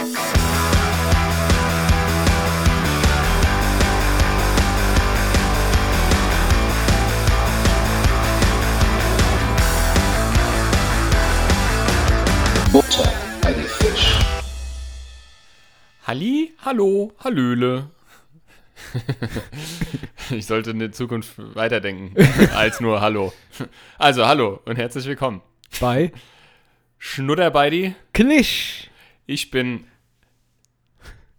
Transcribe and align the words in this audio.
Butter 0.00 0.08
bei 13.42 13.52
die 13.52 13.60
Fisch. 13.60 14.18
Halli, 16.06 16.54
hallo, 16.64 17.12
hallöle. 17.22 17.90
ich 20.30 20.46
sollte 20.46 20.70
in 20.70 20.78
der 20.78 20.92
Zukunft 20.92 21.34
weiterdenken 21.36 22.16
als 22.54 22.80
nur 22.80 23.02
Hallo. 23.02 23.34
Also, 23.98 24.26
hallo 24.26 24.62
und 24.64 24.76
herzlich 24.76 25.04
willkommen. 25.04 25.42
Bei 25.78 26.10
Schnudderbeidi, 26.98 27.94
Klisch. 28.14 28.79
Ich 29.30 29.50
bin, 29.50 29.84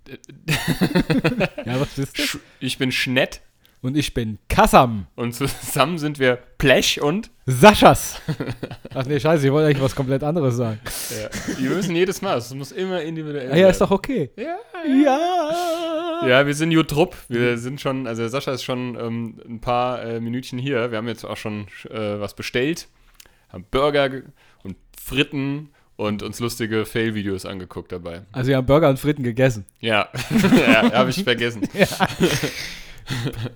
Ja, 1.65 1.79
was 1.79 1.89
bist 1.95 2.17
du? 2.33 2.39
Ich 2.59 2.77
bin 2.77 2.91
Schnett 2.91 3.41
Und 3.81 3.95
ich 3.97 4.13
bin 4.13 4.37
Kassam. 4.49 5.07
und 5.15 5.33
zusammen 5.33 5.97
sind 5.97 6.19
wir 6.19 6.39
Blech 6.57 7.01
und 7.01 7.31
Saschas. 7.45 8.21
Ach 8.93 9.05
nee, 9.05 9.19
scheiße, 9.19 9.45
ich 9.45 9.51
wollte 9.51 9.67
eigentlich 9.69 9.81
was 9.83 9.95
komplett 9.95 10.23
anderes 10.23 10.55
sagen. 10.55 10.79
ja, 11.21 11.29
wir 11.59 11.69
müssen 11.71 11.95
jedes 11.95 12.21
Mal, 12.21 12.37
es 12.37 12.53
muss 12.53 12.71
immer 12.71 13.01
individuell 13.01 13.51
Ah, 13.51 13.55
ja, 13.55 13.69
ist 13.69 13.79
sein. 13.79 13.87
doch 13.89 13.95
okay. 13.95 14.31
Ja, 14.37 14.57
Ja. 14.87 16.27
Ja, 16.27 16.45
wir 16.45 16.53
sind 16.53 16.69
Jutrupp. 16.71 17.15
Wir 17.29 17.57
sind 17.57 17.81
schon, 17.81 18.05
also 18.05 18.27
Sascha 18.27 18.51
ist 18.51 18.63
schon 18.63 18.95
ähm, 18.99 19.41
ein 19.49 19.59
paar 19.59 20.03
äh, 20.03 20.19
Minütchen 20.19 20.59
hier. 20.59 20.91
Wir 20.91 20.99
haben 20.99 21.07
jetzt 21.07 21.25
auch 21.25 21.37
schon 21.37 21.65
äh, 21.89 22.19
was 22.19 22.35
bestellt. 22.35 22.87
Haben 23.49 23.65
Burger 23.71 24.07
ge- 24.09 24.23
und 24.63 24.77
Fritten 25.03 25.69
und 26.01 26.23
uns 26.23 26.39
lustige 26.39 26.87
Fail-Videos 26.87 27.45
angeguckt 27.45 27.91
dabei. 27.91 28.23
Also 28.31 28.49
wir 28.49 28.57
haben 28.57 28.65
Burger 28.65 28.89
und 28.89 28.97
Fritten 28.97 29.21
gegessen. 29.21 29.67
Ja, 29.81 30.09
ja 30.67 30.91
habe 30.93 31.11
ich 31.11 31.23
vergessen. 31.23 31.61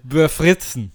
Befritzen. 0.03 0.91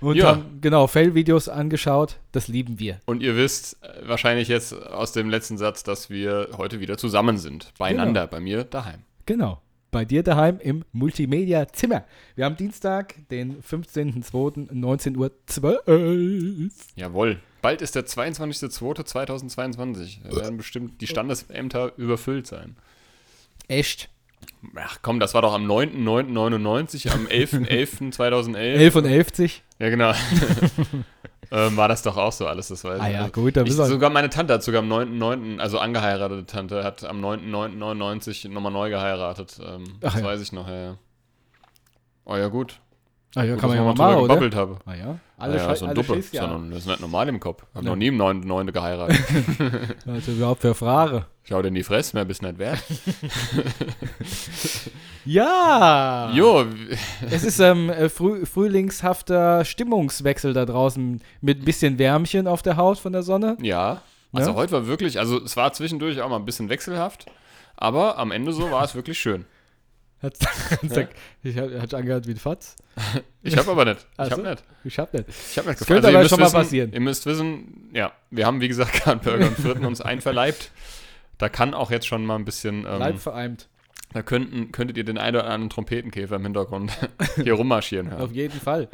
Und 0.00 0.16
Ja. 0.16 0.28
haben, 0.28 0.58
genau, 0.62 0.86
Fail-Videos 0.86 1.50
angeschaut. 1.50 2.16
Das 2.32 2.48
lieben 2.48 2.78
wir. 2.78 2.98
Und 3.04 3.22
ihr 3.22 3.36
wisst 3.36 3.76
äh, 3.82 4.08
wahrscheinlich 4.08 4.48
jetzt 4.48 4.72
aus 4.72 5.12
dem 5.12 5.28
letzten 5.28 5.58
Satz, 5.58 5.82
dass 5.82 6.08
wir 6.08 6.48
heute 6.56 6.80
wieder 6.80 6.96
zusammen 6.96 7.36
sind. 7.36 7.74
Beieinander, 7.76 8.26
bei 8.26 8.40
mir 8.40 8.64
daheim. 8.64 9.00
Genau. 9.26 9.60
Bei 9.90 10.06
dir 10.06 10.22
daheim 10.22 10.60
im 10.60 10.82
Multimedia-Zimmer. 10.92 12.06
Wir 12.36 12.46
haben 12.46 12.56
Dienstag, 12.56 13.16
den 13.28 13.60
15.02.19.12 13.60 15.88
Uhr. 15.88 16.70
Jawohl. 16.94 17.38
Bald 17.62 17.82
ist 17.82 17.94
der 17.94 18.06
22.02.2022. 18.06 20.18
Da 20.28 20.36
werden 20.36 20.56
bestimmt 20.56 21.00
die 21.00 21.06
Standesämter 21.06 21.92
überfüllt 21.96 22.46
sein. 22.46 22.76
Echt? 23.68 24.08
Ach 24.76 24.98
komm, 25.02 25.20
das 25.20 25.34
war 25.34 25.42
doch 25.42 25.52
am 25.54 25.66
9.9.99, 25.70 27.10
am 27.12 27.26
11.11.2011. 27.26 28.56
11 28.56 28.96
und 28.96 29.04
11. 29.04 29.62
Ja, 29.78 29.90
genau. 29.90 30.12
ähm, 31.50 31.76
war 31.76 31.88
das 31.88 32.02
doch 32.02 32.16
auch 32.16 32.32
so 32.32 32.46
alles, 32.46 32.68
das 32.68 32.82
weiß 32.84 33.00
Ah 33.00 33.08
ich. 33.08 33.12
ja, 33.14 33.20
Also, 33.20 33.32
gut, 33.32 33.56
da 33.56 33.62
ich, 33.62 33.68
wissen 33.68 33.78
wir- 33.80 33.86
Sogar 33.86 34.10
meine 34.10 34.30
Tante 34.30 34.54
hat 34.54 34.62
sogar 34.62 34.82
am 34.82 34.88
9.9., 34.90 35.58
also 35.58 35.78
angeheiratete 35.78 36.46
Tante, 36.46 36.84
hat 36.84 37.04
am 37.04 37.22
9.9.99 37.24 38.48
nochmal 38.48 38.72
neu 38.72 38.88
geheiratet. 38.90 39.58
Ähm, 39.62 39.84
Ach 39.98 40.12
das 40.12 40.20
ja. 40.20 40.24
weiß 40.24 40.40
ich 40.40 40.52
noch, 40.52 40.68
ja, 40.68 40.80
ja. 40.82 40.96
Oh 42.24 42.36
ja, 42.36 42.48
gut. 42.48 42.80
Ah 43.34 43.44
ja, 43.44 43.52
gut 43.52 43.60
kann 43.60 43.70
man 43.70 43.78
ja 43.78 43.84
mal 43.84 43.94
machen, 43.94 44.16
oder? 44.20 44.56
habe. 44.56 44.78
Ah 44.86 44.94
ja. 44.94 45.18
Alle 45.40 45.56
ja, 45.56 45.74
so 45.74 45.86
ein 45.86 45.94
Duppe. 45.94 46.20
Sondern 46.22 46.70
das 46.70 46.80
ist 46.80 46.86
nicht 46.86 47.00
normal 47.00 47.28
im 47.28 47.40
Kopf. 47.40 47.62
Hab 47.74 47.82
Ja. 47.82 47.90
noch 47.90 47.96
nie 47.96 48.08
im 48.08 48.16
9.9. 48.20 48.72
geheiratet. 48.72 49.18
Also 50.06 50.32
überhaupt 50.32 50.60
für 50.60 50.74
Frage. 50.74 51.24
Schau 51.44 51.62
dir 51.62 51.68
in 51.68 51.74
die 51.74 51.82
Fresse, 51.82 52.14
mehr 52.16 52.24
bist 52.24 52.42
nicht 52.42 52.58
wert. 52.58 52.82
Ja! 55.24 56.30
Jo, 56.34 56.64
Es 57.30 57.44
ist 57.44 57.60
ähm, 57.60 57.90
äh, 57.90 58.08
früh, 58.08 58.46
frühlingshafter 58.46 59.64
Stimmungswechsel 59.64 60.52
da 60.54 60.64
draußen 60.64 61.20
mit 61.40 61.60
ein 61.60 61.64
bisschen 61.64 61.98
Wärmchen 61.98 62.46
auf 62.46 62.62
der 62.62 62.76
Haut 62.76 62.98
von 62.98 63.12
der 63.12 63.22
Sonne. 63.22 63.56
ja. 63.60 64.02
Also 64.32 64.50
Ja? 64.52 64.56
heute 64.56 64.70
war 64.72 64.86
wirklich, 64.86 65.18
also 65.18 65.42
es 65.42 65.56
war 65.56 65.72
zwischendurch 65.72 66.20
auch 66.20 66.28
mal 66.28 66.36
ein 66.36 66.44
bisschen 66.44 66.68
wechselhaft, 66.68 67.26
aber 67.76 68.16
am 68.16 68.30
Ende 68.30 68.52
so 68.52 68.70
war 68.70 68.84
es 68.84 68.94
wirklich 68.94 69.18
schön. 69.18 69.44
Hat, 70.22 70.36
Ich 71.42 71.56
habe 71.56 71.80
hat 71.80 71.94
angehört 71.94 72.26
wie 72.26 72.32
ein 72.32 72.36
Fatz. 72.36 72.76
Ich 73.42 73.56
habe 73.56 73.70
aber 73.70 73.86
nicht. 73.86 74.00
Ich 74.00 74.06
Ach 74.18 74.30
habe 74.32 74.42
nicht. 74.42 74.64
Ich 74.84 74.98
hab 74.98 75.14
nicht. 75.14 75.24
Ich 75.28 75.56
habe 75.58 75.68
nicht 75.68 75.80
Das 75.80 75.86
könnte 75.86 76.08
ihr 76.08 76.10
aber 76.10 76.18
müsst 76.18 76.30
schon 76.30 76.40
mal 76.40 76.46
wissen, 76.46 76.56
passieren. 76.56 76.92
Ihr 76.92 77.00
müsst 77.00 77.24
wissen, 77.24 77.90
ja, 77.94 78.12
wir 78.30 78.44
haben 78.44 78.60
wie 78.60 78.68
gesagt 78.68 78.92
gerade 79.02 79.18
Burger 79.24 79.46
und 79.46 79.56
Fritten 79.56 79.86
uns 79.86 80.02
einverleibt. 80.02 80.70
Da 81.38 81.48
kann 81.48 81.72
auch 81.72 81.90
jetzt 81.90 82.06
schon 82.06 82.26
mal 82.26 82.36
ein 82.36 82.44
bisschen, 82.44 82.80
ähm, 82.80 82.98
Leib 82.98 83.18
vereimt. 83.18 83.68
da 84.12 84.22
könnten, 84.22 84.72
könntet 84.72 84.98
ihr 84.98 85.04
den 85.04 85.16
einen 85.16 85.36
oder 85.36 85.46
anderen 85.46 85.70
Trompetenkäfer 85.70 86.36
im 86.36 86.42
Hintergrund 86.42 86.92
hier 87.36 87.54
rummarschieren 87.54 88.12
Auf 88.12 88.18
hören. 88.18 88.34
jeden 88.34 88.60
Fall. 88.60 88.88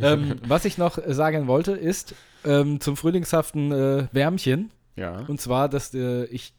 ähm, 0.00 0.36
was 0.46 0.64
ich 0.64 0.78
noch 0.78 0.96
äh, 0.96 1.12
sagen 1.12 1.46
wollte, 1.46 1.72
ist 1.72 2.14
ähm, 2.46 2.80
zum 2.80 2.96
frühlingshaften 2.96 3.70
äh, 3.70 4.06
Wärmchen. 4.12 4.70
Ja. 4.96 5.24
Und 5.28 5.42
zwar, 5.42 5.68
dass 5.68 5.92
äh, 5.92 6.24
ich, 6.26 6.54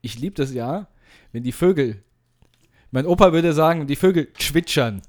ich 0.00 0.16
liebe 0.16 0.36
das 0.36 0.52
ja, 0.54 0.86
wenn 1.32 1.42
die 1.42 1.52
Vögel, 1.52 2.04
mein 2.90 3.06
Opa 3.06 3.32
würde 3.32 3.52
sagen, 3.52 3.86
die 3.86 3.96
Vögel 3.96 4.28
zwitschern. 4.38 5.02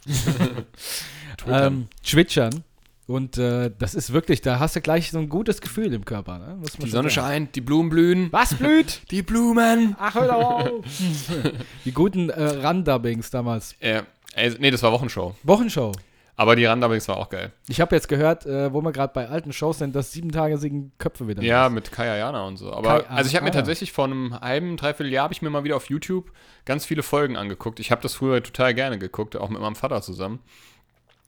ähm, 1.48 1.88
zwitschern. 2.04 2.64
Und 3.10 3.40
äh, 3.40 3.72
das 3.76 3.96
ist 3.96 4.14
wirklich, 4.14 4.42
da 4.42 4.60
hast 4.60 4.76
du 4.76 4.82
gleich 4.82 5.10
so 5.10 5.18
ein 5.18 5.30
gutes 5.30 5.62
Gefühl 5.62 5.94
im 5.94 6.06
Körper. 6.06 6.38
Ne? 6.38 6.60
Die 6.84 6.90
Sonne 6.92 7.10
sagen. 7.10 7.28
scheint, 7.28 7.56
die 7.56 7.62
Blumen 7.62 7.90
blühen. 7.90 8.28
Was 8.32 8.54
blüht? 8.54 9.02
Die 9.10 9.24
Blumen! 9.24 9.96
Ach, 9.98 10.14
hör 10.14 10.28
doch 10.28 10.36
auf. 10.36 10.86
die 11.86 11.92
guten 11.92 12.30
äh, 12.30 12.44
Run-Dubbings 12.44 13.32
damals. 13.32 13.76
Äh, 13.80 14.04
ey, 14.36 14.56
nee, 14.60 14.70
das 14.70 14.84
war 14.84 14.92
Wochenshow. 14.92 15.36
Wochenshow. 15.42 15.92
Aber 16.40 16.56
die 16.56 16.64
Randabbings 16.64 17.06
war 17.10 17.18
auch 17.18 17.28
geil. 17.28 17.52
Ich 17.68 17.82
habe 17.82 17.94
jetzt 17.94 18.08
gehört, 18.08 18.46
äh, 18.46 18.72
wo 18.72 18.80
wir 18.82 18.94
gerade 18.94 19.12
bei 19.14 19.28
alten 19.28 19.52
Shows 19.52 19.80
sind, 19.80 19.94
dass 19.94 20.14
sieben 20.14 20.32
Tage 20.32 20.58
siegen 20.58 20.94
Köpfe 20.98 21.28
wieder. 21.28 21.44
Ja, 21.44 21.68
ist. 21.68 21.74
mit 21.74 21.92
Kaya 21.92 22.16
Jana 22.16 22.48
und 22.48 22.56
so. 22.56 22.72
Aber 22.72 23.02
Kai- 23.02 23.10
also 23.10 23.30
ich 23.30 23.36
habe 23.36 23.44
mir 23.44 23.52
tatsächlich 23.52 23.92
vor 23.92 24.06
einem 24.06 24.40
halben, 24.40 24.78
dreiviertel 24.78 25.12
Jahr 25.12 25.24
habe 25.26 25.34
ich 25.34 25.42
mir 25.42 25.50
mal 25.50 25.66
wieder 25.66 25.76
auf 25.76 25.90
YouTube 25.90 26.32
ganz 26.64 26.86
viele 26.86 27.04
Folgen 27.04 27.36
angeguckt. 27.36 27.82
Ich 27.82 27.92
habe 27.92 28.02
das 28.02 28.14
früher 28.14 28.42
total 28.42 28.74
gerne 28.74 28.98
geguckt, 28.98 29.36
auch 29.36 29.50
mit 29.50 29.60
meinem 29.60 29.76
Vater 29.76 30.02
zusammen. 30.02 30.40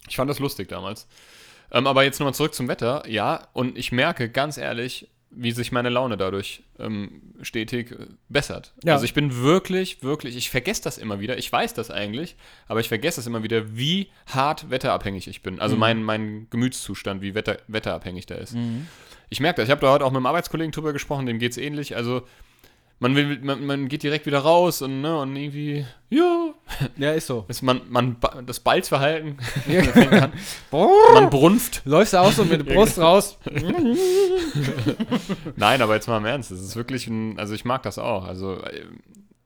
Ich 0.08 0.16
fand 0.16 0.30
das 0.30 0.40
lustig 0.40 0.70
damals. 0.70 1.08
Ähm, 1.74 1.88
aber 1.88 2.04
jetzt 2.06 2.22
nochmal 2.22 2.34
zurück 2.34 2.54
zum 2.54 2.70
Wetter. 2.70 3.04
Ja, 3.06 3.50
und 3.52 3.78
ich 3.78 3.92
merke 3.92 4.30
ganz 4.30 4.58
ehrlich, 4.58 5.10
wie 5.32 5.52
sich 5.52 5.72
meine 5.72 5.90
Laune 5.90 6.18
dadurch 6.18 6.64
ähm, 6.78 7.22
stetig 7.42 7.92
äh, 7.92 8.08
bessert. 8.30 8.74
Ja. 8.84 8.94
Also 8.94 9.06
ich 9.06 9.14
bin 9.14 9.42
wirklich, 9.42 10.04
wirklich, 10.04 10.36
ich 10.36 10.50
vergesse 10.50 10.84
das 10.84 10.98
immer 10.98 11.20
wieder. 11.20 11.38
Ich 11.38 11.52
weiß 11.52 11.74
das 11.74 11.90
eigentlich, 11.90 12.36
aber 12.68 12.82
ich 12.82 12.90
vergesse 12.90 13.22
es 13.22 13.28
immer 13.28 13.44
wieder, 13.44 13.76
wie 13.76 14.10
hart 14.28 14.70
wetterabhängig 14.70 15.28
ich 15.28 15.42
bin. 15.42 15.56
Mhm. 15.56 15.62
Also 15.62 15.78
mein, 15.78 16.04
mein 16.04 16.48
Gemütszustand, 16.50 17.22
wie 17.22 17.34
wetter, 17.34 17.58
wetterabhängig 17.68 18.26
der 18.26 18.40
ist. 18.40 18.56
Ich 19.30 19.40
merke 19.40 19.58
das. 19.62 19.68
Ich 19.68 19.72
habe 19.72 19.82
da 19.82 19.92
heute 19.92 20.06
auch 20.06 20.12
mit 20.12 20.18
einem 20.18 20.26
Arbeitskollegen 20.26 20.72
drüber 20.72 20.92
gesprochen, 20.92 21.26
dem 21.26 21.40
geht 21.40 21.54
es 21.54 21.58
ähnlich. 21.58 21.96
Also 21.96 22.24
man, 23.00 23.16
will, 23.16 23.40
man, 23.42 23.66
man 23.66 23.88
geht 23.88 24.04
direkt 24.04 24.26
wieder 24.26 24.40
raus 24.40 24.82
und, 24.82 25.02
ne, 25.02 25.18
und 25.18 25.36
irgendwie, 25.36 25.86
ja, 26.10 26.41
ja, 26.98 27.12
ist 27.14 27.28
so. 27.28 27.46
ist 27.48 27.62
man, 27.62 27.82
man, 27.90 28.18
das 28.46 28.60
Balzverhalten 28.60 29.38
fängt 29.66 30.14
an. 30.14 30.34
Man 31.14 31.30
brunft. 31.30 31.82
Läufst 31.86 32.14
du 32.14 32.18
auch 32.20 32.32
so 32.32 32.44
mit 32.46 32.66
der 32.68 32.74
Brust 32.74 33.00
raus? 33.00 33.38
Nein, 35.56 35.82
aber 35.82 35.96
jetzt 35.96 36.08
mal 36.08 36.18
im 36.18 36.26
Ernst. 36.26 36.52
Es 36.52 36.62
ist 36.62 36.76
wirklich 36.76 37.08
ein, 37.08 37.38
also 37.40 37.54
ich 37.54 37.66
mag 37.66 37.84
das 37.84 37.98
auch. 37.98 38.26
Also, 38.26 38.62
äh, 38.64 38.86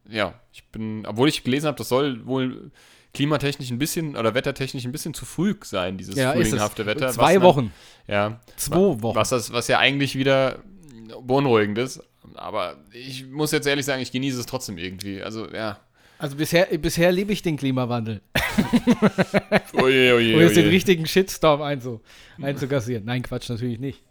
ja, 0.09 0.34
ich 0.52 0.66
bin, 0.69 1.06
obwohl 1.06 1.30
ich 1.30 1.44
gelesen 1.44 1.68
habe, 1.68 1.78
das 1.78 1.90
soll 1.90 2.25
wohl 2.25 2.72
klimatechnisch 3.13 3.69
ein 3.72 3.80
bisschen 3.80 4.18
oder 4.18 4.34
wettertechnisch 4.34 4.86
ein 4.86 4.92
bisschen 4.92 5.13
zu 5.13 5.25
früh 5.25 5.56
sein, 5.63 5.97
dieses 5.97 6.16
Ja, 6.16 6.34
frühlinghafte 6.34 6.86
Wetter. 6.86 7.09
Zwei 7.12 7.24
was 7.28 7.34
dann- 7.34 7.44
Wochen. 7.44 7.74
Ja. 8.07 8.40
Zwei 8.57 8.75
Wochen. 9.02 9.16
Was, 9.16 9.30
das, 9.30 9.52
was 9.53 9.68
ja 9.68 9.80
eigentlich 9.80 10.16
wieder 10.18 10.59
beunruhigend 11.22 11.78
ist. 11.78 12.02
Aber 12.36 12.75
ich 12.92 13.25
muss 13.28 13.52
jetzt 13.52 13.66
ehrlich 13.68 13.86
sagen, 13.86 14.02
ich 14.02 14.12
genieße 14.12 14.40
es 14.40 14.46
trotzdem 14.46 14.78
irgendwie. 14.78 15.22
Also, 15.24 15.50
ja. 15.52 15.80
Also 16.17 16.35
bisher, 16.38 16.65
bisher 16.77 17.12
liebe 17.12 17.33
ich 17.33 17.41
den 17.41 17.57
Klimawandel. 17.57 18.21
Oje, 19.73 20.15
oje, 20.15 20.33
Um 20.35 20.39
jetzt 20.41 20.56
den 20.56 20.63
oje. 20.65 20.71
richtigen 20.71 21.06
Shitstorm 21.06 21.62
einzu, 21.62 22.01
einzukassieren. 22.41 23.06
Nein, 23.06 23.21
Quatsch, 23.23 23.50
natürlich 23.50 23.79
nicht. 23.79 24.01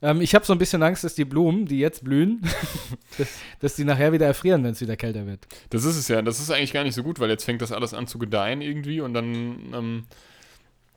Ähm, 0.00 0.20
ich 0.20 0.34
habe 0.34 0.44
so 0.46 0.52
ein 0.52 0.58
bisschen 0.58 0.82
Angst, 0.82 1.04
dass 1.04 1.14
die 1.14 1.24
Blumen, 1.24 1.66
die 1.66 1.78
jetzt 1.80 2.04
blühen, 2.04 2.40
dass, 3.18 3.28
dass 3.60 3.76
die 3.76 3.84
nachher 3.84 4.12
wieder 4.12 4.26
erfrieren, 4.26 4.62
wenn 4.64 4.70
es 4.72 4.80
wieder 4.80 4.96
kälter 4.96 5.26
wird. 5.26 5.46
Das 5.70 5.84
ist 5.84 5.96
es 5.96 6.08
ja. 6.08 6.22
Das 6.22 6.40
ist 6.40 6.50
eigentlich 6.50 6.72
gar 6.72 6.84
nicht 6.84 6.94
so 6.94 7.02
gut, 7.02 7.20
weil 7.20 7.28
jetzt 7.30 7.44
fängt 7.44 7.60
das 7.60 7.72
alles 7.72 7.94
an 7.94 8.06
zu 8.06 8.18
gedeihen 8.18 8.62
irgendwie 8.62 9.00
und 9.00 9.12
dann 9.12 9.26
ähm, 9.74 10.04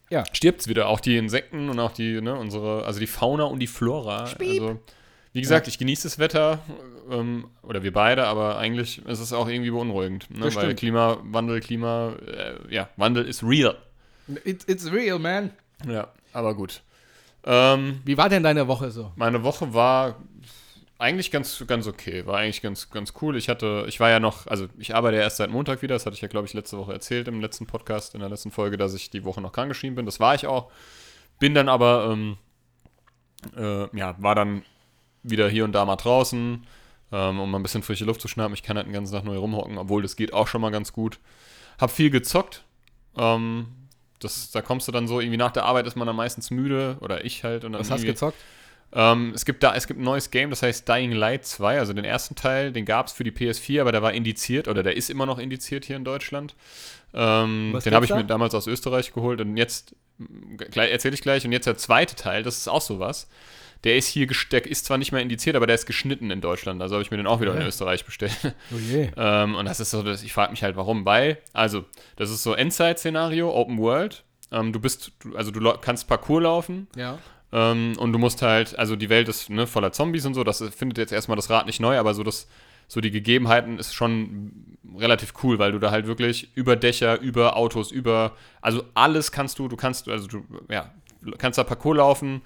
Ja. 0.09 0.23
stirbt 0.31 0.61
es 0.61 0.67
wieder. 0.67 0.87
Auch 0.87 0.99
die 0.99 1.17
Insekten 1.17 1.69
und 1.69 1.79
auch 1.79 1.91
die, 1.91 2.21
ne, 2.21 2.35
unsere, 2.35 2.85
also 2.85 2.99
die 2.99 3.07
Fauna 3.07 3.43
und 3.45 3.59
die 3.59 3.67
Flora. 3.67 4.19
Also, 4.25 4.79
wie 5.33 5.41
gesagt, 5.41 5.67
ich 5.67 5.77
genieße 5.77 6.03
das 6.03 6.19
Wetter, 6.19 6.59
ähm, 7.09 7.47
oder 7.63 7.83
wir 7.83 7.93
beide, 7.93 8.25
aber 8.27 8.57
eigentlich 8.57 9.05
ist 9.05 9.19
es 9.19 9.33
auch 9.33 9.47
irgendwie 9.47 9.71
beunruhigend, 9.71 10.29
ne, 10.29 10.53
weil. 10.55 10.75
Klimawandel, 10.75 11.59
Klima, 11.61 12.15
äh, 12.27 12.73
ja, 12.73 12.89
Wandel 12.97 13.25
ist 13.25 13.43
real. 13.43 13.77
It, 14.43 14.67
it's 14.67 14.91
real, 14.91 15.19
man. 15.19 15.51
Ja, 15.87 16.09
aber 16.33 16.55
gut. 16.55 16.81
Ähm, 17.43 18.01
Wie 18.05 18.17
war 18.17 18.29
denn 18.29 18.43
deine 18.43 18.67
Woche 18.67 18.91
so? 18.91 19.11
meine 19.15 19.43
Woche 19.43 19.73
war 19.73 20.19
eigentlich 20.99 21.31
ganz, 21.31 21.63
ganz 21.65 21.87
okay. 21.87 22.25
War 22.27 22.37
eigentlich 22.37 22.61
ganz, 22.61 22.91
ganz 22.91 23.13
cool. 23.21 23.35
Ich 23.35 23.49
hatte, 23.49 23.85
ich 23.87 23.99
war 23.99 24.11
ja 24.11 24.19
noch, 24.19 24.45
also 24.45 24.67
ich 24.77 24.93
arbeite 24.93 25.17
ja 25.17 25.23
erst 25.23 25.37
seit 25.37 25.49
Montag 25.49 25.81
wieder. 25.81 25.95
Das 25.95 26.05
hatte 26.05 26.15
ich 26.15 26.21
ja, 26.21 26.27
glaube 26.27 26.45
ich, 26.45 26.53
letzte 26.53 26.77
Woche 26.77 26.93
erzählt 26.93 27.27
im 27.27 27.41
letzten 27.41 27.65
Podcast, 27.65 28.13
in 28.13 28.19
der 28.19 28.29
letzten 28.29 28.51
Folge, 28.51 28.77
dass 28.77 28.93
ich 28.93 29.09
die 29.09 29.23
Woche 29.23 29.41
noch 29.41 29.51
krankgeschrieben 29.51 29.95
bin. 29.95 30.05
Das 30.05 30.19
war 30.19 30.35
ich 30.35 30.45
auch. 30.45 30.71
Bin 31.39 31.55
dann 31.55 31.69
aber, 31.69 32.11
ähm, 32.11 32.37
äh, 33.57 33.97
ja, 33.97 34.15
war 34.19 34.35
dann 34.35 34.61
wieder 35.23 35.50
hier 35.50 35.63
und 35.63 35.73
da 35.73 35.85
mal 35.85 35.95
draußen, 35.95 36.65
ähm, 37.12 37.39
um 37.39 37.51
mal 37.51 37.59
ein 37.59 37.63
bisschen 37.63 37.83
frische 37.83 38.06
Luft 38.06 38.21
zu 38.21 38.27
schnappen. 38.27 38.53
Ich 38.53 38.63
kann 38.63 38.77
halt 38.77 38.88
den 38.88 38.94
ganzen 38.94 39.13
Tag 39.13 39.23
nur 39.23 39.33
hier 39.33 39.41
rumhocken, 39.41 39.77
obwohl 39.77 40.01
das 40.01 40.15
geht 40.15 40.33
auch 40.33 40.47
schon 40.47 40.62
mal 40.62 40.71
ganz 40.71 40.94
gut. 40.94 41.19
Hab 41.79 41.91
viel 41.91 42.09
gezockt. 42.09 42.63
Ähm, 43.18 43.68
das, 44.19 44.51
da 44.51 44.62
kommst 44.62 44.88
du 44.88 44.91
dann 44.91 45.07
so, 45.07 45.19
irgendwie 45.19 45.38
nach 45.38 45.51
der 45.51 45.65
Arbeit 45.65 45.88
ist 45.88 45.95
man 45.95 46.07
dann 46.07 46.15
meistens 46.15 46.51
müde, 46.51 46.97
oder 47.01 47.25
ich 47.25 47.44
halt. 47.44 47.65
Und 47.65 47.73
dann 47.73 47.81
Was 47.81 47.91
hast 47.91 48.03
du 48.03 48.07
gezockt? 48.07 48.38
ähm, 48.94 49.31
es, 49.33 49.45
gibt 49.45 49.63
da, 49.63 49.73
es 49.73 49.88
gibt 49.88 50.00
ein 50.00 50.03
neues 50.03 50.31
Game, 50.31 50.50
das 50.50 50.63
heißt 50.63 50.88
Dying 50.88 51.12
Light 51.12 51.45
2. 51.45 51.79
Also 51.79 51.94
den 51.94 52.06
ersten 52.06 52.35
Teil, 52.35 52.71
den 52.71 52.85
gab 52.85 53.07
es 53.07 53.13
für 53.13 53.24
die 53.24 53.31
PS4, 53.31 53.81
aber 53.81 53.91
der 53.91 54.01
war 54.01 54.13
indiziert 54.13 54.67
oder 54.67 54.83
der 54.83 54.95
ist 54.97 55.09
immer 55.09 55.25
noch 55.25 55.39
indiziert 55.39 55.85
hier 55.85 55.95
in 55.95 56.03
Deutschland. 56.03 56.56
Ähm, 57.13 57.77
den 57.83 57.94
habe 57.94 58.06
ich 58.06 58.09
da? 58.09 58.17
mir 58.17 58.25
damals 58.25 58.53
aus 58.53 58.67
Österreich 58.67 59.13
geholt 59.13 59.41
und 59.41 59.57
jetzt 59.57 59.95
erzähle 60.75 61.13
ich 61.13 61.21
gleich. 61.21 61.45
Und 61.45 61.51
jetzt 61.51 61.67
der 61.67 61.77
zweite 61.77 62.15
Teil, 62.15 62.44
das 62.44 62.57
ist 62.57 62.67
auch 62.67 62.81
sowas. 62.81 63.27
Der 63.83 63.95
ist 63.97 64.07
hier 64.07 64.27
gesteckt, 64.27 64.67
ist 64.67 64.85
zwar 64.85 64.97
nicht 64.99 65.11
mehr 65.11 65.21
indiziert, 65.21 65.55
aber 65.55 65.65
der 65.65 65.73
ist 65.75 65.85
geschnitten 65.87 66.29
in 66.29 66.39
Deutschland. 66.39 66.81
Also 66.81 66.95
habe 66.95 67.03
ich 67.03 67.09
mir 67.11 67.17
den 67.17 67.25
auch 67.27 67.41
wieder 67.41 67.53
in 67.55 67.61
Ja. 67.61 67.67
Österreich 67.67 68.05
bestellt. 68.05 68.37
Oh 68.71 68.77
je. 68.77 69.09
Ähm, 69.17 69.55
und 69.55 69.65
das 69.65 69.79
ist 69.79 69.89
so, 69.91 70.03
das, 70.03 70.21
ich 70.23 70.33
frage 70.33 70.51
mich 70.51 70.61
halt, 70.63 70.75
warum. 70.75 71.05
Weil, 71.05 71.39
also, 71.53 71.85
das 72.15 72.29
ist 72.29 72.43
so 72.43 72.53
Endzeit-Szenario, 72.53 73.51
Open 73.51 73.79
World. 73.79 74.23
Ähm, 74.51 74.71
du 74.73 74.79
bist, 74.79 75.11
also 75.35 75.49
du 75.49 75.61
kannst 75.81 76.07
Parcours 76.07 76.43
laufen 76.43 76.87
Ja. 76.95 77.17
ähm, 77.53 77.93
und 77.97 78.11
du 78.13 78.19
musst 78.19 78.41
halt, 78.41 78.77
also 78.77 78.95
die 78.95 79.09
Welt 79.09 79.27
ist 79.29 79.49
ne, 79.49 79.65
voller 79.65 79.91
Zombies 79.93 80.25
und 80.25 80.33
so, 80.33 80.43
das 80.43 80.61
findet 80.75 80.97
jetzt 80.97 81.11
erstmal 81.13 81.37
das 81.37 81.49
Rad 81.49 81.65
nicht 81.65 81.79
neu, 81.79 81.97
aber 81.97 82.13
so 82.13 82.21
das, 82.23 82.47
so 82.87 82.99
die 83.01 83.11
Gegebenheiten 83.11 83.79
ist 83.79 83.93
schon 83.95 84.77
relativ 84.97 85.33
cool, 85.43 85.57
weil 85.57 85.71
du 85.71 85.79
da 85.79 85.89
halt 85.89 86.05
wirklich 86.05 86.49
über 86.53 86.75
Dächer, 86.75 87.19
über 87.21 87.55
Autos, 87.55 87.91
über, 87.91 88.33
also 88.61 88.83
alles 88.93 89.31
kannst 89.31 89.57
du, 89.57 89.69
du 89.69 89.77
kannst, 89.77 90.09
also 90.09 90.27
du, 90.27 90.43
ja, 90.69 90.91
kannst 91.37 91.57
da 91.57 91.63
Parcours 91.63 91.97
laufen. 91.97 92.41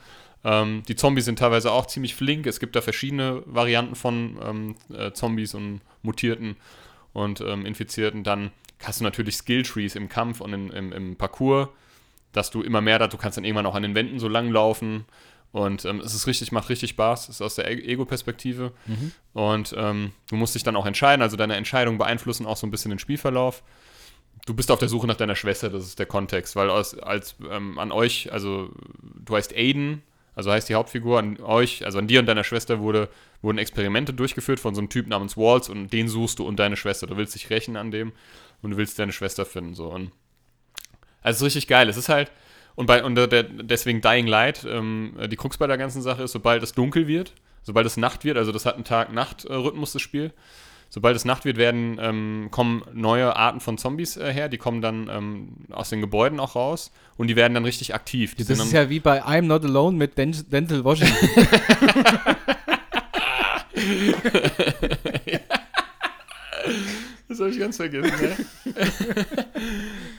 Ähm, 0.45 0.83
die 0.87 0.95
Zombies 0.95 1.25
sind 1.25 1.39
teilweise 1.39 1.71
auch 1.71 1.87
ziemlich 1.87 2.13
flink. 2.13 2.45
Es 2.45 2.59
gibt 2.59 2.75
da 2.75 2.81
verschiedene 2.81 3.41
Varianten 3.47 3.95
von 3.95 4.39
ähm, 4.41 4.75
äh, 4.95 5.11
Zombies 5.11 5.55
und 5.55 5.81
Mutierten 6.03 6.55
und 7.13 7.41
ähm, 7.41 7.65
Infizierten. 7.65 8.23
Dann 8.23 8.51
hast 8.83 8.99
du 8.99 9.03
natürlich 9.03 9.35
Skilltrees 9.37 9.95
im 9.95 10.07
Kampf 10.07 10.41
und 10.41 10.53
im, 10.53 10.71
im, 10.71 10.93
im 10.93 11.15
Parcours, 11.15 11.69
dass 12.31 12.51
du 12.51 12.61
immer 12.61 12.81
mehr 12.81 12.99
da, 12.99 13.07
du 13.07 13.17
kannst 13.17 13.37
dann 13.37 13.43
irgendwann 13.43 13.65
auch 13.65 13.75
an 13.75 13.81
den 13.81 13.95
Wänden 13.95 14.19
so 14.19 14.27
lang 14.27 14.51
laufen. 14.51 15.05
Und 15.51 15.85
ähm, 15.85 16.01
es 16.01 16.13
ist 16.13 16.27
richtig, 16.27 16.51
macht 16.51 16.69
richtig 16.69 16.89
Spaß. 16.91 17.29
Es 17.29 17.35
ist 17.35 17.41
aus 17.41 17.55
der 17.55 17.71
E- 17.71 17.93
Ego-Perspektive. 17.93 18.73
Und 19.33 19.73
ähm, 19.77 20.11
du 20.29 20.35
musst 20.35 20.53
dich 20.53 20.63
dann 20.63 20.75
auch 20.75 20.85
entscheiden. 20.85 21.21
Also 21.21 21.37
deine 21.37 21.55
Entscheidungen 21.55 21.97
beeinflussen 21.97 22.45
auch 22.45 22.57
so 22.57 22.67
ein 22.67 22.71
bisschen 22.71 22.89
den 22.89 22.99
Spielverlauf. 22.99 23.63
Du 24.45 24.53
bist 24.53 24.69
auf 24.69 24.79
der 24.79 24.89
Suche 24.89 25.07
nach 25.07 25.15
deiner 25.15 25.35
Schwester, 25.35 25.69
das 25.69 25.85
ist 25.85 25.97
der 25.97 26.05
Kontext, 26.05 26.55
weil 26.55 26.69
aus, 26.69 26.99
als 26.99 27.35
ähm, 27.49 27.79
an 27.79 27.91
euch, 27.91 28.31
also 28.31 28.69
du 29.01 29.35
heißt 29.35 29.55
Aiden, 29.55 30.03
also 30.35 30.51
heißt 30.51 30.67
die 30.67 30.75
Hauptfigur, 30.75 31.17
an 31.19 31.39
euch, 31.39 31.85
also 31.85 31.97
an 31.97 32.07
dir 32.07 32.19
und 32.19 32.25
deiner 32.25 32.43
Schwester 32.43 32.79
wurde, 32.79 33.09
wurden 33.41 33.57
Experimente 33.57 34.13
durchgeführt 34.13 34.59
von 34.59 34.75
so 34.75 34.81
einem 34.81 34.89
Typ 34.89 35.07
namens 35.07 35.37
Waltz 35.37 35.69
und 35.69 35.91
den 35.91 36.07
suchst 36.07 36.39
du 36.39 36.45
und 36.45 36.57
deine 36.57 36.75
Schwester. 36.75 37.07
Du 37.07 37.17
willst 37.17 37.35
dich 37.35 37.49
rächen 37.49 37.77
an 37.77 37.91
dem 37.91 38.11
und 38.61 38.71
du 38.71 38.77
willst 38.77 38.99
deine 38.99 39.13
Schwester 39.13 39.45
finden. 39.45 39.73
So. 39.73 39.87
Und 39.87 40.11
also 41.21 41.37
es 41.37 41.37
ist 41.37 41.45
richtig 41.45 41.67
geil. 41.67 41.87
Es 41.89 41.97
ist 41.97 42.09
halt, 42.09 42.31
und, 42.75 42.87
bei, 42.87 43.03
und 43.03 43.15
der, 43.15 43.43
deswegen 43.43 44.01
Dying 44.01 44.27
Light, 44.27 44.65
ähm, 44.69 45.17
die 45.31 45.37
Krux 45.37 45.57
bei 45.57 45.67
der 45.67 45.77
ganzen 45.77 46.01
Sache 46.01 46.23
ist, 46.23 46.33
sobald 46.33 46.61
es 46.61 46.73
dunkel 46.73 47.07
wird, 47.07 47.33
sobald 47.63 47.87
es 47.87 47.95
Nacht 47.95 48.25
wird, 48.25 48.37
also 48.37 48.51
das 48.51 48.65
hat 48.65 48.75
einen 48.75 48.83
Tag-Nacht-Rhythmus, 48.83 49.93
das 49.93 50.01
Spiel, 50.01 50.33
sobald 50.95 51.15
es 51.17 51.25
Nacht 51.25 51.43
wird, 51.43 51.57
werden, 51.57 51.99
ähm, 52.01 52.47
kommen 52.51 52.81
neue 52.93 53.35
Arten 53.35 53.59
von 53.59 53.77
Zombies 53.77 54.15
äh, 54.15 54.31
her, 54.31 54.47
die 54.47 54.57
kommen 54.57 54.81
dann 54.81 55.09
ähm, 55.11 55.49
aus 55.69 55.89
den 55.89 55.99
Gebäuden 55.99 56.39
auch 56.39 56.55
raus 56.55 56.89
und 57.17 57.27
die 57.27 57.35
werden 57.35 57.53
dann 57.53 57.65
richtig 57.65 57.93
aktiv. 57.93 58.35
Die 58.35 58.45
Das 58.45 58.59
ist 58.59 58.71
ja 58.71 58.89
wie 58.89 59.01
bei 59.01 59.21
I'm 59.21 59.41
Not 59.41 59.65
Alone 59.65 59.97
mit 59.97 60.17
Den 60.17 60.33
Dental 60.49 60.85
Washington. 60.85 61.27
das 67.27 67.39
habe 67.41 67.49
ich 67.49 67.59
ganz 67.59 67.75
vergessen, 67.75 68.13
ne? 68.21 68.37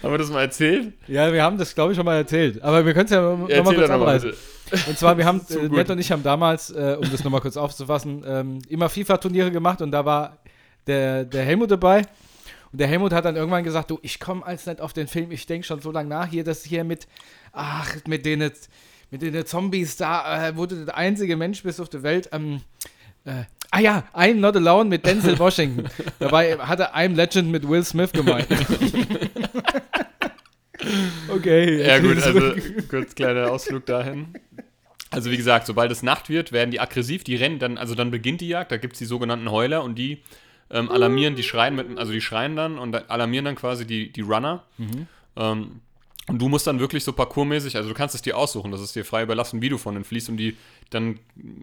Haben 0.03 0.13
wir 0.13 0.19
das 0.19 0.29
mal 0.29 0.43
erzählt? 0.43 0.93
ja, 1.09 1.33
wir 1.33 1.43
haben 1.43 1.57
das, 1.57 1.75
glaube 1.75 1.93
ich, 1.93 1.97
schon 1.97 2.05
mal 2.05 2.17
erzählt. 2.17 2.63
Aber 2.63 2.85
wir 2.85 2.93
können 2.93 3.07
es 3.07 3.13
ja 3.13 3.23
nochmal 3.23 3.63
noch 3.63 3.75
kurz 3.75 3.91
anreißen. 3.91 4.33
Und 4.89 4.99
zwar, 4.99 5.17
wir 5.17 5.25
haben, 5.25 5.41
äh. 5.49 5.69
Nett 5.69 5.89
und 5.89 5.99
ich 5.99 6.13
haben 6.13 6.23
damals, 6.23 6.71
äh, 6.71 6.99
um 7.01 7.11
das 7.11 7.25
nochmal 7.25 7.41
kurz 7.41 7.57
aufzufassen, 7.57 8.23
ähm, 8.27 8.59
immer 8.69 8.91
FIFA-Turniere 8.91 9.51
gemacht 9.51 9.81
und 9.81 9.91
da 9.91 10.05
war 10.05 10.37
der, 10.87 11.25
der 11.25 11.45
Helmut 11.45 11.71
dabei. 11.71 12.03
Und 12.73 12.81
der 12.81 12.89
Helmut 12.89 13.13
hat 13.13 13.25
dann 13.25 13.37
irgendwann 13.37 13.65
gesagt, 13.65 13.91
du, 13.91 13.99
ich 14.03 14.21
komme 14.21 14.45
als 14.45 14.67
nicht 14.67 14.81
auf 14.81 14.93
den 14.93 15.07
Film, 15.07 15.31
ich 15.31 15.47
denke 15.47 15.67
schon 15.67 15.81
so 15.81 15.91
lange 15.91 16.09
nach, 16.09 16.29
hier, 16.29 16.45
das 16.45 16.65
hier 16.65 16.85
mit, 16.85 17.07
ach, 17.53 17.95
mit 18.07 18.27
den, 18.27 18.51
mit 19.11 19.23
den 19.23 19.47
Zombies, 19.47 19.97
da, 19.97 20.49
äh, 20.49 20.57
wo 20.57 20.67
du 20.67 20.85
der 20.85 20.97
einzige 20.97 21.37
Mensch 21.37 21.63
bist 21.63 21.81
auf 21.81 21.89
der 21.89 22.03
Welt, 22.03 22.29
ähm, 22.33 22.61
äh, 23.25 23.45
ah 23.71 23.81
ja, 23.81 24.05
I'm 24.15 24.35
Not 24.35 24.57
Alone 24.57 24.91
mit 24.91 25.07
Denzel 25.07 25.39
Washington. 25.39 25.89
Dabei 26.19 26.59
hat 26.59 26.81
er 26.81 26.95
I'm 26.95 27.15
Legend 27.15 27.51
mit 27.51 27.69
Will 27.69 27.85
Smith 27.85 28.13
gemeint. 28.13 28.49
okay. 31.29 31.87
Ja, 31.87 31.99
gut, 31.99 32.23
also 32.23 32.55
kurz 32.89 33.15
kleiner 33.15 33.51
Ausflug 33.51 33.87
dahin. 33.87 34.29
Also 35.11 35.31
wie 35.31 35.37
gesagt, 35.37 35.67
sobald 35.67 35.91
es 35.93 36.03
Nacht 36.03 36.29
wird, 36.29 36.53
werden 36.53 36.71
die 36.71 36.81
aggressiv, 36.81 37.25
die 37.25 37.37
rennen 37.37 37.59
dann, 37.59 37.79
also 37.79 37.95
dann 37.95 38.11
beginnt 38.11 38.41
die 38.41 38.49
Jagd, 38.49 38.73
da 38.73 38.77
gibt 38.77 38.95
es 38.95 38.99
die 38.99 39.05
sogenannten 39.05 39.51
Heuler 39.51 39.83
und 39.83 39.97
die 39.97 40.23
ähm, 40.71 40.91
alarmieren, 40.91 41.37
die 41.37 41.43
schreien 41.43 41.75
mit, 41.77 41.99
also 41.99 42.13
die 42.13 42.21
schreien 42.21 42.57
dann 42.57 42.79
und 42.79 43.11
alarmieren 43.11 43.45
dann 43.45 43.55
quasi 43.57 43.87
die, 43.87 44.13
die 44.13 44.23
Runner. 44.23 44.63
Ähm, 45.37 45.81
und 46.29 46.43
du 46.43 46.49
musst 46.49 46.67
dann 46.67 46.81
wirklich 46.81 47.05
so 47.05 47.13
parkourmäßig, 47.13 47.77
also 47.77 47.89
du 47.89 47.95
kannst 47.95 48.17
es 48.17 48.23
dir 48.23 48.37
aussuchen, 48.37 48.73
das 48.73 48.81
ist 48.81 48.97
dir 48.97 49.05
frei 49.05 49.23
überlassen, 49.23 49.63
wie 49.63 49.69
du 49.69 49.79
von 49.79 49.95
den 49.95 50.03
fließt 50.03 50.29
und 50.29 50.39
die, 50.39 50.57
dann 50.91 51.21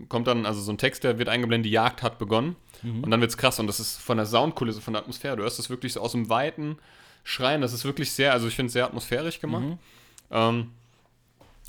kommt 0.07 0.27
dann, 0.27 0.45
also 0.45 0.61
so 0.61 0.71
ein 0.71 0.77
Text, 0.77 1.03
der 1.03 1.19
wird 1.19 1.27
eingeblendet, 1.27 1.65
die 1.65 1.71
Jagd 1.73 2.01
hat 2.01 2.17
begonnen 2.17 2.55
und 3.03 3.11
dann 3.11 3.19
wird's 3.19 3.35
krass 3.35 3.59
und 3.59 3.67
das 3.67 3.81
ist 3.81 3.97
von 3.97 4.15
der 4.15 4.25
Soundkulisse, 4.25 4.79
von 4.79 4.93
der 4.93 5.01
Atmosphäre, 5.01 5.35
du 5.35 5.43
hörst 5.43 5.59
das 5.59 5.69
wirklich 5.69 5.91
so 5.91 5.99
aus 5.99 6.13
dem 6.13 6.29
Weiten 6.29 6.77
schreien, 7.25 7.59
das 7.61 7.73
ist 7.73 7.83
wirklich 7.83 8.11
sehr, 8.11 8.31
also 8.31 8.47
ich 8.47 8.55
finde 8.55 8.67
es 8.67 8.73
sehr 8.73 8.85
atmosphärisch 8.85 9.41
gemacht. 9.41 9.65
Ähm, 10.31 10.71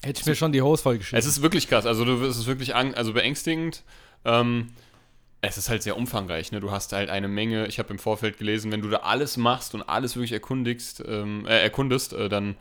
Hätte 0.04 0.20
ich 0.20 0.26
mir 0.26 0.34
schon 0.34 0.52
die 0.52 0.62
Hose 0.62 0.82
vollgeschrieben. 0.82 1.18
es 1.18 1.26
ist 1.26 1.40
wirklich 1.40 1.68
krass. 1.68 1.86
Also 1.86 2.04
du, 2.04 2.22
es 2.24 2.36
ist 2.36 2.46
wirklich 2.46 2.74
also 2.76 3.12
beängstigend. 3.14 3.82
Ähm, 4.26 4.68
es 5.46 5.58
ist 5.58 5.68
halt 5.68 5.82
sehr 5.82 5.96
umfangreich. 5.96 6.52
Ne? 6.52 6.60
Du 6.60 6.70
hast 6.70 6.92
halt 6.92 7.10
eine 7.10 7.28
Menge. 7.28 7.66
Ich 7.66 7.78
habe 7.78 7.90
im 7.90 7.98
Vorfeld 7.98 8.38
gelesen, 8.38 8.72
wenn 8.72 8.82
du 8.82 8.88
da 8.88 8.98
alles 8.98 9.36
machst 9.36 9.74
und 9.74 9.82
alles 9.82 10.16
wirklich 10.16 10.32
erkundigst, 10.32 11.02
ähm, 11.06 11.46
äh, 11.46 11.60
erkundest, 11.60 12.12
äh, 12.12 12.28
dann 12.28 12.56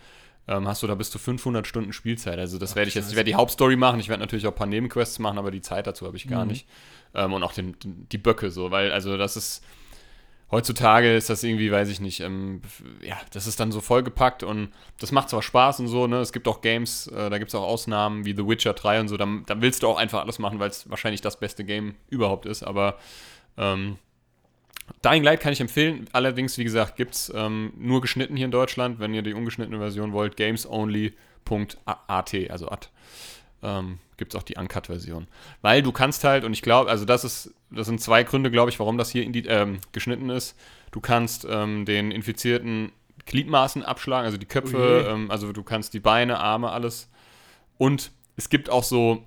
ähm, 0.47 0.67
hast 0.67 0.83
du 0.83 0.87
da 0.87 0.95
bis 0.95 1.09
zu 1.09 1.19
500 1.19 1.65
Stunden 1.67 1.93
Spielzeit. 1.93 2.37
Also 2.39 2.57
das 2.57 2.75
werde 2.75 2.89
ich 2.89 2.95
jetzt. 2.95 3.09
Ich 3.09 3.15
werde 3.15 3.29
die 3.29 3.35
Hauptstory 3.35 3.75
machen. 3.75 3.99
Ich 3.99 4.09
werde 4.09 4.21
natürlich 4.21 4.45
auch 4.47 4.51
ein 4.51 4.57
paar 4.57 4.67
Nebenquests 4.67 5.19
machen, 5.19 5.37
aber 5.37 5.51
die 5.51 5.61
Zeit 5.61 5.87
dazu 5.87 6.05
habe 6.05 6.17
ich 6.17 6.27
gar 6.27 6.45
nicht. 6.45 6.67
Ähm, 7.13 7.33
und 7.33 7.43
auch 7.43 7.53
den, 7.53 7.77
den, 7.79 8.07
die 8.09 8.17
Böcke 8.17 8.51
so, 8.51 8.71
weil 8.71 8.91
also 8.91 9.17
das 9.17 9.37
ist 9.37 9.63
heutzutage 10.53 11.15
ist 11.15 11.29
das 11.31 11.43
irgendwie, 11.43 11.71
weiß 11.71 11.89
ich 11.89 11.99
nicht, 11.99 12.19
ähm, 12.19 12.61
ja, 13.01 13.17
das 13.31 13.47
ist 13.47 13.59
dann 13.59 13.71
so 13.71 13.81
vollgepackt 13.81 14.43
und 14.43 14.69
das 14.99 15.11
macht 15.11 15.29
zwar 15.29 15.41
Spaß 15.41 15.79
und 15.79 15.87
so, 15.87 16.05
ne? 16.05 16.17
Es 16.17 16.31
gibt 16.31 16.47
auch 16.47 16.61
Games, 16.61 17.07
äh, 17.07 17.29
da 17.31 17.39
gibt 17.39 17.49
es 17.49 17.55
auch 17.55 17.63
Ausnahmen 17.63 18.23
wie 18.23 18.35
The 18.35 18.47
Witcher 18.47 18.73
3 18.73 19.01
und 19.01 19.07
so, 19.07 19.17
da, 19.17 19.27
da 19.47 19.61
willst 19.61 19.81
du 19.81 19.87
auch 19.87 19.97
einfach 19.97 20.21
alles 20.21 20.37
machen, 20.37 20.59
weil 20.59 20.69
es 20.69 20.87
wahrscheinlich 20.89 21.21
das 21.21 21.39
beste 21.39 21.65
Game 21.65 21.95
überhaupt 22.09 22.45
ist, 22.45 22.61
aber 22.63 22.97
ähm, 23.57 23.97
Dying 25.03 25.23
Light 25.23 25.39
kann 25.41 25.53
ich 25.53 25.59
empfehlen, 25.59 26.07
allerdings, 26.13 26.57
wie 26.59 26.63
gesagt, 26.63 26.97
gibt 26.97 27.15
es 27.15 27.33
ähm, 27.35 27.73
nur 27.75 28.01
geschnitten 28.01 28.35
hier 28.35 28.45
in 28.45 28.51
Deutschland, 28.51 28.99
wenn 28.99 29.13
ihr 29.13 29.23
die 29.23 29.33
ungeschnittene 29.33 29.79
Version 29.79 30.13
wollt, 30.13 30.37
gamesonly.at, 30.37 32.35
also 32.49 32.69
at 32.69 32.91
ähm, 33.63 33.99
gibt 34.17 34.33
es 34.33 34.39
auch 34.39 34.43
die 34.43 34.55
Uncut-Version. 34.55 35.27
Weil 35.61 35.81
du 35.81 35.91
kannst 35.91 36.23
halt, 36.23 36.43
und 36.43 36.53
ich 36.53 36.61
glaube, 36.61 36.89
also 36.89 37.05
das 37.05 37.23
ist, 37.23 37.53
das 37.71 37.87
sind 37.87 37.99
zwei 38.01 38.23
Gründe, 38.23 38.51
glaube 38.51 38.69
ich, 38.69 38.79
warum 38.79 38.97
das 38.97 39.09
hier 39.09 39.27
die, 39.31 39.45
ähm, 39.47 39.79
geschnitten 39.91 40.29
ist. 40.29 40.55
Du 40.91 41.01
kannst 41.01 41.47
ähm, 41.49 41.85
den 41.85 42.11
Infizierten 42.11 42.91
Gliedmaßen 43.25 43.83
abschlagen, 43.83 44.25
also 44.25 44.37
die 44.37 44.45
Oh 44.45 44.49
Köpfe, 44.49 45.03
je. 45.05 45.11
ähm, 45.11 45.31
also 45.31 45.51
du 45.53 45.63
kannst 45.63 45.93
die 45.93 45.99
Beine, 45.99 46.39
Arme, 46.39 46.71
alles. 46.71 47.09
Und 47.77 48.11
es 48.35 48.49
gibt 48.49 48.69
auch 48.69 48.83
so 48.83 49.23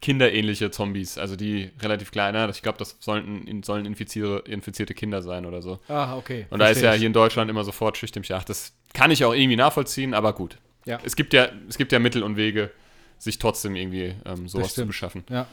kinderähnliche 0.00 0.70
Zombies, 0.72 1.16
also 1.16 1.36
die 1.36 1.70
relativ 1.80 2.10
kleiner. 2.10 2.48
Ich 2.48 2.62
glaube, 2.62 2.78
das 2.78 2.96
sollten, 2.98 3.62
sollen 3.62 3.86
infiziere, 3.86 4.40
infizierte 4.40 4.94
Kinder 4.94 5.22
sein 5.22 5.46
oder 5.46 5.62
so. 5.62 5.78
ah, 5.88 6.16
okay. 6.16 6.46
Und 6.50 6.58
da 6.58 6.68
ist 6.68 6.80
ja 6.80 6.92
ich. 6.92 6.98
hier 6.98 7.06
in 7.06 7.12
Deutschland 7.12 7.48
immer 7.50 7.62
sofort 7.62 7.96
Schicht 7.96 8.16
im 8.16 8.24
Schacht. 8.24 8.48
Das 8.48 8.72
kann 8.94 9.12
ich 9.12 9.24
auch 9.24 9.32
irgendwie 9.32 9.56
nachvollziehen, 9.56 10.12
aber 10.12 10.32
gut. 10.32 10.58
Ja. 10.86 10.98
Es 11.04 11.14
gibt 11.14 11.32
ja, 11.32 11.48
es 11.68 11.78
gibt 11.78 11.92
ja 11.92 12.00
Mittel 12.00 12.24
und 12.24 12.36
Wege, 12.36 12.72
sich 13.22 13.38
trotzdem 13.38 13.76
irgendwie 13.76 14.14
ähm, 14.24 14.48
sowas 14.48 14.74
zu 14.74 14.84
beschaffen. 14.84 15.22
Ja. 15.30 15.46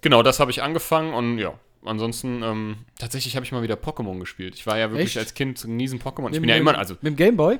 Genau, 0.00 0.22
das 0.22 0.40
habe 0.40 0.50
ich 0.50 0.62
angefangen 0.62 1.12
und 1.12 1.38
ja. 1.38 1.58
Ansonsten, 1.84 2.42
ähm, 2.42 2.76
tatsächlich 2.98 3.36
habe 3.36 3.44
ich 3.44 3.52
mal 3.52 3.62
wieder 3.62 3.74
Pokémon 3.74 4.18
gespielt. 4.18 4.54
Ich 4.54 4.66
war 4.66 4.78
ja 4.78 4.90
wirklich 4.90 5.08
Echt? 5.08 5.18
als 5.18 5.34
Kind 5.34 5.62
ein 5.64 5.78
riesen 5.78 6.00
Pokémon. 6.00 6.28
Ich 6.28 6.32
Mit 6.32 6.40
bin 6.40 6.48
ja 6.48 6.56
immer, 6.56 6.78
also, 6.78 6.94
Mit 7.02 7.12
dem 7.12 7.16
Gameboy? 7.16 7.58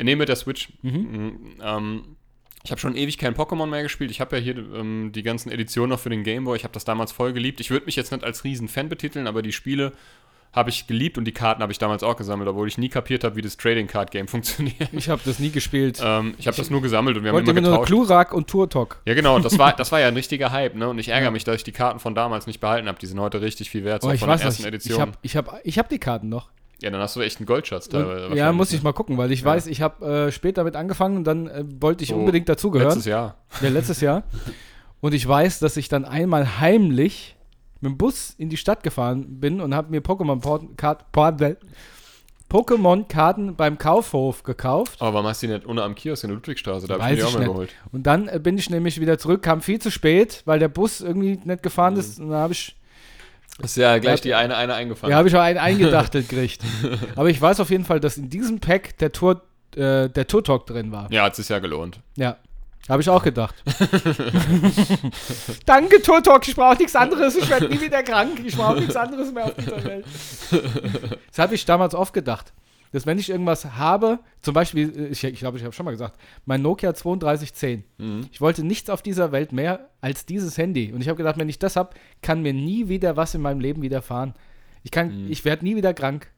nee, 0.00 0.14
mit 0.14 0.28
der 0.28 0.36
Switch. 0.36 0.68
Mhm. 0.82 0.90
Mhm, 0.92 1.38
ähm, 1.60 2.16
Ich 2.62 2.70
habe 2.70 2.80
schon 2.80 2.94
ewig 2.94 3.18
kein 3.18 3.34
Pokémon 3.34 3.66
mehr 3.66 3.82
gespielt. 3.82 4.12
Ich 4.12 4.20
habe 4.20 4.36
ja 4.36 4.42
hier 4.42 4.56
ähm, 4.56 5.10
die 5.12 5.24
ganzen 5.24 5.50
Editionen 5.50 5.90
noch 5.90 5.98
für 5.98 6.10
den 6.10 6.22
Gameboy. 6.22 6.56
Ich 6.56 6.62
habe 6.62 6.72
das 6.72 6.84
damals 6.84 7.10
voll 7.10 7.32
geliebt. 7.32 7.58
Ich 7.58 7.70
würde 7.70 7.86
mich 7.86 7.96
jetzt 7.96 8.12
nicht 8.12 8.22
als 8.22 8.44
Riesen-Fan 8.44 8.88
betiteln, 8.88 9.26
aber 9.26 9.42
die 9.42 9.52
Spiele 9.52 9.92
habe 10.54 10.70
ich 10.70 10.86
geliebt 10.86 11.18
und 11.18 11.24
die 11.24 11.32
Karten 11.32 11.62
habe 11.62 11.72
ich 11.72 11.78
damals 11.78 12.02
auch 12.02 12.16
gesammelt, 12.16 12.48
obwohl 12.48 12.68
ich 12.68 12.78
nie 12.78 12.88
kapiert 12.88 13.24
habe, 13.24 13.34
wie 13.36 13.42
das 13.42 13.56
Trading 13.56 13.86
Card 13.86 14.10
Game 14.10 14.28
funktioniert. 14.34 14.88
Ich 14.92 15.08
habe 15.08 15.20
das 15.24 15.38
nie 15.38 15.50
gespielt. 15.50 16.00
Ähm, 16.02 16.34
ich 16.38 16.46
habe 16.46 16.56
das 16.56 16.70
nur 16.70 16.80
gesammelt 16.80 17.16
und 17.16 17.24
wir 17.24 17.32
haben 17.32 17.38
immer 17.40 17.52
mir 17.52 17.60
nur 17.60 17.70
getauscht. 17.72 17.88
Klurak 17.88 18.32
und 18.32 18.48
Turtok. 18.48 19.00
Ja, 19.04 19.14
genau, 19.14 19.38
das 19.40 19.58
war, 19.58 19.72
das 19.76 19.90
war 19.92 20.00
ja 20.00 20.08
ein 20.08 20.14
richtiger 20.14 20.52
Hype, 20.52 20.74
ne? 20.76 20.88
Und 20.88 20.98
ich 20.98 21.08
ärgere 21.08 21.30
mich, 21.32 21.44
dass 21.44 21.56
ich 21.56 21.64
die 21.64 21.72
Karten 21.72 21.98
von 21.98 22.14
damals 22.14 22.46
nicht 22.46 22.60
behalten 22.60 22.86
habe. 22.88 22.98
Die 22.98 23.06
sind 23.06 23.18
heute 23.20 23.40
richtig 23.40 23.68
viel 23.70 23.84
wert, 23.84 24.02
so 24.02 24.08
Oh, 24.08 24.12
ich 24.12 24.20
von 24.20 24.28
weiß 24.28 24.40
der 24.40 24.46
ersten. 24.48 24.64
Edition. 24.64 24.94
Ich 24.94 25.00
habe 25.00 25.12
ich 25.22 25.36
hab, 25.36 25.60
ich 25.64 25.78
hab 25.78 25.88
die 25.88 25.98
Karten 25.98 26.28
noch. 26.28 26.50
ja, 26.80 26.90
dann 26.90 27.00
hast 27.00 27.16
du 27.16 27.20
echt 27.20 27.38
einen 27.38 27.46
Goldschatz 27.46 27.88
teilweise. 27.88 28.34
ja, 28.36 28.52
muss 28.52 28.72
ich 28.72 28.82
mal 28.82 28.92
gucken, 28.92 29.16
weil 29.18 29.32
ich 29.32 29.40
Ja. 29.40 29.46
weiß, 29.46 29.66
ich 29.66 29.80
habe 29.82 30.26
äh, 30.28 30.32
später 30.32 30.60
damit 30.60 30.76
angefangen 30.76 31.16
und 31.16 31.24
dann 31.24 31.48
äh, 31.48 31.64
wollte 31.80 32.04
ich 32.04 32.10
So, 32.10 32.16
unbedingt 32.16 32.48
dazugehören. 32.48 32.90
Letztes 32.90 33.06
Jahr. 33.06 33.36
Ja, 33.60 33.68
letztes 33.70 34.00
Jahr. 34.00 34.22
Und 35.00 35.12
ich 35.12 35.26
weiß, 35.28 35.58
dass 35.58 35.76
ich 35.76 35.88
dann 35.90 36.06
einmal 36.06 36.60
heimlich 36.60 37.36
mit 37.84 37.92
dem 37.92 37.98
Bus 37.98 38.34
in 38.38 38.48
die 38.48 38.56
Stadt 38.56 38.82
gefahren 38.82 39.40
bin 39.40 39.60
und 39.60 39.74
habe 39.74 39.90
mir 39.90 40.00
Pokémon-Karten 40.00 41.56
Pokémon-Karten 42.50 43.56
beim 43.56 43.78
Kaufhof 43.78 44.42
gekauft. 44.42 45.00
Aber 45.00 45.14
warum 45.14 45.26
hast 45.26 45.42
du 45.42 45.46
die 45.48 45.54
nicht 45.54 45.66
ohne 45.66 45.82
am 45.82 45.94
Kiosk 45.94 46.24
in 46.24 46.30
der 46.30 46.36
Ludwigstraße? 46.36 46.86
Da 46.86 46.94
habe 47.00 47.04
ich 47.04 47.10
mir 47.10 47.16
die 47.16 47.22
auch 47.24 47.32
mal 47.32 47.38
nicht. 47.40 47.48
geholt. 47.48 47.74
Und 47.92 48.04
dann 48.04 48.28
äh, 48.28 48.38
bin 48.38 48.58
ich 48.58 48.70
nämlich 48.70 49.00
wieder 49.00 49.18
zurück, 49.18 49.42
kam 49.42 49.60
viel 49.60 49.80
zu 49.80 49.90
spät, 49.90 50.42
weil 50.44 50.58
der 50.58 50.68
Bus 50.68 51.00
irgendwie 51.00 51.40
nicht 51.42 51.62
gefahren 51.62 51.96
ist. 51.96 52.20
Und 52.20 52.30
dann 52.30 52.38
habe 52.40 52.52
ich, 52.52 52.76
Ist 53.62 53.76
ja 53.76 53.98
gleich 53.98 54.18
Ja, 54.20 54.22
die 54.22 54.34
eine, 54.34 54.56
eine 54.56 54.74
eingefangen. 54.74 55.10
ja, 55.10 55.16
habe 55.16 55.28
ich 55.28 55.34
auch 55.34 55.40
einen 55.40 55.58
eingedachtelt 55.70 56.28
gekriegt. 56.28 56.62
Aber 57.16 57.28
ich 57.30 57.40
weiß 57.40 57.58
auf 57.60 57.70
jeden 57.70 57.84
Fall, 57.84 57.98
dass 57.98 58.16
in 58.18 58.28
diesem 58.30 58.60
Pack 58.60 58.98
der 58.98 59.10
Tour, 59.10 59.42
äh, 59.74 60.08
der 60.08 60.26
Tour-Talk 60.26 60.66
drin 60.66 60.92
war. 60.92 61.10
ja, 61.10 61.24
hat 61.24 61.34
sich 61.34 61.48
ja 61.48 61.58
gelohnt. 61.58 62.00
Ja. 62.16 62.36
Habe 62.88 63.02
ich 63.02 63.08
auch 63.08 63.22
gedacht. 63.22 63.54
Danke, 65.66 66.02
Turtok, 66.02 66.46
ich 66.48 66.54
brauche 66.54 66.76
nichts 66.76 66.96
anderes. 66.96 67.36
Ich 67.36 67.48
werde 67.48 67.68
nie 67.68 67.80
wieder 67.80 68.02
krank. 68.02 68.40
Ich 68.44 68.56
brauche 68.56 68.78
nichts 68.78 68.96
anderes 68.96 69.32
mehr 69.32 69.46
auf 69.46 69.54
dieser 69.54 69.84
Welt. 69.84 70.04
Das 71.28 71.38
habe 71.38 71.54
ich 71.54 71.64
damals 71.64 71.94
oft 71.94 72.12
gedacht. 72.12 72.52
Dass 72.92 73.06
wenn 73.06 73.18
ich 73.18 73.28
irgendwas 73.30 73.64
habe, 73.64 74.20
zum 74.40 74.54
Beispiel, 74.54 74.92
äh, 74.96 75.06
ich, 75.08 75.24
ich 75.24 75.38
glaube, 75.40 75.58
ich 75.58 75.64
habe 75.64 75.72
schon 75.72 75.84
mal 75.84 75.90
gesagt, 75.90 76.16
mein 76.44 76.62
Nokia 76.62 76.92
3210. 76.92 77.82
Mhm. 77.98 78.28
Ich 78.30 78.40
wollte 78.40 78.64
nichts 78.64 78.88
auf 78.88 79.02
dieser 79.02 79.32
Welt 79.32 79.52
mehr 79.52 79.88
als 80.00 80.26
dieses 80.26 80.56
Handy. 80.58 80.92
Und 80.92 81.00
ich 81.00 81.08
habe 81.08 81.16
gedacht, 81.16 81.36
wenn 81.38 81.48
ich 81.48 81.58
das 81.58 81.74
habe, 81.76 81.90
kann 82.22 82.42
mir 82.42 82.52
nie 82.52 82.88
wieder 82.88 83.16
was 83.16 83.34
in 83.34 83.40
meinem 83.40 83.60
Leben 83.60 83.82
widerfahren. 83.82 84.34
Ich 84.84 84.90
kann, 84.92 85.24
Mhm. 85.24 85.32
ich 85.32 85.44
werde 85.44 85.64
nie 85.64 85.74
wieder 85.74 85.92
krank. 85.94 86.28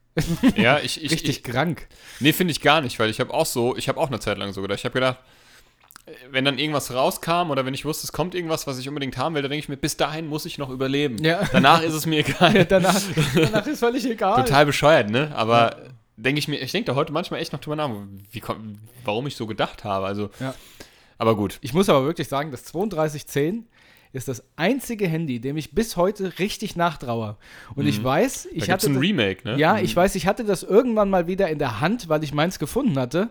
Ja, 0.55 0.79
ich, 0.83 1.03
ich, 1.03 1.11
Richtig 1.11 1.29
ich 1.29 1.43
krank. 1.43 1.87
Nee, 2.21 2.33
finde 2.33 2.51
ich 2.51 2.61
gar 2.61 2.81
nicht, 2.81 2.97
weil 2.97 3.09
ich 3.11 3.19
habe 3.19 3.31
auch 3.33 3.45
so, 3.45 3.75
ich 3.77 3.87
habe 3.87 3.99
auch 3.99 4.07
eine 4.07 4.19
Zeit 4.19 4.37
lang 4.39 4.51
so 4.53 4.61
gedacht. 4.63 4.79
Ich 4.79 4.85
habe 4.85 4.93
gedacht, 4.93 5.19
wenn 6.31 6.45
dann 6.45 6.57
irgendwas 6.57 6.93
rauskam 6.93 7.49
oder 7.51 7.65
wenn 7.65 7.73
ich 7.73 7.83
wusste, 7.85 8.05
es 8.05 8.11
kommt 8.11 8.33
irgendwas, 8.35 8.65
was 8.67 8.77
ich 8.79 8.87
unbedingt 8.87 9.17
haben 9.17 9.35
will, 9.35 9.41
dann 9.41 9.51
denke 9.51 9.63
ich 9.63 9.69
mir, 9.69 9.77
bis 9.77 9.97
dahin 9.97 10.27
muss 10.27 10.45
ich 10.45 10.57
noch 10.57 10.69
überleben. 10.69 11.17
Ja. 11.23 11.41
Danach 11.51 11.81
ist 11.81 11.93
es 11.93 12.05
mir 12.05 12.19
egal. 12.19 12.65
danach, 12.65 12.99
danach 13.35 13.67
ist 13.67 13.79
völlig 13.79 14.05
egal. 14.09 14.43
Total 14.43 14.65
bescheuert, 14.65 15.09
ne? 15.09 15.31
Aber 15.35 15.75
denke 16.15 16.39
ich 16.39 16.47
mir, 16.47 16.57
ich 16.61 16.71
denke 16.71 16.85
da 16.91 16.95
heute 16.95 17.11
manchmal 17.13 17.41
echt 17.41 17.51
noch 17.53 17.59
drüber 17.59 17.75
nach, 17.75 17.89
wie, 18.31 18.41
warum 19.03 19.27
ich 19.27 19.35
so 19.35 19.47
gedacht 19.47 19.83
habe. 19.83 20.05
Also, 20.05 20.29
Ja. 20.39 20.53
aber 21.17 21.35
gut. 21.35 21.57
Ich 21.61 21.73
muss 21.73 21.89
aber 21.89 22.05
wirklich 22.05 22.27
sagen, 22.27 22.51
das 22.51 22.63
3210 22.63 23.67
ist 24.13 24.29
das 24.29 24.43
einzige 24.55 25.07
Handy, 25.07 25.39
dem 25.41 25.57
ich 25.57 25.75
bis 25.75 25.97
heute 25.97 26.39
richtig 26.39 26.75
nachtraue. 26.77 27.35
Und 27.75 27.85
ich 27.85 28.01
weiß, 28.03 28.45
Mhm. 28.45 28.49
Da 28.49 28.55
ich 28.55 28.55
gibt 28.55 28.63
es 28.67 28.73
hatte 28.73 28.87
ein 28.87 28.93
das, 28.93 29.01
Remake, 29.03 29.47
ne? 29.47 29.57
ja, 29.59 29.77
ich 29.79 29.95
weiß, 29.95 30.15
ich 30.15 30.25
hatte 30.25 30.45
das 30.45 30.63
irgendwann 30.63 31.09
mal 31.09 31.27
wieder 31.27 31.49
in 31.49 31.59
der 31.59 31.81
Hand, 31.81 32.07
weil 32.09 32.23
ich 32.23 32.33
meins 32.33 32.57
gefunden 32.59 32.97
hatte. 32.97 33.29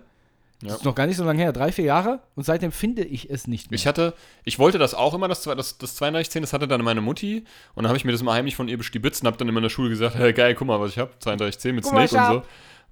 Das 0.62 0.70
Ja. 0.70 0.76
ist 0.76 0.84
noch 0.84 0.94
gar 0.94 1.06
nicht 1.06 1.16
so 1.18 1.24
lange 1.24 1.42
her, 1.42 1.52
drei, 1.52 1.70
vier 1.70 1.84
Jahre. 1.84 2.20
Und 2.34 2.44
seitdem 2.44 2.72
finde 2.72 3.04
ich 3.04 3.28
es 3.30 3.46
nicht 3.46 3.70
mehr. 3.70 3.76
Ich 3.76 3.86
hatte, 3.86 4.14
ich 4.44 4.58
wollte 4.58 4.78
das 4.78 4.94
auch 4.94 5.12
immer, 5.14 5.28
das, 5.28 5.42
zwei- 5.42 5.54
das, 5.54 5.76
das 5.78 5.94
3210, 5.96 6.42
das 6.42 6.52
hatte 6.54 6.66
dann 6.66 6.82
meine 6.82 7.00
Mutti 7.02 7.44
und 7.74 7.82
dann 7.82 7.88
habe 7.88 7.98
ich 7.98 8.04
mir 8.06 8.12
das 8.12 8.22
mal 8.22 8.32
heimlich 8.34 8.56
von 8.56 8.66
ihr 8.68 8.78
bestibitzt 8.78 9.22
und 9.22 9.26
habe 9.26 9.36
dann 9.36 9.48
immer 9.48 9.58
in 9.58 9.64
der 9.64 9.70
Schule 9.70 9.90
gesagt, 9.90 10.14
hey, 10.16 10.32
geil, 10.32 10.54
guck 10.54 10.66
mal, 10.66 10.80
was 10.80 10.92
ich 10.92 10.98
habe, 10.98 11.10
3210 11.20 11.74
mit 11.74 11.84
Guck 11.84 11.92
Snake 12.08 12.16
und 12.16 12.42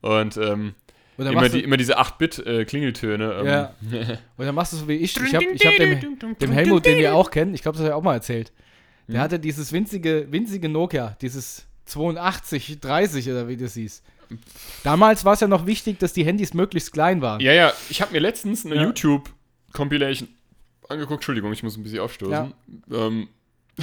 so. 0.03 0.09
Und 0.09 0.37
ähm, 0.37 0.75
Und 1.17 1.27
immer, 1.27 1.49
die, 1.49 1.63
immer 1.65 1.77
diese 1.79 1.99
8-Bit-Klingeltöne. 1.99 3.33
Ähm, 3.41 3.47
Ja. 3.47 3.73
und 4.37 4.45
dann 4.47 4.55
machst 4.55 4.73
du 4.73 4.77
so 4.77 4.89
wie 4.89 4.95
ich. 4.97 5.17
Ich 5.17 5.35
habe 5.35 5.45
ich 5.45 5.65
hab 5.67 5.77
dem, 5.77 6.19
dem 6.39 6.53
Helmut, 6.53 6.85
den 6.85 6.99
wir 6.99 7.15
auch 7.15 7.31
kennen, 7.31 7.55
ich 7.55 7.63
glaube, 7.63 7.77
das 7.79 7.85
habe 7.85 7.91
ich 7.91 7.95
auch 7.95 8.03
mal 8.03 8.15
erzählt. 8.15 8.53
Der 9.09 9.21
hatte 9.21 9.39
dieses 9.39 9.73
winzige, 9.73 10.27
winzige 10.31 10.69
Nokia, 10.69 11.17
dieses 11.21 11.67
8230 11.87 13.31
oder 13.31 13.49
wie 13.49 13.57
das 13.57 13.75
hieß. 13.75 14.03
Damals 14.83 15.25
war 15.25 15.35
es 15.35 15.41
ja 15.41 15.49
noch 15.49 15.67
wichtig, 15.67 15.99
dass 15.99 16.13
die 16.13 16.25
Handys 16.25 16.55
möglichst 16.55 16.93
klein 16.93 17.21
waren. 17.23 17.41
Ja, 17.41 17.53
ja, 17.53 17.73
ich 17.91 18.01
habe 18.03 18.13
mir 18.13 18.21
letztens 18.21 18.65
eine 18.67 18.77
Ja. 18.77 18.83
YouTube-Compilation 18.85 20.29
angeguckt. 20.89 21.19
Entschuldigung, 21.19 21.53
ich 21.53 21.63
muss 21.63 21.77
ein 21.77 21.83
bisschen 21.83 22.01
aufstoßen. 22.01 22.53
Ähm, 22.93 23.29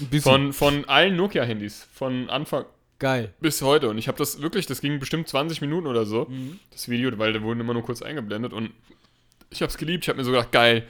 Ein 0.00 0.06
bisschen. 0.06 0.20
von, 0.20 0.52
von 0.52 0.84
allen 0.86 1.16
Nokia-Handys, 1.16 1.86
von 1.92 2.30
Anfang 2.30 2.64
Geil. 2.98 3.34
bis 3.40 3.60
heute. 3.62 3.88
Und 3.88 3.98
ich 3.98 4.06
habe 4.08 4.18
das 4.18 4.40
wirklich, 4.40 4.66
das 4.66 4.80
ging 4.80 4.98
bestimmt 5.00 5.28
20 5.28 5.60
Minuten 5.60 5.86
oder 5.88 6.06
so, 6.06 6.26
Mhm. 6.28 6.60
das 6.70 6.88
Video, 6.88 7.16
weil 7.18 7.32
da 7.32 7.42
wurden 7.42 7.58
immer 7.60 7.72
nur 7.74 7.82
kurz 7.82 8.02
eingeblendet. 8.02 8.52
Und 8.52 8.70
ich 9.50 9.62
habe 9.62 9.70
es 9.70 9.78
geliebt. 9.78 10.04
Ich 10.04 10.08
habe 10.08 10.18
mir 10.18 10.24
so 10.24 10.30
gedacht, 10.30 10.52
geil. 10.52 10.86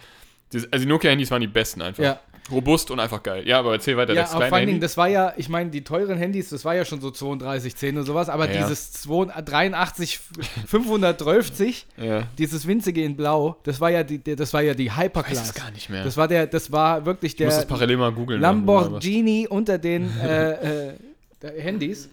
Also 0.52 0.84
die 0.84 0.86
Nokia-Handys 0.86 1.30
waren 1.30 1.40
die 1.40 1.46
besten 1.46 1.80
einfach. 1.82 2.02
Ja. 2.02 2.20
Robust 2.50 2.90
und 2.90 3.00
einfach 3.00 3.22
geil. 3.22 3.46
Ja, 3.46 3.58
aber 3.58 3.72
erzähl 3.72 3.96
weiter. 3.96 4.14
Ja, 4.14 4.22
das 4.22 4.30
kleine 4.30 4.48
vor 4.48 4.56
allen 4.58 4.66
Dingen, 4.66 4.80
das 4.80 4.96
war 4.96 5.08
ja, 5.08 5.32
ich 5.36 5.48
meine, 5.48 5.70
die 5.70 5.82
teuren 5.82 6.16
Handys, 6.16 6.50
das 6.50 6.64
war 6.64 6.74
ja 6.74 6.84
schon 6.84 7.00
so 7.00 7.10
3210 7.10 7.98
und 7.98 8.04
sowas, 8.06 8.28
aber 8.28 8.48
Ja. 8.50 8.62
dieses 8.62 8.92
82 8.92 9.44
83 9.44 10.20
512, 10.66 11.84
ja. 11.96 12.22
dieses 12.38 12.66
winzige 12.66 13.02
in 13.02 13.16
Blau, 13.16 13.56
das 13.64 13.80
war 13.80 13.90
ja 13.90 14.02
die, 14.04 14.18
der- 14.18 14.36
das 14.36 14.52
war 14.54 14.62
ja 14.62 14.74
die 14.74 14.86
Ich 14.86 14.96
weiß 14.96 15.04
Hyperclass. 15.04 15.42
es 15.48 15.54
gar 15.54 15.70
nicht 15.72 15.90
mehr. 15.90 16.04
Das 16.04 16.16
war 16.16 16.28
der, 16.28 16.46
das 16.46 16.70
war 16.72 17.04
wirklich 17.04 17.34
ich 17.34 17.40
muss 17.44 17.54
das 17.56 17.66
der 17.66 17.74
parallel 17.74 17.96
mal 17.96 18.12
googeln. 18.12 18.40
Lamborghini 18.40 19.46
unter 19.48 19.78
den 19.78 20.10
äh, 20.22 20.88
äh, 20.90 20.94
der 21.42 21.60
Handys. 21.62 22.08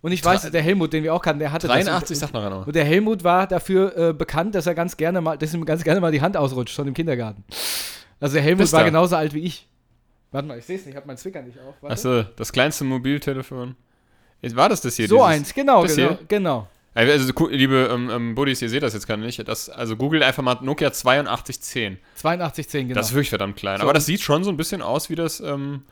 Und 0.00 0.12
ich 0.12 0.24
weiß, 0.24 0.50
der 0.50 0.62
Helmut, 0.62 0.92
den 0.92 1.02
wir 1.02 1.12
auch 1.14 1.22
kannten, 1.22 1.40
der 1.40 1.52
hatte 1.52 1.66
83, 1.68 2.08
das. 2.18 2.18
sag 2.28 2.32
mal 2.32 2.42
genau. 2.48 2.62
Und 2.64 2.74
der 2.74 2.84
Helmut 2.84 3.24
war 3.24 3.46
dafür 3.46 3.96
äh, 3.96 4.12
bekannt, 4.12 4.54
dass 4.54 4.66
er 4.66 4.74
ganz 4.74 4.96
gerne 4.96 5.20
mal, 5.20 5.36
dass 5.36 5.52
ihm 5.52 5.64
ganz 5.64 5.84
gerne 5.84 6.00
mal 6.00 6.12
die 6.12 6.20
Hand 6.20 6.36
ausrutscht, 6.36 6.74
schon 6.74 6.88
im 6.88 6.94
Kindergarten. 6.94 7.44
Also 8.20 8.34
der 8.34 8.42
Helmut 8.42 8.62
Wisst 8.64 8.72
war 8.72 8.84
genauso 8.84 9.16
alt 9.16 9.34
wie 9.34 9.40
ich. 9.40 9.66
Warte 10.36 10.48
mal, 10.48 10.58
ich 10.58 10.64
sehe 10.64 10.76
es 10.76 10.84
nicht, 10.84 10.92
ich 10.92 10.96
habe 10.96 11.06
meinen 11.06 11.16
Zwicker 11.16 11.42
nicht 11.42 11.58
auf. 11.58 11.74
Warte. 11.80 11.92
Achso, 11.92 12.22
das 12.36 12.52
kleinste 12.52 12.84
Mobiltelefon. 12.84 13.74
War 14.42 14.68
das 14.68 14.80
das 14.82 14.96
hier? 14.96 15.08
so 15.08 15.16
dieses- 15.16 15.28
eins, 15.28 15.54
genau, 15.54 15.82
genau, 15.82 15.94
hier? 15.94 16.18
genau. 16.28 16.68
Also, 16.94 17.48
liebe 17.48 17.90
ähm, 17.92 18.08
ähm, 18.10 18.34
Buddies, 18.34 18.62
ihr 18.62 18.70
seht 18.70 18.82
das 18.82 18.94
jetzt 18.94 19.06
gerade 19.06 19.20
nicht. 19.20 19.46
Das, 19.46 19.68
also 19.68 19.96
googelt 19.96 20.22
einfach 20.22 20.42
mal 20.42 20.56
Nokia 20.62 20.88
8210. 20.88 21.98
8210, 22.14 22.88
genau. 22.88 22.98
Das 22.98 23.08
ist 23.08 23.14
wirklich 23.14 23.28
verdammt 23.28 23.56
klein. 23.56 23.78
So, 23.78 23.82
Aber 23.82 23.92
das 23.92 24.06
sieht 24.06 24.22
schon 24.22 24.44
so 24.44 24.50
ein 24.50 24.56
bisschen 24.56 24.80
aus 24.80 25.10
wie 25.10 25.14
das, 25.14 25.40
ähm, 25.40 25.82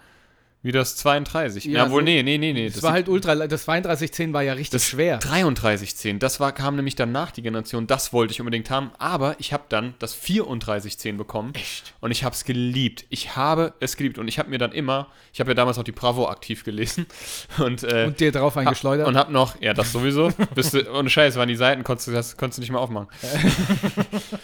wie 0.65 0.73
das 0.73 0.97
32. 0.97 1.67
Ja, 1.67 1.85
Ja, 1.85 1.91
wohl, 1.91 2.01
so- 2.01 2.05
nee, 2.07 2.23
nee, 2.25 2.39
nee, 2.39 2.53
nee. 2.53 2.69
das, 2.71 2.83
war 2.83 2.91
halt 2.93 3.09
ultra, 3.09 3.35
das 3.47 3.67
3210 3.67 4.33
war 4.33 4.43
ja 4.43 4.55
richtig 4.55 4.71
das 4.71 4.87
schwer. 4.89 5.19
3310. 5.19 6.19
Das 6.19 6.41
war, 6.41 6.51
kam 6.53 6.75
nämlich 6.75 6.97
danach 6.97 7.31
die 7.31 7.43
Generation. 7.43 7.87
Das 7.87 8.13
wollte 8.13 8.33
ich 8.33 8.41
unbedingt 8.41 8.71
haben. 8.71 8.91
Aber 8.99 9.37
ich 9.39 9.53
habe 9.53 9.65
dann 9.69 9.95
das 9.99 10.19
3410 10.21 11.17
bekommen. 11.19 11.55
Echt? 11.55 11.95
Und 12.01 12.11
ich 12.11 12.25
habe 12.25 12.35
es 12.35 12.45
geliebt. 12.45 13.05
Ich 13.11 13.37
habe 13.37 13.75
es 13.79 13.97
geliebt. 13.97 14.19
Und 14.19 14.27
ich 14.27 14.39
habe 14.41 14.49
mir 14.51 14.59
dann 14.59 14.73
immer, 14.73 15.09
ich 15.33 15.41
habe 15.41 15.51
ja 15.51 15.55
damals 15.55 15.79
auch 15.79 15.85
die 15.85 15.93
Bravo 15.93 16.29
aktiv 16.29 16.65
gelesen. 16.65 17.07
Und, 17.59 17.83
äh, 17.85 18.07
Und 18.07 18.19
dir 18.19 18.33
drauf 18.33 18.57
eingeschleudert. 18.57 19.07
Und 19.07 19.17
hab 19.19 19.31
noch, 19.31 19.61
ja, 19.61 19.75
das 19.75 19.93
sowieso. 19.93 20.31
Bist 20.55 20.73
du, 20.75 20.91
ohne 20.93 21.11
Scheiß, 21.11 21.37
waren 21.37 21.49
die 21.49 21.57
Seiten, 21.57 21.85
konntest 21.85 22.09
du, 22.09 22.13
das 22.13 22.37
konntest 22.39 22.57
du 22.59 22.63
nicht 22.63 22.71
mehr 22.71 22.81
aufmachen. 22.81 23.09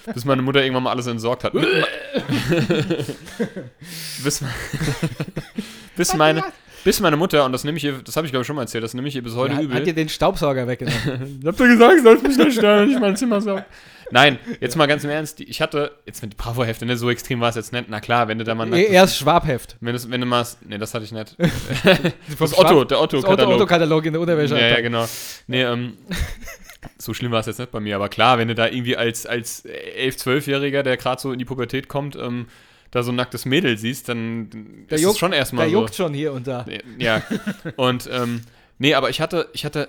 Bis 0.15 0.27
meine 0.27 0.43
Mutter 0.43 0.63
irgendwann 0.63 0.83
mal 0.83 0.91
alles 0.91 1.07
entsorgt 1.07 1.45
hat. 1.45 1.55
Bis, 4.23 4.41
me- 4.43 4.49
bis 6.01 6.15
meine, 6.15 6.43
bis 6.85 6.99
meine 7.01 7.17
Mutter, 7.17 7.45
und 7.45 7.53
das 7.53 7.63
nehme 7.65 7.77
ich 7.79 7.85
ihr, 7.85 8.01
das 8.05 8.17
habe 8.17 8.27
ich 8.27 8.33
glaube 8.33 8.43
ich 8.43 8.47
schon 8.47 8.57
mal 8.57 8.63
erzählt, 8.63 8.83
das 8.83 8.95
nehme 8.95 9.07
ich 9.09 9.15
ihr 9.17 9.23
bis 9.23 9.35
heute 9.35 9.55
Ja, 9.55 9.61
übel. 9.61 9.77
hat 9.77 9.87
dir 9.87 9.95
den 9.95 10.09
Staubsauger 10.09 10.67
weggenommen. 10.67 11.43
Habt 11.47 11.61
ihr 11.61 11.69
gesagt, 11.69 11.95
ich 11.97 12.03
soll 12.03 12.19
mich 12.19 12.37
nicht 12.37 12.53
stören, 12.59 12.81
wenn 12.89 12.91
ich 12.95 13.01
mein 13.01 13.17
Zimmer 13.17 13.41
sauge? 13.41 13.65
Nein, 14.13 14.39
jetzt 14.61 14.75
mal 14.77 14.87
ganz 14.87 15.05
im 15.05 15.11
Ernst, 15.11 15.41
ich 15.41 15.61
hatte, 15.63 15.93
jetzt 16.05 16.21
mit 16.23 16.37
Bravo-Hefte, 16.37 16.85
ne, 16.85 16.97
so 16.97 17.09
extrem 17.11 17.41
war 17.41 17.51
es 17.51 17.55
jetzt 17.55 17.73
nicht. 17.73 17.85
Na 17.89 18.01
klar, 18.01 18.27
wenn 18.27 18.39
du 18.39 18.45
da 18.45 18.57
mal. 18.57 18.73
Eh, 18.75 18.87
Erst 18.91 19.19
Schwabheft. 19.19 19.77
wenn, 19.81 19.95
du, 19.95 20.11
wenn 20.11 20.21
du 20.21 20.27
mal. 20.27 20.45
Ne, 20.67 20.79
das 20.79 20.95
hatte 20.95 21.05
ich 21.05 21.13
nicht. 21.13 21.37
Das 22.39 22.59
Otto, 22.59 22.85
der 22.85 22.99
Das 22.99 22.99
Otto- 22.99 23.19
Otto-Katalog. 23.19 23.55
Otto-Katalog 23.55 24.07
in 24.07 24.13
der 24.15 24.21
Unterwäsche. 24.23 24.59
Ja, 24.59 24.67
ja, 24.69 24.81
genau. 24.81 25.07
Nee, 25.47 25.63
ähm, 25.63 25.97
so 26.99 27.15
schlimm 27.15 27.31
war 27.31 27.39
es 27.41 27.47
jetzt 27.47 27.59
nicht 27.59 27.71
bei 27.71 27.79
mir, 27.79 27.95
aber 27.95 28.09
klar, 28.09 28.39
wenn 28.39 28.49
du 28.49 28.55
da 28.57 28.67
irgendwie 28.67 28.97
als, 28.97 29.27
als 29.27 29.65
11-, 29.65 30.19
12-Jähriger, 30.19 30.83
der 30.83 30.97
gerade 30.97 31.21
so 31.21 31.31
in 31.33 31.39
die 31.39 31.45
Pubertät 31.45 31.87
kommt, 31.87 32.17
ähm, 32.17 32.47
da 32.91 33.03
so 33.03 33.13
ein 33.13 33.17
nacktes 33.17 33.45
Mädel 33.45 33.79
siehst, 33.79 34.09
dann 34.09 34.51
Der 34.91 34.97
ist 34.97 35.03
juckt- 35.03 35.15
es 35.15 35.19
schon 35.19 35.33
erstmal 35.33 35.67
Der 35.67 35.73
juckt 35.73 35.95
schon 35.95 36.13
hier 36.15 36.33
und 36.33 36.47
da. 36.47 36.67
Ja. 36.99 37.23
Und, 37.77 38.09
ähm, 38.13 38.43
nee, 38.79 38.95
aber 38.95 39.11
ich 39.11 39.21
hatte, 39.21 39.49
ich 39.53 39.65
hatte 39.65 39.89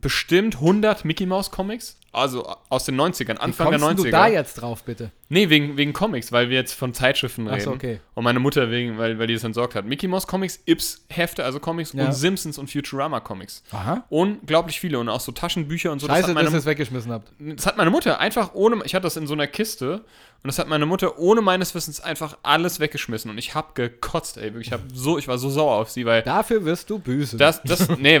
bestimmt 0.00 0.56
100 0.56 1.04
Mickey 1.04 1.26
Mouse 1.26 1.50
Comics. 1.50 1.98
Also 2.14 2.46
aus 2.68 2.84
den 2.84 3.00
90ern, 3.00 3.36
Anfang 3.36 3.68
Wie 3.68 3.70
der 3.70 3.80
kommst 3.80 4.00
90er. 4.02 4.04
du 4.04 4.10
da 4.10 4.26
jetzt 4.28 4.54
drauf, 4.60 4.84
bitte? 4.84 5.12
Nee, 5.30 5.48
wegen, 5.48 5.78
wegen 5.78 5.94
Comics, 5.94 6.30
weil 6.30 6.50
wir 6.50 6.58
jetzt 6.58 6.74
von 6.74 6.92
Zeitschriften 6.92 7.48
Ach 7.48 7.52
reden. 7.52 7.64
so, 7.64 7.70
okay. 7.70 8.00
Und 8.12 8.24
meine 8.24 8.38
Mutter 8.38 8.70
wegen, 8.70 8.98
weil, 8.98 9.18
weil 9.18 9.26
die 9.26 9.32
es 9.32 9.44
entsorgt 9.44 9.74
hat. 9.74 9.86
Mickey 9.86 10.08
Mouse 10.08 10.26
Comics, 10.26 10.60
Ips 10.66 11.06
Hefte, 11.08 11.42
also 11.42 11.58
Comics 11.58 11.94
Ja. 11.94 12.04
und 12.04 12.12
Simpsons 12.12 12.58
und 12.58 12.70
Futurama 12.70 13.20
Comics. 13.20 13.62
Aha. 13.70 14.04
Unglaublich 14.10 14.78
viele 14.78 14.98
und 14.98 15.08
auch 15.08 15.20
so 15.20 15.32
Taschenbücher 15.32 15.90
und 15.90 16.00
so. 16.00 16.06
Scheiße, 16.06 16.20
das, 16.20 16.28
hat 16.28 16.36
dass 16.36 16.44
meine, 16.44 16.54
ihr 16.54 16.58
es 16.58 16.66
weggeschmissen 16.66 17.12
habt. 17.12 17.32
das 17.38 17.64
hat 17.64 17.78
meine 17.78 17.90
Mutter 17.90 18.20
einfach 18.20 18.52
ohne, 18.52 18.82
ich 18.84 18.94
hatte 18.94 19.04
das 19.04 19.16
in 19.16 19.26
so 19.26 19.32
einer 19.32 19.46
Kiste 19.46 19.94
und 19.94 20.48
das 20.48 20.58
hat 20.58 20.68
meine 20.68 20.84
Mutter 20.84 21.18
ohne 21.18 21.40
meines 21.40 21.74
Wissens 21.74 22.00
einfach 22.00 22.36
alles 22.42 22.78
weggeschmissen 22.78 23.30
und 23.30 23.38
ich 23.38 23.54
hab 23.54 23.74
gekotzt, 23.74 24.36
ey. 24.36 24.52
Ich, 24.60 24.70
hab 24.70 24.80
so, 24.92 25.16
ich 25.16 25.28
war 25.28 25.38
so 25.38 25.48
sauer 25.48 25.76
auf 25.76 25.88
sie, 25.90 26.04
weil 26.04 26.20
Dafür 26.22 26.66
wirst 26.66 26.90
du 26.90 26.98
büßen. 26.98 27.38
das, 27.38 27.62
das, 27.62 27.88
nee, 27.98 28.20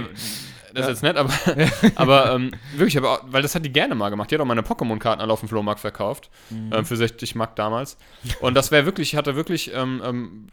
das 0.74 0.86
ist 0.86 0.88
jetzt 0.88 1.02
nett, 1.02 1.16
aber, 1.16 1.32
aber 1.96 2.34
ähm, 2.34 2.50
wirklich, 2.76 2.96
aber, 2.96 3.20
weil 3.26 3.42
das 3.42 3.54
hat 3.54 3.64
die 3.64 3.72
gerne 3.72 3.94
mal 3.94 4.10
gemacht. 4.10 4.30
Die 4.30 4.34
hat 4.34 4.40
auch 4.40 4.46
meine 4.46 4.62
Pokémon-Karten 4.62 5.20
alle 5.20 5.32
auf 5.32 5.40
dem 5.40 5.48
Flohmarkt 5.48 5.80
verkauft. 5.80 6.30
Mhm. 6.50 6.72
Ähm, 6.72 6.84
für 6.84 6.96
60 6.96 7.34
Mark 7.34 7.56
damals. 7.56 7.96
Und 8.40 8.54
das 8.54 8.70
wäre 8.70 8.86
wirklich, 8.86 9.12
ich 9.12 9.16
hatte 9.16 9.36
wirklich, 9.36 9.72
ähm, 9.74 10.02
ähm, 10.04 10.46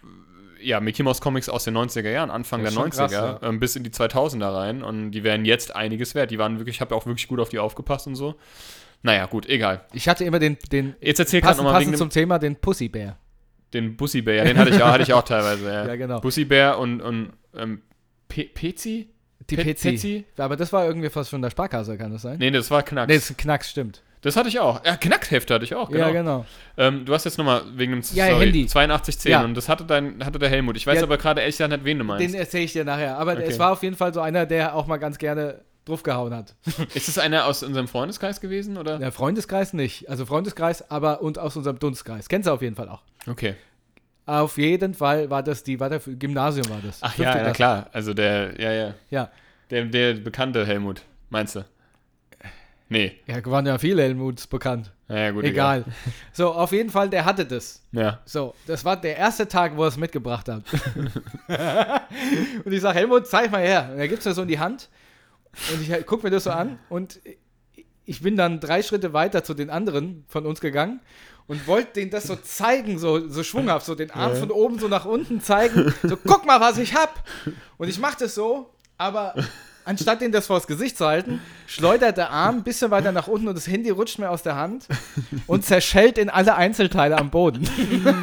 ja, 0.62 0.80
Mickey 0.80 1.04
Mouse 1.04 1.22
Comics 1.22 1.48
aus 1.48 1.64
den 1.64 1.78
90er 1.78 2.10
Jahren, 2.10 2.30
Anfang 2.30 2.62
der 2.62 2.70
ist 2.70 2.78
90er, 2.78 2.82
schon 2.82 3.10
krass, 3.10 3.40
ähm, 3.44 3.60
bis 3.60 3.76
in 3.76 3.84
die 3.84 3.92
2000er 3.92 4.54
rein. 4.54 4.84
Und 4.84 5.12
die 5.12 5.24
wären 5.24 5.46
jetzt 5.46 5.76
einiges 5.76 6.16
wert. 6.16 6.32
Die 6.32 6.38
waren 6.38 6.58
wirklich, 6.58 6.76
ich 6.76 6.82
habe 6.82 6.96
auch 6.96 7.06
wirklich 7.06 7.28
gut 7.28 7.40
auf 7.40 7.50
die 7.50 7.60
aufgepasst 7.60 8.08
und 8.08 8.16
so. 8.16 8.36
Naja, 9.02 9.26
gut, 9.28 9.48
egal. 9.48 9.86
ich 9.94 10.10
hatte 10.10 10.26
immer 10.26 10.40
den, 10.40 10.58
den 10.72 10.96
Jetzt 11.00 11.20
erzähl 11.20 11.40
passend, 11.40 11.64
nochmal 11.64 11.80
wegen 11.80 11.92
passend 11.92 11.98
zum 11.98 12.10
Thema, 12.10 12.38
den 12.38 12.58
Pussybär. 12.58 13.18
den 13.74 13.96
Bussi 13.96 14.22
Bär. 14.22 14.36
Ja, 14.36 14.44
den 14.44 14.58
hatte 14.58 14.72
ich 14.72 14.84
auch, 14.84 14.88
hatte 14.88 15.04
ich 15.04 15.14
auch 15.14 15.24
teilweise. 15.24 15.66
Ja, 15.66 15.86
Ja, 15.88 15.96
genau. 15.96 16.20
Bussi 16.20 16.44
Bär 16.44 16.78
und, 16.78 17.02
und 17.02 17.32
ähm, 17.56 17.82
Pe 18.28 18.44
Pezi? 18.44 19.10
Die 19.56 19.64
Pe-. 19.64 19.74
Pezi? 19.74 20.26
Aber 20.38 20.56
das 20.56 20.72
war 20.74 20.86
irgendwie 20.86 21.10
fast 21.10 21.30
von 21.30 21.42
der 21.42 21.50
Sparkasse, 21.50 21.98
kann 21.98 22.12
das 22.12 22.22
sein? 22.24 22.38
Nee, 22.40 22.52
das 22.52 22.70
war 22.72 22.84
Knacks. 22.84 23.08
Nee, 23.08 23.16
das 23.16 23.24
ist 23.26 23.32
ein 23.32 23.38
Knacks, 23.38 23.70
stimmt. 23.70 24.02
Das 24.22 24.36
hatte 24.36 24.50
ich 24.50 24.60
auch. 24.60 24.84
Ja, 24.86 24.98
Knackhefte 24.98 25.54
hatte 25.54 25.64
ich 25.64 25.74
auch, 25.76 25.90
genau. 25.90 26.08
Ja, 26.08 26.12
genau. 26.12 26.46
Ähm, 26.76 27.06
du 27.06 27.14
hast 27.14 27.24
jetzt 27.24 27.38
nochmal 27.38 27.62
wegen 27.76 27.94
dem 27.94 28.02
Ja, 28.14 28.26
Handy. 28.26 28.64
8210 28.68 29.32
Ja. 29.32 29.44
und 29.46 29.56
das 29.56 29.70
hatte, 29.70 29.86
dein, 29.86 30.26
hatte 30.26 30.40
der 30.40 30.50
Helmut. 30.50 30.76
Ich 30.76 30.86
weiß 30.86 30.98
Ja. 30.98 31.04
aber 31.04 31.18
gerade 31.18 31.40
ehrlich 31.40 31.56
gesagt 31.56 31.72
nicht, 31.72 31.86
wen 31.86 32.00
du 32.00 32.04
meinst. 32.04 32.26
Den 32.28 32.38
erzähle 32.38 32.66
ich 32.66 32.74
dir 32.74 32.84
nachher. 32.84 33.18
Aber 33.18 33.32
Okay. 33.34 33.44
es 33.48 33.58
war 33.60 33.72
auf 33.72 33.82
jeden 33.82 33.96
Fall 33.96 34.14
so 34.14 34.20
einer, 34.20 34.46
der 34.46 34.76
auch 34.76 34.88
mal 34.88 34.98
ganz 34.98 35.18
gerne 35.20 35.62
draufgehauen 35.86 36.34
hat. 36.36 36.54
Ist 36.94 37.08
das 37.08 37.18
einer 37.18 37.46
aus 37.46 37.64
unserem 37.64 37.88
Freundeskreis 37.88 38.42
gewesen, 38.42 38.78
oder? 38.78 39.00
Der 39.00 39.14
Freundeskreis 39.14 39.72
nicht. 39.72 40.10
Also 40.10 40.26
Freundeskreis, 40.26 40.92
aber 40.92 41.22
und 41.22 41.40
aus 41.40 41.56
unserem 41.56 41.80
Dunstkreis. 41.80 42.28
Kennst 42.28 42.48
du 42.48 42.52
auf 42.52 42.62
jeden 42.62 42.76
Fall 42.76 42.90
auch. 42.90 43.02
Okay. 43.26 43.56
Auf 44.30 44.60
jeden 44.60 44.94
Fall 44.94 45.30
war 45.32 45.42
das 45.42 45.64
die, 45.64 45.80
war 45.80 45.90
der 45.90 46.00
Gymnasium 46.00 46.70
war 46.70 46.80
das. 46.86 47.00
Ach 47.02 47.18
ja, 47.18 47.36
ja, 47.36 47.52
klar. 47.52 47.90
Also 47.92 48.14
der, 48.14 48.60
ja, 48.62 48.72
ja. 48.72 48.94
Ja. 49.10 49.32
Der, 49.72 49.86
der 49.86 50.14
bekannte 50.14 50.68
Helmut, 50.68 51.02
meinst 51.32 51.56
du? 51.56 51.66
Nee. 52.90 53.18
Ja, 53.26 53.44
waren 53.46 53.66
ja 53.66 53.78
viele 53.80 54.04
Helmuts 54.04 54.46
bekannt. 54.46 54.92
Naja, 55.08 55.32
gut. 55.32 55.46
Egal. 55.46 55.84
So, 56.34 56.54
auf 56.54 56.72
jeden 56.72 56.92
Fall, 56.92 57.10
der 57.10 57.26
hatte 57.26 57.46
das. 57.46 57.82
Ja. 57.92 58.20
So, 58.26 58.54
das 58.68 58.86
war 58.86 58.98
der 58.98 59.18
erste 59.18 59.48
Tag, 59.48 59.76
wo 59.76 59.84
er 59.84 59.88
es 59.88 59.98
mitgebracht 59.98 60.48
hat. 60.48 60.64
und 62.66 62.72
ich 62.72 62.82
sage, 62.82 62.98
Helmut, 62.98 63.28
zeig 63.28 63.52
mal 63.52 63.62
her. 63.62 63.90
Und 63.92 64.00
er 64.00 64.08
gibt 64.08 64.20
es 64.20 64.26
mir 64.26 64.34
so 64.34 64.44
in 64.44 64.48
die 64.48 64.60
Hand. 64.60 64.90
Und 65.74 65.82
ich 65.82 66.06
gucke 66.06 66.24
mir 66.24 66.30
das 66.30 66.44
so 66.44 66.52
an. 66.52 66.78
Und 66.90 67.20
ich 68.06 68.22
bin 68.22 68.36
dann 68.36 68.60
drei 68.60 68.84
Schritte 68.84 69.12
weiter 69.12 69.44
zu 69.44 69.56
den 69.56 69.72
anderen 69.72 70.24
von 70.28 70.46
uns 70.46 70.62
gegangen 70.62 71.00
und 71.50 71.68
wollte 71.68 71.94
denen 71.96 72.12
das 72.12 72.24
so 72.26 72.36
zeigen, 72.38 72.98
so, 72.98 73.28
so 73.28 73.44
schwunghaft, 73.44 73.86
so 73.86 73.96
den 73.96 74.12
Arm 74.12 74.34
Ja. 74.34 74.40
von 74.40 74.52
oben 74.52 74.80
so 74.80 74.88
nach 74.88 75.04
unten 75.06 75.42
zeigen. 75.42 75.94
So, 76.04 76.16
guck 76.16 76.46
mal, 76.46 76.62
was 76.62 76.78
ich 76.78 76.94
hab. 76.96 77.24
Und 77.78 77.90
ich 77.90 78.00
mache 78.00 78.18
das 78.20 78.36
so, 78.36 78.70
aber 78.98 79.34
anstatt 79.84 80.22
denen 80.22 80.32
das 80.32 80.48
vors 80.48 80.68
Gesicht 80.68 80.98
zu 80.98 81.06
halten, 81.08 81.42
schleudert 81.68 82.18
der 82.18 82.30
Arm 82.30 82.58
ein 82.58 82.64
bisschen 82.64 82.92
weiter 82.92 83.12
nach 83.12 83.28
unten 83.28 83.48
und 83.48 83.56
das 83.56 83.68
Handy 83.68 83.90
rutscht 83.90 84.20
mir 84.20 84.30
aus 84.30 84.44
der 84.44 84.56
Hand 84.56 84.86
und 85.48 85.66
zerschellt 85.66 86.18
in 86.18 86.30
alle 86.30 86.56
Einzelteile 86.56 87.18
am 87.18 87.30
Boden. 87.32 87.68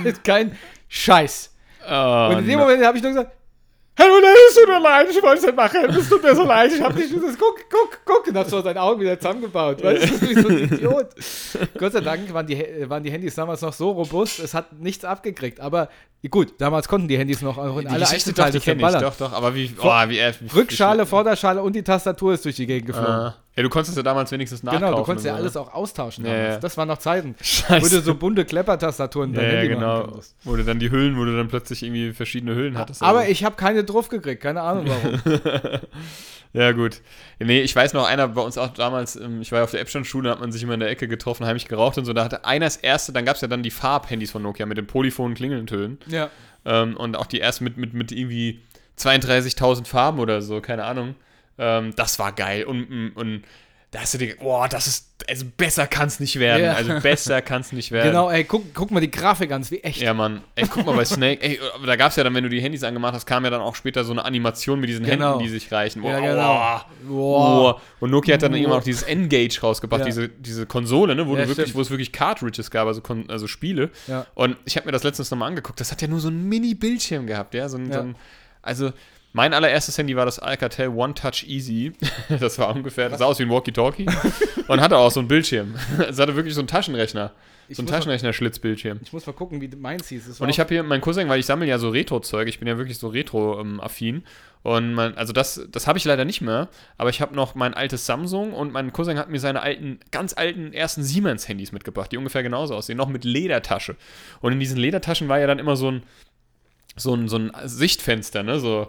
ist 0.05 0.23
kein 0.25 0.57
Scheiß. 0.89 1.51
Oh, 1.91 2.29
und 2.31 2.39
in 2.39 2.47
dem. 2.47 2.59
Moment 2.61 2.85
habe 2.85 2.97
ich 2.97 3.03
nur 3.03 3.13
gesagt, 3.13 3.33
Helmut, 3.99 4.23
es 4.49 4.55
tut 4.55 4.69
mir 4.69 4.81
leid, 4.81 5.07
ich 5.11 5.23
wollte 5.23 5.39
es 5.39 5.47
nicht 5.47 5.57
machen, 5.57 5.85
es 5.89 6.09
tut 6.09 6.23
mir 6.23 6.35
so 6.35 6.45
leid, 6.45 6.71
ich 6.71 6.83
habe 6.83 6.95
nicht 6.99 7.15
das, 7.15 7.39
guck, 7.39 7.65
guck, 7.71 8.01
guck, 8.05 8.27
und 8.27 8.37
hab 8.37 8.49
so 8.49 8.61
seine 8.61 8.83
Augen 8.83 9.01
wieder 9.01 9.19
zusammengebaut, 9.19 9.83
weißt 9.83 10.23
du, 10.23 10.29
wie 10.29 10.35
so 10.35 10.49
ein 10.49 10.59
Idiot. 10.65 11.09
Gott 11.79 11.93
sei 11.93 12.01
Dank 12.03 12.33
waren 12.35 12.47
die, 12.47 12.63
waren 12.89 13.03
die 13.03 13.11
Handys 13.11 13.35
damals 13.35 13.63
noch 13.63 13.73
so 13.73 13.93
robust, 13.93 14.41
es 14.41 14.53
hat 14.53 14.73
nichts 14.79 15.05
abgekriegt, 15.05 15.61
aber 15.61 15.89
gut, 16.31 16.55
damals 16.59 16.89
konnten 16.89 17.09
die 17.09 17.17
Handys 17.17 17.41
noch 17.41 17.57
auch 17.57 17.79
in 17.79 17.83
die 17.83 17.89
alle 17.89 18.01
Geschichte 18.01 18.35
doch, 18.35 18.45
Einzelteile 18.45 18.77
die 18.77 18.83
kenne 18.83 18.99
ich. 18.99 19.17
Doch, 19.17 19.17
doch. 19.17 19.33
Aber 19.33 19.55
wie, 19.55 19.75
oh, 19.79 20.09
wie, 20.09 20.19
äh, 20.19 20.35
wie 20.41 20.55
Rückschale, 20.55 21.07
Vorderschale 21.07 21.63
und 21.63 21.75
die 21.75 21.83
Tastatur 21.83 22.35
ist 22.35 22.45
durch 22.45 22.57
die 22.57 22.67
Gegend 22.67 22.89
geflogen. 22.89 23.11
Ah. 23.11 23.37
Ja, 23.57 23.63
du 23.63 23.71
konntest 23.71 23.91
es 23.93 23.97
ja 23.97 24.03
damals 24.03 24.31
wenigstens 24.33 24.63
nachkaufen. 24.63 24.85
Genau, 24.87 24.99
du 24.99 25.05
konntest 25.05 25.27
ja 25.27 25.33
so, 25.33 25.39
alles 25.39 25.55
ne? 25.55 25.61
auch 25.63 25.73
austauschen. 25.73 26.27
Ja. 26.27 26.59
Das 26.59 26.77
waren 26.77 26.89
noch 26.89 26.99
Zeiten, 26.99 27.35
wo 27.39 27.45
Scheiße. 27.45 27.97
du 27.97 28.03
so 28.03 28.15
bunte 28.15 28.45
Kleppertastaturen 28.45 29.33
Ja, 29.35 29.43
ja, 29.43 29.67
genau. 29.67 30.21
Wo 30.45 30.57
du 30.57 30.63
dann 30.65 30.79
die 30.79 30.91
Hüllen, 30.91 31.17
wo 31.19 31.25
du 31.25 31.35
dann 31.35 31.49
plötzlich 31.49 31.83
irgendwie 31.83 32.13
verschiedene 32.13 32.55
Hüllen 32.55 32.77
hattest. 32.77 33.03
Aber 33.03 33.21
Also- 33.21 33.31
ich 33.33 33.45
habe 33.45 33.57
keine 33.57 33.83
drauf 33.83 34.09
gekriegt, 34.11 34.43
keine 34.43 34.61
Ahnung 34.61 34.87
warum. 34.89 35.21
Ja, 36.53 36.73
gut. 36.73 37.03
Nee, 37.39 37.61
ich 37.61 37.77
weiß 37.77 37.93
noch, 37.93 38.07
einer 38.07 38.29
bei 38.29 38.41
uns 38.41 38.57
auch 38.57 38.69
damals, 38.73 39.15
ähm, 39.17 39.43
ich 39.43 39.53
war 39.53 39.59
ja 39.59 39.65
auf 39.65 39.73
der 39.73 39.81
Epstein-Schule, 39.81 40.31
hat 40.31 40.41
man 40.41 40.53
sich 40.53 40.63
immer 40.63 40.73
in 40.73 40.81
der 40.81 40.89
Ecke 40.89 41.07
getroffen, 41.07 41.45
heimlich 41.45 41.69
geraucht 41.69 41.99
und 41.99 42.07
so. 42.07 42.15
Da 42.15 42.25
hatte 42.25 42.47
einer 42.47 42.65
das 42.65 42.77
erste, 42.77 43.13
dann 43.13 43.27
gab 43.27 43.35
es 43.35 43.43
ja 43.43 43.49
dann 43.49 43.63
die 43.63 43.71
Farb-Handys 43.71 44.31
von 44.31 44.43
Nokia 44.43 44.65
mit 44.65 44.79
den 44.79 44.87
polyphonen 44.87 45.35
Klingeltönen. 45.35 45.99
ja. 46.07 46.31
Ähm, 46.65 46.97
und 46.97 47.15
auch 47.17 47.27
die 47.27 47.39
erste 47.39 47.63
mit, 47.63 47.77
mit, 47.77 47.93
mit 47.95 48.11
irgendwie 48.11 48.61
32.000 48.99 49.87
Farben 49.87 50.19
oder 50.19 50.41
so, 50.43 50.61
keine 50.61 50.85
Ahnung. 50.85 51.15
Ähm, 51.59 51.93
das 51.97 52.19
war 52.19 52.33
geil. 52.33 52.65
Und, 52.65 53.13
und 53.15 53.43
da 53.93 54.01
hast 54.01 54.13
du 54.15 54.19
dir, 54.19 54.37
boah, 54.37 54.69
das 54.69 54.89
ist, 54.89 55.07
also 55.31 55.47
besser 55.57 55.87
kann 55.87 56.09
es 56.09 56.21
nicht 56.21 56.39
werden. 56.39 56.65
Ja. 56.65 56.73
Also 56.75 57.01
besser 57.01 57.41
kann 57.41 57.61
es 57.63 57.73
nicht 57.73 57.93
werden. 57.93 58.09
Genau, 58.11 58.29
ey, 58.31 58.45
guck, 58.45 58.75
guck 58.75 58.91
mal 58.91 59.01
die 59.01 59.11
Grafik 59.11 59.51
an, 59.53 59.63
ist 59.63 59.71
wie 59.71 59.79
echt. 59.83 60.03
Ja, 60.03 60.13
Mann. 60.13 60.43
Ey, 60.57 60.67
guck 60.69 60.85
mal 60.85 60.95
bei 60.95 61.05
Snake. 61.05 61.41
Ey, 61.41 61.59
da 61.87 61.97
gab 61.97 62.11
es 62.11 62.17
ja 62.17 62.25
dann, 62.25 62.35
wenn 62.35 62.43
du 62.43 62.51
die 62.51 62.61
Handys 62.61 62.83
angemacht 62.83 63.15
hast, 63.15 63.25
kam 63.27 63.45
ja 63.45 63.51
dann 63.51 63.63
auch 63.63 63.75
später 63.77 64.05
so 64.05 64.13
eine 64.13 64.25
Animation 64.25 64.81
mit 64.81 64.91
diesen 64.91 65.07
Genau. 65.07 65.31
Händen, 65.35 65.45
die 65.45 65.49
sich 65.49 65.73
reichen. 65.73 66.03
Boah, 66.03 66.11
Ja, 66.11 66.21
genau. 66.21 66.35
Boah. 66.43 66.87
Boah. 67.09 67.81
Und 68.01 68.11
Nokia 68.11 68.35
hat 68.35 68.43
dann 68.43 68.51
Boah. 68.53 68.59
irgendwann 68.59 68.81
auch 68.81 68.85
dieses 68.85 69.05
N-Gage 69.05 69.61
rausgebracht, 69.63 70.01
Ja. 70.01 70.07
diese, 70.07 70.29
diese 70.29 70.67
Konsole, 70.67 71.15
ne, 71.15 71.27
wo 71.27 71.35
Ja, 71.37 71.43
du 71.45 71.49
wirklich, 71.49 71.67
stimmt. 71.69 71.77
wo 71.77 71.81
es 71.81 71.91
wirklich 71.91 72.13
Cartridges 72.13 72.71
gab, 72.71 72.87
also, 72.89 73.01
also 73.29 73.47
Spiele. 73.47 73.91
Ja. 74.09 74.27
Und 74.35 74.57
ich 74.67 74.77
habe 74.77 74.87
mir 74.87 74.93
das 74.93 75.05
letztens 75.05 75.31
nochmal 75.31 75.49
angeguckt. 75.49 75.81
Das 75.81 75.91
hat 75.93 76.03
ja 76.03 76.09
nur 76.09 76.21
so 76.21 76.29
ein 76.29 76.43
Mini-Bildschirm 76.49 77.27
gehabt, 77.27 77.55
ja. 77.55 77.69
So 77.69 77.79
ein, 77.79 77.91
so 77.91 78.01
ein, 78.01 78.17
also, 78.63 78.93
mein 79.37 79.53
allererstes 79.53 79.99
Handy 79.99 80.17
war 80.17 80.25
das 80.25 80.39
Alcatel 80.39 80.89
One 80.89 81.13
Touch 81.13 81.45
Easy. 81.47 81.93
Das 82.41 82.59
war 82.59 82.75
ungefähr, 82.75 83.11
das 83.11 83.19
sah 83.19 83.27
aus 83.27 83.39
wie 83.39 83.43
ein 83.43 83.51
Walkie-Talkie. 83.51 84.07
und 84.69 84.81
hatte 84.81 84.97
auch 84.97 85.11
so 85.11 85.21
einen 85.21 85.29
Bildschirm. 85.29 85.75
Es 86.09 86.19
hatte 86.19 86.35
wirklich 86.37 86.55
so 86.55 86.61
einen 86.63 86.69
Taschenrechner. 86.69 87.33
Ich 87.69 87.77
so 87.77 87.83
mal- 87.83 87.91
Taschenrechner-Schlitzbildschirm. 87.91 89.01
Ich 89.03 89.13
muss 89.13 89.27
mal 89.27 89.35
gucken, 89.35 89.61
wie 89.61 89.69
meins 89.69 90.09
hieß. 90.09 90.41
Und 90.41 90.49
ich 90.49 90.59
habe 90.59 90.73
hier 90.73 90.83
meinen 90.83 91.03
Cousin, 91.03 91.29
weil 91.29 91.39
ich 91.39 91.45
sammle 91.45 91.67
ja 91.67 91.79
so 91.79 91.91
Retro-Zeug, 91.91 92.49
ich 92.49 92.59
bin 92.61 92.67
ja 92.67 92.79
wirklich 92.79 92.99
so 92.99 93.09
Retro-affin. 93.09 94.25
Und 94.63 94.95
mein, 94.95 95.19
also 95.19 95.35
das, 95.35 95.61
das 95.71 95.87
habe 95.87 95.99
ich 95.99 96.07
leider 96.07 96.25
nicht 96.25 96.41
mehr, 96.41 96.71
aber 96.97 97.11
ich 97.11 97.21
habe 97.21 97.37
noch 97.37 97.55
mein 97.55 97.75
altes 97.75 98.07
Samsung 98.07 98.55
und 98.55 98.73
mein 98.73 98.91
Cousin 98.95 99.19
hat 99.19 99.29
mir 99.29 99.39
seine 99.39 99.61
alten, 99.61 100.01
ganz 100.13 100.33
alten 100.33 100.73
ersten 100.73 101.03
Siemens-Handys 101.03 101.73
mitgebracht, 101.73 102.11
die 102.11 102.17
ungefähr 102.17 102.43
genauso 102.43 102.75
aussehen, 102.75 102.97
noch 102.97 103.09
mit 103.09 103.25
Ledertasche. 103.25 103.97
Und 104.41 104.55
in 104.55 104.61
diesen 104.61 104.79
Ledertaschen 104.79 105.29
war 105.29 105.39
ja 105.39 105.47
dann 105.47 105.59
immer 105.59 105.77
so 105.77 105.91
ein, 105.91 106.05
so 106.97 107.15
ein, 107.15 107.29
so 107.29 107.37
ein 107.37 107.53
Sichtfenster, 107.65 108.43
ne, 108.43 108.59
so, 108.59 108.89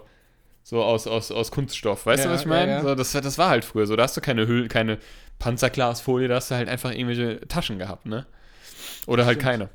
so 0.68 0.82
aus, 0.82 1.06
aus, 1.06 1.32
aus 1.32 1.50
Kunststoff. 1.50 2.04
Weißt 2.04 2.24
du, 2.24 2.28
Ja, 2.28 2.34
was 2.34 2.40
ich 2.42 2.46
ja, 2.46 2.52
meine? 2.52 2.72
ja. 2.72 2.82
So, 2.82 2.94
das, 2.94 3.12
das 3.12 3.38
war 3.38 3.48
halt 3.48 3.64
früher 3.64 3.86
so. 3.86 3.96
Da 3.96 4.02
hast 4.02 4.16
du 4.16 4.20
keine 4.20 4.46
Hülle, 4.46 4.68
keine 4.68 4.98
Panzerglasfolie, 5.38 6.28
da 6.28 6.34
hast 6.34 6.50
du 6.50 6.56
halt 6.56 6.68
einfach 6.68 6.90
irgendwelche 6.90 7.40
Taschen 7.48 7.78
gehabt, 7.78 8.04
ne? 8.06 8.26
Oder 9.06 9.24
halt 9.24 9.40
Stimmt. 9.40 9.50
keine. 9.50 9.68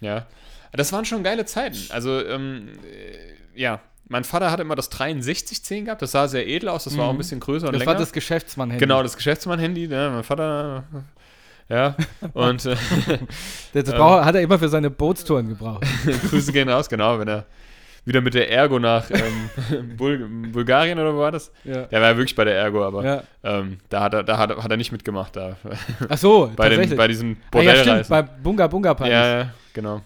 Ja. 0.00 0.26
Das 0.72 0.92
waren 0.92 1.06
schon 1.06 1.22
geile 1.22 1.46
Zeiten. 1.46 1.78
Also, 1.88 2.22
ähm, 2.26 2.68
äh, 2.84 3.58
ja. 3.60 3.80
Mein 4.08 4.22
Vater 4.24 4.50
hatte 4.52 4.62
immer 4.62 4.76
das 4.76 4.86
6310 4.86 5.86
gehabt, 5.86 6.00
das 6.02 6.12
sah 6.12 6.28
sehr 6.28 6.46
edel 6.46 6.68
aus, 6.68 6.84
das 6.84 6.96
war 6.96 7.06
auch 7.06 7.10
ein 7.10 7.18
bisschen 7.18 7.40
größer 7.40 7.66
und 7.66 7.72
das 7.72 7.80
länger. 7.80 7.92
war 7.92 7.98
das 7.98 8.12
Geschäftsmann-Handy. 8.12 8.78
genau, 8.80 9.02
das 9.02 9.16
Geschäftsmann-Handy, 9.16 9.88
ne? 9.88 10.10
mein 10.14 10.22
Vater, 10.22 10.84
ja, 11.68 11.96
und 12.32 12.64
äh, 12.66 12.76
Das 13.72 13.84
brauch- 13.92 14.24
hat 14.24 14.36
er 14.36 14.42
immer 14.42 14.60
für 14.60 14.68
seine 14.68 14.90
Bootstouren 14.90 15.48
gebraucht. 15.48 15.84
Grüße 16.30 16.52
gehen 16.52 16.68
raus, 16.68 16.88
genau, 16.88 17.18
wenn 17.18 17.26
er 17.26 17.46
wieder 18.06 18.20
mit 18.20 18.34
der 18.34 18.50
Ergo 18.50 18.78
nach 18.78 19.10
ähm, 19.10 19.96
Bul 19.96 20.18
Bulgarien 20.52 20.98
oder 20.98 21.14
wo 21.14 21.18
war 21.18 21.32
das? 21.32 21.52
Ja. 21.64 21.82
Der 21.82 22.00
war 22.00 22.10
ja 22.10 22.16
wirklich 22.16 22.34
bei 22.34 22.44
der 22.44 22.56
Ergo, 22.56 22.84
aber 22.84 23.04
ja. 23.04 23.22
ähm, 23.42 23.78
da, 23.90 24.00
hat 24.00 24.14
er, 24.14 24.22
da 24.22 24.38
hat, 24.38 24.56
hat 24.56 24.70
er 24.70 24.76
nicht 24.76 24.92
mitgemacht, 24.92 25.36
da 25.36 25.56
Ach 26.08 26.16
so, 26.16 26.50
bei, 26.56 26.68
tatsächlich. 26.68 26.96
bei 26.96 27.08
diesen 27.08 27.36
ah, 27.52 27.60
ja, 27.60 27.72
stimmt, 27.72 27.76
Bordellreisen. 27.76 28.10
bei 28.10 28.22
Bunga 28.22 28.66
Bunga 28.68 28.94
Partys. 28.94 29.12
ja, 29.12 29.38
ja, 29.38 29.50
genau. 29.74 30.00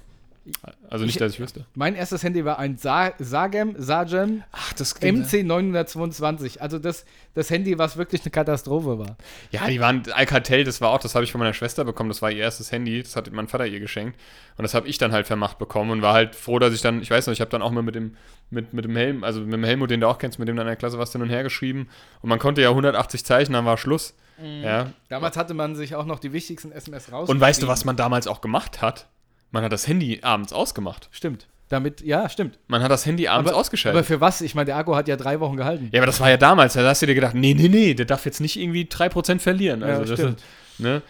Also 0.88 1.04
nicht, 1.04 1.16
Ich- 1.16 1.18
dass 1.18 1.32
ich 1.34 1.40
wüsste. 1.40 1.66
Mein 1.74 1.94
erstes 1.94 2.22
Handy 2.22 2.44
war 2.44 2.58
ein 2.58 2.76
Sa 2.78 3.12
Sagem, 3.18 3.74
Sagem 3.78 4.42
Ach, 4.52 4.72
das 4.72 4.94
MC922. 5.00 6.58
Also 6.58 6.78
das, 6.78 7.04
das 7.34 7.50
Handy, 7.50 7.78
was 7.78 7.96
wirklich 7.96 8.22
eine 8.22 8.30
Katastrophe 8.30 8.98
war. 8.98 9.16
Ja, 9.50 9.66
die 9.68 9.80
waren 9.80 10.02
Alcatel, 10.12 10.64
das 10.64 10.80
war 10.80 10.90
auch, 10.90 10.98
das 10.98 11.14
habe 11.14 11.24
ich 11.24 11.32
von 11.32 11.38
meiner 11.38 11.52
Schwester 11.54 11.84
bekommen, 11.84 12.08
das 12.08 12.22
war 12.22 12.30
ihr 12.30 12.38
erstes 12.42 12.72
Handy, 12.72 13.02
das 13.02 13.16
hat 13.16 13.30
mein 13.32 13.48
Vater 13.48 13.66
ihr 13.66 13.80
geschenkt 13.80 14.18
und 14.56 14.62
das 14.62 14.74
habe 14.74 14.88
ich 14.88 14.98
dann 14.98 15.12
halt 15.12 15.26
vermacht 15.26 15.58
bekommen 15.58 15.90
und 15.90 16.02
war 16.02 16.14
halt 16.14 16.34
froh, 16.34 16.58
dass 16.58 16.72
ich 16.74 16.80
dann, 16.80 17.02
ich 17.02 17.10
weiß 17.10 17.26
noch, 17.26 17.32
ich 17.32 17.40
habe 17.40 17.50
dann 17.50 17.62
auch 17.62 17.70
mal 17.70 17.82
mit 17.82 17.94
dem 17.94 18.16
mit, 18.52 18.72
mit 18.72 18.84
dem 18.84 18.96
Helm, 18.96 19.22
also 19.22 19.40
mit 19.42 19.52
dem 19.52 19.62
Helmut, 19.62 19.90
den 19.90 20.00
du 20.00 20.08
auch 20.08 20.18
kennst, 20.18 20.40
mit 20.40 20.48
dem 20.48 20.56
dann 20.56 20.66
in 20.66 20.70
der 20.70 20.76
Klasse 20.76 20.98
was 20.98 21.12
hin 21.12 21.22
und 21.22 21.28
her 21.30 21.44
geschrieben 21.44 21.88
und 22.20 22.28
man 22.28 22.38
konnte 22.40 22.60
ja 22.62 22.70
180 22.70 23.24
Zeichen, 23.24 23.52
dann 23.52 23.64
war 23.64 23.76
Schluss. 23.78 24.14
Ja. 24.42 24.90
Damals 25.10 25.36
hatte 25.36 25.52
man 25.54 25.76
sich 25.76 25.94
auch 25.94 26.06
noch 26.06 26.18
die 26.18 26.32
wichtigsten 26.32 26.72
SMS 26.72 27.12
raus. 27.12 27.28
Und 27.28 27.38
weißt 27.40 27.62
du, 27.62 27.68
was 27.68 27.84
man 27.84 27.96
damals 27.96 28.26
auch 28.26 28.40
gemacht 28.40 28.80
hat? 28.80 29.06
Man 29.50 29.64
hat 29.64 29.72
das 29.72 29.86
Handy 29.88 30.20
abends 30.22 30.52
ausgemacht. 30.52 31.08
Stimmt. 31.12 31.46
Damit, 31.68 32.00
ja, 32.00 32.28
stimmt. 32.28 32.58
Man 32.66 32.82
hat 32.82 32.90
das 32.90 33.06
Handy 33.06 33.28
abends 33.28 33.50
Aber 33.50 33.58
ausgeschaltet. 33.58 34.04
für 34.04 34.20
was? 34.20 34.40
Ich 34.40 34.56
meine, 34.56 34.66
der 34.66 34.76
Akku 34.76 34.96
hat 34.96 35.06
ja 35.06 35.16
drei 35.16 35.38
Wochen 35.38 35.56
gehalten. 35.56 35.88
ja, 35.92 36.00
aber 36.00 36.06
das 36.06 36.18
war 36.18 36.28
ja 36.28 36.36
damals, 36.36 36.72
da 36.72 36.82
hast 36.88 37.00
du 37.02 37.06
dir 37.06 37.14
gedacht, 37.14 37.34
nee, 37.34 37.54
nee, 37.54 37.68
nee, 37.68 37.94
der 37.94 38.06
darf 38.06 38.24
jetzt 38.24 38.40
nicht 38.40 38.58
irgendwie 38.58 38.84
3% 38.84 39.38
verlieren. 39.38 39.82
Also 39.84 40.02
Ja, 40.02 40.08
das 40.08 40.18
stimmt. 40.18 40.38
Ist, 40.40 40.80
ne? 40.80 41.02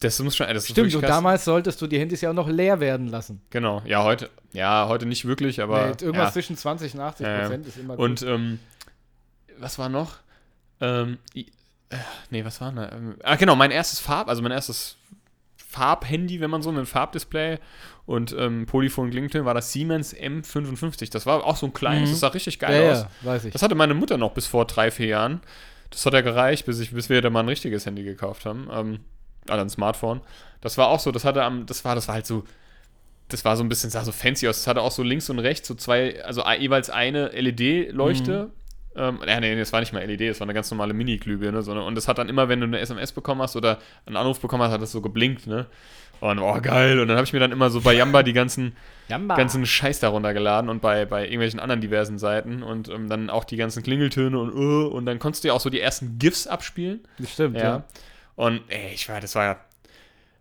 Das 0.00 0.18
muss 0.18 0.36
schon, 0.36 0.48
das 0.48 0.68
Stimmt, 0.68 0.94
und 0.96 1.02
damals 1.02 1.44
solltest 1.44 1.80
du 1.80 1.86
die 1.86 1.98
Handys 1.98 2.20
ja 2.20 2.30
auch 2.30 2.34
noch 2.34 2.48
leer 2.48 2.80
werden 2.80 3.06
lassen. 3.06 3.40
Genau, 3.50 3.82
ja, 3.86 4.02
heute, 4.02 4.28
ja, 4.52 4.86
heute 4.88 5.06
nicht 5.06 5.24
wirklich, 5.26 5.62
aber. 5.62 5.86
Nee, 5.86 6.04
irgendwas 6.04 6.28
ja. 6.28 6.32
zwischen 6.32 6.56
20 6.56 6.94
und 6.94 7.00
80 7.00 7.24
Ja, 7.24 7.32
ja. 7.32 7.40
Prozent 7.42 7.66
ist 7.68 7.76
immer 7.78 7.98
Und, 7.98 8.20
ähm, 8.22 8.58
was 9.58 9.78
war 9.78 9.88
noch? 9.88 10.16
Ähm, 10.80 11.18
äh, 11.36 11.44
nee, 12.30 12.44
was 12.44 12.60
war 12.60 12.72
denn 12.72 12.76
da? 12.76 12.92
Ähm, 12.92 13.14
ah, 13.22 13.36
genau, 13.36 13.54
mein 13.54 13.70
erstes 13.70 14.00
Farb, 14.00 14.28
also 14.28 14.42
mein 14.42 14.50
erstes 14.52 14.96
Farbhandy, 15.72 16.40
wenn 16.40 16.50
man 16.50 16.60
so, 16.62 16.70
mit 16.70 16.78
einem 16.78 16.86
Farbdisplay 16.86 17.58
und 18.04 18.34
ähm, 18.38 18.66
Polyphon 18.66 19.10
Klingtel 19.10 19.44
war 19.44 19.54
das 19.54 19.72
Siemens 19.72 20.14
M55. 20.14 21.10
Das 21.10 21.24
war 21.24 21.44
auch 21.44 21.56
so 21.56 21.66
ein 21.66 21.72
kleines, 21.72 22.08
Mhm. 22.10 22.12
das 22.12 22.20
sah 22.20 22.28
richtig 22.28 22.58
ja, 22.60 22.68
geil 22.68 22.92
aus. 22.92 22.98
ja, 23.02 23.08
weiß 23.22 23.44
ich. 23.46 23.52
Das 23.52 23.62
hatte 23.62 23.74
meine 23.74 23.94
Mutter 23.94 24.18
noch 24.18 24.32
bis 24.32 24.46
vor 24.46 24.66
drei, 24.66 24.90
vier 24.90 25.06
Jahren. 25.06 25.40
Das 25.90 26.04
hat 26.06 26.12
ja 26.12 26.20
gereicht, 26.20 26.66
bis, 26.66 26.78
ich, 26.80 26.90
bis 26.92 27.08
wir 27.08 27.20
da 27.22 27.30
mal 27.30 27.40
ein 27.40 27.48
richtiges 27.48 27.86
Handy 27.86 28.02
gekauft 28.02 28.44
haben. 28.44 28.68
Ähm, 28.72 29.00
also 29.48 29.62
ein 29.62 29.70
Smartphone. 29.70 30.20
Das 30.60 30.78
war 30.78 30.88
auch 30.88 31.00
so, 31.00 31.10
das 31.10 31.24
hatte 31.24 31.42
am, 31.42 31.66
das 31.66 31.84
war, 31.84 31.94
das 31.94 32.06
war 32.08 32.14
halt 32.16 32.26
so, 32.26 32.44
das 33.28 33.44
war 33.44 33.56
so 33.56 33.64
ein 33.64 33.68
bisschen, 33.68 33.88
sah 33.90 34.04
so 34.04 34.12
fancy 34.12 34.46
aus. 34.48 34.58
Das 34.58 34.66
hatte 34.66 34.82
auch 34.82 34.90
so 34.92 35.02
links 35.02 35.30
und 35.30 35.38
rechts 35.38 35.66
so 35.68 35.74
zwei, 35.74 36.22
also 36.24 36.44
jeweils 36.58 36.90
eine 36.90 37.28
LED-Leuchte. 37.28 38.50
Ähm, 38.94 39.20
ja, 39.26 39.40
nee, 39.40 39.54
nee, 39.54 39.58
das 39.58 39.72
war 39.72 39.80
nicht 39.80 39.92
mal 39.92 40.04
LED, 40.04 40.30
das 40.30 40.40
war 40.40 40.46
eine 40.46 40.54
ganz 40.54 40.70
normale 40.70 40.92
Mini-Glühbirne, 40.92 41.62
sondern, 41.62 41.86
und 41.86 41.94
das 41.94 42.08
hat 42.08 42.18
dann 42.18 42.28
immer, 42.28 42.48
wenn 42.48 42.60
du 42.60 42.66
eine 42.66 42.78
SMS 42.78 43.12
bekommen 43.12 43.40
hast 43.40 43.56
oder 43.56 43.78
einen 44.06 44.16
Anruf 44.16 44.40
bekommen 44.40 44.62
hast, 44.62 44.72
hat 44.72 44.82
das 44.82 44.92
so 44.92 45.00
geblinkt, 45.00 45.46
ne? 45.46 45.66
Und 46.20 46.38
oh, 46.38 46.60
geil. 46.60 47.00
Und 47.00 47.08
dann 47.08 47.16
habe 47.16 47.26
ich 47.26 47.32
mir 47.32 47.40
dann 47.40 47.50
immer 47.50 47.68
so 47.68 47.80
bei 47.80 47.94
Yamba 47.94 48.22
die 48.22 48.32
ganzen, 48.32 48.76
Jamba. 49.08 49.34
ganzen 49.34 49.66
Scheiß 49.66 49.98
darunter 49.98 50.32
geladen 50.32 50.70
und 50.70 50.80
bei, 50.80 51.04
bei 51.04 51.24
irgendwelchen 51.24 51.58
anderen 51.58 51.80
diversen 51.80 52.16
Seiten 52.16 52.62
und 52.62 52.88
ähm, 52.88 53.08
dann 53.08 53.28
auch 53.28 53.42
die 53.42 53.56
ganzen 53.56 53.82
Klingeltöne 53.82 54.38
und 54.38 54.54
uh, 54.54 54.86
und 54.86 55.04
dann 55.04 55.18
konntest 55.18 55.42
du 55.42 55.48
ja 55.48 55.54
auch 55.54 55.60
so 55.60 55.68
die 55.68 55.80
ersten 55.80 56.18
GIFs 56.20 56.46
abspielen. 56.46 57.00
Das 57.18 57.32
stimmt, 57.32 57.56
ja. 57.56 57.62
Ja. 57.62 57.84
Und 58.36 58.60
ey, 58.68 58.92
ich 58.94 59.08
war, 59.08 59.20
das 59.20 59.34
war 59.34 59.64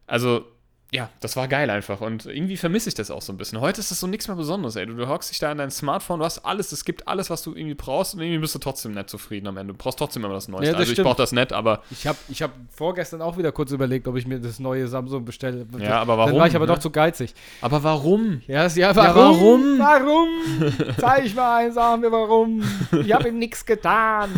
also 0.05 0.45
ja, 0.93 1.10
das 1.21 1.38
war 1.38 1.47
geil 1.47 1.69
einfach 1.69 2.01
und 2.01 2.25
irgendwie 2.25 2.58
vermisse 2.58 2.89
ich 2.89 2.95
das 2.95 3.12
auch 3.12 3.21
so 3.21 3.32
ein 3.32 3.38
bisschen. 3.38 3.62
Heute 3.62 3.80
ist 3.80 3.91
das 3.91 4.01
so 4.01 4.08
nichts 4.08 4.27
mehr 4.27 4.36
Besonderes, 4.36 4.75
ey. 4.75 4.86
Du, 4.86 4.93
du 4.93 5.08
hockst 5.08 5.32
dich 5.32 5.39
da 5.39 5.49
an 5.49 5.58
dein 5.58 5.71
Smartphone, 5.71 6.19
du 6.19 6.25
hast 6.25 6.39
alles, 6.39 6.73
es 6.73 6.84
gibt 6.84 7.08
alles, 7.08 7.30
was 7.30 7.43
du 7.43 7.56
irgendwie 7.56 7.75
brauchst 7.75 8.13
und 8.13 8.19
irgendwie 8.19 8.39
bist 8.39 8.56
du 8.56 8.60
trotzdem 8.60 8.91
nicht 8.91 9.10
zufrieden 9.10 9.47
am 9.47 9.56
Ende. 9.56 9.71
Du 9.71 9.77
brauchst 9.77 9.97
trotzdem 9.99 10.25
immer 10.25 10.34
das 10.34 10.49
Neueste. 10.49 10.65
Ja, 10.65 10.71
das 10.73 10.80
also 10.82 10.91
ich 10.91 10.95
stimmt. 10.95 11.08
brauche 11.08 11.17
das 11.17 11.32
nicht, 11.32 11.54
aber 11.54 11.82
Ich 11.91 12.06
habe 12.06 12.17
ich 12.27 12.41
hab 12.41 12.51
vorgestern 12.71 13.21
auch 13.21 13.38
wieder 13.38 13.54
kurz 13.54 13.71
überlegt, 13.71 14.06
ob 14.10 14.17
ich 14.17 14.27
mir 14.27 14.41
das 14.41 14.60
neue 14.60 14.86
Samsung 14.89 15.23
bestelle. 15.23 15.65
Ja, 15.80 16.01
aber 16.01 16.17
warum, 16.17 16.32
Dann 16.32 16.39
war 16.41 16.47
ich 16.47 16.56
aber 16.58 16.65
ne? 16.65 16.73
doch 16.73 16.80
zu 16.80 16.89
geizig. 16.89 17.34
aber 17.62 17.82
warum? 17.84 18.41
Ja, 18.47 18.67
ja 18.67 18.93
warum? 18.93 19.80
warum? 19.80 19.80
Warum? 19.80 20.95
Zeig 20.97 21.23
ich 21.23 21.34
mal 21.34 21.67
ein, 21.67 21.71
sag 21.71 22.01
mir 22.01 22.12
warum. 22.12 22.63
Ich 23.01 23.13
habe 23.13 23.30
ihm 23.30 23.39
nichts 23.39 23.65
getan. 23.65 24.30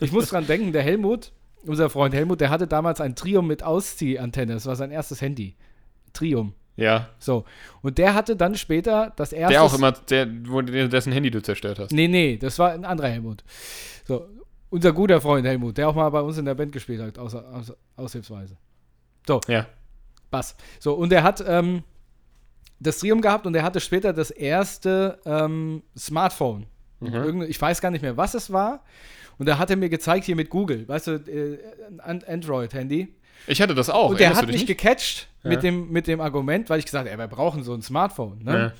Ich 0.00 0.10
muss 0.10 0.30
dran 0.30 0.48
denken, 0.48 0.72
der 0.72 0.82
Helmut, 0.82 1.30
unser 1.64 1.88
Freund 1.90 2.12
Helmut, 2.12 2.40
der 2.40 2.50
hatte 2.50 2.66
damals 2.66 3.00
ein 3.00 3.14
Trium 3.14 3.46
mit 3.46 3.62
Ausziehantenne. 3.62 4.54
Das 4.54 4.66
war 4.66 4.74
sein 4.74 4.90
erstes 4.90 5.20
Handy. 5.20 5.54
Trium. 6.12 6.54
Ja, 6.76 7.10
So. 7.18 7.44
Und 7.82 7.98
der 7.98 8.14
hatte 8.14 8.34
dann 8.34 8.54
später 8.54 9.12
das 9.16 9.32
erste. 9.32 9.52
der 9.52 9.62
auch 9.62 9.74
immer, 9.74 9.92
der, 9.92 10.26
wo, 10.46 10.62
dessen 10.62 11.12
Handy 11.12 11.30
du 11.30 11.42
zerstört 11.42 11.78
hast. 11.78 11.92
Nee, 11.92 12.08
nee, 12.08 12.38
das 12.38 12.58
war 12.58 12.72
ein 12.72 12.84
anderer 12.84 13.08
Helmut. 13.08 13.44
So. 14.04 14.26
Unser 14.70 14.92
guter 14.92 15.20
Freund 15.20 15.46
Helmut, 15.46 15.76
der 15.76 15.86
auch 15.90 15.94
mal 15.94 16.08
bei 16.08 16.22
uns 16.22 16.38
in 16.38 16.46
der 16.46 16.54
Band 16.54 16.72
gespielt 16.72 17.02
hat, 17.02 17.18
außer, 17.18 17.44
außer, 17.54 17.76
aushilfsweise. 17.96 18.56
Ja. 19.46 19.66
Bass. 20.30 20.56
So, 20.80 20.94
und 20.94 21.12
er 21.12 21.22
hat 21.22 21.44
ähm, 21.46 21.82
das 22.80 22.98
Trium 22.98 23.20
gehabt 23.20 23.46
und 23.46 23.54
er 23.54 23.64
hatte 23.64 23.80
später 23.80 24.14
das 24.14 24.30
erste 24.30 25.18
ähm, 25.26 25.82
Smartphone. 25.96 26.64
Mhm. 27.00 27.42
Ich 27.42 27.60
weiß 27.60 27.82
gar 27.82 27.90
nicht 27.90 28.00
mehr, 28.00 28.16
was 28.16 28.32
es 28.32 28.50
war. 28.50 28.82
Und 29.38 29.48
da 29.48 29.58
hat 29.58 29.70
er 29.70 29.76
mir 29.76 29.88
gezeigt, 29.88 30.24
hier 30.24 30.36
mit 30.36 30.50
Google, 30.50 30.86
weißt 30.88 31.06
du, 31.06 31.12
äh, 31.12 31.58
ein 31.98 32.22
Android-Handy. 32.24 33.14
Ich 33.46 33.60
hatte 33.60 33.74
das 33.74 33.90
auch. 33.90 34.10
und 34.10 34.20
der 34.20 34.36
hat 34.36 34.46
mich 34.46 34.56
nicht? 34.56 34.66
gecatcht 34.66 35.28
Ja. 35.42 35.50
mit, 35.50 35.62
dem, 35.62 35.90
mit 35.90 36.06
dem 36.06 36.20
Argument, 36.20 36.70
weil 36.70 36.78
ich 36.78 36.84
gesagt 36.84 37.08
habe, 37.08 37.18
wir 37.18 37.28
brauchen 37.28 37.64
so 37.64 37.74
ein 37.74 37.82
Smartphone. 37.82 38.44
Ne? 38.44 38.52
Ja. 38.52 38.72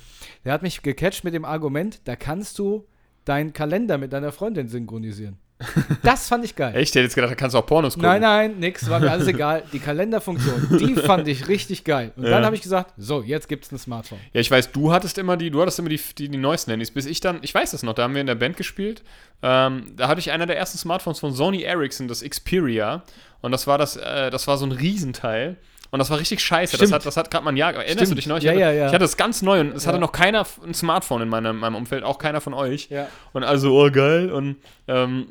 Der 0.45 0.53
hat 0.53 0.61
mich 0.61 0.81
gecatcht 0.81 1.23
mit 1.23 1.33
dem 1.33 1.43
Argument, 1.45 2.01
da 2.05 2.15
kannst 2.15 2.59
du 2.59 2.85
deinen 3.25 3.53
Kalender 3.53 3.97
mit 3.97 4.13
deiner 4.13 4.31
Freundin 4.31 4.67
synchronisieren. 4.67 5.37
Das 6.03 6.27
fand 6.27 6.43
ich 6.43 6.55
geil. 6.55 6.75
Echt? 6.75 6.89
Ich 6.89 6.95
hätte 6.95 6.99
jetzt 7.05 7.15
gedacht, 7.15 7.31
da 7.31 7.35
kannst 7.35 7.53
du 7.53 7.57
auch 7.59 7.65
Pornos 7.65 7.93
gucken. 7.93 8.09
Nein, 8.09 8.21
nein, 8.21 8.59
nix, 8.59 8.89
war 8.89 8.99
mir 8.99 9.11
alles 9.11 9.27
egal. 9.27 9.63
Die 9.71 9.79
Kalenderfunktion, 9.79 10.77
die 10.79 10.95
fand 11.01 11.27
ich 11.27 11.47
richtig 11.47 11.83
geil. 11.83 12.11
Und 12.17 12.23
Ja. 12.25 12.31
dann 12.31 12.45
habe 12.45 12.55
ich 12.55 12.61
gesagt, 12.61 12.93
so, 12.97 13.21
jetzt 13.21 13.47
gibt's 13.47 13.71
ein 13.71 13.77
Smartphone. 13.79 14.19
Ja, 14.33 14.41
ich 14.41 14.51
weiß, 14.51 14.71
du 14.71 14.91
hattest 14.91 15.17
immer 15.17 15.37
die, 15.37 15.49
du 15.51 15.61
hattest 15.61 15.79
immer 15.79 15.89
die, 15.89 15.99
die, 16.17 16.27
die 16.29 16.37
neuesten 16.37 16.71
Handys, 16.71 16.91
bis 16.91 17.05
ich 17.05 17.19
dann, 17.21 17.39
ich 17.41 17.53
weiß 17.53 17.71
das 17.71 17.83
noch, 17.83 17.93
da 17.93 18.03
haben 18.03 18.13
wir 18.13 18.21
in 18.21 18.27
der 18.27 18.35
Band 18.35 18.57
gespielt. 18.57 19.03
Ähm, 19.41 19.93
da 19.95 20.07
hatte 20.07 20.19
ich 20.19 20.31
einer 20.31 20.45
der 20.45 20.57
ersten 20.57 20.77
Smartphones 20.77 21.19
von 21.19 21.31
Sony 21.33 21.61
Ericsson, 21.63 22.07
das 22.07 22.21
Xperia. 22.23 23.03
Und 23.41 23.51
das 23.51 23.67
war 23.67 23.77
das, 23.77 23.95
äh, 23.95 24.29
das 24.31 24.47
war 24.47 24.57
so 24.57 24.65
ein 24.65 24.71
Riesenteil. 24.71 25.57
Und 25.91 25.99
das 25.99 26.09
war 26.09 26.17
richtig 26.19 26.39
scheiße. 26.41 26.71
Das 26.71 26.79
Stimmt. 26.87 26.93
hat, 26.93 27.05
das 27.05 27.17
hat 27.17 27.29
gerade 27.29 27.45
mal 27.45 27.51
ein 27.51 27.57
Jahr. 27.57 27.71
Erinnerst 27.73 27.99
du 27.99 28.05
Stimmt. 28.05 28.17
dich 28.17 28.25
noch? 28.27 28.37
Ich, 28.37 28.43
Ja, 28.45 28.51
hatte, 28.51 28.59
ja, 28.61 28.71
ja. 28.71 28.85
ich 28.87 28.93
hatte 28.93 29.03
das 29.03 29.15
ganz 29.15 29.43
neu 29.43 29.59
und 29.59 29.75
es 29.75 29.85
hatte 29.85 29.99
noch 29.99 30.11
keiner 30.11 30.43
ein 30.65 30.73
Smartphone 30.73 31.21
in 31.21 31.29
meinem, 31.29 31.57
meinem 31.59 31.75
Umfeld, 31.75 32.03
auch 32.03 32.17
keiner 32.17 32.41
von 32.41 32.53
euch. 32.55 32.87
Ja. 32.89 33.07
Und 33.31 33.43
also, 33.43 33.79
oh 33.79 33.91
geil. 33.91 34.31
Und 34.31 34.55
ähm, 34.87 35.27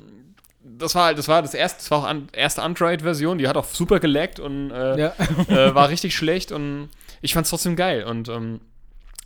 das 0.79 0.95
war 0.95 1.07
halt, 1.07 1.19
das 1.19 1.29
war 1.29 1.43
das 1.43 1.55
erste, 1.55 1.79
das 1.79 1.91
war 1.91 1.99
auch 1.99 2.05
an, 2.05 2.29
erste 2.33 2.63
Android-Version, 2.63 3.39
die 3.39 3.49
hat 3.49 3.57
auch 3.57 3.67
super 3.67 4.01
geleckt 4.01 4.41
und 4.41 4.71
äh, 4.71 4.99
Ja. 4.99 5.13
äh, 5.49 5.75
war 5.75 5.89
richtig 5.89 6.15
schlecht 6.15 6.53
und 6.53 6.89
ich 7.21 7.35
fand's 7.35 7.51
trotzdem 7.51 7.77
geil. 7.77 8.05
Und 8.05 8.29
ähm, 8.29 8.61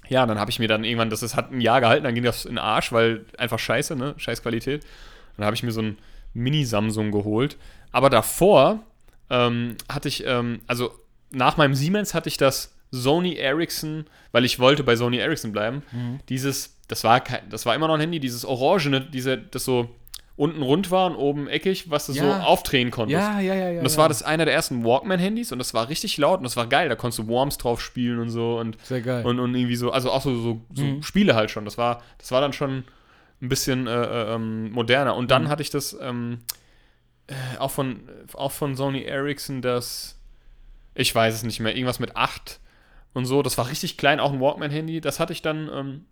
ja, 0.09 0.25
dann 0.27 0.39
habe 0.39 0.51
ich 0.51 0.59
mir 0.59 0.69
dann 0.69 0.85
irgendwann, 0.85 1.11
das 1.11 1.23
ist, 1.23 1.35
hat 1.35 1.53
ein 1.53 1.61
Jahr 1.61 1.81
gehalten, 1.81 2.05
dann 2.05 2.15
ging 2.15 2.25
das 2.25 2.45
in 2.45 2.53
den 2.53 2.59
Arsch, 2.59 2.93
weil 2.93 3.25
einfach 3.39 3.59
scheiße, 3.59 3.97
ne? 3.97 4.15
Scheiß 4.19 4.43
Qualität. 4.43 4.83
Und 4.83 5.39
dann 5.39 5.47
habe 5.47 5.57
ich 5.57 5.63
mir 5.63 5.73
so 5.73 5.83
ein 5.83 5.99
Mini-Samsung 6.35 7.11
geholt. 7.11 7.57
Aber 7.93 8.11
davor 8.11 8.81
ähm, 9.31 9.77
hatte 9.89 10.09
ich, 10.09 10.25
ähm, 10.27 10.61
also 10.67 10.93
nach 11.31 11.57
meinem 11.57 11.75
Siemens 11.75 12.15
hatte 12.15 12.29
ich 12.29 12.37
das 12.37 12.75
Sony 12.91 13.35
Ericsson, 13.35 14.07
weil 14.33 14.45
ich 14.45 14.59
wollte 14.59 14.85
bei 14.85 14.97
Sony 14.97 15.19
Ericsson 15.19 15.53
bleiben. 15.53 15.83
Mhm. 15.93 16.21
Dieses, 16.29 16.77
das 16.89 17.03
war 17.05 17.21
kein, 17.21 17.49
das 17.51 17.67
war 17.67 17.75
immer 17.75 17.89
noch 17.89 17.95
ein 17.95 18.01
Handy, 18.01 18.21
dieses 18.21 18.45
orangene, 18.45 19.01
diese, 19.01 19.39
das 19.39 19.65
so 19.65 19.91
unten 20.37 20.61
rund 20.63 20.91
war 20.91 21.07
und 21.11 21.17
oben 21.17 21.49
eckig, 21.49 21.91
was 21.91 22.07
du 22.07 22.13
Ja. 22.13 22.23
so 22.41 22.47
aufdrehen 22.47 22.91
konntest. 22.91 23.21
Ja, 23.21 23.41
ja, 23.41 23.55
ja, 23.55 23.71
ja. 23.71 23.79
Und 23.79 23.85
das 23.85 23.95
ja. 23.95 24.03
war 24.03 24.09
das 24.09 24.23
einer 24.23 24.45
der 24.45 24.53
ersten 24.55 24.85
Walkman-Handys 24.85 25.51
und 25.53 25.59
das 25.59 25.73
war 25.73 25.89
richtig 25.89 26.19
laut 26.19 26.39
und 26.39 26.45
das 26.45 26.57
war 26.57 26.67
geil. 26.67 26.89
Da 26.91 26.95
konntest 26.95 27.19
du 27.21 27.27
Worms 27.29 27.57
drauf 27.57 27.81
spielen 27.81 28.19
und 28.19 28.29
so 28.29 28.59
und, 28.59 28.77
Sehr 28.85 29.01
geil. 29.01 29.25
und, 29.25 29.41
und 29.41 29.55
irgendwie 29.55 29.77
so, 29.77 29.91
also 29.93 30.11
auch 30.11 30.21
so, 30.21 30.35
so, 30.41 30.61
so 30.75 30.85
Mhm. 30.85 31.03
Spiele 31.03 31.35
halt 31.35 31.51
schon. 31.51 31.65
Das 31.65 31.79
war, 31.79 32.03
das 32.19 32.31
war 32.33 32.41
dann 32.43 32.53
schon 32.53 32.85
ein 33.41 33.49
bisschen 33.49 33.87
äh, 33.87 33.93
äh, 33.93 34.35
ähm, 34.35 34.71
moderner. 34.73 35.17
Und 35.17 35.31
dann 35.31 35.45
Mhm. 35.45 35.49
hatte 35.49 35.63
ich 35.63 35.71
das 35.71 35.97
ähm, 36.01 36.39
äh, 37.29 37.35
auch, 37.59 37.71
von, 37.71 38.01
auch 38.35 38.53
von 38.53 38.77
Sony 38.77 39.03
Ericsson, 39.05 39.63
das, 39.63 40.19
ich 40.95 41.15
weiß 41.15 41.35
es 41.35 41.43
nicht 41.45 41.61
mehr, 41.61 41.75
irgendwas 41.75 41.99
mit 41.99 42.15
8 42.15 42.61
und 43.15 43.25
so. 43.25 43.43
Das 43.43 43.57
war 43.59 43.69
richtig 43.71 43.97
klein, 43.97 44.21
auch 44.21 44.33
ein 44.35 44.41
Walkman-Handy. 44.41 45.01
Das 45.01 45.19
hatte 45.19 45.33
ich 45.33 45.41
dann 45.43 45.71
ähm, 45.75 46.05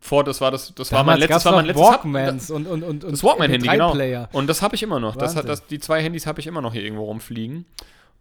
vor, 0.00 0.24
das 0.24 0.40
war 0.40 0.50
das, 0.50 0.74
das 0.74 0.92
war 0.92 1.02
mein 1.04 1.18
letztes, 1.18 1.44
war 1.44 1.52
mein 1.52 1.66
letztes 1.66 1.84
Walkmans 1.84 2.50
und, 2.50 2.66
und, 2.66 2.82
und, 2.82 3.04
und 3.04 3.12
das 3.12 3.24
Walkman-Handy, 3.24 3.66
genau. 3.68 3.90
MP3-Player. 3.90 4.28
Und 4.32 4.46
das 4.46 4.62
habe 4.62 4.74
ich 4.76 4.82
immer 4.82 5.00
noch. 5.00 5.16
Das 5.16 5.34
hat, 5.36 5.48
das, 5.48 5.66
die 5.66 5.80
zwei 5.80 6.02
Handys 6.02 6.26
habe 6.26 6.40
ich 6.40 6.46
immer 6.46 6.60
noch 6.60 6.72
hier 6.72 6.82
irgendwo 6.82 7.04
rumfliegen. 7.04 7.66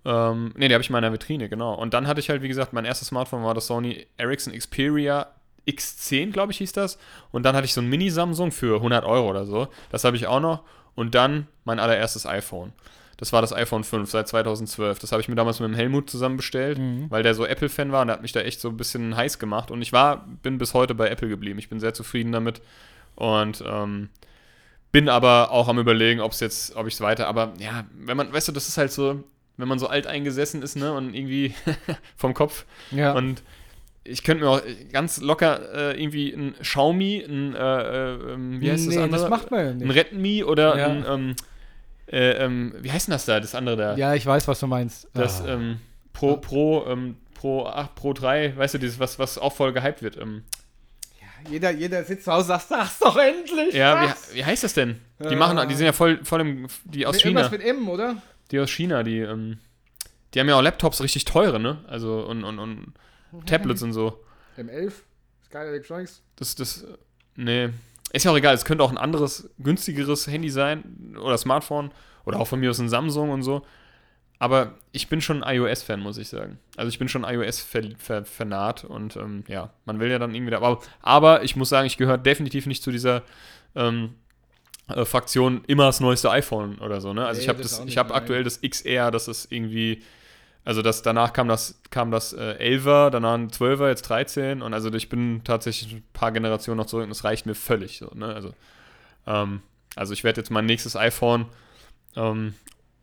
Ähm, 0.05 0.53
ne, 0.55 0.67
die 0.67 0.73
habe 0.73 0.81
ich 0.81 0.89
in 0.89 0.93
meiner 0.93 1.11
Vitrine, 1.11 1.49
genau. 1.49 1.75
Und 1.75 1.93
dann 1.93 2.07
hatte 2.07 2.19
ich 2.19 2.29
halt, 2.29 2.41
wie 2.41 2.47
gesagt, 2.47 2.73
mein 2.73 2.85
erstes 2.85 3.09
Smartphone 3.09 3.43
war 3.43 3.53
das 3.53 3.67
Sony 3.67 4.07
Ericsson 4.17 4.53
Xperia 4.53 5.27
X10, 5.67 6.31
glaube 6.31 6.51
ich, 6.51 6.59
hieß 6.59 6.71
das. 6.71 6.97
Und 7.31 7.43
dann 7.43 7.55
hatte 7.55 7.65
ich 7.65 7.73
so 7.73 7.81
ein 7.81 7.89
Mini-Samsung 7.89 8.51
für 8.51 8.77
100 8.77 9.05
Euro 9.05 9.29
oder 9.29 9.45
so. 9.45 9.67
Das 9.91 10.03
habe 10.03 10.15
ich 10.15 10.27
auch 10.27 10.39
noch. 10.39 10.63
Und 10.95 11.13
dann 11.13 11.47
mein 11.65 11.79
allererstes 11.79 12.25
iPhone. 12.25 12.73
Das 13.17 13.33
war 13.33 13.41
das 13.41 13.51
iPhone 13.51 13.83
5 13.83 14.09
seit 14.09 14.27
2012. 14.27 14.99
Das 14.99 15.11
habe 15.11 15.21
ich 15.21 15.27
mir 15.27 15.35
damals 15.35 15.59
mit 15.59 15.67
dem 15.69 15.75
Helmut 15.75 16.09
zusammen 16.09 16.37
bestellt, 16.37 16.77
Mhm. 16.77 17.07
weil 17.09 17.23
der 17.23 17.33
so 17.33 17.45
Apple-Fan 17.45 17.91
war 17.91 18.01
und 18.01 18.07
der 18.07 18.15
hat 18.15 18.21
mich 18.21 18.31
da 18.31 18.41
echt 18.41 18.61
so 18.61 18.69
ein 18.69 18.77
bisschen 18.77 19.15
heiß 19.17 19.39
gemacht. 19.39 19.71
Und 19.71 19.81
ich 19.81 19.91
war, 19.91 20.27
bin 20.43 20.57
bis 20.59 20.73
heute 20.75 20.93
bei 20.95 21.09
Apple 21.09 21.27
geblieben. 21.27 21.57
Ich 21.59 21.67
bin 21.69 21.79
sehr 21.79 21.93
zufrieden 21.95 22.31
damit. 22.31 22.61
Und 23.15 23.63
ähm, 23.67 24.09
bin 24.91 25.09
aber 25.09 25.51
auch 25.51 25.67
am 25.67 25.79
überlegen, 25.79 26.21
ob 26.21 26.31
es 26.31 26.39
jetzt, 26.39 26.75
ob 26.75 26.85
ich 26.87 26.93
es 26.93 27.01
weiter, 27.01 27.27
aber 27.27 27.53
ja, 27.59 27.85
wenn 27.97 28.15
man, 28.15 28.31
weißt 28.31 28.47
du, 28.47 28.51
das 28.51 28.67
ist 28.69 28.77
halt 28.77 28.91
so, 28.91 29.23
wenn 29.57 29.67
man 29.67 29.79
so 29.79 29.87
alt 29.87 30.07
eingesessen 30.07 30.61
ist, 30.61 30.75
ne, 30.75 30.93
und 30.93 31.13
irgendwie 31.15 31.53
vom 32.15 32.33
Kopf 32.33 32.65
Ja. 32.91 33.13
und 33.13 33.41
ich 34.03 34.23
könnte 34.23 34.43
mir 34.45 34.49
auch 34.51 34.61
ganz 34.93 35.19
locker 35.19 35.59
äh, 35.93 36.01
irgendwie 36.01 36.31
ein 36.31 36.53
Xiaomi, 36.61 37.25
ein, 37.27 37.53
äh, 37.55 37.59
äh, 38.13 38.33
ähm, 38.33 38.61
wie 38.61 38.71
heißt 38.71 38.87
das 38.87 38.95
Nee, 38.95 39.01
andere? 39.01 39.21
das 39.21 39.29
macht 39.29 39.51
man 39.51 39.59
ja 39.59 39.71
Ein 39.71 39.77
nicht. 39.79 39.95
Redmi 39.95 40.43
oder 40.45 40.77
Ja. 40.77 40.85
ein, 40.87 41.05
ähm, 41.09 41.35
äh, 42.11 42.31
ähm, 42.43 42.73
wie 42.79 42.91
heißt 42.91 43.07
denn 43.07 43.11
das 43.13 43.25
da, 43.25 43.39
das 43.39 43.53
andere 43.55 43.75
da? 43.77 43.95
Ja, 43.97 44.13
ich 44.15 44.25
weiß, 44.25 44.47
was 44.47 44.59
du 44.59 44.67
meinst. 44.67 45.07
Das 45.13 45.41
Ah. 45.41 45.49
ähm, 45.53 45.79
Pro, 46.13 46.37
Pro, 46.37 46.85
ähm, 46.87 47.17
Pro 47.35 47.65
8, 47.67 47.93
Pro 47.95 48.13
3, 48.13 48.57
weißt 48.57 48.73
du, 48.75 48.77
dieses, 48.79 48.99
was, 48.99 49.19
was 49.19 49.37
auch 49.37 49.53
voll 49.53 49.71
gehypt 49.73 50.01
wird. 50.01 50.17
Ähm, 50.17 50.43
jeder, 51.49 51.71
jeder 51.71 52.03
sitzt 52.03 52.25
zu 52.25 52.31
Hause 52.31 52.53
und 52.53 52.59
sagt, 52.59 52.67
sag's 52.69 52.99
doch 52.99 53.15
endlich. 53.17 53.73
ja, 53.75 54.15
wie, 54.31 54.37
wie 54.37 54.45
heißt 54.45 54.63
das 54.63 54.73
denn? 54.73 54.99
Die 55.19 55.25
Äh, 55.33 55.35
machen, 55.35 55.67
die 55.69 55.75
sind 55.75 55.85
ja 55.85 55.93
voll, 55.93 56.23
voll 56.25 56.41
im, 56.41 56.67
die 56.85 57.05
aus 57.05 57.17
China. 57.21 57.41
Irgendwas 57.41 57.51
mit 57.51 57.61
M, 57.67 57.87
oder? 57.89 58.21
Die 58.51 58.59
aus 58.59 58.69
China, 58.71 59.03
die, 59.03 59.19
ähm, 59.19 59.59
die 60.33 60.39
haben 60.39 60.49
ja 60.49 60.55
auch 60.55 60.61
Laptops 60.61 61.01
richtig 61.01 61.25
teure, 61.25 61.59
ne? 61.59 61.83
Also 61.87 62.21
und, 62.25 62.43
und, 62.43 62.57
und 62.59 62.93
Tablets 63.45 63.81
und 63.83 63.93
so. 63.93 64.23
M11? 64.57 64.91
Sky 65.45 65.57
Electronics? 65.59 66.21
Das, 66.37 66.55
das, 66.55 66.83
äh, 66.83 66.97
nee. 67.35 67.69
Ist 68.13 68.25
ja 68.25 68.31
auch 68.31 68.37
egal, 68.37 68.55
es 68.55 68.65
könnte 68.65 68.83
auch 68.83 68.91
ein 68.91 68.97
anderes, 68.97 69.49
günstigeres 69.59 70.27
Handy 70.27 70.49
sein 70.49 71.15
oder 71.21 71.37
Smartphone 71.37 71.91
oder 72.25 72.39
auch 72.39 72.47
von 72.47 72.59
mir 72.59 72.69
aus 72.69 72.79
ein 72.79 72.89
Samsung 72.89 73.29
und 73.31 73.43
so. 73.43 73.65
Aber 74.39 74.75
ich 74.91 75.09
bin 75.09 75.19
schon 75.19 75.43
iOS-Fan, 75.43 75.99
muss 75.99 76.17
ich 76.17 76.29
sagen. 76.29 76.59
Also 76.75 76.89
ich 76.89 76.99
bin 76.99 77.09
schon 77.09 77.23
iOS-Fanat 77.23 78.83
und 78.85 79.15
ähm, 79.15 79.43
ja, 79.47 79.71
man 79.85 79.99
will 79.99 80.11
ja 80.11 80.19
dann 80.19 80.35
irgendwie 80.35 80.51
da. 80.51 80.57
Aber, 80.57 80.79
aber 81.01 81.43
ich 81.43 81.55
muss 81.55 81.69
sagen, 81.69 81.87
ich 81.87 81.97
gehöre 81.97 82.17
definitiv 82.17 82.67
nicht 82.67 82.83
zu 82.83 82.91
dieser 82.91 83.23
ähm, 83.75 84.13
äh, 84.89 85.05
Fraktion 85.05 85.63
immer 85.67 85.85
das 85.85 85.99
neueste 85.99 86.29
iPhone 86.29 86.77
oder 86.79 87.01
so, 87.01 87.13
ne? 87.13 87.25
Also 87.25 87.39
Nee, 87.39 87.43
ich 87.43 87.49
habe 87.49 87.61
das 87.61 87.83
ich 87.85 87.97
habe 87.97 88.13
aktuell 88.13 88.43
das 88.43 88.61
XR, 88.61 89.09
das 89.09 89.27
ist 89.27 89.51
irgendwie, 89.51 90.03
also 90.67 90.81
das, 90.81 91.01
danach 91.01 91.31
kam 91.31 91.47
das, 91.47 91.79
kam 91.91 92.11
das 92.11 92.33
äh, 92.33 92.57
11er, 92.59 93.09
danach 93.09 93.35
ein 93.35 93.49
12er, 93.49 93.87
jetzt 93.87 94.01
13 94.01 94.61
und 94.61 94.73
also 94.73 94.93
ich 94.93 95.07
bin 95.07 95.41
tatsächlich 95.45 95.93
ein 95.93 96.03
paar 96.11 96.33
Generationen 96.33 96.77
noch 96.77 96.87
zurück 96.87 97.03
und 97.03 97.09
das 97.09 97.23
reicht 97.23 97.45
mir 97.45 97.55
völlig 97.55 97.99
so, 97.99 98.11
ne? 98.13 98.35
Also, 98.35 98.53
ähm, 99.27 99.61
also 99.95 100.11
ich 100.11 100.25
werde 100.25 100.41
jetzt 100.41 100.51
mein 100.51 100.65
nächstes 100.65 100.97
iPhone 100.97 101.45
ähm, 102.17 102.53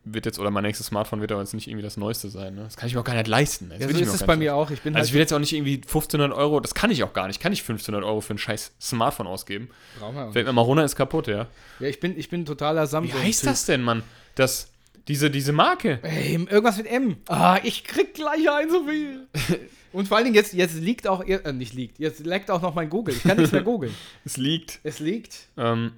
wird 0.05 0.27
jetzt, 0.27 0.39
oder 0.39 0.51
mein 0.51 0.65
nächstes 0.65 0.89
Smartphone 0.89 1.23
wird 1.23 1.33
aber 1.33 1.41
jetzt 1.41 1.55
nicht 1.55 1.67
irgendwie 1.67 1.83
das 1.83 1.97
Neueste 1.97 2.29
sein. 2.29 2.55
Ne? 2.55 2.65
Das 2.65 2.77
kann 2.77 2.87
ich 2.87 2.95
mir 2.95 3.01
auch 3.01 3.05
gar 3.05 3.15
nicht 3.15 3.29
leisten. 3.29 3.71
Das 3.71 3.81
Ja, 3.81 3.89
so 3.89 3.99
ist 3.99 4.13
es 4.13 4.27
bei 4.27 4.37
mir 4.37 4.55
auch. 4.55 4.71
Ich 4.71 4.83
bin 4.83 4.95
also 4.95 5.01
halt 5.01 5.09
ich 5.09 5.15
will 5.15 5.21
jetzt 5.21 5.33
auch 5.33 5.39
nicht 5.39 5.55
irgendwie 5.55 5.77
1500 5.77 6.37
Euro, 6.37 6.61
das 6.61 6.75
kann 6.75 6.91
ich 6.91 7.03
auch 7.03 7.15
gar 7.15 7.29
nicht. 7.29 7.41
Kann 7.41 7.55
ich 7.55 7.61
1500 7.61 8.05
Euro 8.05 8.21
für 8.21 8.35
ein 8.35 8.39
scheiß 8.39 8.73
Smartphone 8.79 9.27
ausgeben? 9.27 9.71
Brauchen 9.99 10.17
wir 10.17 10.27
auch 10.27 10.33
Fällt 10.35 10.47
mir 10.47 10.53
mal 10.53 10.61
runter, 10.61 10.85
ist 10.85 10.97
kaputt, 10.97 11.29
ja. 11.29 11.47
Ja, 11.81 11.89
ich 11.89 11.99
bin, 11.99 12.19
ich 12.19 12.29
bin 12.29 12.45
totaler 12.45 12.83
Wie 12.83 12.89
Samsung. 12.89 13.23
heißt 13.23 13.47
das 13.47 13.65
denn, 13.65 13.81
Mann? 13.81 14.03
Das, 14.35 14.69
diese, 15.09 15.31
diese 15.31 15.53
Marke. 15.53 15.99
Ey, 16.03 16.35
irgendwas 16.35 16.77
mit 16.79 16.87
M. 16.87 17.17
Ah, 17.29 17.59
ich 17.63 17.85
krieg 17.85 18.15
gleich 18.15 18.51
ein 18.51 18.71
so 18.71 18.85
viel. 18.87 19.27
Und 19.93 20.09
vor 20.09 20.17
allen 20.17 20.25
Dingen 20.25 20.35
jetzt, 20.35 20.53
jetzt 20.55 20.75
liegt 20.75 21.07
auch, 21.07 21.25
äh, 21.25 21.53
nicht 21.53 21.73
liegt, 21.75 21.99
jetzt 22.01 22.25
leckt 22.27 22.51
auch 22.51 22.61
noch 22.61 22.75
mein 22.75 22.91
Google. 22.91 23.15
Ich 23.15 23.23
kann 23.23 23.37
nichts 23.37 23.53
mehr 23.53 23.63
googeln. 23.63 23.95
Es 24.25 24.37
liegt. 24.37 24.81
Es 24.83 24.99
liegt. 24.99 25.47
Ähm, 25.57 25.93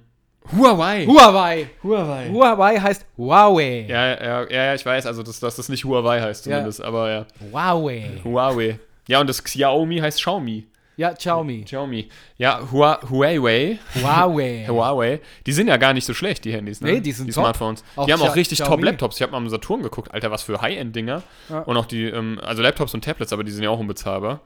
Huawei. 0.55 1.05
Huawei. 1.05 1.69
Huawei. 1.83 2.29
Huawei 2.29 2.77
heißt 2.79 3.05
Huawei. 3.17 3.85
Ja, 3.89 4.07
ja, 4.07 4.43
ja, 4.43 4.49
ja, 4.49 4.73
ich 4.75 4.85
weiß, 4.85 5.05
also 5.07 5.23
dass, 5.23 5.39
dass 5.39 5.55
das 5.55 5.67
nicht 5.69 5.83
Huawei 5.83 6.21
heißt 6.21 6.45
Ja. 6.45 6.57
zumindest, 6.57 6.81
aber 6.81 7.09
ja. 7.11 7.25
Huawei. 7.51 8.11
Huawei. 8.23 8.79
Ja, 9.07 9.19
und 9.19 9.27
das 9.27 9.43
Xiaomi 9.43 9.97
heißt 9.97 10.19
Xiaomi. 10.19 10.67
Ja, 10.97 11.13
Xiaomi. 11.13 11.63
Xiaomi. 11.63 12.09
Ja, 12.37 12.59
Hua, 12.71 12.99
Huawei. 13.07 13.77
Huawei. 13.95 14.65
Huawei. 14.69 15.21
Die 15.45 15.53
sind 15.53 15.67
ja 15.67 15.77
gar 15.77 15.93
nicht 15.93 16.05
so 16.05 16.13
schlecht, 16.15 16.43
die 16.43 16.51
Handys, 16.51 16.81
ne? 16.81 16.93
Nee, 16.93 17.01
die 17.01 17.11
sind 17.11 17.27
die 17.27 17.33
top. 17.33 17.43
Smartphones. 17.43 17.83
Auch 17.95 18.07
die 18.07 18.13
haben 18.13 18.21
auch 18.21 18.35
richtig 18.35 18.57
Xiaomi. 18.57 18.77
Top-Laptops. 18.77 19.17
Ich 19.17 19.21
habe 19.21 19.31
mal 19.31 19.37
am 19.37 19.47
Saturn 19.47 19.83
geguckt, 19.83 20.11
Alter, 20.11 20.31
was 20.31 20.41
für 20.41 20.59
High-End-Dinger. 20.59 21.21
Ja. 21.49 21.59
Und 21.59 21.77
auch 21.77 21.85
die, 21.85 22.05
ähm, 22.05 22.39
also 22.43 22.63
Laptops 22.63 22.95
und 22.95 23.03
Tablets, 23.03 23.31
aber 23.31 23.43
die 23.43 23.51
sind 23.51 23.63
ja 23.63 23.69
auch 23.69 23.79
unbezahlbar. 23.79 24.41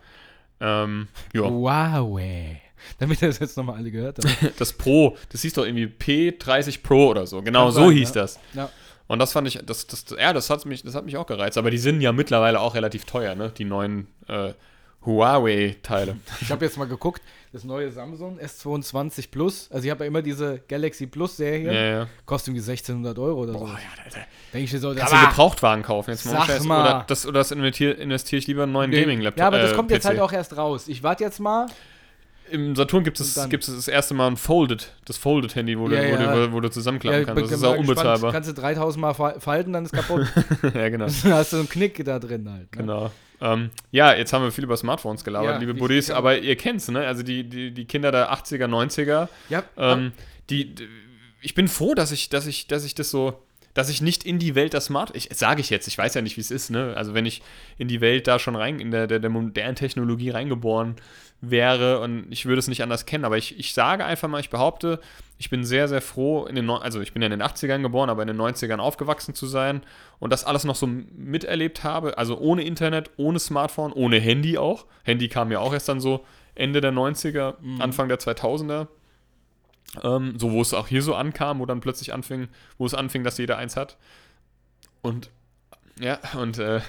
Ähm, 0.59 1.07
ja, 1.33 1.43
Huawei. 1.43 2.61
Damit 2.99 3.21
ihr 3.21 3.29
das 3.29 3.39
jetzt 3.39 3.55
nochmal 3.55 3.77
alle 3.77 3.89
gehört 3.89 4.17
habt. 4.17 4.53
das 4.59 4.73
Pro, 4.73 5.17
das 5.31 5.41
hieß 5.43 5.53
doch 5.53 5.65
irgendwie 5.65 5.85
P30 5.85 6.83
Pro 6.83 7.07
oder 7.07 7.25
so. 7.27 7.41
Genau 7.41 7.65
Kann 7.65 7.73
so 7.73 7.87
sein, 7.87 7.91
hieß 7.91 8.13
ja. 8.13 8.21
das. 8.21 8.39
Ja. 8.53 8.69
Und 9.07 9.19
das 9.19 9.31
fand 9.31 9.47
ich, 9.47 9.59
das, 9.65 9.87
das, 9.87 10.05
ja, 10.17 10.33
das 10.33 10.49
hat 10.49 10.65
mich, 10.65 10.83
das 10.83 10.95
hat 10.95 11.05
mich 11.05 11.17
auch 11.17 11.25
gereizt. 11.25 11.57
Aber 11.57 11.71
die 11.71 11.77
sind 11.77 12.01
ja 12.01 12.11
mittlerweile 12.11 12.59
auch 12.59 12.75
relativ 12.75 13.05
teuer, 13.05 13.35
ne? 13.35 13.51
Die 13.57 13.65
neuen 13.65 14.07
äh, 14.27 14.53
Huawei-Teile. 15.05 16.17
Ich 16.41 16.51
habe 16.51 16.65
jetzt 16.65 16.77
mal 16.77 16.87
geguckt, 16.87 17.21
das 17.53 17.63
neue 17.63 17.91
Samsung 17.91 18.39
S22 18.39 19.29
Plus, 19.31 19.69
also 19.71 19.83
ich 19.83 19.91
habe 19.91 20.03
ja 20.03 20.07
immer 20.07 20.21
diese 20.21 20.61
Galaxy 20.67 21.05
Plus 21.07 21.35
Serie, 21.37 21.73
Ja, 21.73 21.97
ja. 21.99 22.07
kostet 22.25 22.49
irgendwie 22.53 22.69
1600 22.69 23.17
Euro 23.19 23.41
oder 23.41 23.53
so. 23.53 23.59
Boah, 23.59 23.67
ja, 23.69 24.03
Alter. 24.05 24.19
Denke 24.53 24.65
ich 24.65 24.73
mir 24.73 24.79
so, 24.79 24.93
das 24.93 25.09
Kannst 25.09 25.13
du 25.23 25.27
Gebrauchtwagen 25.29 25.83
kaufen 25.83 26.11
jetzt 26.11 26.25
mal? 26.25 26.45
Sag 26.47 26.63
mal. 26.65 26.81
Oder 26.81 27.05
das, 27.07 27.25
oder 27.25 27.39
das 27.39 27.51
investiere 27.51 27.91
investier 27.93 28.39
ich 28.39 28.47
lieber 28.47 28.61
in 28.63 28.69
einen 28.69 28.73
neuen 28.73 28.89
Nee. 28.91 29.01
Gaming-Laptop. 29.01 29.39
Ja, 29.39 29.47
aber 29.47 29.57
das 29.59 29.71
äh, 29.71 29.75
kommt 29.75 29.91
jetzt 29.91 30.03
PC. 30.03 30.09
halt 30.09 30.19
auch 30.19 30.31
erst 30.31 30.55
raus. 30.57 30.87
Ich 30.87 31.03
warte 31.03 31.23
jetzt 31.23 31.39
mal. 31.39 31.65
Im 32.49 32.75
Saturn 32.75 33.03
gibt 33.05 33.17
es, 33.19 33.29
Und 33.37 33.43
dann- 33.43 33.49
gibt 33.49 33.65
es 33.67 33.73
das 33.73 33.87
erste 33.87 34.13
Mal 34.13 34.27
ein 34.27 34.35
Folded, 34.37 34.93
das 35.05 35.17
Folded-Handy, 35.17 35.79
wo, 35.79 35.87
Ja, 35.89 36.01
du, 36.01 36.11
wo, 36.11 36.35
du, 36.47 36.51
wo 36.53 36.59
du 36.59 36.69
zusammenklappen 36.69 37.25
kannst. 37.25 37.43
Das 37.43 37.51
ist 37.51 37.63
auch 37.63 37.77
unbezahlbar. 37.77 38.31
Kannst 38.33 38.49
du 38.49 38.53
3000 38.53 39.01
Mal 39.01 39.13
fa- 39.13 39.39
falten, 39.39 39.71
dann 39.73 39.85
ist 39.85 39.93
kaputt. 39.93 40.27
ja, 40.73 40.89
genau. 40.89 41.07
dann 41.23 41.33
hast 41.33 41.53
du 41.53 41.57
einen 41.57 41.69
Knick 41.69 42.03
da 42.03 42.19
drin 42.19 42.49
halt. 42.51 42.63
Ne? 42.63 42.67
genau. 42.77 43.11
Ähm, 43.41 43.71
ja, 43.89 44.13
jetzt 44.13 44.33
haben 44.33 44.43
wir 44.43 44.51
viel 44.51 44.63
über 44.63 44.77
Smartphones 44.77 45.23
gelabert, 45.23 45.53
Ja, 45.53 45.57
liebe 45.57 45.73
Buddies, 45.73 46.11
aber 46.11 46.37
ihr 46.37 46.55
kennt's, 46.55 46.89
ne? 46.89 47.05
Also 47.07 47.23
die, 47.23 47.43
die, 47.43 47.71
die 47.71 47.85
Kinder 47.85 48.11
der 48.11 48.31
80er, 48.31 48.65
90er, 48.65 49.27
Ja, 49.49 49.63
ähm, 49.77 50.11
die, 50.49 50.75
ich 51.41 51.55
bin 51.55 51.67
froh, 51.67 51.95
dass 51.95 52.11
ich, 52.11 52.29
dass 52.29 52.45
ich, 52.45 52.67
dass 52.67 52.85
ich 52.85 52.93
das 52.93 53.09
so, 53.09 53.41
dass 53.73 53.89
ich 53.89 54.01
nicht 54.01 54.23
in 54.23 54.37
die 54.37 54.53
Welt 54.53 54.73
der 54.73 54.81
Smart, 54.81 55.15
ich 55.15 55.29
sage 55.33 55.61
ich 55.61 55.69
jetzt, 55.69 55.87
ich 55.87 55.97
weiß 55.97 56.13
ja 56.13 56.21
nicht, 56.21 56.37
wie 56.37 56.41
es 56.41 56.51
ist, 56.51 56.69
ne? 56.69 56.93
Also 56.95 57.13
wenn 57.13 57.25
ich 57.25 57.41
in 57.77 57.87
die 57.87 57.99
Welt 57.99 58.27
da 58.27 58.37
schon 58.37 58.55
rein, 58.55 58.79
in 58.79 58.91
der, 58.91 59.07
der, 59.07 59.19
der 59.19 59.29
modernen 59.29 59.75
Technologie 59.75 60.29
reingeboren 60.29 60.97
wäre 61.41 61.99
und 61.99 62.27
ich 62.29 62.45
würde 62.45 62.59
es 62.59 62.67
nicht 62.67 62.83
anders 62.83 63.05
kennen, 63.05 63.25
aber 63.25 63.37
ich, 63.37 63.57
ich 63.57 63.73
sage 63.73 64.05
einfach 64.05 64.27
mal, 64.27 64.39
ich 64.39 64.51
behaupte, 64.51 64.99
ich 65.39 65.49
bin 65.49 65.63
sehr, 65.63 65.87
sehr 65.87 66.01
froh, 66.01 66.45
in 66.45 66.55
den, 66.55 66.69
also 66.69 67.01
ich 67.01 67.13
bin 67.13 67.21
ja 67.23 67.25
in 67.25 67.31
den 67.31 67.41
80ern 67.41 67.81
geboren, 67.81 68.11
aber 68.11 68.21
in 68.21 68.27
den 68.27 68.39
90ern 68.39 68.77
aufgewachsen 68.77 69.33
zu 69.33 69.47
sein 69.47 69.81
und 70.19 70.31
das 70.31 70.43
alles 70.43 70.63
noch 70.63 70.75
so 70.75 70.87
miterlebt 70.87 71.83
habe, 71.83 72.17
also 72.19 72.37
ohne 72.37 72.63
Internet, 72.63 73.09
ohne 73.17 73.39
Smartphone, 73.39 73.91
ohne 73.91 74.19
Handy 74.19 74.59
auch. 74.59 74.85
Handy 75.03 75.29
kam 75.29 75.51
ja 75.51 75.59
auch 75.59 75.73
erst 75.73 75.89
dann 75.89 75.99
so 75.99 76.23
Ende 76.53 76.79
der 76.79 76.93
90er, 76.93 77.55
Anfang 77.79 78.07
der 78.07 78.19
2000er. 78.19 78.87
Ähm, 80.03 80.35
so, 80.37 80.51
wo 80.51 80.61
es 80.61 80.73
auch 80.73 80.87
hier 80.87 81.01
so 81.01 81.15
ankam, 81.15 81.59
wo 81.59 81.65
dann 81.65 81.81
plötzlich 81.81 82.13
anfing, 82.13 82.47
wo 82.77 82.85
es 82.85 82.93
anfing, 82.93 83.23
dass 83.23 83.37
jeder 83.37 83.57
eins 83.57 83.75
hat. 83.75 83.97
Und 85.01 85.31
ja, 86.01 86.19
und 86.37 86.57
äh, 86.59 86.81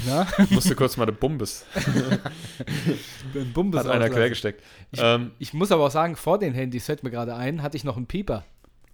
musste 0.50 0.74
kurz 0.74 0.96
mal 0.96 1.06
der 1.06 1.12
Bumbes, 1.12 1.64
Ein 3.34 3.52
Bumbes 3.52 3.80
hat 3.80 3.86
einer 3.86 3.96
auslassen. 3.96 4.14
quer 4.16 4.28
gesteckt. 4.28 4.62
Ähm, 4.96 5.32
Ich 5.38 5.52
muss 5.52 5.70
aber 5.72 5.86
auch 5.86 5.90
sagen, 5.90 6.16
vor 6.16 6.38
den 6.38 6.54
Handys 6.54 6.86
fällt 6.86 7.02
mir 7.02 7.10
gerade 7.10 7.34
ein, 7.34 7.62
hatte 7.62 7.76
ich 7.76 7.84
noch 7.84 7.96
einen 7.96 8.06
Pieper. 8.06 8.44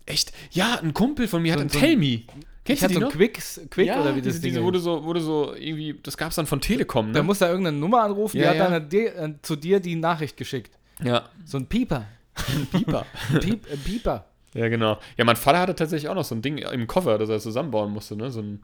echt? 0.07 0.33
Ja, 0.51 0.79
ein 0.83 0.95
Kumpel 0.95 1.29
von 1.29 1.43
mir 1.43 1.55
So 1.55 1.61
hat 1.61 1.67
ein- 1.67 1.71
einen 1.71 1.71
so 1.71 1.79
Tell 1.81 1.97
Me. 1.97 2.07
Ich 2.07 2.27
Kennst 2.65 2.83
du 2.83 2.85
hatte 2.85 2.89
die 2.89 2.95
so 2.95 3.01
noch? 3.01 3.11
einen 3.11 3.19
Quicks, 3.19 3.61
Quick 3.71 3.87
ja, 3.87 4.01
oder 4.01 4.17
wie 4.17 4.21
das 4.23 4.33
diese, 4.35 4.41
Ding 4.41 4.51
diese, 4.55 4.63
wurde 4.65 4.81
so, 4.81 5.05
wurde 5.05 5.21
so 5.21 5.55
irgendwie, 5.55 5.99
das 6.03 6.17
gab 6.17 6.31
es 6.31 6.35
dann 6.37 6.47
von 6.47 6.61
Telekom, 6.61 7.13
Da 7.13 7.21
ne? 7.21 7.23
muss 7.25 7.41
er 7.41 7.49
irgendeine 7.51 7.77
Nummer 7.77 8.03
anrufen, 8.03 8.37
die 8.39 8.43
Ja, 8.43 8.49
hat 8.51 8.57
ja. 8.57 8.81
dann 8.81 8.91
äh, 8.91 9.35
zu 9.43 9.55
dir 9.55 9.79
die 9.79 9.95
Nachricht 9.95 10.37
geschickt. 10.37 10.77
Ja, 11.03 11.29
So 11.45 11.59
ein 11.59 11.67
Pieper. 11.67 12.07
ein 12.35 12.67
Pieper. 12.67 13.07
Ein 13.33 13.41
Piep, 13.41 13.67
ein 13.73 13.79
Pieper. 13.79 14.25
ja, 14.55 14.69
genau. 14.69 14.99
Ja, 15.17 15.25
mein 15.25 15.37
Vater 15.37 15.61
hatte 15.61 15.75
tatsächlich 15.77 16.09
auch 16.09 16.15
noch 16.17 16.25
so 16.25 16.35
ein 16.35 16.43
Ding 16.43 16.59
im 16.59 16.87
Koffer, 16.89 17.19
das 17.19 17.29
er 17.29 17.39
zusammenbauen 17.39 17.93
musste, 17.93 18.17
ne? 18.17 18.31
So 18.33 18.41
ein, 18.41 18.61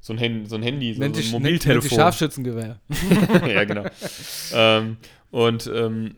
so 0.00 0.12
ein, 0.12 0.20
Hand, 0.20 0.48
so 0.48 0.56
ein 0.56 0.62
Handy, 0.62 0.94
so, 0.94 1.00
Nennt 1.00 1.16
so 1.16 1.20
ein 1.20 1.22
nennt- 1.22 1.32
nennt 1.32 1.42
Mobiltelefon. 1.42 1.98
Scharfschützengewehr. 1.98 2.78
ja, 3.48 3.64
genau. 3.64 3.84
ähm, 4.54 4.96
und 5.30 5.66
ähm, 5.74 6.16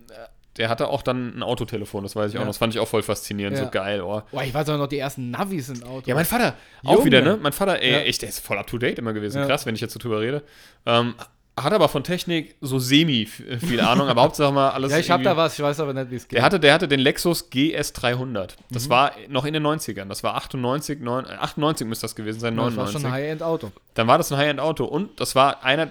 der 0.58 0.68
hatte 0.68 0.88
auch 0.88 1.02
dann 1.02 1.38
ein 1.38 1.42
Autotelefon, 1.42 2.02
das 2.02 2.16
weiß 2.16 2.30
ich 2.32 2.36
auch 2.36 2.40
Ja. 2.40 2.44
noch. 2.44 2.50
Das 2.50 2.58
fand 2.58 2.74
ich 2.74 2.80
auch 2.80 2.88
voll 2.88 3.02
faszinierend, 3.02 3.56
Ja. 3.56 3.64
so 3.64 3.70
geil, 3.70 4.00
oh. 4.02 4.22
Boah, 4.32 4.42
ich 4.42 4.52
weiß 4.52 4.68
auch 4.70 4.76
noch 4.78 4.88
die 4.88 4.98
ersten 4.98 5.30
Navis 5.30 5.68
im 5.68 5.82
Auto. 5.84 6.02
Ja, 6.08 6.14
mein 6.16 6.24
Vater, 6.24 6.54
auch 6.84 6.94
Junge. 6.94 7.04
wieder, 7.06 7.22
ne? 7.22 7.38
Mein 7.40 7.52
Vater, 7.52 7.80
ey, 7.80 7.92
Ja. 7.92 7.98
echt, 8.00 8.22
der 8.22 8.28
ist 8.28 8.40
voll 8.40 8.58
up 8.58 8.66
to 8.66 8.76
date 8.76 8.98
immer 8.98 9.12
gewesen. 9.12 9.46
Krass, 9.46 9.64
wenn 9.66 9.74
ich 9.76 9.80
jetzt 9.80 9.92
so 9.92 10.00
drüber 10.00 10.20
rede. 10.20 10.42
Ähm, 10.84 11.14
hat 11.62 11.72
aber 11.72 11.88
von 11.88 12.04
Technik 12.04 12.56
so 12.60 12.78
semi 12.78 13.26
viel 13.26 13.80
Ahnung, 13.80 14.08
aber 14.08 14.22
Hauptsache 14.22 14.52
mal 14.52 14.70
alles. 14.70 14.90
ja, 14.92 14.98
ich 14.98 15.10
hab 15.10 15.20
irgendwie- 15.20 15.30
da 15.30 15.36
was, 15.36 15.54
ich 15.58 15.62
weiß 15.64 15.80
aber 15.80 15.92
nicht, 15.94 16.10
wie 16.10 16.16
es 16.16 16.28
geht. 16.28 16.36
Der 16.38 16.42
hatte, 16.44 16.58
der 16.60 16.74
hatte 16.74 16.88
den 16.88 17.00
Lexus 17.00 17.50
GS300. 17.50 18.50
Das 18.70 18.86
Mhm. 18.86 18.90
war 18.90 19.12
noch 19.28 19.44
in 19.44 19.54
den 19.54 19.62
90ern. 19.66 20.08
Das 20.08 20.22
war 20.22 20.34
98, 20.36 21.00
9, 21.00 21.26
98 21.26 21.86
müsste 21.86 22.04
das 22.04 22.14
gewesen 22.14 22.40
sein, 22.40 22.56
das 22.56 22.64
war 22.64 22.70
99. 22.70 22.92
schon 23.02 23.06
ein 23.06 23.12
High-End-Auto. 23.12 23.72
Dann 23.94 24.06
war 24.06 24.18
das 24.18 24.30
ein 24.32 24.38
High-End-Auto 24.38 24.84
und 24.84 25.20
das 25.20 25.34
war 25.34 25.64
einer, 25.64 25.90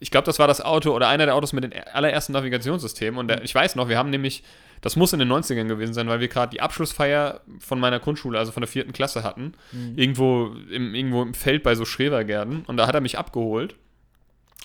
ich 0.00 0.10
glaube, 0.10 0.26
das 0.26 0.38
war 0.38 0.46
das 0.48 0.60
Auto 0.60 0.92
oder 0.94 1.08
einer 1.08 1.26
der 1.26 1.34
Autos 1.34 1.52
mit 1.52 1.64
den 1.64 1.72
allerersten 1.92 2.32
Navigationssystemen. 2.32 3.18
Und 3.18 3.28
der, 3.28 3.42
ich 3.44 3.54
weiß 3.54 3.76
noch, 3.76 3.88
wir 3.88 3.98
haben 3.98 4.10
nämlich, 4.10 4.42
das 4.82 4.94
muss 4.96 5.12
in 5.12 5.18
den 5.18 5.28
90ern 5.32 5.66
gewesen 5.68 5.94
sein, 5.94 6.06
weil 6.08 6.20
wir 6.20 6.28
gerade 6.28 6.50
die 6.50 6.60
Abschlussfeier 6.60 7.40
von 7.60 7.80
meiner 7.80 7.98
Grundschule, 7.98 8.38
also 8.38 8.52
von 8.52 8.60
der 8.60 8.68
vierten 8.68 8.92
Klasse 8.92 9.22
hatten. 9.24 9.54
Irgendwo, 9.96 10.50
im, 10.70 10.94
irgendwo 10.94 11.22
im 11.22 11.34
Feld 11.34 11.62
bei 11.62 11.74
so 11.74 11.84
Schrebergärten. 11.84 12.64
Und 12.66 12.76
da 12.76 12.86
hat 12.86 12.94
er 12.94 13.00
mich 13.00 13.18
abgeholt. 13.18 13.74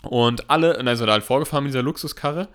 Und 0.04 0.50
alle, 0.50 0.78
und 0.78 0.88
also 0.88 1.06
da 1.06 1.12
halt 1.14 1.24
vorgefahren 1.24 1.64
mit 1.64 1.74
dieser 1.74 1.84
Luxuskarre. 1.84 2.48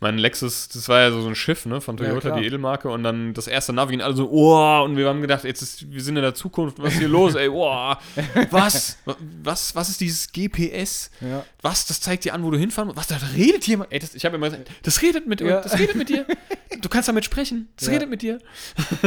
mein 0.00 0.18
Lexus, 0.18 0.66
das 0.68 0.88
war 0.88 1.00
ja 1.00 1.10
so 1.12 1.24
ein 1.28 1.36
Schiff, 1.36 1.64
ne, 1.64 1.80
von 1.80 1.96
Ja, 1.96 2.06
Toyota, 2.06 2.30
klar. 2.30 2.40
die 2.40 2.46
Edelmarke. 2.46 2.88
Und 2.90 3.04
dann 3.04 3.34
das 3.34 3.46
erste 3.46 3.72
Navi 3.72 3.92
ging 3.92 4.02
alle 4.02 4.16
so, 4.16 4.28
oh, 4.30 4.82
und 4.84 4.96
wir 4.96 5.08
haben 5.08 5.20
gedacht, 5.20 5.44
jetzt 5.44 5.62
ist, 5.62 5.92
wir 5.92 6.02
sind 6.02 6.16
in 6.16 6.22
der 6.22 6.34
Zukunft, 6.34 6.82
was 6.82 6.94
ist 6.94 6.98
hier 6.98 7.06
los, 7.08 7.36
ey, 7.36 7.48
oh, 7.48 7.94
was, 8.50 8.98
was, 9.44 9.74
was 9.76 9.88
ist 9.90 10.00
dieses 10.00 10.32
GPS? 10.32 11.10
Ja. 11.20 11.44
Was, 11.62 11.86
das 11.86 12.00
zeigt 12.00 12.24
dir 12.24 12.34
an, 12.34 12.42
wo 12.42 12.50
du 12.50 12.58
hinfahren 12.58 12.88
musst? 12.88 12.98
Was, 12.98 13.06
da 13.06 13.16
redet 13.36 13.64
jemand? 13.68 13.92
Ey, 13.92 14.00
das, 14.00 14.14
ich 14.16 14.24
habe 14.24 14.34
immer 14.36 14.50
gesagt, 14.50 14.70
das 14.82 15.02
redet 15.02 15.28
mit, 15.28 15.40
Ja. 15.40 15.60
das 15.60 15.78
redet 15.78 15.94
mit 15.96 16.08
dir. 16.08 16.26
Du 16.80 16.88
kannst 16.88 17.06
damit 17.08 17.24
sprechen, 17.24 17.68
das 17.76 17.86
Ja. 17.86 17.92
redet 17.94 18.10
mit 18.10 18.22
dir. 18.22 18.38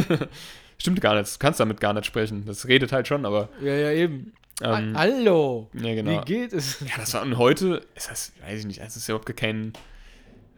Stimmt 0.78 1.02
gar 1.02 1.16
nicht, 1.20 1.34
du 1.34 1.40
kannst 1.40 1.60
damit 1.60 1.80
gar 1.82 1.94
nicht 1.94 2.06
sprechen. 2.06 2.46
Das 2.46 2.68
redet 2.68 2.92
halt 2.92 3.08
schon, 3.08 3.26
aber, 3.26 3.50
Ja, 3.62 3.74
ja, 3.74 3.92
eben. 3.92 4.32
Ähm, 4.62 4.98
Hallo. 4.98 5.70
ja, 5.74 5.96
genau. 5.96 6.12
Wie 6.22 6.26
geht 6.26 6.54
es? 6.54 6.80
Ja, 6.82 6.96
das 6.98 7.14
war, 7.14 7.22
und 7.24 7.38
heute 7.38 7.82
ist 7.96 8.10
das, 8.10 8.32
weiß 8.46 8.60
ich 8.60 8.66
nicht, 8.66 8.82
es 8.82 8.96
ist 8.96 9.08
überhaupt 9.10 9.36
kein, 9.36 9.74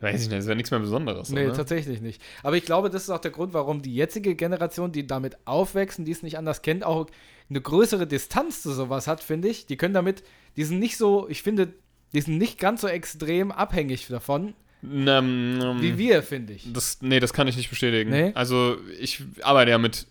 weiß 0.02 0.22
ich 0.24 0.30
nicht, 0.30 0.38
es 0.40 0.46
wäre 0.46 0.56
nichts 0.56 0.72
mehr 0.72 0.80
Besonderes. 0.80 1.30
so, 1.30 1.34
Nee, 1.36 1.46
ne? 1.48 1.54
tatsächlich 1.54 2.02
nicht. 2.02 2.22
Aber 2.44 2.56
ich 2.58 2.66
glaube, 2.66 2.90
das 2.90 3.04
ist 3.04 3.10
auch 3.10 3.20
der 3.20 3.32
Grund, 3.32 3.54
warum 3.54 3.82
die 3.82 3.96
jetzige 3.96 4.36
Generation, 4.36 4.92
die 4.92 5.08
damit 5.08 5.38
aufwächst 5.46 6.00
und 6.00 6.06
die 6.06 6.12
es 6.12 6.24
nicht 6.24 6.38
anders 6.38 6.62
kennt, 6.62 6.84
auch 6.84 7.08
eine 7.50 7.62
größere 7.62 8.06
Distanz 8.08 8.62
zu 8.62 8.72
sowas 8.74 9.08
hat, 9.08 9.24
finde 9.24 9.48
ich. 9.48 9.66
Die 9.66 9.78
können 9.78 9.94
damit, 9.94 10.24
die 10.58 10.64
sind 10.64 10.80
nicht 10.80 10.98
so, 10.98 11.28
ich 11.30 11.42
finde, 11.44 11.74
die 12.14 12.22
sind 12.22 12.38
nicht 12.38 12.60
ganz 12.60 12.82
so 12.82 12.88
extrem 12.88 13.52
abhängig 13.52 14.08
davon, 14.08 14.54
Ähm, 14.84 15.60
ähm, 15.62 15.82
wie 15.82 15.98
wir, 15.98 16.22
finde 16.24 16.54
ich. 16.54 16.72
Das, 16.72 17.02
nee, 17.02 17.20
das 17.20 17.34
kann 17.34 17.48
ich 17.48 17.58
nicht 17.58 17.70
bestätigen. 17.70 18.12
Nee? 18.12 18.32
Also 18.36 18.78
ich 19.00 19.24
arbeite 19.42 19.72
ja 19.72 19.78
mit, 19.78 20.08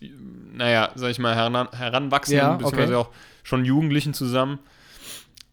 naja, 0.53 0.91
sag 0.95 1.11
ich 1.11 1.19
mal, 1.19 1.35
heran, 1.35 1.69
Heranwachsenden, 1.71 2.45
Ja, 2.45 2.53
beziehungsweise 2.55 2.97
okay. 2.97 3.09
auch 3.09 3.13
schon 3.43 3.65
Jugendlichen 3.65 4.13
zusammen. 4.13 4.59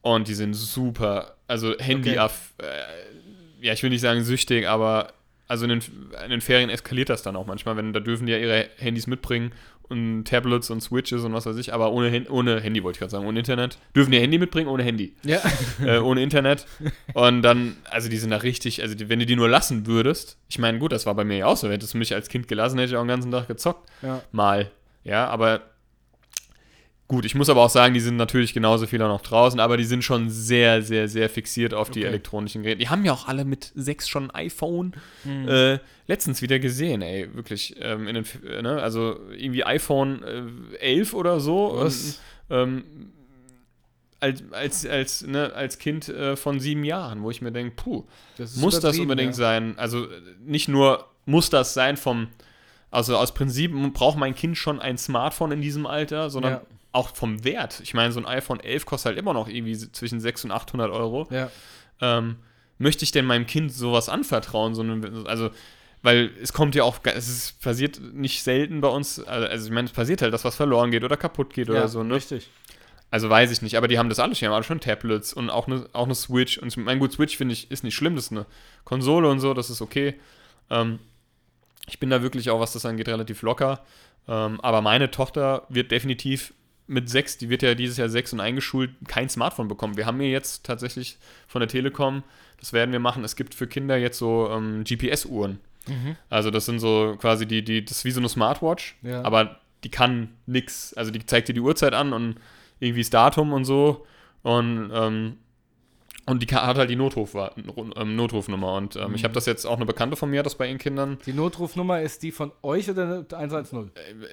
Und 0.03 0.29
die 0.29 0.35
sind 0.35 0.55
super, 0.55 1.37
also 1.47 1.75
Handy 1.79 2.19
Okay. 2.19 2.29
äh, 2.59 3.67
ja, 3.67 3.73
ich 3.73 3.83
will 3.83 3.91
nicht 3.91 4.03
sagen 4.03 4.23
süchtig, 4.25 4.69
aber 4.69 5.13
also 5.49 5.65
in 5.65 5.71
den, 5.71 5.83
in 6.25 6.31
den 6.31 6.41
Ferien 6.41 6.69
eskaliert 6.69 7.09
das 7.09 7.23
dann 7.23 7.37
auch 7.37 7.47
manchmal, 7.47 7.77
wenn 7.77 7.93
da 7.93 8.01
dürfen 8.01 8.27
die 8.27 8.33
ja 8.33 8.39
ihre 8.39 8.69
Handys 8.77 9.07
mitbringen 9.07 9.53
und 9.89 10.25
Tablets 10.25 10.71
und 10.71 10.81
Switches 10.81 11.25
und 11.25 11.33
was 11.33 11.47
weiß 11.47 11.57
ich, 11.57 11.73
aber 11.73 11.93
ohne, 11.93 12.29
ohne 12.31 12.61
Handy 12.61 12.83
wollte 12.83 12.97
ich 12.97 13.01
gerade 13.01 13.11
sagen, 13.11 13.27
ohne 13.27 13.39
Internet. 13.39 13.79
Dürfen 13.95 14.11
die 14.11 14.21
Handy 14.21 14.39
mitbringen, 14.39 14.69
ohne 14.69 14.83
Handy 14.83 15.15
Ja. 15.25 15.41
äh, 15.85 15.99
ohne 15.99 16.23
Internet. 16.23 16.67
Und 17.15 17.43
dann, 17.43 17.77
also 17.91 18.09
die 18.09 18.17
sind 18.17 18.31
da 18.31 18.39
richtig, 18.39 18.83
also 18.83 18.95
die, 18.95 19.09
wenn 19.09 19.19
du 19.19 19.27
die 19.27 19.37
nur 19.37 19.49
lassen 19.49 19.87
würdest, 19.87 20.39
ich 20.49 20.59
meine, 20.59 20.79
gut, 20.79 20.93
das 20.93 21.07
war 21.07 21.15
bei 21.15 21.25
mir 21.25 21.39
ja 21.39 21.47
auch 21.47 21.57
so, 21.57 21.71
hättest 21.71 21.95
du 21.95 21.99
mich 21.99 22.15
als 22.15 22.29
Kind 22.29 22.49
gelassen, 22.49 22.79
hätte 22.79 22.93
ich 22.93 22.97
auch 22.97 23.03
den 23.03 23.09
ganzen 23.09 23.31
Tag 23.31 23.49
gezockt. 23.49 23.89
ja. 24.03 24.23
Mal. 24.33 24.71
Ja, 25.05 25.27
aber 25.29 25.61
gut, 27.09 27.25
ich 27.25 27.35
muss 27.35 27.49
aber 27.49 27.63
auch 27.63 27.71
sagen, 27.71 27.95
die 27.95 28.01
sind 28.01 28.17
natürlich 28.17 28.55
genauso 28.55 28.87
viel 28.87 29.01
auch 29.03 29.09
noch 29.09 29.21
draußen, 29.21 29.61
aber 29.61 29.77
die 29.77 29.85
sind 29.85 30.03
schon 30.05 30.31
sehr, 30.31 30.83
sehr, 30.83 31.09
sehr 31.09 31.29
fixiert 31.29 31.75
auf 31.75 31.91
die 31.91 32.01
Okay. 32.01 32.09
elektronischen 32.09 32.63
Geräte. 32.63 32.79
Die 32.79 32.89
haben 32.89 33.05
ja 33.05 33.13
auch 33.13 33.29
alle 33.29 33.45
mit 33.45 33.73
sechs 33.75 34.09
schon 34.09 34.31
ein 34.31 34.47
iPhone. 34.47 34.95
Hm. 35.25 35.49
Äh, 35.49 35.79
letztens 36.07 36.43
wieder 36.43 36.59
gesehen, 36.59 37.03
ey, 37.03 37.29
wirklich. 37.35 37.77
Ähm, 37.79 38.09
in 38.09 38.15
den, 38.15 38.27
äh, 38.47 38.63
ne, 38.63 38.83
also 38.83 39.19
irgendwie 39.37 39.65
iPhone 39.65 40.23
äh, 40.73 40.77
11 40.79 41.15
oder 41.15 41.41
so. 41.41 41.73
Was? 41.77 42.21
Und, 42.49 42.57
ähm, 42.57 42.85
als, 44.21 44.43
als, 44.53 44.87
als, 44.87 45.27
ne, 45.27 45.53
als 45.55 45.79
Kind 45.79 46.09
äh, 46.09 46.37
von 46.37 46.59
sieben 46.59 46.85
Jahren, 46.85 47.23
wo 47.23 47.31
ich 47.31 47.43
mir 47.43 47.53
denke, 47.53 47.75
puh, 47.77 48.05
Das 48.39 48.57
muss 48.57 48.81
das 48.81 48.99
unbedingt 48.99 49.33
ja. 49.33 49.37
sein? 49.37 49.75
Also 49.79 50.07
nicht 50.43 50.69
nur 50.69 51.07
muss 51.27 51.51
das 51.51 51.75
sein 51.75 51.97
vom, 51.99 52.29
also 52.91 53.17
aus 53.17 53.35
Prinzip 53.35 53.73
braucht 53.93 54.17
mein 54.17 54.35
Kind 54.35 54.57
schon 54.57 54.81
ein 54.81 54.97
Smartphone 54.97 55.53
in 55.53 55.61
diesem 55.61 55.87
Alter, 55.87 56.31
sondern 56.31 56.53
Ja. 56.55 56.63
Auch 56.95 57.15
vom 57.15 57.45
Wert. 57.45 57.81
Ich 57.83 57.93
meine, 57.95 58.13
so 58.13 58.21
ein 58.21 58.27
iPhone 58.27 58.61
11 58.61 58.87
kostet 58.87 59.11
halt 59.11 59.19
immer 59.19 59.35
noch 59.35 59.49
irgendwie 59.49 59.77
zwischen 59.77 60.21
600 60.21 60.55
und 60.55 60.63
800 60.63 60.91
Euro 60.93 61.29
Ja. 61.31 61.51
ähm, 62.01 62.37
möchte 62.79 63.05
ich 63.05 63.11
denn 63.11 63.25
meinem 63.25 63.47
Kind 63.47 63.73
sowas 63.73 64.09
anvertrauen? 64.09 64.75
So 64.75 64.83
eine, 64.83 65.25
also, 65.27 65.51
weil 66.03 66.31
es 66.41 66.53
kommt 66.53 66.75
ja 66.75 66.85
auch, 66.85 66.99
es 67.05 67.29
ist, 67.29 67.61
passiert 67.61 68.01
nicht 68.01 68.43
selten 68.43 68.81
bei 68.81 68.89
uns, 68.89 69.19
also, 69.19 69.47
also 69.47 69.67
ich 69.67 69.73
meine, 69.73 69.87
es 69.87 69.93
passiert 69.93 70.23
halt, 70.23 70.33
dass 70.33 70.45
was 70.45 70.55
verloren 70.55 70.91
geht 70.91 71.03
oder 71.03 71.17
kaputt 71.17 71.53
geht 71.53 71.69
ja, 71.69 71.75
oder 71.75 71.89
so, 71.89 72.03
ne? 72.03 72.15
Richtig. 72.15 72.49
Also 73.11 73.31
weiß 73.31 73.51
ich 73.53 73.63
nicht, 73.63 73.77
aber 73.77 73.87
die 73.87 73.99
haben 73.99 74.09
das 74.09 74.19
alles, 74.19 74.39
die 74.39 74.47
haben 74.47 74.53
alle 74.53 74.65
schon 74.65 74.81
Tablets 74.81 75.33
und 75.33 75.51
auch 75.51 75.67
eine, 75.67 75.89
auch 75.93 76.05
eine 76.05 76.15
Switch. 76.15 76.59
Und 76.59 76.77
mein 76.77 76.99
gut, 76.99 77.13
Switch 77.13 77.37
finde 77.37 77.53
ich, 77.55 77.71
ist 77.71 77.85
nicht 77.85 77.95
schlimm, 77.95 78.17
das 78.17 78.27
ist 78.27 78.33
eine 78.33 78.47
Konsole 78.85 79.29
und 79.29 79.41
so, 79.41 79.55
das 79.55 79.71
ist 79.71 79.81
okay. 79.81 80.15
Ähm, 80.71 80.99
ich 81.87 82.01
bin 82.01 82.11
da 82.11 82.23
wirklich 82.23 82.51
auch, 82.51 82.61
was 82.61 82.73
das 82.73 82.87
angeht, 82.87 83.09
relativ 83.09 83.43
locker. 83.43 83.85
Ähm, 84.27 84.61
aber 84.61 84.81
meine 84.81 85.11
Tochter 85.11 85.65
wird 85.69 85.91
definitiv 85.91 86.55
mit 86.87 87.09
sechs, 87.09 87.39
die 87.39 87.49
wird 87.49 87.63
ja 87.63 87.75
dieses 87.75 87.97
Jahr 87.97 88.09
sechs 88.09 88.33
und 88.33 88.41
eingeschult, 88.41 88.91
kein 89.09 89.29
Smartphone 89.29 89.69
bekommen. 89.69 89.97
Wir 89.97 90.07
haben 90.07 90.21
hier 90.21 90.31
jetzt 90.31 90.65
tatsächlich 90.65 91.19
von 91.47 91.61
der 91.61 91.69
Telekom, 91.69 92.23
das 92.61 92.73
werden 92.73 92.93
wir 92.93 93.01
machen, 93.01 93.25
es 93.25 93.37
gibt 93.37 93.55
für 93.55 93.67
Kinder 93.67 93.97
jetzt 93.97 94.19
so 94.19 94.51
ähm, 94.51 94.85
GPS-Uhren. 94.85 95.59
Mhm. 95.87 96.17
Also 96.31 96.51
das 96.51 96.67
sind 96.67 96.79
so 96.79 97.17
quasi 97.21 97.47
die, 97.47 97.63
die, 97.63 97.85
das 97.85 97.99
ist 97.99 98.05
wie 98.05 98.11
so 98.11 98.21
eine 98.21 98.29
Smartwatch, 98.29 98.97
Ja. 99.03 99.23
aber 99.23 99.61
die 99.83 99.91
kann 99.91 100.31
nix. 100.47 100.95
Also 100.95 101.11
die 101.11 101.25
zeigt 101.27 101.49
dir 101.49 101.53
die 101.55 101.61
Uhrzeit 101.61 101.93
an 101.93 102.13
und 102.13 102.37
irgendwie 102.81 103.03
das 103.03 103.11
Datum 103.11 103.53
und 103.53 103.65
so. 103.65 104.07
Und, 104.43 104.91
ähm, 104.95 105.37
und 106.27 106.43
die 106.43 106.55
hat 106.55 106.77
halt 106.79 106.89
die 106.91 106.97
Notruf, 106.97 107.35
ähm, 107.35 108.17
Notrufnummer. 108.17 108.75
Und 108.75 108.97
ähm, 108.97 109.15
ich 109.15 109.21
Mhm. 109.23 109.25
habe 109.25 109.35
das 109.35 109.47
jetzt 109.47 109.67
auch 109.67 109.77
eine 109.77 109.85
Bekannte 109.87 110.17
von 110.17 110.31
mir, 110.31 110.43
das 110.43 110.55
bei 110.55 110.67
ihren 110.69 110.79
Kindern. 110.79 111.19
Die 111.27 111.33
Notrufnummer 111.33 112.01
ist 112.01 112.23
die 112.23 112.33
von 112.33 112.53
euch 112.63 112.89
oder 112.91 113.25
110? 113.33 113.91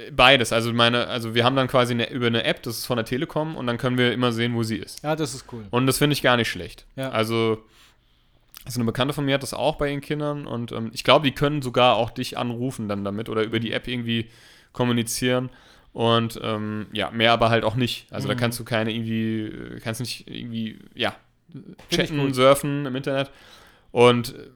Äh, 0.07 0.11
Beides. 0.11 0.53
Also 0.53 0.71
meine, 0.73 1.07
also 1.07 1.35
wir 1.35 1.43
haben 1.43 1.55
dann 1.55 1.67
quasi 1.67 1.93
eine, 1.93 2.09
über 2.09 2.27
eine 2.27 2.43
App, 2.45 2.63
das 2.63 2.77
ist 2.79 2.85
von 2.85 2.95
der 2.97 3.05
Telekom, 3.05 3.55
und 3.55 3.67
dann 3.67 3.77
können 3.77 3.97
wir 3.97 4.13
immer 4.13 4.31
sehen, 4.31 4.53
wo 4.55 4.63
sie 4.63 4.77
ist. 4.77 5.03
Ja, 5.03 5.15
das 5.15 5.33
ist 5.33 5.45
cool. 5.51 5.65
Und 5.69 5.85
das 5.87 5.97
finde 5.97 6.13
ich 6.13 6.21
gar 6.21 6.37
nicht 6.37 6.49
schlecht. 6.49 6.85
Ja. 6.95 7.09
Also, 7.09 7.57
also 8.63 8.79
eine 8.79 8.85
Bekannte 8.85 9.13
von 9.13 9.25
mir 9.25 9.33
hat 9.33 9.43
das 9.43 9.53
auch 9.53 9.75
bei 9.75 9.89
ihren 9.89 10.01
Kindern 10.01 10.45
und 10.47 10.71
ähm, 10.71 10.91
ich 10.93 11.03
glaube, 11.03 11.25
die 11.25 11.33
können 11.33 11.61
sogar 11.61 11.95
auch 11.95 12.09
dich 12.11 12.37
anrufen 12.37 12.87
dann 12.87 13.03
damit 13.03 13.27
oder 13.27 13.43
über 13.43 13.59
die 13.59 13.71
App 13.73 13.87
irgendwie 13.87 14.27
kommunizieren. 14.71 15.49
Und 15.93 16.39
ähm, 16.41 16.87
ja, 16.93 17.11
mehr 17.11 17.33
aber 17.33 17.49
halt 17.49 17.65
auch 17.65 17.75
nicht. 17.75 18.07
Also 18.11 18.29
da 18.29 18.35
Mhm. 18.35 18.39
kannst 18.39 18.59
du 18.59 18.63
keine 18.63 18.93
irgendwie, 18.93 19.41
äh, 19.47 19.79
kannst 19.81 19.99
nicht 19.99 20.29
irgendwie, 20.29 20.79
ja, 20.95 21.09
ich 21.09 21.15
chatten, 21.89 22.33
surfen 22.33 22.85
im 22.85 22.95
Internet. 22.95 23.31
Und 23.91 24.35
äh, 24.35 24.47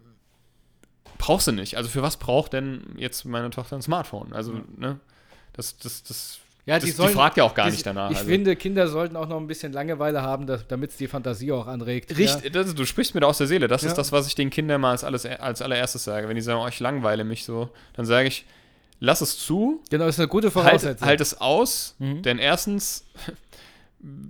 brauchst 1.18 1.48
du 1.48 1.52
nicht. 1.52 1.78
Also 1.78 1.90
für 1.90 2.02
was 2.02 2.18
braucht 2.18 2.54
denn 2.54 2.84
jetzt 2.98 3.26
meine 3.26 3.50
Tochter 3.50 3.76
ein 3.76 3.82
Smartphone? 3.82 4.34
Also, 4.34 4.54
Ja. 4.54 4.62
ne? 4.78 5.00
Das, 5.54 5.78
das, 5.78 6.04
das, 6.04 6.40
Ja, 6.66 6.80
das, 6.80 6.86
die, 6.86 6.92
fragt 6.94 7.38
ja 7.38 7.44
auch 7.46 7.54
gar 7.56 7.70
nicht 7.70 7.86
danach. 7.86 8.12
Ich 8.12 8.18
also. 8.18 8.30
finde, 8.30 8.56
Kinder 8.58 8.88
sollten 8.88 9.16
auch 9.16 9.28
noch 9.28 9.38
ein 9.38 9.48
bisschen 9.48 9.72
Langeweile 9.72 10.22
haben, 10.22 10.48
damit 10.68 10.92
es 10.92 10.98
die 10.98 11.08
Fantasie 11.08 11.52
auch 11.52 11.68
anregt. 11.68 12.18
Richtig, 12.18 12.52
das, 12.52 12.76
du 12.76 12.86
sprichst 12.86 13.14
mir 13.16 13.22
da 13.22 13.28
aus 13.28 13.38
der 13.38 13.48
Seele. 13.48 13.68
Das 13.68 13.84
Ja. 13.84 13.90
ist 13.90 13.96
das, 13.98 14.12
was 14.12 14.28
ich 14.28 14.36
den 14.36 14.50
Kindern 14.50 14.82
mal 14.82 14.92
als, 14.92 15.04
alles, 15.04 15.26
als 15.26 15.62
allererstes 15.62 16.04
sage. 16.04 16.28
Wenn 16.28 16.36
die 16.36 16.42
sagen, 16.42 16.60
oh, 16.62 16.68
ich 16.68 16.80
langweile 16.80 17.24
mich 17.24 17.46
so, 17.46 17.70
dann 17.94 18.06
sage 18.06 18.28
ich, 18.28 18.46
lass 19.00 19.22
es 19.22 19.38
zu, 19.38 19.82
Ja, 19.84 19.98
genau, 19.98 20.08
ist 20.08 20.20
eine 20.20 20.28
gute 20.28 20.48
halt, 20.48 20.54
Voraussetzung. 20.54 21.08
halt 21.08 21.22
es 21.22 21.40
aus, 21.40 21.96
Mhm. 22.00 22.22
denn 22.24 22.40
erstens, 22.40 23.06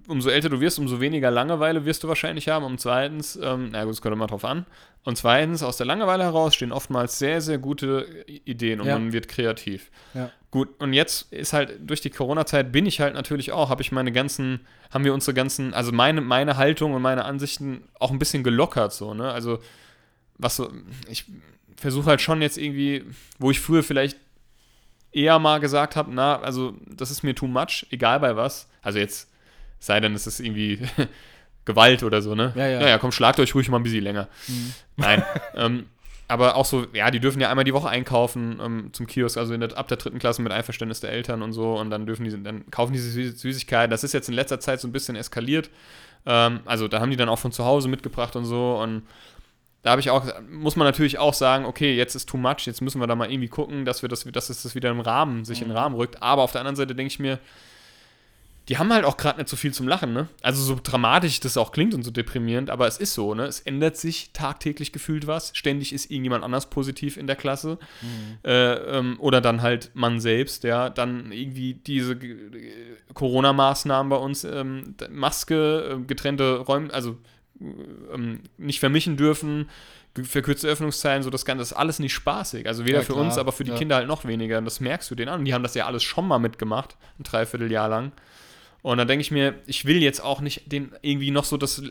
umso 0.07 0.29
älter 0.29 0.49
du 0.49 0.59
wirst, 0.61 0.79
umso 0.79 0.99
weniger 1.01 1.31
Langeweile 1.31 1.85
wirst 1.85 2.03
du 2.03 2.07
wahrscheinlich 2.07 2.47
haben. 2.47 2.65
Und 2.65 2.79
zweitens, 2.79 3.37
ähm, 3.41 3.69
na 3.71 3.83
gut, 3.83 3.93
das 3.93 4.01
kommt 4.01 4.13
immer 4.13 4.27
drauf 4.27 4.45
an. 4.45 4.65
Und 5.03 5.17
zweitens, 5.17 5.63
aus 5.63 5.77
der 5.77 5.85
Langeweile 5.85 6.23
heraus 6.23 6.55
stehen 6.55 6.71
oftmals 6.71 7.19
sehr, 7.19 7.41
sehr 7.41 7.57
gute 7.57 8.07
Ideen 8.27 8.81
und 8.81 8.87
Ja. 8.87 8.97
man 8.97 9.13
wird 9.13 9.27
kreativ. 9.27 9.91
Ja. 10.13 10.31
Gut, 10.51 10.69
und 10.79 10.93
jetzt 10.93 11.31
ist 11.33 11.53
halt 11.53 11.77
durch 11.81 12.01
die 12.01 12.09
Corona-Zeit 12.09 12.71
bin 12.71 12.85
ich 12.85 13.01
halt 13.01 13.13
natürlich 13.13 13.51
auch, 13.51 13.69
habe 13.69 13.81
ich 13.81 13.91
meine 13.91 14.11
ganzen, 14.11 14.61
haben 14.91 15.03
wir 15.03 15.13
unsere 15.13 15.33
ganzen, 15.33 15.73
also 15.73 15.91
meine, 15.91 16.21
meine 16.21 16.55
Haltung 16.57 16.93
und 16.93 17.01
meine 17.01 17.25
Ansichten 17.25 17.83
auch 17.99 18.11
ein 18.11 18.19
bisschen 18.19 18.43
gelockert, 18.43 18.93
so, 18.93 19.13
ne? 19.13 19.31
Also, 19.31 19.59
was 20.37 20.55
so, 20.55 20.71
ich 21.09 21.25
versuche 21.75 22.05
halt 22.07 22.21
schon 22.21 22.41
jetzt 22.41 22.57
irgendwie, 22.57 23.03
wo 23.37 23.51
ich 23.51 23.59
früher 23.59 23.83
vielleicht 23.83 24.17
eher 25.11 25.39
mal 25.39 25.59
gesagt 25.59 25.95
habe, 25.95 26.11
na, 26.13 26.39
also 26.39 26.75
das 26.87 27.11
ist 27.11 27.23
mir 27.23 27.35
too 27.35 27.47
much, 27.47 27.85
egal 27.91 28.19
bei 28.21 28.35
was. 28.35 28.69
Also 28.81 28.99
jetzt, 28.99 29.29
sei 29.79 29.99
denn, 29.99 30.13
es 30.13 30.27
ist 30.27 30.39
irgendwie 30.39 30.79
Gewalt 31.65 32.03
oder 32.03 32.21
so, 32.21 32.35
ne? 32.35 32.53
Ja, 32.55 32.67
ja. 32.67 32.79
Naja, 32.79 32.97
komm, 32.97 33.11
schlagt 33.11 33.39
euch 33.39 33.55
ruhig 33.55 33.69
mal 33.69 33.77
ein 33.77 33.83
bisschen 33.83 34.03
länger. 34.03 34.27
Mhm. 34.47 34.73
Nein. 34.97 35.23
ähm, 35.55 35.85
aber 36.27 36.55
auch 36.55 36.65
so, 36.65 36.87
ja, 36.93 37.11
die 37.11 37.19
dürfen 37.19 37.39
ja 37.39 37.49
einmal 37.49 37.65
die 37.65 37.73
Woche 37.73 37.87
einkaufen 37.87 38.59
ähm, 38.63 38.89
zum 38.93 39.05
Kiosk, 39.05 39.37
also 39.37 39.53
in 39.53 39.59
der, 39.59 39.77
ab 39.77 39.87
der 39.87 39.97
dritten 39.97 40.17
Klasse 40.17 40.41
mit 40.41 40.51
Einverständnis 40.51 40.99
der 40.99 41.11
Eltern 41.11 41.43
und 41.43 41.53
so 41.53 41.77
und 41.77 41.91
dann 41.91 42.07
dürfen 42.07 42.23
die, 42.23 42.43
dann 42.43 42.69
kaufen 42.71 42.93
die 42.93 42.99
Süß 42.99 43.39
Süßigkeiten. 43.39 43.91
Das 43.91 44.03
ist 44.03 44.13
jetzt 44.13 44.27
in 44.27 44.33
letzter 44.33 44.59
Zeit 44.59 44.81
so 44.81 44.87
ein 44.87 44.91
bisschen 44.91 45.15
eskaliert. 45.15 45.69
Ähm, 46.25 46.61
also 46.65 46.87
da 46.87 46.99
haben 46.99 47.11
die 47.11 47.15
dann 47.17 47.29
auch 47.29 47.37
von 47.37 47.51
zu 47.51 47.63
Hause 47.63 47.87
mitgebracht 47.89 48.35
und 48.35 48.45
so 48.45 48.79
und 48.81 49.03
da 49.83 49.91
habe 49.91 50.01
ich 50.01 50.09
auch, 50.09 50.25
muss 50.49 50.75
man 50.75 50.87
natürlich 50.87 51.19
auch 51.19 51.35
sagen, 51.35 51.65
okay, 51.65 51.95
jetzt 51.95 52.15
ist 52.15 52.27
too 52.27 52.37
much, 52.37 52.65
jetzt 52.65 52.81
müssen 52.81 52.99
wir 52.99 53.05
da 53.05 53.13
mal 53.13 53.29
irgendwie 53.31 53.49
gucken, 53.49 53.85
dass 53.85 54.01
wir 54.01 54.09
das, 54.09 54.23
dass 54.23 54.49
es 54.49 54.63
das 54.63 54.73
wieder 54.73 54.89
im 54.89 54.99
Rahmen, 54.99 55.45
sich 55.45 55.61
in 55.61 55.67
den 55.67 55.73
Mhm. 55.73 55.77
Rahmen 55.77 55.95
rückt. 55.95 56.23
Aber 56.23 56.41
auf 56.41 56.51
der 56.51 56.61
anderen 56.61 56.75
Seite 56.75 56.95
denke 56.95 57.11
ich 57.13 57.19
mir, 57.19 57.37
die 58.67 58.79
haben 58.79 58.91
halt 58.91 59.05
auch 59.05 59.17
gerade 59.17 59.39
nicht 59.39 59.49
so 59.49 59.55
viel 59.55 59.73
zum 59.73 59.87
Lachen, 59.87 60.13
ne? 60.13 60.27
Also 60.41 60.61
so 60.63 60.79
dramatisch 60.81 61.39
das 61.39 61.55
auch 61.55 61.71
klingt 61.71 61.93
und 61.93 62.03
so 62.03 62.09
deprimierend, 62.09 62.71
aber 62.71 62.87
es 62.87 62.97
ist 62.97 63.13
so, 63.13 63.35
ne? 63.35 63.45
Es 63.45 63.59
ändert 63.59 63.95
sich 63.95 64.31
tagtäglich 64.33 64.91
gefühlt 64.91 65.27
was. 65.27 65.51
Ständig 65.55 65.93
ist 65.93 66.09
irgendjemand 66.09 66.43
anders 66.43 66.69
positiv 66.69 67.17
in 67.17 67.27
der 67.27 67.35
Klasse. 67.35 67.77
Mhm. 68.01 68.37
Äh, 68.43 68.73
ähm, 68.73 69.15
oder 69.19 69.39
dann 69.39 69.61
halt 69.61 69.91
man 69.93 70.19
selbst, 70.19 70.63
ja, 70.63 70.89
dann 70.89 71.31
irgendwie 71.31 71.75
diese 71.75 72.17
Corona-Maßnahmen 73.13 74.09
bei 74.09 74.17
uns, 74.17 74.43
ähm, 74.43 74.95
Maske, 75.11 75.99
äh, 75.99 76.03
getrennte 76.05 76.57
Räume, 76.57 76.91
also 76.91 77.17
ähm, 77.61 78.41
nicht 78.57 78.79
vermischen 78.79 79.15
dürfen, 79.15 79.69
verkürzte 80.23 80.67
Öffnungszeiten, 80.67 81.23
so 81.23 81.29
das 81.29 81.45
Ganze 81.45 81.61
ist 81.61 81.73
alles 81.73 81.99
nicht 81.99 82.13
spaßig. 82.13 82.67
Also 82.67 82.85
weder 82.85 82.99
Ja, 82.99 83.03
für 83.03 83.15
uns, 83.15 83.37
aber 83.37 83.51
für 83.51 83.63
die 83.63 83.71
ja. 83.71 83.77
Kinder 83.77 83.97
halt 83.97 84.07
noch 84.07 84.25
weniger. 84.25 84.57
Und 84.57 84.65
das 84.65 84.79
merkst 84.79 85.11
du 85.11 85.15
denen 85.15 85.29
an. 85.29 85.39
Und 85.39 85.45
die 85.45 85.53
haben 85.53 85.63
das 85.63 85.75
ja 85.75 85.85
alles 85.85 86.03
schon 86.03 86.27
mal 86.27 86.39
mitgemacht, 86.39 86.95
ein 87.19 87.23
Dreivierteljahr 87.23 87.89
lang. 87.89 88.11
Und 88.85 88.99
dann 88.99 89.07
denke 89.07 89.21
ich 89.21 89.31
mir, 89.31 89.55
ich 89.65 89.85
will 89.85 90.03
jetzt 90.03 90.23
auch 90.23 90.41
nicht 90.41 90.71
den 90.71 90.91
irgendwie 91.01 91.31
noch 91.31 91.45
so 91.45 91.57
das, 91.57 91.81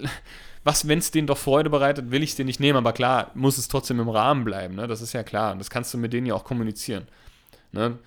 was, 0.63 0.87
wenn 0.87 1.01
es 1.01 1.11
denen 1.11 1.27
doch 1.27 1.39
Freude 1.39 1.69
bereitet, 1.69 2.13
will 2.13 2.23
ich 2.23 2.31
es 2.31 2.37
denen 2.37 2.47
nicht 2.47 2.61
nehmen. 2.61 2.79
Aber 2.79 2.93
klar, 2.93 3.33
muss 3.35 3.59
es 3.59 3.67
trotzdem 3.67 3.99
im 3.99 4.09
Rahmen 4.09 4.45
bleiben, 4.45 4.77
ne? 4.77 4.87
Das 4.87 5.01
ist 5.01 5.13
ja 5.13 5.25
klar. 5.25 5.51
Und 5.51 5.59
das 5.59 5.71
kannst 5.71 5.93
du 5.93 5.99
mit 5.99 6.13
denen 6.13 6.29
ja 6.29 6.35
auch 6.35 6.45
kommunizieren. 6.45 7.09
Ne? 7.73 7.99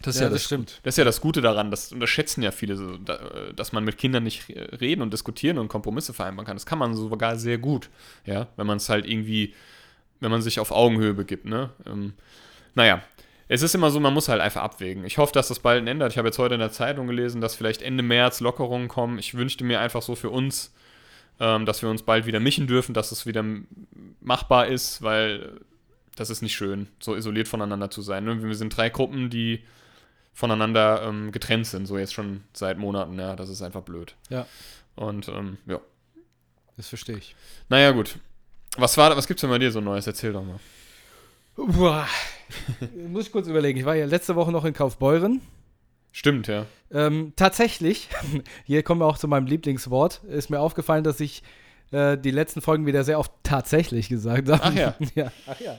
Das 0.00 0.14
ist 0.14 0.20
Ja, 0.22 0.28
ja, 0.28 0.32
das 0.32 0.44
stimmt. 0.44 0.80
Das 0.82 0.94
ist 0.94 0.96
ja 0.96 1.04
das 1.04 1.20
Gute 1.20 1.42
daran, 1.42 1.70
das 1.70 1.92
unterschätzen 1.92 2.40
ja 2.40 2.52
viele, 2.52 2.76
so, 2.78 2.96
da, 2.96 3.18
dass 3.54 3.72
man 3.72 3.84
mit 3.84 3.98
Kindern 3.98 4.22
nicht 4.22 4.48
reden 4.48 5.02
und 5.02 5.12
diskutieren 5.12 5.58
und 5.58 5.68
Kompromisse 5.68 6.14
vereinbaren 6.14 6.46
kann. 6.46 6.56
Das 6.56 6.64
kann 6.64 6.78
man 6.78 6.94
sogar 6.94 7.36
sehr 7.36 7.58
gut, 7.58 7.90
ja, 8.24 8.48
wenn 8.56 8.66
man 8.66 8.78
es 8.78 8.88
halt 8.88 9.06
irgendwie, 9.06 9.52
wenn 10.20 10.30
man 10.30 10.40
sich 10.40 10.58
auf 10.58 10.70
Augenhöhe 10.70 11.12
begibt, 11.12 11.44
ne? 11.44 11.68
Ähm, 11.84 12.14
naja, 12.74 13.02
es 13.52 13.62
ist 13.62 13.74
immer 13.74 13.90
so, 13.90 13.98
man 13.98 14.14
muss 14.14 14.28
halt 14.28 14.40
einfach 14.40 14.62
abwägen. 14.62 15.04
Ich 15.04 15.18
hoffe, 15.18 15.32
dass 15.32 15.48
das 15.48 15.58
bald 15.58 15.86
ändert. 15.86 16.12
Ich 16.12 16.18
habe 16.18 16.28
jetzt 16.28 16.38
heute 16.38 16.54
in 16.54 16.60
der 16.60 16.70
Zeitung 16.70 17.08
gelesen, 17.08 17.40
dass 17.40 17.56
vielleicht 17.56 17.82
Ende 17.82 18.04
März 18.04 18.38
Lockerungen 18.38 18.86
kommen. 18.86 19.18
Ich 19.18 19.34
wünschte 19.34 19.64
mir 19.64 19.80
einfach 19.80 20.02
so 20.02 20.14
für 20.14 20.30
uns, 20.30 20.72
ähm, 21.40 21.66
dass 21.66 21.82
wir 21.82 21.90
uns 21.90 22.04
bald 22.04 22.26
wieder 22.26 22.38
mischen 22.38 22.68
dürfen, 22.68 22.94
dass 22.94 23.10
es 23.10 23.26
wieder 23.26 23.44
machbar 24.20 24.68
ist, 24.68 25.02
weil 25.02 25.58
das 26.14 26.30
ist 26.30 26.42
nicht 26.42 26.54
schön, 26.54 26.86
so 27.00 27.16
isoliert 27.16 27.48
voneinander 27.48 27.90
zu 27.90 28.02
sein. 28.02 28.22
Ne? 28.22 28.40
Wir 28.40 28.54
sind 28.54 28.76
drei 28.76 28.88
Gruppen, 28.88 29.30
die 29.30 29.64
voneinander 30.32 31.02
ähm, 31.02 31.32
getrennt 31.32 31.66
sind, 31.66 31.86
so 31.86 31.98
jetzt 31.98 32.14
schon 32.14 32.44
seit 32.52 32.78
Monaten. 32.78 33.18
Ja, 33.18 33.34
das 33.34 33.48
ist 33.48 33.62
einfach 33.62 33.82
blöd. 33.82 34.14
Ja. 34.28 34.46
Und 34.94 35.28
ähm, 35.28 35.58
ja. 35.66 35.80
Das 36.76 36.86
verstehe 36.86 37.16
ich. 37.16 37.34
Naja, 37.68 37.90
gut. 37.90 38.14
Was 38.76 38.96
war, 38.96 39.16
was 39.16 39.26
gibt's 39.26 39.40
denn 39.40 39.50
bei 39.50 39.58
dir 39.58 39.72
so 39.72 39.80
Neues? 39.80 40.06
Erzähl 40.06 40.32
doch 40.32 40.44
mal. 40.44 40.60
Boah. 41.56 42.06
Muss 43.08 43.26
ich 43.26 43.32
kurz 43.32 43.46
überlegen. 43.48 43.78
Ich 43.78 43.84
war 43.84 43.94
ja 43.94 44.06
letzte 44.06 44.36
Woche 44.36 44.52
noch 44.52 44.64
in 44.64 44.74
Kaufbeuren. 44.74 45.40
Stimmt, 46.12 46.48
ja. 46.48 46.66
Ähm, 46.90 47.32
tatsächlich, 47.36 48.08
hier 48.64 48.82
kommen 48.82 49.00
wir 49.00 49.06
auch 49.06 49.18
zu 49.18 49.28
meinem 49.28 49.46
Lieblingswort, 49.46 50.22
ist 50.24 50.50
mir 50.50 50.58
aufgefallen, 50.58 51.04
dass 51.04 51.20
ich 51.20 51.42
äh, 51.92 52.18
die 52.18 52.30
letzten 52.30 52.60
Folgen 52.60 52.86
wieder 52.86 53.04
sehr 53.04 53.18
oft 53.18 53.32
tatsächlich 53.42 54.08
gesagt 54.08 54.48
habe. 54.48 54.62
Ach 54.62 54.74
ja. 54.74 54.94
ja. 55.14 55.32
Ach 55.46 55.60
ja. 55.60 55.78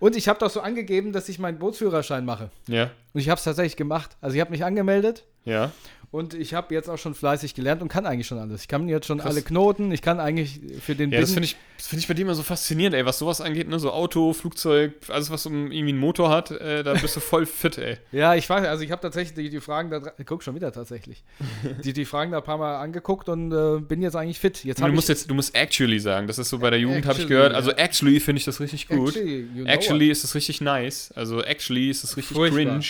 Und 0.00 0.16
ich 0.16 0.28
habe 0.28 0.38
doch 0.38 0.50
so 0.50 0.60
angegeben, 0.60 1.12
dass 1.12 1.28
ich 1.28 1.38
meinen 1.38 1.58
Bootsführerschein 1.58 2.24
mache. 2.24 2.50
Ja. 2.68 2.90
Und 3.12 3.20
ich 3.20 3.28
habe 3.28 3.38
es 3.38 3.44
tatsächlich 3.44 3.76
gemacht. 3.76 4.16
Also 4.20 4.34
ich 4.34 4.40
habe 4.40 4.50
mich 4.50 4.64
angemeldet 4.64 5.24
Ja. 5.44 5.72
Und 6.14 6.32
ich 6.32 6.54
habe 6.54 6.72
jetzt 6.72 6.88
auch 6.88 6.96
schon 6.96 7.12
fleißig 7.16 7.54
gelernt 7.54 7.82
und 7.82 7.88
kann 7.88 8.06
eigentlich 8.06 8.28
schon 8.28 8.38
alles. 8.38 8.62
Ich 8.62 8.68
kann 8.68 8.86
jetzt 8.88 9.06
schon 9.06 9.18
Krass. 9.18 9.32
alle 9.32 9.42
Knoten, 9.42 9.90
ich 9.90 10.00
kann 10.00 10.20
eigentlich 10.20 10.60
für 10.80 10.94
den 10.94 11.10
Ja, 11.10 11.20
das 11.20 11.30
Binnen- 11.34 11.34
finde 11.34 11.46
ich, 11.46 11.56
das 11.76 11.88
find 11.88 12.00
ich 12.02 12.06
bei 12.06 12.14
dir 12.14 12.22
immer 12.22 12.36
so 12.36 12.44
faszinierend, 12.44 12.94
ey, 12.94 13.04
was 13.04 13.18
sowas 13.18 13.40
angeht, 13.40 13.68
ne? 13.68 13.80
So 13.80 13.90
Auto, 13.90 14.32
Flugzeug, 14.32 14.92
alles, 15.08 15.30
was 15.30 15.44
irgendwie 15.44 15.76
einen 15.80 15.98
Motor 15.98 16.30
hat, 16.30 16.52
äh, 16.52 16.84
da 16.84 16.94
bist 16.94 17.16
du 17.16 17.20
voll 17.20 17.46
fit, 17.62 17.78
ey. 17.78 17.96
Ja, 18.12 18.36
ich 18.36 18.48
weiß, 18.48 18.64
also 18.64 18.84
ich 18.84 18.92
habe 18.92 19.02
tatsächlich 19.02 19.34
die, 19.34 19.50
die 19.50 19.60
Fragen 19.60 19.90
da, 19.90 19.98
guck 20.24 20.44
schon 20.44 20.54
wieder 20.54 20.70
tatsächlich, 20.70 21.24
die, 21.84 21.92
die 21.92 22.04
Fragen 22.04 22.30
da 22.30 22.38
ein 22.38 22.44
paar 22.44 22.58
Mal 22.58 22.76
angeguckt 22.78 23.28
und 23.28 23.50
äh, 23.50 23.80
bin 23.80 24.00
jetzt 24.00 24.14
eigentlich 24.14 24.38
fit. 24.38 24.64
Jetzt 24.64 24.80
Du 24.80 24.86
musst 24.92 25.08
jetzt, 25.08 25.28
du 25.28 25.34
musst 25.34 25.52
actually 25.56 25.98
sagen, 25.98 26.28
das 26.28 26.38
ist 26.38 26.48
so 26.48 26.58
bei 26.60 26.70
der 26.70 26.78
Jugend, 26.78 27.06
habe 27.06 27.20
ich 27.20 27.26
gehört. 27.26 27.52
Also 27.54 27.72
actually 27.72 28.20
finde 28.20 28.38
ich 28.38 28.44
das 28.44 28.60
richtig 28.60 28.86
gut. 28.86 29.16
Actually, 29.16 29.40
you 29.52 29.64
know 29.64 29.66
Actually 29.72 30.10
ist 30.10 30.22
es 30.22 30.36
richtig 30.36 30.60
nice. 30.60 31.10
Also 31.16 31.42
actually 31.42 31.90
ist 31.90 32.04
es 32.04 32.16
richtig 32.16 32.36
Furchtbar. 32.36 32.64
cringe. 32.64 32.84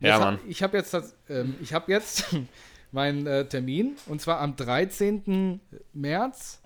Ja, 0.00 0.18
Mann. 0.18 0.34
Hab, 0.38 0.46
ich 0.48 0.62
habe 0.62 0.76
jetzt, 0.76 0.92
das- 0.94 1.14
ähm, 1.28 1.54
ich 1.60 1.72
habe 1.74 1.90
jetzt 1.92 2.24
meinen 2.92 3.26
äh, 3.26 3.46
Termin 3.46 3.96
und 4.06 4.20
zwar 4.20 4.40
am 4.40 4.56
13. 4.56 5.60
März 5.92 6.60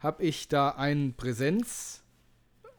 habe 0.00 0.22
ich 0.24 0.48
da 0.48 0.70
ein 0.70 1.14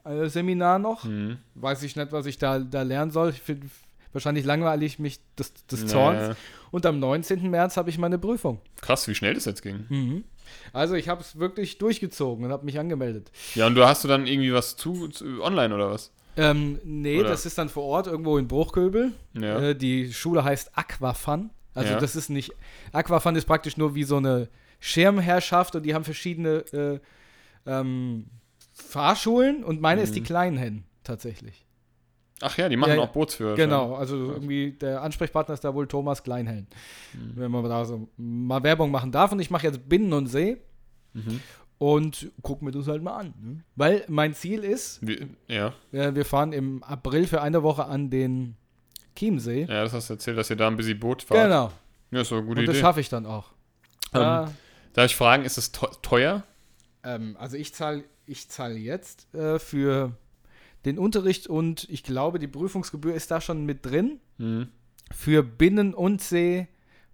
Präsenzseminar 0.04 0.76
äh, 0.76 0.78
noch. 0.78 1.04
Mhm. 1.04 1.38
Weiß 1.54 1.82
ich 1.82 1.96
nicht, 1.96 2.12
was 2.12 2.26
ich 2.26 2.38
da, 2.38 2.58
da 2.58 2.82
lernen 2.82 3.10
soll. 3.10 3.30
Ich 3.30 3.40
find, 3.40 3.64
wahrscheinlich 4.12 4.44
langweilig 4.44 4.98
mich 4.98 5.20
des, 5.38 5.52
des 5.66 5.86
Zorns. 5.86 6.20
Naja. 6.20 6.36
Und 6.70 6.86
am 6.86 6.98
19. 6.98 7.50
März 7.50 7.76
habe 7.76 7.90
ich 7.90 7.98
meine 7.98 8.18
Prüfung. 8.18 8.60
Krass, 8.80 9.06
wie 9.08 9.14
schnell 9.14 9.34
das 9.34 9.44
jetzt 9.44 9.62
ging. 9.62 10.24
Also 10.72 10.94
ich 10.94 11.08
habe 11.08 11.20
es 11.20 11.38
wirklich 11.38 11.78
durchgezogen 11.78 12.44
und 12.44 12.50
habe 12.52 12.64
mich 12.64 12.78
angemeldet. 12.78 13.30
Ja, 13.54 13.66
und 13.66 13.74
du 13.74 13.84
hast 13.86 14.04
du 14.04 14.08
dann 14.08 14.26
irgendwie 14.26 14.52
was 14.52 14.76
zu, 14.76 15.08
zu 15.08 15.42
online 15.42 15.74
oder 15.74 15.90
was? 15.90 16.12
Ähm, 16.36 16.78
nee, 16.84 17.20
Oder? 17.20 17.28
das 17.30 17.46
ist 17.46 17.56
dann 17.58 17.68
vor 17.68 17.84
Ort 17.84 18.06
irgendwo 18.06 18.38
in 18.38 18.48
Bruchköbel. 18.48 19.12
Ja. 19.34 19.60
Äh, 19.60 19.76
die 19.76 20.12
Schule 20.12 20.42
heißt 20.44 20.76
Aquafun. 20.76 21.50
Also 21.74 21.92
Ja. 21.92 21.98
das 22.00 22.16
ist 22.16 22.28
nicht. 22.30 22.52
Aquafun 22.92 23.36
ist 23.36 23.44
praktisch 23.46 23.76
nur 23.76 23.94
wie 23.94 24.04
so 24.04 24.16
eine 24.16 24.48
Schirmherrschaft 24.80 25.74
und 25.76 25.82
die 25.84 25.94
haben 25.94 26.04
verschiedene 26.04 26.58
äh, 26.72 27.00
ähm, 27.66 28.26
Fahrschulen 28.72 29.64
und 29.64 29.80
meine 29.80 30.02
ist 30.02 30.14
die 30.14 30.20
Mhm. 30.20 30.24
Kleinhen 30.24 30.84
tatsächlich. 31.04 31.64
Ach 32.40 32.56
ja, 32.58 32.68
die 32.68 32.76
machen 32.76 32.96
Ja, 32.96 33.00
auch 33.02 33.08
Bootsführer. 33.12 33.54
Genau, 33.54 33.94
also 33.94 34.16
irgendwie 34.32 34.72
der 34.72 35.02
Ansprechpartner 35.02 35.54
ist 35.54 35.64
da 35.64 35.72
wohl 35.74 35.86
Thomas 35.86 36.22
Kleinhelm. 36.22 36.66
Mhm. 37.14 37.32
Wenn 37.36 37.50
man 37.50 37.64
da 37.64 37.84
so 37.84 38.08
mal 38.16 38.62
Werbung 38.62 38.90
machen 38.90 39.12
darf. 39.12 39.32
Und 39.32 39.38
ich 39.40 39.50
mache 39.50 39.66
jetzt 39.66 39.88
Binnen 39.88 40.12
und 40.12 40.26
See 40.26 40.56
Mhm. 41.16 41.40
Und 41.78 42.30
guck 42.42 42.62
mir 42.62 42.70
das 42.70 42.86
halt 42.88 43.02
mal 43.02 43.16
an. 43.16 43.34
Ne? 43.42 43.64
Weil 43.76 44.04
mein 44.08 44.34
Ziel 44.34 44.64
ist, 44.64 45.06
Wie, 45.06 45.26
ja. 45.48 45.72
äh, 45.92 46.14
wir 46.14 46.24
fahren 46.24 46.52
im 46.52 46.82
April 46.82 47.26
für 47.26 47.42
eine 47.42 47.62
Woche 47.62 47.84
an 47.86 48.10
den 48.10 48.56
Chiemsee. 49.16 49.62
ja, 49.68 49.82
das 49.84 49.92
hast 49.92 50.08
du 50.10 50.14
erzählt, 50.14 50.38
dass 50.38 50.50
ihr 50.50 50.56
da 50.56 50.66
ein 50.68 50.76
bisschen 50.76 50.98
Boot 50.98 51.22
fahrt. 51.22 51.44
Genau. 51.44 51.72
Ja, 52.10 52.20
ist 52.20 52.32
eine 52.32 52.42
gute 52.44 52.60
Und 52.60 52.66
das 52.66 52.74
Idee. 52.76 52.80
schaffe 52.82 53.00
ich 53.00 53.08
dann 53.08 53.26
auch. 53.26 53.52
Ähm, 54.12 54.20
Da- 54.20 54.52
Darf 54.94 55.06
ich 55.06 55.16
fragen, 55.16 55.44
ist 55.44 55.58
es 55.58 55.72
teu- 55.72 55.88
teuer? 56.02 56.44
Ähm, 57.02 57.36
also 57.38 57.56
ich 57.56 57.74
zahle 57.74 58.04
ich 58.26 58.48
zahl 58.48 58.76
jetzt 58.76 59.32
äh, 59.34 59.58
für 59.58 60.12
den 60.84 60.98
Unterricht 60.98 61.46
und 61.48 61.86
ich 61.90 62.02
glaube, 62.04 62.38
die 62.38 62.46
Prüfungsgebühr 62.46 63.14
ist 63.14 63.30
da 63.30 63.40
schon 63.40 63.66
mit 63.66 63.84
drin. 63.84 64.20
Mhm. 64.38 64.68
Für 65.12 65.42
Binnen 65.42 65.92
und 65.94 66.22
See 66.22 66.68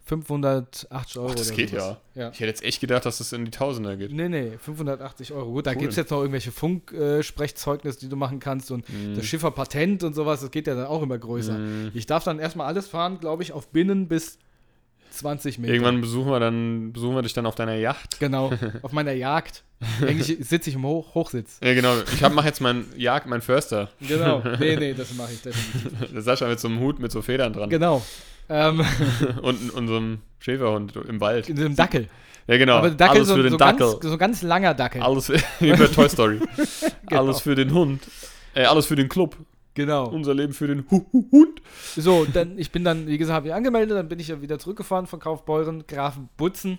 580 0.04 1.18
Euro. 1.18 1.28
Ach, 1.30 1.34
das 1.34 1.52
geht 1.52 1.70
ja. 1.72 1.98
ja. 2.14 2.30
Ich 2.30 2.40
hätte 2.40 2.46
jetzt 2.46 2.64
echt 2.64 2.80
gedacht, 2.80 3.06
dass 3.06 3.20
es 3.20 3.32
in 3.32 3.44
die 3.44 3.50
Tausender 3.50 3.96
geht. 3.96 4.12
Nee, 4.12 4.28
nee, 4.28 4.52
580 4.58 5.32
Euro. 5.32 5.52
Gut, 5.52 5.66
da 5.66 5.72
Cool. 5.72 5.78
gibt 5.78 5.90
es 5.92 5.96
jetzt 5.96 6.10
noch 6.10 6.18
irgendwelche 6.20 6.50
Funksprechzeugnisse, 6.52 8.00
die 8.00 8.08
du 8.08 8.16
machen 8.16 8.40
kannst 8.40 8.70
und 8.70 8.88
Mhm. 8.88 9.14
das 9.14 9.24
Schifferpatent 9.26 10.02
und 10.02 10.14
sowas, 10.14 10.40
das 10.40 10.50
geht 10.50 10.66
ja 10.66 10.74
dann 10.74 10.86
auch 10.86 11.02
immer 11.02 11.18
größer. 11.18 11.52
Mhm. 11.58 11.90
Ich 11.94 12.06
darf 12.06 12.24
dann 12.24 12.38
erstmal 12.38 12.66
alles 12.66 12.88
fahren, 12.88 13.20
glaube 13.20 13.42
ich, 13.42 13.52
auf 13.52 13.68
Binnen 13.68 14.08
bis 14.08 14.38
20 15.12 15.58
Meter. 15.58 15.72
Irgendwann 15.72 16.00
besuchen 16.00 16.30
wir 16.30 16.38
dann, 16.40 16.92
besuchen 16.92 17.14
wir 17.16 17.22
dich 17.22 17.32
dann 17.32 17.46
auf 17.46 17.54
deiner 17.56 17.74
Yacht. 17.74 18.20
Genau, 18.20 18.52
auf 18.82 18.92
meiner 18.92 19.12
Jagd. 19.12 19.64
Eigentlich 20.02 20.36
sitze 20.46 20.70
ich 20.70 20.76
im 20.76 20.84
Hoch 20.84 21.14
Hochsitz. 21.14 21.58
Ja, 21.64 21.72
genau. 21.74 21.94
Ich 22.12 22.22
hab, 22.22 22.32
mach 22.34 22.44
jetzt 22.44 22.60
meinen 22.60 22.86
Jagd, 22.96 23.26
meinen 23.26 23.40
Förster. 23.40 23.88
Genau. 24.06 24.42
Nee, 24.60 24.76
nee, 24.76 24.92
das 24.96 25.14
mache 25.14 25.32
ich 25.32 25.42
definitiv. 25.42 26.12
Der 26.12 26.22
Sascha 26.22 26.46
mit 26.48 26.60
so 26.60 26.68
einem 26.68 26.80
Hut 26.80 26.98
mit 26.98 27.10
so 27.10 27.22
Federn 27.22 27.52
dran. 27.52 27.70
Genau. 27.70 28.02
Ähm, 28.50 28.84
Und 29.42 29.70
unserem 29.70 30.18
Schäferhund 30.40 30.96
im 30.96 31.20
Wald. 31.20 31.48
in 31.48 31.58
einem 31.58 31.76
Dackel. 31.76 32.08
Ja, 32.48 32.56
genau. 32.58 32.78
Aber 32.78 32.90
Dackel 32.90 33.18
Alles 33.18 33.28
so, 33.28 33.36
für 33.36 33.42
den 33.44 33.52
so, 33.52 33.56
Dackel. 33.56 33.78
ganz, 33.78 34.02
so 34.02 34.18
ganz 34.18 34.42
langer 34.42 34.74
Dackel. 34.74 35.02
Alles 35.02 35.26
für, 35.26 35.34
wie 35.60 35.70
bei 35.70 35.86
Toy 35.86 36.08
Story. 36.08 36.40
Genau. 37.08 37.22
Alles 37.22 37.40
für 37.40 37.54
den 37.54 37.72
Hund. 37.72 38.02
Äh, 38.54 38.64
alles 38.64 38.86
für 38.86 38.96
den 38.96 39.08
Club. 39.08 39.36
Genau. 39.74 40.08
Unser 40.08 40.34
Leben 40.34 40.52
für 40.52 40.66
den 40.66 40.84
Hu 40.90 41.06
Hu 41.12 41.26
Hund. 41.30 41.62
So, 41.96 42.24
dann, 42.24 42.58
ich 42.58 42.70
bin 42.70 42.84
dann, 42.84 43.06
wie 43.06 43.18
gesagt, 43.18 43.36
habe 43.36 43.48
ich 43.48 43.54
angemeldet, 43.54 43.96
dann 43.96 44.08
bin 44.08 44.18
ich 44.18 44.28
ja 44.28 44.40
wieder 44.42 44.58
zurückgefahren 44.58 45.06
von 45.06 45.20
Kaufbeuren, 45.20 45.86
Grafenbutzen. 45.86 46.78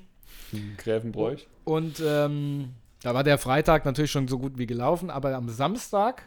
Gräfenbräuch. 0.78 1.48
Und 1.64 2.02
ähm, 2.06 2.70
da 3.02 3.14
war 3.14 3.24
der 3.24 3.38
Freitag 3.38 3.86
natürlich 3.86 4.12
schon 4.12 4.28
so 4.28 4.40
gut 4.40 4.58
wie 4.58 4.68
gelaufen, 4.68 5.10
aber 5.10 5.34
am 5.36 5.50
Samstag 5.50 6.24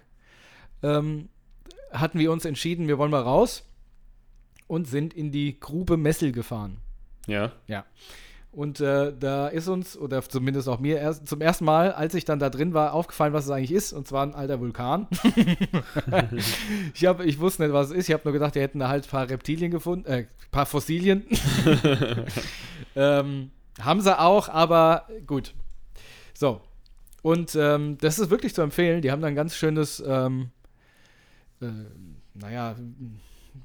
ähm, 0.82 1.28
hatten 1.92 2.18
wir 2.18 2.32
uns 2.32 2.44
entschieden, 2.44 2.88
wir 2.88 2.98
wollen 2.98 3.10
mal 3.10 3.22
raus 3.22 3.64
und 4.66 4.86
sind 4.86 5.14
in 5.14 5.30
die 5.30 5.58
Grube 5.58 5.96
Messel 5.96 6.32
gefahren. 6.32 6.78
Ja. 7.66 7.84
Und 8.54 8.80
äh, 8.80 9.12
da 9.18 9.48
ist 9.48 9.66
uns, 9.66 9.98
oder 9.98 10.22
zumindest 10.22 10.68
auch 10.68 10.78
mir, 10.78 10.98
erst, 10.98 11.26
zum 11.26 11.40
ersten 11.40 11.64
Mal, 11.64 11.90
als 11.90 12.14
ich 12.14 12.24
dann 12.24 12.38
da 12.38 12.50
drin 12.50 12.72
war, 12.72 12.92
aufgefallen, 12.92 13.32
was 13.32 13.46
es 13.46 13.50
eigentlich 13.50 13.72
ist. 13.72 13.92
Und 13.92 14.06
zwar 14.06 14.24
ein 14.24 14.34
alter 14.34 14.60
Vulkan. 14.60 15.08
ich, 16.94 17.04
hab, 17.04 17.20
ich 17.20 17.40
wusste 17.40 17.64
nicht, 17.64 17.72
was 17.72 17.90
es 17.90 17.96
ist. 17.96 18.08
Ich 18.08 18.12
habe 18.12 18.22
nur 18.24 18.32
gedacht, 18.32 18.54
die 18.54 18.60
hätten 18.60 18.78
da 18.78 18.88
halt 18.88 19.06
ein 19.06 19.10
paar 19.10 19.28
Reptilien 19.28 19.72
gefunden, 19.72 20.06
äh, 20.06 20.18
ein 20.18 20.28
paar 20.52 20.66
Fossilien. 20.66 21.24
ähm, 22.96 23.50
haben 23.80 24.00
sie 24.00 24.18
auch, 24.18 24.48
aber 24.48 25.08
gut. 25.26 25.52
So. 26.32 26.60
Und 27.22 27.56
ähm, 27.56 27.98
das 28.00 28.20
ist 28.20 28.30
wirklich 28.30 28.54
zu 28.54 28.62
empfehlen. 28.62 29.02
Die 29.02 29.10
haben 29.10 29.22
da 29.22 29.26
ein 29.26 29.34
ganz 29.34 29.56
schönes, 29.56 30.02
ähm, 30.06 30.50
äh, 31.60 31.66
naja, 32.34 32.76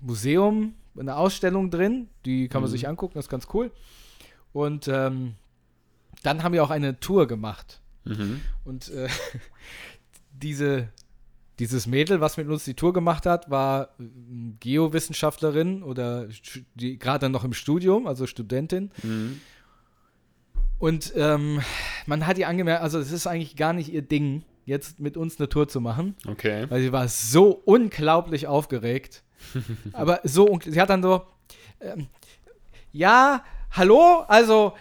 Museum, 0.02 0.74
eine 1.00 1.16
Ausstellung 1.16 1.72
drin. 1.72 2.10
Die 2.26 2.48
kann 2.50 2.62
man 2.62 2.70
Mhm. 2.70 2.74
sich 2.74 2.88
angucken, 2.88 3.14
das 3.16 3.26
ist 3.26 3.30
ganz 3.30 3.48
cool. 3.54 3.72
Und 4.54 4.88
ähm, 4.88 5.36
dann 6.24 6.44
haben 6.44 6.54
wir 6.54 6.64
auch 6.64 6.70
eine 6.72 7.00
Tour 7.00 7.28
gemacht. 7.28 7.82
Mhm. 8.06 8.42
Und 8.66 8.90
äh, 8.90 9.08
diese, 10.34 10.90
dieses 11.60 11.88
Mädel, 11.88 12.22
was 12.22 12.38
mit 12.38 12.48
uns 12.48 12.64
die 12.66 12.74
Tour 12.74 12.94
gemacht 12.94 13.26
hat, 13.26 13.50
war 13.50 13.90
äh, 14.00 14.04
Geowissenschaftlerin 14.60 15.84
oder 15.84 16.28
gerade 16.76 17.30
noch 17.30 17.44
im 17.44 17.54
Studium, 17.54 18.08
also 18.08 18.26
Studentin. 18.28 18.92
Mhm. 19.04 19.42
Und 20.78 21.12
ähm, 21.16 21.60
man 22.06 22.26
hat 22.26 22.38
ihr 22.38 22.48
angemerkt, 22.48 22.82
also 22.82 23.00
es 23.00 23.12
ist 23.12 23.28
eigentlich 23.28 23.56
gar 23.58 23.74
nicht 23.74 23.92
ihr 23.92 24.02
Ding, 24.02 24.44
jetzt 24.66 25.00
mit 25.00 25.18
uns 25.18 25.38
eine 25.40 25.50
Tour 25.50 25.68
zu 25.68 25.82
machen, 25.82 26.16
Okay. 26.28 26.66
weil 26.70 26.82
sie 26.82 26.92
war 26.92 27.08
so 27.08 27.50
unglaublich 27.52 28.48
aufgeregt. 28.48 29.24
Aber 29.94 30.20
so, 30.24 30.48
ungl- 30.48 30.72
sie 30.72 30.80
hat 30.80 30.90
dann 30.90 31.04
so, 31.04 31.26
ähm, 31.80 32.08
ja, 32.92 33.44
hallo, 33.72 34.24
also, 34.28 34.74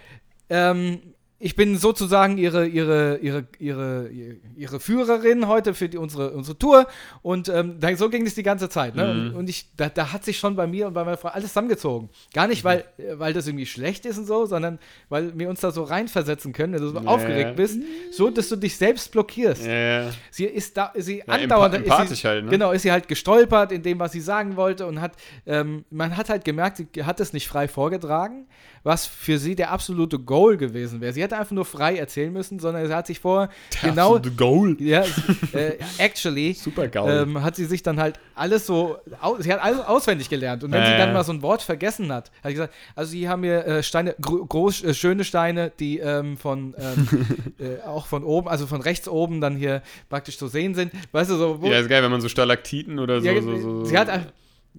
ähm, 0.49 1.15
ich 1.41 1.55
bin 1.55 1.77
sozusagen 1.77 2.37
ihre, 2.37 2.67
ihre, 2.67 3.17
ihre, 3.19 3.45
ihre, 3.61 4.11
ihre 4.57 4.81
Führerin 4.81 5.47
heute 5.47 5.73
für 5.73 5.89
die, 5.89 5.97
unsere, 5.97 6.33
unsere 6.33 6.59
Tour 6.59 6.89
und 7.23 7.49
ähm, 7.49 7.79
so 7.97 8.11
ging 8.11 8.27
es 8.27 8.35
die 8.35 8.43
ganze 8.43 8.69
Zeit. 8.69 8.97
Ne? 8.97 9.31
Mhm. 9.31 9.37
Und, 9.37 9.49
ich, 9.49 9.71
da, 9.77 9.89
da 9.89 10.13
hat 10.13 10.25
sich 10.25 10.39
schon 10.39 10.57
bei 10.57 10.67
mir 10.67 10.89
und 10.89 10.95
bei 10.95 11.05
meiner 11.05 11.17
Frau 11.17 11.29
alles 11.29 11.51
zusammengezogen. 11.51 12.09
Gar 12.35 12.49
nicht, 12.49 12.65
weil, 12.65 12.85
äh, 12.99 13.19
weil 13.19 13.33
das 13.33 13.47
irgendwie 13.47 13.67
schlecht 13.67 14.05
ist 14.05 14.19
und 14.19 14.25
so, 14.27 14.47
sondern 14.47 14.81
weil 15.09 15.39
wir 15.39 15.49
uns 15.49 15.61
da 15.61 15.71
so 15.71 15.85
reinversetzen 15.85 16.53
können, 16.53 16.73
wenn 16.75 16.83
du 16.83 16.89
so 16.89 16.99
Ja. 16.99 17.05
aufgeregt 17.07 17.55
bist, 17.55 17.79
so 18.11 18.31
dass 18.31 18.49
du 18.49 18.57
dich 18.57 18.77
selbst 18.77 19.13
blockierst. 19.13 19.65
Ja. 19.65 20.11
Sie 20.33 20.45
ist 20.45 20.77
da, 20.77 20.93
sie 20.97 21.19
Ja, 21.19 21.25
andauernd 21.35 21.77
empa- 21.77 22.03
ist 22.11 22.17
sie, 22.17 22.27
halt, 22.27 22.47
ne? 22.47 22.51
Genau, 22.51 22.73
ist 22.73 22.83
sie 22.83 22.91
halt 22.91 23.07
gestolpert 23.07 23.71
in 23.71 23.83
dem, 23.83 24.01
was 24.01 24.11
sie 24.11 24.21
sagen 24.21 24.57
wollte 24.57 24.87
und 24.87 25.01
hat, 25.01 25.13
ähm, 25.47 25.85
man 25.91 26.17
hat 26.17 26.31
halt 26.31 26.45
gemerkt, 26.45 26.79
sie 26.79 27.05
hat 27.05 27.21
es 27.21 27.33
nicht 27.33 27.47
frei 27.47 27.69
vorgetragen, 27.69 28.49
was 28.83 29.07
für 29.07 29.39
sie 29.39 29.55
der 29.55 29.71
absolute 29.71 30.19
Goal 30.19 30.57
gewesen 30.57 31.01
wäre. 31.01 31.13
Sie 31.13 31.23
hätte 31.23 31.37
einfach 31.37 31.53
nur 31.53 31.65
frei 31.65 31.97
erzählen 31.97 32.33
müssen, 32.33 32.59
sondern 32.59 32.87
sie 32.87 32.95
hat 32.95 33.07
sich 33.07 33.21
vorher 33.21 33.49
genau, 33.83 34.17
Absolute 34.17 34.31
Goal. 34.37 34.77
ja, 34.81 35.05
äh, 35.53 35.75
actually, 35.99 36.53
Super 36.59 36.89
Gaul. 36.89 37.11
ähm, 37.11 37.43
hat 37.43 37.57
sie 37.57 37.65
sich 37.65 37.83
dann 37.83 37.99
halt 38.01 38.19
alles 38.35 38.67
so, 38.67 38.97
sie 39.41 39.53
hat 39.53 39.63
alles 39.63 39.81
auswendig 39.81 40.29
gelernt. 40.29 40.65
Und 40.65 40.73
wenn 40.73 40.83
Ja, 40.83 40.91
sie 40.93 40.97
dann 40.99 41.13
mal 41.13 41.25
so 41.25 41.33
ein 41.33 41.43
Wort 41.43 41.63
vergessen 41.63 42.13
hat, 42.13 42.31
hat 42.43 42.49
sie 42.49 42.53
gesagt, 42.55 42.75
also 42.95 43.11
sie 43.11 43.29
haben 43.29 43.41
mir 43.41 43.67
äh, 43.67 43.83
Steine, 43.83 44.15
gro 44.21 44.45
groß, 44.47 44.85
äh, 44.85 44.95
schöne 44.95 45.25
Steine, 45.25 45.73
die 45.79 45.99
ähm, 45.99 46.37
von, 46.37 46.75
ähm, 46.79 47.09
äh, 47.59 47.87
auch 47.87 48.07
von 48.07 48.23
oben, 48.25 48.49
also 48.49 48.67
von 48.67 48.81
rechts 48.81 49.09
oben 49.09 49.41
dann 49.41 49.57
hier 49.57 49.83
praktisch 50.09 50.39
zu 50.39 50.47
sehen 50.49 50.75
sind. 50.75 50.93
Weißt 51.13 51.31
du, 51.31 51.37
so, 51.37 51.61
wo, 51.63 51.67
ja, 51.67 51.79
ist 51.81 51.89
geil, 51.89 52.03
wenn 52.03 52.11
man 52.11 52.21
so 52.21 52.29
Stalaktiten 52.29 52.99
oder 52.99 53.21
so. 53.21 53.27
ja, 53.27 53.41
so, 53.43 53.57
so 53.59 53.85
sie 53.85 53.99
hat, 53.99 54.09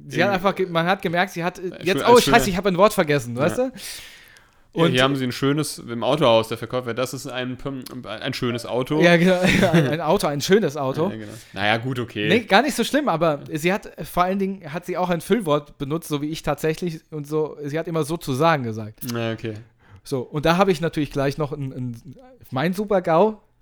sie 0.08 0.24
hat 0.24 0.32
einfach, 0.32 0.54
man 0.70 0.86
hat 0.86 1.02
gemerkt, 1.02 1.32
sie 1.34 1.44
hat 1.44 1.60
äh, 1.60 1.72
jetzt, 1.84 2.00
schön- 2.02 2.04
oh 2.10 2.20
scheiße, 2.20 2.50
ich 2.50 2.58
habe 2.58 2.70
ein 2.70 2.78
Wort 2.78 2.94
vergessen, 2.94 3.36
weißt 3.36 3.58
du? 3.58 3.62
ja, 3.64 4.84
Und 4.84 4.92
hier 4.92 5.04
haben 5.04 5.16
sie 5.16 5.24
ein 5.26 5.32
schönes, 5.32 5.80
im 5.80 6.04
Autohaus, 6.04 6.48
der 6.48 6.58
Verkäufer, 6.58 6.94
das 6.94 7.14
ist 7.14 7.28
ein, 7.28 7.58
ein 8.06 8.34
schönes 8.34 8.66
Auto. 8.66 9.02
ja, 9.02 9.18
genau, 9.18 9.40
ein 9.74 10.00
Auto, 10.02 10.28
ein 10.28 10.42
schönes 10.42 10.78
Auto. 10.78 11.10
Ja, 11.10 11.16
genau. 11.18 11.32
Naja, 11.54 11.78
gut, 11.78 12.00
okay. 12.00 12.28
Nee, 12.30 12.40
gar 12.42 12.62
nicht 12.62 12.76
so 12.76 12.84
schlimm, 12.84 13.10
aber 13.10 13.42
sie 13.52 13.74
hat 13.74 13.90
vor 14.08 14.24
allen 14.24 14.38
Dingen 14.40 14.72
hat 14.72 14.86
sie 14.86 14.96
auch 14.98 15.10
ein 15.10 15.22
Füllwort 15.22 15.78
benutzt, 15.80 16.08
so 16.10 16.22
wie 16.22 16.28
ich 16.30 16.44
tatsächlich 16.44 17.02
und 17.12 17.28
so. 17.28 17.58
Sie 17.64 17.78
hat 17.80 17.88
immer 17.88 18.04
so 18.04 18.16
zu 18.18 18.34
sagen 18.34 18.64
gesagt. 18.64 19.00
Na, 19.12 19.32
okay. 19.34 19.56
So 20.04 20.22
und 20.22 20.46
da 20.46 20.58
habe 20.58 20.72
ich 20.72 20.82
natürlich 20.82 21.12
gleich 21.12 21.38
noch 21.38 21.52
ein, 21.52 21.72
ein, 21.74 22.16
mein 22.52 22.74
Super 22.74 23.02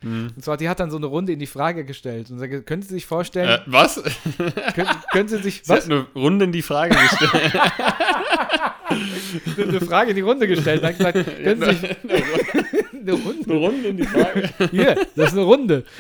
GAU. 0.01 0.07
Hm. 0.07 0.31
Und 0.35 0.43
zwar, 0.43 0.57
die 0.57 0.69
hat 0.69 0.79
dann 0.79 0.91
so 0.91 0.97
eine 0.97 1.07
Runde 1.07 1.33
in 1.33 1.39
die 1.39 1.47
Frage 1.47 1.85
gestellt 1.85 2.29
und 2.29 2.39
sagt, 2.39 2.65
können 2.65 2.81
Sie 2.81 2.93
sich 2.93 3.05
vorstellen, 3.05 3.49
Äh, 3.49 3.59
was? 3.65 3.95
Sie 3.95 4.03
können, 4.73 4.89
können 5.11 5.27
Sie 5.29 5.37
sich 5.37 5.61
hat 5.61 5.69
was 5.69 5.85
eine 5.85 6.05
Runde 6.15 6.45
in 6.45 6.51
die 6.51 6.61
Frage 6.61 6.95
gestellt. 6.95 7.53
eine 9.57 9.81
Frage 9.81 10.11
in 10.11 10.15
die 10.15 10.21
Runde 10.21 10.47
gestellt 10.47 10.83
hat 10.83 10.97
gesagt, 10.97 11.25
können 11.43 11.61
Sie 11.61 11.71
sich 11.71 11.83
eine, 11.83 12.13
eine 13.01 13.13
Runde 13.13 13.49
eine 13.49 13.59
Runde 13.59 13.87
in 13.87 13.97
die 13.97 14.03
Frage. 14.03 14.49
Hier, 14.71 14.95
das 15.15 15.27
ist 15.29 15.33
eine 15.33 15.43
Runde. 15.43 15.83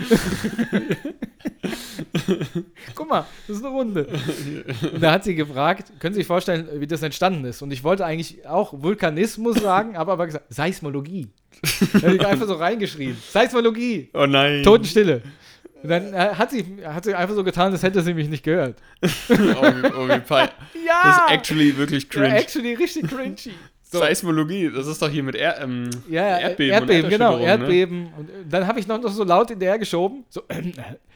Guck 2.95 3.09
mal, 3.09 3.25
das 3.47 3.57
ist 3.57 3.65
eine 3.65 3.73
Runde. 3.73 4.07
Und 4.93 5.01
da 5.01 5.11
hat 5.13 5.23
sie 5.23 5.35
gefragt, 5.35 5.93
können 5.99 6.13
Sie 6.13 6.21
sich 6.21 6.27
vorstellen, 6.27 6.67
wie 6.75 6.87
das 6.87 7.01
entstanden 7.01 7.45
ist? 7.45 7.61
Und 7.61 7.71
ich 7.71 7.83
wollte 7.83 8.05
eigentlich 8.05 8.47
auch 8.47 8.73
Vulkanismus 8.81 9.57
sagen, 9.57 9.95
aber 9.95 10.13
aber 10.13 10.25
gesagt, 10.27 10.45
Seismologie. 10.49 11.29
Da 11.93 12.01
habe 12.07 12.15
ich 12.15 12.25
einfach 12.25 12.47
so 12.47 12.55
reingeschrien. 12.55 13.17
Seismologie, 13.31 14.09
Oh 14.13 14.25
nein. 14.25 14.63
Totenstille. 14.63 15.21
Und 15.83 15.89
dann 15.89 16.13
äh, 16.13 16.17
hat 16.33 16.51
sie, 16.51 16.65
hat 16.85 17.03
sie 17.03 17.13
einfach 17.13 17.35
so 17.35 17.43
getan, 17.43 17.71
als 17.71 17.83
hätte 17.83 18.01
sie 18.01 18.13
mich 18.13 18.27
nicht 18.29 18.43
gehört. 18.43 18.77
Oh, 19.03 19.07
wie- 19.07 19.93
oh, 19.95 20.07
wie 20.07 20.19
pein- 20.19 20.49
Ja! 20.85 21.01
Das 21.03 21.17
ist 21.17 21.31
actually 21.31 21.77
wirklich 21.77 22.03
ja, 22.03 22.09
cringe. 22.09 22.35
actually 22.35 22.73
richtig 22.73 23.07
cringy. 23.09 23.53
So. 23.89 23.99
Seismologie, 23.99 24.69
das 24.75 24.85
ist 24.87 25.01
doch 25.01 25.09
hier 25.09 25.23
mit 25.23 25.35
er 25.35 25.61
ähm, 25.61 25.89
Ja, 26.09 26.27
ja, 26.27 26.37
Erdbeben, 26.39 26.73
Erdbeben, 26.73 27.09
genau, 27.09 27.37
Ne? 27.37 27.45
Erdbeben. 27.45 28.07
Und 28.17 28.29
äh, 28.29 28.33
dann 28.49 28.67
habe 28.67 28.79
ich 28.81 28.87
noch, 28.87 28.99
noch 29.01 29.11
so 29.11 29.23
laut 29.23 29.47
hinterher 29.49 29.79
geschoben. 29.79 30.25
So, 30.29 30.41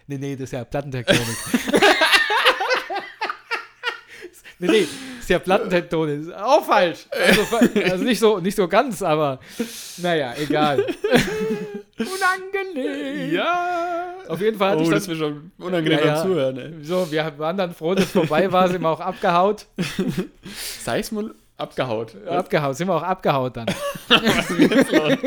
nee, 0.07 0.17
nee, 0.17 0.33
das 0.35 0.43
ist 0.43 0.53
ja 0.53 0.63
Plattentektonik. 0.63 1.21
nee, 4.61 4.67
nee, 4.67 4.79
das 4.81 5.23
ist 5.23 5.29
ja 5.29 5.39
Plattentektonik. 5.39 6.19
Das 6.19 6.27
ist 6.27 6.35
auch 6.35 6.63
falsch. 6.65 7.05
Also, 7.11 7.41
also 7.91 8.03
nicht, 8.03 8.19
so, 8.19 8.39
nicht 8.39 8.55
so 8.55 8.67
ganz, 8.67 9.01
aber 9.01 9.39
naja, 9.97 10.33
egal. 10.41 10.85
Unangenehm. 11.97 13.31
Ja. 13.33 14.15
Auf 14.27 14.39
jeden 14.41 14.57
Fall 14.57 14.71
hatte 14.71 14.79
Oh, 14.79 14.83
ich 14.83 14.89
das 14.89 15.05
dann, 15.05 15.19
wird 15.19 15.29
schon 15.29 15.51
unangenehm 15.59 15.99
Ja, 16.03 16.13
beim 16.15 16.23
Zuhören, 16.23 16.57
ey. 16.57 16.73
so, 16.83 17.11
wir 17.11 17.31
waren 17.37 17.57
dann 17.57 17.73
froh, 17.73 17.93
dass 17.93 18.05
es 18.05 18.11
vorbei 18.11 18.51
war, 18.51 18.67
sind 18.69 18.81
wir 18.81 18.89
auch 18.89 18.99
abgehaut. 18.99 19.65
Seismol 20.83 21.35
abgehaut. 21.57 22.15
Abgehaut, 22.27 22.75
sind 22.75 22.87
wir 22.87 22.95
auch 22.95 23.03
abgehaut 23.03 23.55
dann. 23.57 23.67
Was 24.07 24.49
ist 24.49 24.59
jetzt 24.59 24.91
los? 24.91 25.17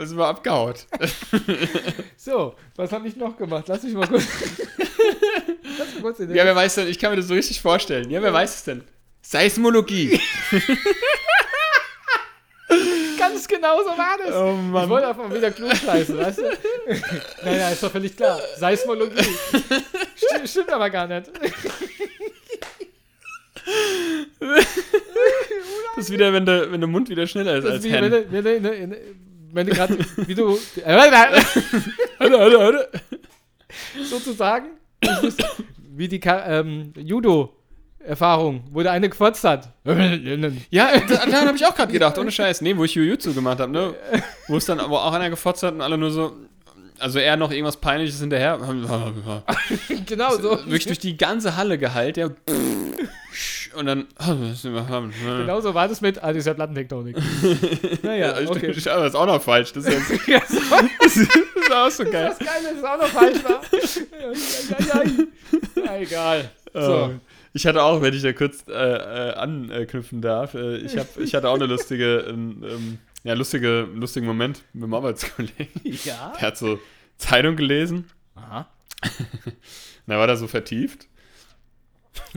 Aber 0.00 0.06
sind 0.06 0.16
wir 0.16 0.26
abgehaut. 0.26 0.86
So, 2.16 2.54
was 2.76 2.90
habe 2.90 3.06
ich 3.06 3.16
noch 3.16 3.36
gemacht? 3.36 3.64
Lass 3.68 3.82
mich 3.82 3.92
mal 3.92 4.06
kurz. 4.08 4.24
Lass 5.78 5.92
mich 5.94 6.02
kurz 6.02 6.18
Ja, 6.20 6.26
wer 6.44 6.56
weiß 6.56 6.76
denn, 6.76 6.88
ich 6.88 6.98
kann 6.98 7.10
mir 7.10 7.16
das 7.16 7.26
so 7.28 7.34
richtig 7.34 7.60
vorstellen. 7.60 8.08
Ja, 8.10 8.22
wer 8.22 8.32
weiß 8.32 8.54
es 8.56 8.64
denn? 8.64 8.82
Seismologie. 9.20 10.18
Ganz 13.18 13.46
genau 13.46 13.82
so 13.82 13.88
war 13.90 14.16
das. 14.24 14.34
Oh 14.34 14.54
Ich 14.58 14.70
Mann. 14.72 14.88
wollte 14.88 15.08
einfach 15.08 15.28
mal 15.28 15.36
wieder 15.36 15.50
klug 15.50 15.74
scheißen, 15.76 16.16
weißt 16.16 16.38
du? 16.38 16.42
Nein, 16.44 17.58
nein, 17.58 17.72
ist 17.72 17.82
doch 17.82 17.92
völlig 17.92 18.16
klar. 18.16 18.40
Seismologie. 18.56 19.20
Sti- 19.20 20.46
stimmt 20.46 20.70
aber 20.72 20.88
gar 20.88 21.06
nicht. 21.06 21.30
Das 25.96 26.04
ist 26.06 26.10
wieder, 26.10 26.32
wenn 26.32 26.46
der, 26.46 26.72
wenn 26.72 26.80
der 26.80 26.88
Mund 26.88 27.08
wieder 27.10 27.26
schneller 27.26 27.56
ist 27.56 27.64
Das 27.64 27.72
als 27.74 27.84
wie, 27.84 27.92
wenn 27.92 28.04
Hen. 28.04 28.12
du, 28.12 28.32
wenn 28.32 28.44
du, 28.44 28.54
in- 28.74 28.92
in- 28.92 29.29
wenn 29.52 29.66
du 29.66 29.72
gerade, 29.74 29.98
wie 30.26 30.34
du, 30.34 30.58
hörde. 32.58 32.88
sozusagen, 34.04 34.66
wie 35.94 36.08
die 36.08 36.20
ähm, 36.24 36.92
Judo-Erfahrung, 36.96 38.64
wo 38.70 38.82
der 38.82 38.92
eine 38.92 39.08
gefotzt 39.08 39.44
hat. 39.44 39.68
Ja, 40.70 40.90
da- 41.08 41.26
daran 41.26 41.46
habe 41.48 41.56
ich 41.56 41.64
auch 41.66 41.74
gerade 41.74 41.92
gedacht, 41.92 42.18
ohne 42.18 42.30
Scheiß. 42.30 42.60
Nee, 42.62 42.76
wo 42.76 42.84
ich 42.84 42.94
Jujutsu 42.94 43.32
gemacht 43.34 43.60
habe, 43.60 43.72
ne? 43.72 43.94
Wo 44.48 44.56
es 44.56 44.66
dann 44.66 44.80
aber 44.80 45.04
auch 45.04 45.12
einer 45.12 45.30
gefotzt 45.30 45.62
hat 45.62 45.74
und 45.74 45.80
alle 45.80 45.96
nur 45.98 46.10
so, 46.10 46.36
also 46.98 47.18
er 47.18 47.36
noch 47.36 47.50
irgendwas 47.50 47.76
Peinliches 47.78 48.20
hinterher. 48.20 48.58
genau 50.06 50.30
so. 50.36 50.50
Wirklich 50.66 50.86
durch 50.86 50.98
die 50.98 51.16
ganze 51.16 51.56
Halle 51.56 51.78
geheilt, 51.78 52.16
ja. 52.16 52.28
Und 53.74 53.86
dann. 53.86 54.06
Genau 54.62 55.60
so 55.60 55.74
war 55.74 55.88
das 55.88 56.00
mit, 56.00 56.22
ah, 56.22 56.28
das 56.28 56.38
ist 56.38 56.46
ja 56.46 56.54
Plattentektonik. 56.54 57.16
Naja, 58.02 58.40
Ja, 58.40 58.48
okay. 58.48 58.48
okay. 58.48 58.66
Das 58.68 58.76
ist 58.78 58.88
auch 59.16 59.26
noch 59.26 59.42
falsch. 59.42 59.72
Das 59.72 59.86
ist, 59.86 60.10
jetzt, 60.10 60.26
Ja, 60.28 60.40
so. 60.48 60.58
das 61.00 61.16
ist 61.16 61.72
auch 61.72 61.90
so 61.90 62.04
geil. 62.04 62.34
Das 62.38 62.72
ist 62.72 62.84
auch 62.84 62.98
noch 62.98 63.08
falsch 63.08 63.44
war. 63.44 63.60
Ja, 65.84 65.96
egal. 65.98 66.50
So. 66.72 66.80
So. 66.80 67.20
Ich 67.52 67.66
hatte 67.66 67.82
auch, 67.82 68.00
wenn 68.00 68.14
ich 68.14 68.22
da 68.22 68.32
kurz 68.32 68.64
äh, 68.68 68.72
äh, 68.72 69.34
anknüpfen 69.34 70.22
darf, 70.22 70.54
äh, 70.54 70.76
ich, 70.78 70.96
hab, 70.96 71.18
ich 71.18 71.34
hatte 71.34 71.48
auch 71.48 71.56
eine 71.56 71.66
lustige, 71.66 72.18
ähm, 72.28 72.62
ähm, 72.64 72.98
ja, 73.24 73.34
lustige, 73.34 73.88
lustigen 73.92 74.26
Moment 74.26 74.62
mit 74.72 74.84
dem 74.84 74.94
Arbeitskollegen. 74.94 75.68
Ja. 76.04 76.32
Der 76.40 76.48
hat 76.48 76.56
so 76.56 76.78
Zeitung 77.18 77.56
gelesen, 77.56 78.08
Aha. 78.36 78.68
da 80.06 80.18
war 80.18 80.26
da 80.28 80.36
so 80.36 80.46
vertieft. 80.46 81.08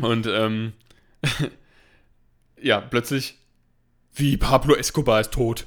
Und 0.01 0.25
ähm, 0.27 0.73
ja, 2.61 2.81
plötzlich, 2.81 3.37
wie 4.15 4.37
Pablo 4.37 4.75
Escobar 4.75 5.21
ist 5.21 5.31
tot. 5.31 5.65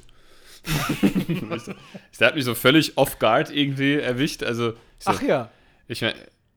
Der 2.19 2.27
hat 2.27 2.35
mich 2.35 2.45
so 2.45 2.55
völlig 2.55 2.97
off 2.97 3.19
guard 3.19 3.49
irgendwie 3.51 3.93
erwischt. 3.95 4.43
Also, 4.43 4.71
so, 4.99 5.11
Ach 5.11 5.21
ja. 5.21 5.51
Ich 5.87 6.01
mein, 6.01 6.13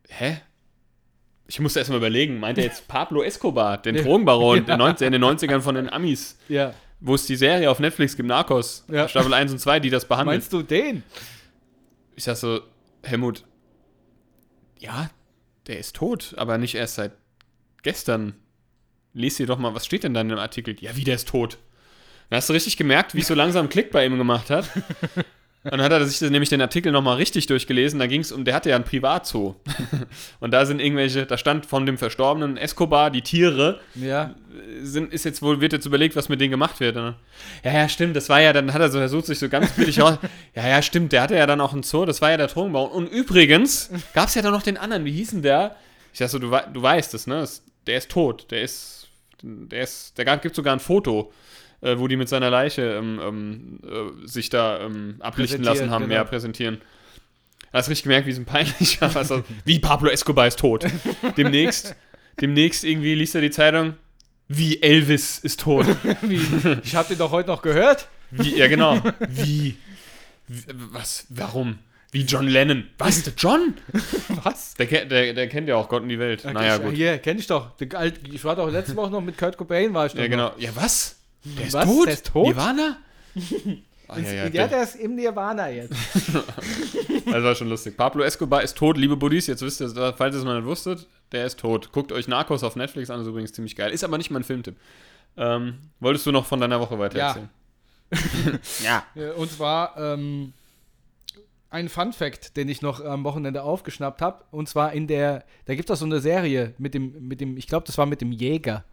hä? 0.09 0.41
Ich 1.47 1.61
musste 1.61 1.81
erstmal 1.81 1.99
überlegen, 1.99 2.39
meint 2.39 2.59
er 2.59 2.65
jetzt 2.65 2.87
Pablo 2.89 3.23
Escobar, 3.23 3.79
den 3.79 3.95
Ja. 3.97 4.03
Drogenbaron 4.03 4.65
der 4.67 4.77
90, 4.77 5.07
in 5.07 5.13
den 5.13 5.25
90ern 5.25 5.61
von 5.61 5.75
den 5.75 5.89
Amis, 5.93 6.39
Ja. 6.49 6.75
wo 7.01 7.15
es 7.15 7.27
die 7.27 7.37
Serie 7.37 7.71
auf 7.71 7.81
Netflix 7.81 8.17
gibt, 8.17 8.29
Narcos, 8.29 8.85
Ja. 8.89 9.09
Staffel 9.09 9.35
1 9.35 9.53
und 9.53 9.59
2, 9.59 9.81
die 9.81 9.91
das 9.91 10.07
behandelt. 10.07 10.37
Meinst 10.39 10.53
du 10.53 10.63
den? 10.63 11.03
Ich 12.17 12.25
sag 12.25 12.37
so, 12.37 12.61
Helmut, 13.03 13.45
ja, 14.79 15.11
der 15.67 15.79
ist 15.79 15.97
tot, 15.97 16.35
aber 16.37 16.59
nicht 16.59 16.75
erst 16.75 16.97
seit 16.97 17.13
gestern. 17.83 18.35
Lies 19.15 19.37
dir 19.37 19.47
doch 19.47 19.59
mal, 19.59 19.75
was 19.75 19.87
steht 19.87 20.05
denn 20.05 20.15
da 20.15 20.21
in 20.21 20.29
dem 20.29 20.39
Artikel? 20.39 20.77
Ja, 20.81 20.95
wie, 20.97 21.05
der 21.05 21.17
ist 21.17 21.29
tot. 21.29 21.59
Da 22.31 22.37
hast 22.37 22.49
du 22.49 22.53
richtig 22.53 22.77
gemerkt, 22.77 23.15
wie 23.15 23.21
es 23.21 23.27
so 23.27 23.35
langsam 23.35 23.69
Klick 23.69 23.91
bei 23.91 24.07
ihm 24.07 24.17
gemacht 24.17 24.51
hat. 24.51 24.71
Und 24.77 25.25
dann 25.73 25.83
hat 25.83 25.91
er 25.91 26.05
sich 26.07 26.21
nämlich 26.31 26.49
den 26.49 26.61
Artikel 26.63 26.93
nochmal 26.93 27.17
richtig 27.17 27.47
durchgelesen. 27.49 27.99
Da 27.99 28.07
ging 28.07 28.21
es 28.21 28.31
um, 28.31 28.45
der 28.45 28.55
hatte 28.55 28.71
ja 28.71 28.77
ein 28.77 28.85
Privatzoo. 28.85 29.57
Und 30.41 30.53
da 30.53 30.65
sind 30.65 30.81
irgendwelche, 30.81 31.27
da 31.27 31.37
stand 31.37 31.67
von 31.67 31.87
dem 31.87 31.99
verstorbenen 31.99 32.57
Escobar, 32.57 33.11
die 33.11 33.23
Tiere, 33.23 33.81
Ja. 33.97 34.37
sind, 34.81 35.13
ist 35.13 35.25
jetzt 35.25 35.43
wohl, 35.43 35.61
wird 35.61 35.73
jetzt 35.73 35.87
überlegt, 35.87 36.15
was 36.15 36.29
mit 36.29 36.41
denen 36.41 36.53
gemacht 36.53 36.79
wird. 36.79 36.95
Ne? 36.95 37.17
Ja, 37.65 37.73
ja, 37.73 37.89
stimmt, 37.89 38.15
das 38.15 38.29
war 38.29 38.41
ja, 38.41 38.53
dann 38.53 38.73
hat 38.73 38.81
er 38.81 38.91
so, 38.91 38.99
versucht 38.99 39.27
sich 39.27 39.41
so 39.41 39.49
ganz 39.49 39.73
billig 39.73 40.01
raus. 40.01 40.19
Ja, 40.55 40.69
ja, 40.69 40.83
stimmt, 40.83 41.11
der 41.13 41.23
hatte 41.23 41.35
ja 41.37 41.47
dann 41.47 41.61
auch 41.61 41.73
einen 41.73 41.83
Zoo, 41.83 42.05
das 42.05 42.23
war 42.23 42.31
ja 42.31 42.37
der 42.37 42.47
Drogenbau. 42.47 42.85
Und 42.85 43.09
übrigens 43.09 43.91
gab 44.15 44.29
es 44.29 44.37
ja 44.37 44.43
dann 44.43 44.53
noch 44.53 44.63
den 44.63 44.77
anderen, 44.77 45.05
wie 45.05 45.13
hieß 45.13 45.31
denn 45.31 45.43
der? 45.43 45.75
Ich 46.13 46.21
sag 46.21 46.29
so, 46.29 46.39
du, 46.39 46.49
du 46.73 46.81
weißt 46.83 47.13
es, 47.15 47.27
ne? 47.27 47.41
Das- 47.41 47.63
Der 47.87 47.99
ist 47.99 48.11
tot, 48.11 48.51
der 48.51 48.63
ist, 48.63 49.09
der 49.43 49.83
ist, 49.83 50.19
da 50.19 50.37
gibt 50.37 50.55
sogar 50.55 50.75
ein 50.75 50.81
Foto, 50.81 51.33
äh, 51.81 51.97
wo 51.99 52.09
die 52.09 52.17
mit 52.17 52.29
seiner 52.29 52.51
Leiche 52.51 52.83
ähm, 52.83 53.21
ähm, 53.23 53.79
äh, 54.25 54.27
sich 54.27 54.51
da 54.51 54.81
ähm, 54.81 55.17
ablichten 55.21 55.63
lassen 55.63 55.91
haben, 55.91 56.05
genau. 56.05 56.15
ja, 56.17 56.25
präsentieren. 56.25 56.81
Da 57.73 57.79
hast 57.79 57.87
du 57.87 57.91
richtig 57.91 58.05
gemerkt, 58.05 58.27
wie 58.27 58.33
es 58.33 58.39
ein 58.39 58.45
peinlich 58.45 59.01
war. 59.01 59.15
Also, 59.17 59.43
wie 59.65 59.79
Pablo 59.79 60.11
Escobar 60.11 60.47
ist 60.47 60.59
tot. 60.59 60.85
Demnächst, 61.37 61.95
demnächst 62.41 62.85
irgendwie 62.85 63.15
liest 63.15 63.35
er 63.35 63.41
die 63.41 63.51
Zeitung, 63.51 63.95
wie 64.49 64.83
Elvis 64.83 65.39
ist 65.39 65.61
tot. 65.61 65.87
Wie, 66.23 66.41
ich 66.83 66.97
habe 66.97 67.07
den 67.09 67.19
doch 67.19 67.31
heute 67.31 67.49
noch 67.49 67.63
gehört. 67.63 68.09
Wie, 68.33 68.57
ja, 68.59 68.67
genau. 68.67 69.01
Wie? 69.29 69.77
Wie- 70.49 70.65
Was? 70.91 71.25
Warum? 71.29 71.79
Wie 72.13 72.23
John 72.23 72.49
Lennon. 72.49 72.89
Was? 72.99 73.23
Der 73.23 73.33
John? 73.37 73.75
Was? 74.43 74.75
Der, 74.75 74.87
der, 75.05 75.33
der 75.33 75.49
kennt 75.49 75.69
ja 75.69 75.77
auch 75.77 75.89
Gott 75.89 76.03
und 76.03 76.09
die 76.09 76.19
Welt. 76.19 76.45
Naja, 76.45 76.77
ich, 76.77 76.83
gut. 76.83 76.95
Hier, 76.95 77.19
kenn 77.19 77.39
ich 77.39 77.47
doch. 77.47 77.71
Ich 78.33 78.45
war 78.45 78.57
doch 78.57 78.69
letzte 78.71 78.97
Woche 78.97 79.11
noch 79.11 79.21
mit 79.21 79.39
Kurt 79.39 79.57
Cobain, 79.57 79.95
war 79.95 80.07
ich 80.07 80.13
doch 80.13 80.19
Ja, 80.21 80.27
genau. 80.27 80.53
Ja, 80.59 80.71
was? 80.75 81.17
Der 81.45 81.67
ist 81.67 81.73
Was? 81.73 81.85
tot? 81.85 82.07
Der 82.07 82.15
ist 82.15 82.27
tot? 82.27 82.47
Nirvana? 82.49 82.97
Ah, 84.13 84.19
ja, 84.19 84.25
ja, 84.33 84.43
ja, 84.43 84.49
der, 84.49 84.67
der 84.67 84.83
ist 84.83 84.97
im 84.97 85.15
Nirvana 85.15 85.71
jetzt. 85.71 85.93
das 87.27 87.43
war 87.45 87.55
schon 87.55 87.69
lustig. 87.69 87.97
Pablo 87.97 88.25
Escobar 88.25 88.61
ist 88.61 88.77
tot, 88.77 88.97
liebe 88.99 89.17
Buddies. 89.17 89.47
Jetzt 89.47 89.63
wisst 89.63 89.81
ihr, 89.81 89.89
falls 90.17 90.35
ihr 90.35 90.41
es 90.41 90.45
mal 90.45 90.57
nicht 90.57 90.67
wusstet, 90.67 91.07
der 91.31 91.47
ist 91.47 91.61
tot. 91.61 91.93
Guckt 91.93 92.11
euch 92.11 92.27
Narcos 92.27 92.65
auf 92.65 92.75
Netflix 92.75 93.09
an, 93.11 93.21
ist 93.21 93.29
übrigens 93.29 93.53
ziemlich 93.53 93.77
geil. 93.77 93.93
Ist 93.93 94.03
aber 94.03 94.19
nicht 94.19 94.33
mein 94.33 94.43
Filmtipp. 94.43 94.75
Ähm, 95.37 95.75
wolltest 96.01 96.27
du 96.27 96.33
noch 96.33 96.45
von 96.45 96.61
deiner 96.61 96.81
Woche 96.81 96.99
weiter 96.99 97.19
Ja. 97.19 97.29
erzählen? 97.29 97.51
ja. 98.83 99.05
Äh, 99.15 99.31
Und 99.31 99.53
zwar 99.53 99.97
ähm, 99.97 100.55
ein 101.71 101.89
Fun 101.89 102.13
Fact, 102.13 102.57
den 102.57 102.69
ich 102.69 102.83
noch 102.83 103.05
am 103.05 103.25
Wochenende 103.25 103.63
aufgeschnappt 103.63 104.21
habe. 104.23 104.45
Und 104.51 104.69
zwar 104.69 104.93
in 104.93 105.07
der, 105.07 105.45
da 105.67 105.75
gibt 105.75 105.89
es 105.89 105.99
so 106.01 106.05
eine 106.05 106.21
Serie 106.21 106.75
mit 106.79 106.95
dem, 106.95 107.29
mit 107.29 107.41
dem, 107.41 107.57
ich 107.57 107.67
glaube, 107.67 107.87
das 107.87 107.97
war 107.99 108.07
mit 108.07 108.21
dem 108.21 108.33
Jäger. 108.33 108.85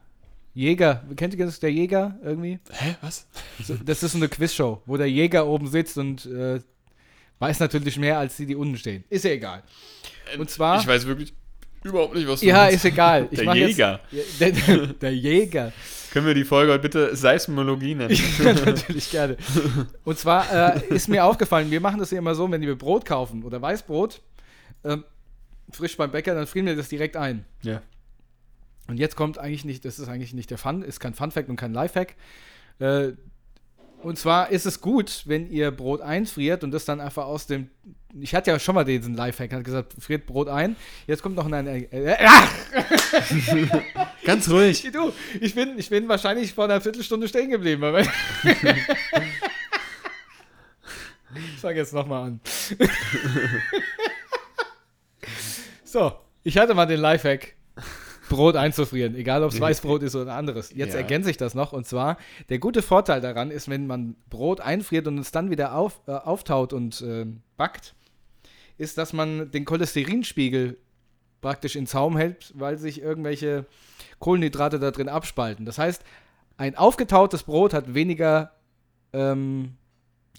Jäger, 0.54 1.04
kennt 1.16 1.36
ihr 1.36 1.46
das, 1.46 1.60
der 1.60 1.72
Jäger 1.72 2.18
irgendwie? 2.24 2.60
Hä, 2.72 2.96
was? 3.02 3.28
So, 3.64 3.76
das 3.76 4.02
ist 4.02 4.14
so 4.14 4.18
eine 4.18 4.28
Quizshow, 4.28 4.82
wo 4.86 4.98
der 4.98 5.10
Jäger 5.10 5.46
oben 5.48 5.68
sitzt 5.68 5.98
und 5.98 6.26
äh, 6.26 6.60
weiß 7.40 7.60
natürlich 7.60 7.98
mehr 8.00 8.18
als 8.18 8.38
die, 8.38 8.46
die 8.48 8.56
unten 8.56 8.78
stehen. 8.78 9.04
Ist 9.10 9.26
ja 9.26 9.32
egal. 9.32 9.62
Und 10.38 10.50
zwar- 10.50 10.80
Ich 10.80 10.88
weiß 10.88 11.06
wirklich 11.06 11.34
überhaupt 11.84 12.16
nicht, 12.16 12.28
was 12.28 12.40
du 12.40 12.48
Ja, 12.48 12.56
meinst. 12.56 12.76
ist 12.78 12.86
egal. 12.86 13.26
Der 13.32 13.54
Jäger. 13.56 14.00
Jetzt, 14.12 14.40
ja, 14.40 14.50
der, 14.50 14.88
der 14.88 15.16
Jäger. 15.16 15.74
Können 16.18 16.26
wir 16.26 16.34
die 16.34 16.46
Folge 16.46 16.72
heute 16.72 16.82
bitte 16.82 17.16
Seismologie 17.16 17.94
nennen? 17.94 18.18
Ja, 18.44 18.52
natürlich 18.54 19.12
gerne. 19.12 19.38
Und 20.04 20.18
zwar 20.18 20.52
äh, 20.76 20.88
ist 20.88 21.10
mir 21.10 21.24
aufgefallen, 21.24 21.70
wir 21.70 21.80
machen 21.80 22.00
das 22.00 22.10
ja 22.10 22.18
immer 22.18 22.34
so, 22.34 22.50
wenn 22.50 22.60
wir 22.62 22.76
Brot 22.76 23.06
kaufen 23.06 23.44
oder 23.44 23.62
Weißbrot, 23.62 24.20
ähm, 24.84 25.04
frisch 25.70 25.96
beim 25.96 26.10
Bäcker, 26.10 26.34
dann 26.34 26.48
frieren 26.48 26.66
wir 26.66 26.76
das 26.76 26.90
direkt 26.90 27.18
ein. 27.18 27.46
Ja. 27.62 27.84
Und 28.88 28.98
jetzt 28.98 29.16
kommt 29.16 29.38
eigentlich 29.38 29.64
nicht, 29.64 29.86
das 29.86 30.00
ist 30.00 30.08
eigentlich 30.08 30.34
nicht 30.34 30.50
der 30.50 30.58
Fun, 30.58 30.82
ist 30.82 31.00
kein 31.00 31.14
Fun-Fact 31.14 31.50
und 31.50 31.56
kein 31.56 31.72
Lifehack. 31.72 32.16
Äh, 32.80 33.12
und 34.02 34.18
zwar 34.18 34.50
ist 34.50 34.66
es 34.66 34.82
gut, 34.82 35.22
wenn 35.28 35.52
ihr 35.52 35.70
Brot 35.70 36.02
einfriert 36.02 36.64
und 36.64 36.72
das 36.72 36.86
dann 36.86 37.00
einfach 37.00 37.26
aus 37.26 37.46
dem. 37.46 37.70
Ich 38.20 38.34
hatte 38.34 38.50
ja 38.50 38.58
schon 38.58 38.74
mal 38.74 38.86
diesen 38.86 39.14
Lifehack, 39.14 39.54
hat 39.54 39.64
gesagt, 39.64 39.94
friert 40.00 40.26
Brot 40.26 40.48
ein. 40.48 40.76
Jetzt 41.06 41.22
kommt 41.22 41.36
noch 41.36 41.46
ein. 41.46 41.68
Äh, 41.68 41.84
äh, 41.92 42.16
ach, 42.26 42.50
Ganz 44.28 44.50
ruhig. 44.50 44.86
du, 44.92 45.14
ich 45.40 45.56
bin, 45.56 45.80
ich 45.80 45.90
bin 45.90 46.08
wahrscheinlich 46.10 46.54
vor 46.54 46.66
einer 46.66 46.82
Viertelstunde 46.82 47.28
stehen 47.30 47.50
geblieben. 47.50 47.82
Ich 51.54 51.62
fange 51.62 51.76
jetzt 51.78 51.94
nochmal 51.94 52.24
an. 52.24 52.40
so, 55.84 56.14
ich 56.44 56.58
hatte 56.58 56.74
mal 56.74 56.86
den 56.86 57.00
Lifehack, 57.00 57.56
Brot 58.30 58.56
einzufrieren, 58.56 59.16
egal 59.16 59.44
ob 59.44 59.52
es 59.52 59.60
Weißbrot 59.60 60.04
ist 60.04 60.16
oder 60.16 60.34
anderes. 60.34 60.72
Jetzt 60.74 60.94
Ja. 60.94 61.00
ergänze 61.00 61.30
ich 61.30 61.38
das 61.38 61.54
noch 61.54 61.74
und 61.74 61.86
zwar, 61.86 62.18
der 62.50 62.60
gute 62.60 62.82
Vorteil 62.82 63.22
daran 63.22 63.52
ist, 63.52 63.70
wenn 63.70 63.88
man 63.88 64.16
Brot 64.30 64.62
einfriert 64.62 65.08
und 65.08 65.18
es 65.20 65.32
dann 65.32 65.52
wieder 65.52 65.76
auf, 65.76 66.00
äh, 66.08 66.12
auftaut 66.12 66.74
und 66.74 67.02
äh, 67.02 67.26
backt, 67.56 67.94
ist, 68.78 68.98
dass 68.98 69.14
man 69.14 69.52
den 69.52 69.66
Cholesterinspiegel 69.66 70.78
praktisch 71.42 71.76
in 71.76 71.88
Zaum 71.88 72.18
hält, 72.18 72.52
weil 72.56 72.78
sich 72.78 73.02
irgendwelche 73.02 73.66
Kohlenhydrate 74.20 74.80
da 74.80 74.92
drin 74.92 75.10
abspalten. 75.10 75.66
Das 75.66 75.78
heißt, 75.78 76.04
ein 76.58 76.76
aufgetautes 76.76 77.44
Brot 77.44 77.74
hat 77.74 77.94
weniger 77.94 78.52
ähm, 79.14 79.76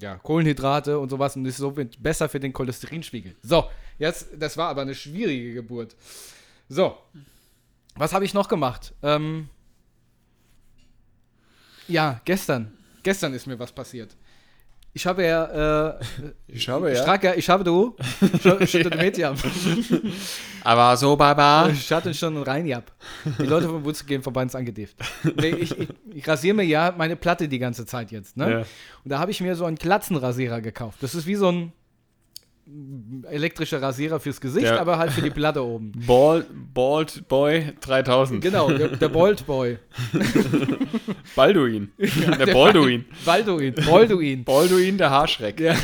ja, 0.01 0.17
Kohlenhydrate 0.17 0.99
und 0.99 1.11
sowas 1.11 1.37
und 1.37 1.45
ist 1.47 1.57
so 1.57 1.75
besser 1.99 2.29
für 2.29 2.41
den 2.41 2.53
Cholesterinspiegel. 2.53 3.37
So, 3.43 3.69
jetzt, 3.99 4.29
das 4.37 4.57
war 4.57 4.69
aber 4.69 4.83
eine 4.83 4.95
schwierige 4.95 5.55
Geburt. 5.55 5.97
So, 6.69 6.97
was 7.95 8.13
habe 8.13 8.25
ich 8.25 8.35
noch 8.35 8.49
gemacht? 8.49 8.95
Ähm, 9.03 9.49
ja, 11.89 12.21
gestern. 12.25 12.73
Gestern 13.03 13.33
ist 13.33 13.47
mir 13.47 13.59
was 13.59 13.73
passiert. 13.73 14.15
Ich 14.95 15.07
habe 15.07 15.25
ja, 15.25 15.91
äh, 15.91 16.01
Ich 16.49 16.69
habe 16.69 16.91
ich, 16.91 16.99
ja- 16.99 17.35
ich 17.35 17.49
habe 17.49 17.63
du, 17.63 17.95
schon, 18.43 18.67
schon 18.67 18.93
ja. 19.19 19.35
Aber 20.63 20.97
so, 20.97 21.15
Baba. 21.17 21.69
Ich 21.69 21.93
hatte 21.93 22.13
schon 22.15 22.35
einen 22.37 22.43
Reinjab. 22.45 22.91
Die 23.39 23.45
Leute 23.45 23.69
vom 23.69 23.85
ins 24.43 24.55
Angedift. 24.55 24.97
Nee, 25.37 25.51
ich, 25.51 25.79
ich, 25.79 25.89
ich 26.15 26.29
rasiere 26.29 26.55
mir 26.57 26.65
ja 26.65 26.93
meine 26.97 27.17
Platte 27.17 27.49
die 27.49 27.59
ganze 27.59 27.87
Zeit 27.87 28.11
jetzt. 28.11 28.37
Ne? 28.37 28.51
Ja. 28.51 28.59
Und 28.59 28.67
da 29.05 29.19
habe 29.19 29.31
ich 29.31 29.41
mir 29.41 29.55
so 29.55 29.65
einen 29.67 29.79
Klatzenrasierer 29.79 30.61
gekauft. 30.61 30.99
Das 31.03 31.15
ist 31.15 31.27
wie 31.27 31.37
so 31.37 31.51
ein 31.51 31.73
elektrischer 33.31 33.81
Rasierer 33.83 34.21
fürs 34.21 34.41
Gesicht, 34.41 34.67
Ja. 34.67 34.79
aber 34.81 34.99
halt 34.99 35.13
für 35.13 35.23
die 35.23 35.31
Platte 35.31 35.65
oben. 35.65 35.93
Bald, 36.07 36.47
Bald 36.75 37.27
Boy 37.29 37.73
3000. 37.81 38.43
Genau, 38.43 38.71
der, 38.73 38.89
der 38.89 39.09
Bold 39.09 39.47
Boy. 39.47 39.79
Balduin. 41.35 41.91
der 41.99 42.47
Balduin. 42.53 43.05
Balduin. 43.25 43.75
Balduin. 43.75 44.45
Balduin, 44.45 44.99
der 44.99 45.11
Haarschreck. 45.11 45.61
Ja. 45.61 45.75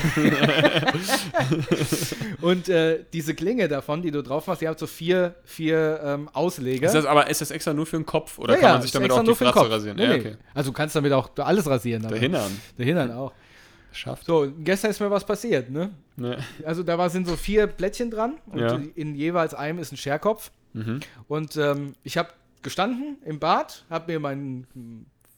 Und 2.40 2.68
äh, 2.68 3.04
diese 3.12 3.34
Klinge 3.34 3.68
davon, 3.68 4.02
die 4.02 4.10
du 4.10 4.22
drauf 4.22 4.46
machst, 4.46 4.60
die 4.62 4.68
hat 4.68 4.78
so 4.78 4.86
vier, 4.86 5.34
vier 5.44 6.00
ähm, 6.04 6.28
Ausleger. 6.32 6.86
Ist 6.86 6.94
das 6.94 7.06
aber 7.06 7.28
ist 7.30 7.40
das 7.40 7.50
extra 7.50 7.72
nur 7.72 7.86
für 7.86 7.96
den 7.96 8.06
Kopf 8.06 8.38
oder 8.38 8.54
Ja, 8.54 8.60
kann 8.60 8.68
ja, 8.68 8.72
man 8.74 8.82
sich 8.82 8.90
damit 8.92 9.10
auch 9.12 9.22
die 9.22 9.34
Fratze 9.34 9.52
Kopf. 9.52 9.70
rasieren? 9.70 9.96
Nee, 9.96 10.04
ja, 10.06 10.14
okay. 10.14 10.36
Also 10.52 10.70
du 10.70 10.76
kannst 10.76 10.96
damit 10.96 11.12
auch 11.12 11.30
alles 11.38 11.66
rasieren. 11.68 12.06
Der 12.08 12.18
Hintern. 12.18 12.50
Der 12.78 12.86
Hintern 12.86 13.10
auch. 13.12 13.32
Schafft. 13.94 14.26
So, 14.26 14.50
gestern 14.60 14.90
ist 14.90 15.00
mir 15.00 15.10
was 15.10 15.24
passiert, 15.24 15.70
ne? 15.70 15.90
Ne. 16.16 16.38
Also 16.64 16.82
da 16.82 16.98
war, 16.98 17.08
sind 17.10 17.26
so 17.26 17.36
vier 17.36 17.66
Plättchen 17.66 18.10
dran 18.10 18.34
und 18.46 18.58
Ja. 18.58 18.80
in 18.94 19.14
jeweils 19.14 19.54
einem 19.54 19.78
ist 19.78 19.92
ein 19.92 19.96
Scherkopf. 19.96 20.50
Mhm. 20.72 21.00
Und 21.28 21.56
ähm, 21.56 21.94
ich 22.02 22.18
habe 22.18 22.30
gestanden 22.62 23.18
im 23.24 23.38
Bad, 23.38 23.84
habe 23.90 24.12
mir 24.12 24.18
mein, 24.20 24.66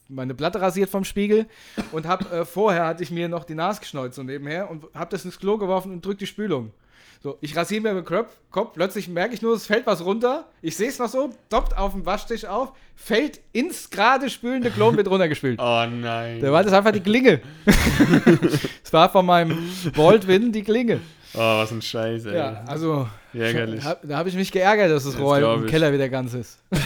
meine 0.08 0.34
Platte 0.34 0.60
rasiert 0.60 0.88
vom 0.88 1.04
Spiegel 1.04 1.46
und 1.92 2.06
habe 2.06 2.28
äh, 2.30 2.44
vorher 2.44 2.86
hatte 2.86 3.02
ich 3.02 3.10
mir 3.10 3.28
noch 3.28 3.44
die 3.44 3.54
Nase 3.54 3.80
geschneuzt 3.80 4.16
so 4.16 4.22
nebenher 4.22 4.70
und 4.70 4.84
habe 4.94 5.10
das 5.10 5.24
ins 5.24 5.38
Klo 5.38 5.58
geworfen 5.58 5.92
und 5.92 6.04
drück 6.04 6.18
die 6.18 6.26
Spülung. 6.26 6.72
So, 7.22 7.38
ich 7.40 7.56
rasiere 7.56 7.80
mir 7.80 7.94
den 7.94 8.04
Kopf, 8.04 8.36
Kopf, 8.50 8.74
plötzlich 8.74 9.08
merke 9.08 9.34
ich 9.34 9.42
nur, 9.42 9.54
es 9.54 9.66
fällt 9.66 9.86
was 9.86 10.04
runter. 10.04 10.44
Ich 10.62 10.76
sehe 10.76 10.88
es 10.88 10.98
noch 10.98 11.08
so, 11.08 11.30
doppt 11.48 11.76
auf 11.76 11.92
dem 11.92 12.06
Waschtisch 12.06 12.44
auf, 12.44 12.72
fällt 12.94 13.40
ins 13.52 13.90
gerade 13.90 14.30
spülende 14.30 14.70
Klo 14.70 14.88
und 14.88 14.96
wird 14.96 15.08
runtergespült. 15.08 15.58
Oh 15.60 15.86
nein. 15.90 16.40
Da 16.40 16.52
war 16.52 16.62
das 16.62 16.72
einfach 16.72 16.92
die 16.92 17.00
Klinge. 17.00 17.40
Es 18.84 18.92
war 18.92 19.10
von 19.10 19.26
meinem 19.26 19.68
Baldwin 19.96 20.52
die 20.52 20.62
Klinge. 20.62 21.00
oh, 21.34 21.38
was 21.38 21.72
ein 21.72 21.82
Scheiß, 21.82 22.26
ey. 22.26 22.36
Ja, 22.36 22.62
also 22.66 23.08
Ärgerlich. 23.34 23.84
hab, 23.84 24.00
da 24.06 24.18
habe 24.18 24.28
ich 24.28 24.36
mich 24.36 24.52
geärgert, 24.52 24.90
dass 24.92 25.04
das 25.04 25.18
Rohr 25.18 25.38
im. 25.54 25.66
Keller 25.66 25.92
wieder 25.92 26.08
ganz 26.08 26.34
ist. 26.34 26.58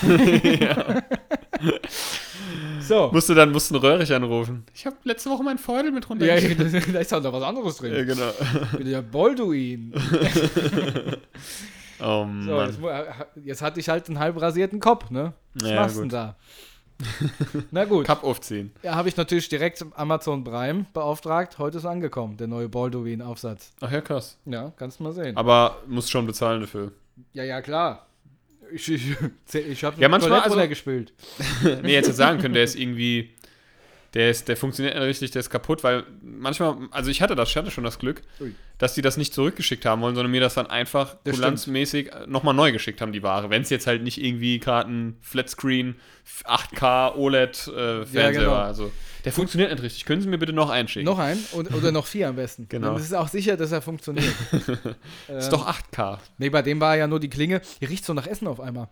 So. 2.90 3.08
Musst 3.12 3.28
du 3.28 3.34
dann 3.34 3.52
musst 3.52 3.70
einen 3.72 3.80
Röhrig 3.80 4.12
anrufen. 4.12 4.64
Ich 4.74 4.84
habe 4.84 4.96
letzte 5.04 5.30
Woche 5.30 5.44
meinen 5.44 5.58
Feudel 5.58 5.92
mit 5.92 6.04
Ja, 6.04 6.08
runtergeschickt. 6.10 6.60
da 6.94 6.98
ist 6.98 7.14
auch 7.14 7.22
noch 7.22 7.32
was 7.32 7.42
anderes 7.44 7.76
drin. 7.76 7.94
Ja, 7.94 8.02
genau. 8.04 8.30
Der 8.78 9.02
Balduin. 9.02 9.94
Oh 12.02 12.24
So, 12.24 12.52
Mann. 12.52 12.66
jetzt, 12.70 12.80
jetzt 13.44 13.62
hatte 13.62 13.78
ich 13.78 13.88
halt 13.90 14.08
einen 14.08 14.18
halb 14.18 14.40
rasierten 14.40 14.80
Kopf, 14.80 15.10
ne? 15.10 15.34
Was 15.54 15.68
Ja, 15.68 15.76
machst 15.82 15.96
du 15.96 16.00
denn 16.00 16.08
da? 16.08 16.36
Na 17.70 17.84
gut. 17.84 18.06
Cup 18.06 18.24
aufziehen. 18.24 18.72
Ja, 18.82 18.94
habe 18.94 19.08
ich 19.10 19.16
natürlich 19.18 19.48
direkt 19.50 19.84
Amazon 19.94 20.42
Prime 20.42 20.86
beauftragt. 20.94 21.58
Heute 21.58 21.76
ist 21.78 21.84
angekommen, 21.84 22.36
der 22.38 22.46
neue 22.46 22.68
Balduin-Aufsatz. 22.70 23.72
Ach 23.80 23.92
ja, 23.92 24.00
krass. 24.00 24.38
Ja, 24.46 24.72
kannst 24.76 24.98
du 24.98 25.04
mal 25.04 25.12
sehen. 25.12 25.36
Aber 25.36 25.76
musst 25.86 26.10
schon 26.10 26.26
bezahlen 26.26 26.62
dafür. 26.62 26.92
Ja, 27.34 27.44
ja, 27.44 27.60
klar. 27.60 28.06
Ich, 28.72 28.90
ich, 28.90 29.02
ich 29.54 29.84
habe 29.84 30.00
Ja, 30.00 30.08
manchmal, 30.08 30.40
also- 30.40 30.50
runtergespült. 30.54 31.12
nee, 31.82 31.92
jetzt 31.92 32.14
sagen 32.14 32.40
können, 32.40 32.54
der 32.54 32.64
ist 32.64 32.76
irgendwie 32.76 33.30
Der, 34.14 34.28
ist, 34.30 34.48
der 34.48 34.56
funktioniert 34.56 34.96
nicht 34.96 35.04
richtig, 35.04 35.30
der 35.30 35.40
ist 35.40 35.50
kaputt, 35.50 35.84
weil 35.84 36.02
manchmal, 36.20 36.76
also 36.90 37.10
ich 37.12 37.22
hatte 37.22 37.36
das, 37.36 37.48
ich 37.50 37.56
hatte 37.56 37.70
schon 37.70 37.84
das 37.84 37.98
Glück, 38.00 38.22
Ui. 38.40 38.52
dass 38.78 38.94
die 38.94 39.02
das 39.02 39.16
nicht 39.16 39.32
zurückgeschickt 39.32 39.86
haben 39.86 40.02
wollen, 40.02 40.16
sondern 40.16 40.32
mir 40.32 40.40
das 40.40 40.54
dann 40.54 40.66
einfach 40.66 41.16
kulanzmäßig 41.24 42.10
nochmal 42.26 42.52
neu 42.54 42.72
geschickt 42.72 43.00
haben, 43.00 43.12
die 43.12 43.22
Ware. 43.22 43.50
Wenn 43.50 43.62
es 43.62 43.70
jetzt 43.70 43.86
halt 43.86 44.02
nicht 44.02 44.20
irgendwie 44.20 44.60
ein 44.66 45.16
Flatscreen 45.20 45.94
8K 46.44 47.14
OLED-Fernseher 47.14 48.22
Ja, 48.22 48.30
genau. 48.32 48.50
war. 48.50 48.64
Also, 48.66 48.90
der 49.24 49.32
funktioniert 49.32 49.70
nicht 49.70 49.82
richtig. 49.82 50.04
Können 50.04 50.22
Sie 50.22 50.28
mir 50.28 50.38
bitte 50.38 50.52
noch 50.52 50.70
einschicken? 50.70 51.04
Noch 51.04 51.18
ein 51.18 51.38
und, 51.52 51.72
oder 51.74 51.92
noch 51.92 52.06
vier 52.06 52.28
am 52.28 52.36
besten. 52.36 52.66
Genau. 52.68 52.88
Dann 52.88 52.96
ist 52.96 53.06
es 53.06 53.12
auch 53.12 53.28
sicher, 53.28 53.56
dass 53.56 53.72
er 53.72 53.82
funktioniert. 53.82 54.32
ähm, 55.28 55.36
ist 55.38 55.50
doch 55.50 55.68
8K. 55.68 56.18
Nee, 56.38 56.50
bei 56.50 56.62
dem 56.62 56.80
war 56.80 56.96
ja 56.96 57.06
nur 57.06 57.20
die 57.20 57.30
Klinge. 57.30 57.60
Hier 57.78 57.88
riecht 57.88 58.04
so 58.04 58.14
nach 58.14 58.26
Essen 58.26 58.46
auf 58.46 58.60
einmal. 58.60 58.88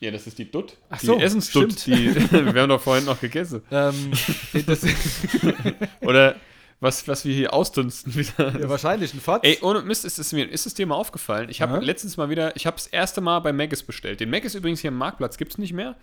Ja, 0.00 0.10
das 0.10 0.26
ist 0.26 0.38
die 0.38 0.50
Dutt. 0.50 0.76
Ach 0.90 1.00
die 1.00 1.06
so, 1.06 1.18
Essensdutt. 1.18 1.72
stimmt. 1.72 1.98
Die, 1.98 2.14
wir 2.54 2.62
haben 2.62 2.68
doch 2.68 2.80
vorhin 2.80 3.06
noch 3.06 3.20
gegessen. 3.20 3.62
Ähm, 3.70 4.12
Oder 6.02 6.36
was, 6.80 7.08
was 7.08 7.24
wir 7.24 7.34
hier 7.34 7.54
ausdünsten 7.54 8.14
wieder. 8.14 8.58
ja, 8.60 8.68
wahrscheinlich 8.68 9.14
ein 9.14 9.20
Fotz. 9.20 9.40
Ey, 9.44 9.58
ohne 9.62 9.80
Mist, 9.80 10.04
ist 10.04 10.18
es, 10.18 10.32
mir, 10.32 10.50
ist 10.50 10.66
es 10.66 10.74
dir 10.74 10.86
mal 10.86 10.96
aufgefallen? 10.96 11.48
Ich 11.48 11.62
habe 11.62 11.78
letztens 11.78 12.18
mal 12.18 12.28
wieder, 12.28 12.54
ich 12.56 12.66
habe 12.66 12.76
das 12.76 12.86
erste 12.86 13.22
Mal 13.22 13.38
bei 13.40 13.52
Maggis 13.52 13.82
bestellt. 13.82 14.20
Den 14.20 14.28
Maggis 14.28 14.54
übrigens 14.54 14.80
hier 14.80 14.88
am 14.88 14.98
Marktplatz 14.98 15.38
gibt 15.38 15.52
es 15.52 15.58
nicht 15.58 15.72
mehr, 15.72 15.96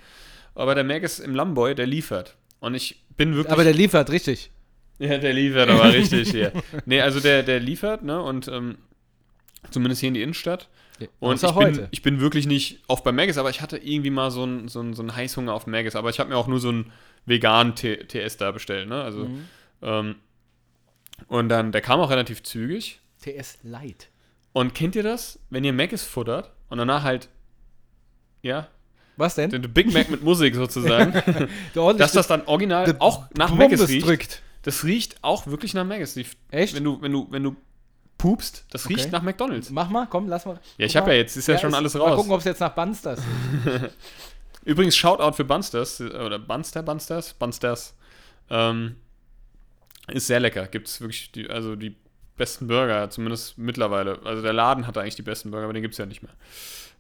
aber 0.56 0.74
der 0.74 0.84
Maggis 0.84 1.20
im 1.20 1.36
Lamboy, 1.36 1.76
der 1.76 1.86
liefert. 1.86 2.36
Und 2.64 2.76
ich 2.76 3.04
bin 3.18 3.36
wirklich. 3.36 3.52
Aber 3.52 3.66
der 3.66 3.74
liefert, 3.74 4.10
richtig. 4.10 4.50
ja, 4.98 5.18
der 5.18 5.34
liefert 5.34 5.68
aber 5.70 5.92
richtig 5.94 6.32
hier. 6.32 6.54
Nee, 6.86 7.02
also 7.02 7.20
der, 7.20 7.44
der 7.44 7.60
liefert, 7.60 8.04
ne? 8.04 8.22
Und 8.22 8.48
ähm, 8.48 8.78
zumindest 9.70 10.00
hier 10.00 10.08
in 10.08 10.14
die 10.14 10.22
Innenstadt. 10.22 10.70
Und 11.20 11.44
ich 11.44 11.52
bin, 11.52 11.88
ich 11.92 12.02
bin 12.04 12.22
wirklich 12.22 12.48
nicht 12.48 12.80
oft 12.88 13.04
bei 13.04 13.12
Maggis, 13.12 13.38
aber 13.38 13.50
ich 13.50 13.60
hatte 13.60 13.76
irgendwie 13.78 14.12
mal 14.12 14.32
so 14.32 14.44
einen 14.44 14.70
so 14.70 14.94
so 14.94 15.02
einen 15.02 15.14
Heißhunger 15.14 15.54
auf 15.54 15.68
Maggis. 15.68 15.98
Aber 15.98 16.10
ich 16.10 16.22
habe 16.22 16.30
mir 16.30 16.38
auch 16.38 16.48
nur 16.48 16.62
so 16.62 16.70
einen 16.70 16.94
veganen 17.26 17.76
T 17.76 17.98
TS 17.98 18.38
da 18.38 18.52
bestellt, 18.52 18.88
ne? 18.88 19.04
Also, 19.04 19.26
Mhm. 19.26 19.46
ähm, 19.82 20.16
und 21.28 21.50
dann, 21.50 21.74
der 21.74 21.82
kam 21.82 22.00
auch 22.00 22.12
relativ 22.12 22.44
zügig. 22.44 23.02
TS 23.22 23.58
Light. 23.64 24.08
Und 24.54 24.74
kennt 24.74 24.96
ihr 24.96 25.04
das, 25.04 25.38
wenn 25.50 25.66
ihr 25.66 25.74
Maggis 25.74 26.04
futtert 26.04 26.52
und 26.70 26.78
danach 26.78 27.04
halt, 27.04 27.28
ja, 28.42 28.70
Was 29.18 29.36
denn? 29.36 29.50
den 29.52 29.62
Big 29.74 29.94
Mac 29.94 30.10
mit 30.10 30.24
Musik 30.24 30.56
sozusagen, 30.56 31.14
dass 31.98 32.12
das 32.14 32.28
dann 32.28 32.42
original 32.46 32.96
auch 33.00 33.26
nach 33.38 33.54
Maggis 33.54 33.88
riecht. 33.88 34.06
drückt. 34.06 34.42
Das 34.64 34.84
riecht 34.84 35.18
auch 35.22 35.46
wirklich 35.48 35.74
nach 35.74 35.86
Maggis. 35.86 36.18
Echt? 36.52 36.76
Wenn 36.76 36.84
du, 36.84 37.02
wenn 37.02 37.12
du, 37.12 37.28
wenn 37.30 37.44
du 37.44 37.56
pupst, 38.18 38.66
das 38.70 38.86
Okay. 38.86 38.96
riecht 38.96 39.12
nach 39.12 39.22
McDonalds. 39.22 39.70
Mach 39.70 39.90
mal, 39.90 40.08
komm, 40.10 40.28
lass 40.30 40.46
mal. 40.46 40.60
Ja, 40.78 40.86
ich 40.86 40.96
habe 40.96 41.08
mal. 41.08 41.14
ja 41.14 41.20
jetzt, 41.20 41.36
ist 41.36 41.48
ja, 41.48 41.58
schon 41.58 41.74
alles 41.74 41.94
Mal 41.94 42.02
raus. 42.02 42.16
gucken, 42.16 42.32
ob 42.32 42.40
es 42.40 42.46
jetzt 42.46 42.60
nach 42.62 42.74
Bunsters 42.74 43.20
ist. 43.20 43.26
Übrigens, 44.66 44.96
Shoutout 44.96 45.34
für 45.36 45.44
Bunsters, 45.44 46.00
oder 46.00 46.40
Bunster, 46.40 46.82
Bunsters, 46.84 47.34
Bunsters. 47.34 47.94
Ähm, 48.50 48.96
ist 50.08 50.28
sehr 50.28 50.40
lecker. 50.40 50.68
Gibt 50.68 50.88
es 50.88 51.02
wirklich 51.02 51.32
die, 51.34 51.50
also 51.50 51.76
die 51.76 51.96
besten 52.38 52.68
Burger, 52.68 53.10
zumindest 53.10 53.58
mittlerweile. 53.58 54.20
Also 54.24 54.42
der 54.42 54.54
Laden 54.54 54.88
hatte 54.88 55.02
eigentlich 55.02 55.16
die 55.16 55.22
besten 55.22 55.52
Burger, 55.52 55.66
aber 55.66 55.74
den 55.74 55.82
gibt 55.82 55.94
es 55.94 55.98
ja 55.98 56.06
nicht 56.06 56.24
mehr. 56.24 56.34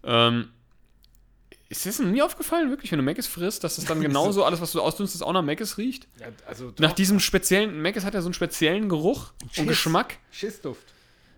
Ähm, 0.03 0.49
ist 1.77 1.99
das 1.99 1.99
mir 1.99 2.25
aufgefallen, 2.25 2.69
wirklich, 2.69 2.91
wenn 2.91 2.99
du 2.99 3.03
Mc's 3.05 3.27
frisst, 3.27 3.63
dass 3.63 3.77
es 3.77 3.85
dann 3.85 4.01
genauso 4.07 4.43
alles, 4.43 4.61
was 4.61 4.71
du 4.71 4.81
ausdünstest, 4.81 5.23
auch 5.23 5.33
nach 5.33 5.41
Mc's 5.43 5.77
riecht? 5.77 6.07
Ja, 6.19 6.27
also 6.47 6.73
Nach 6.79 6.91
diesem 6.93 7.19
speziellen, 7.19 7.81
Mc's 7.81 8.05
hat 8.05 8.13
ja 8.13 8.21
so 8.21 8.27
einen 8.27 8.33
speziellen 8.33 8.89
Geruch 8.89 9.31
und 9.41 9.53
Schiss. 9.53 9.67
Geschmack. 9.67 10.17
Schissduft. 10.31 10.81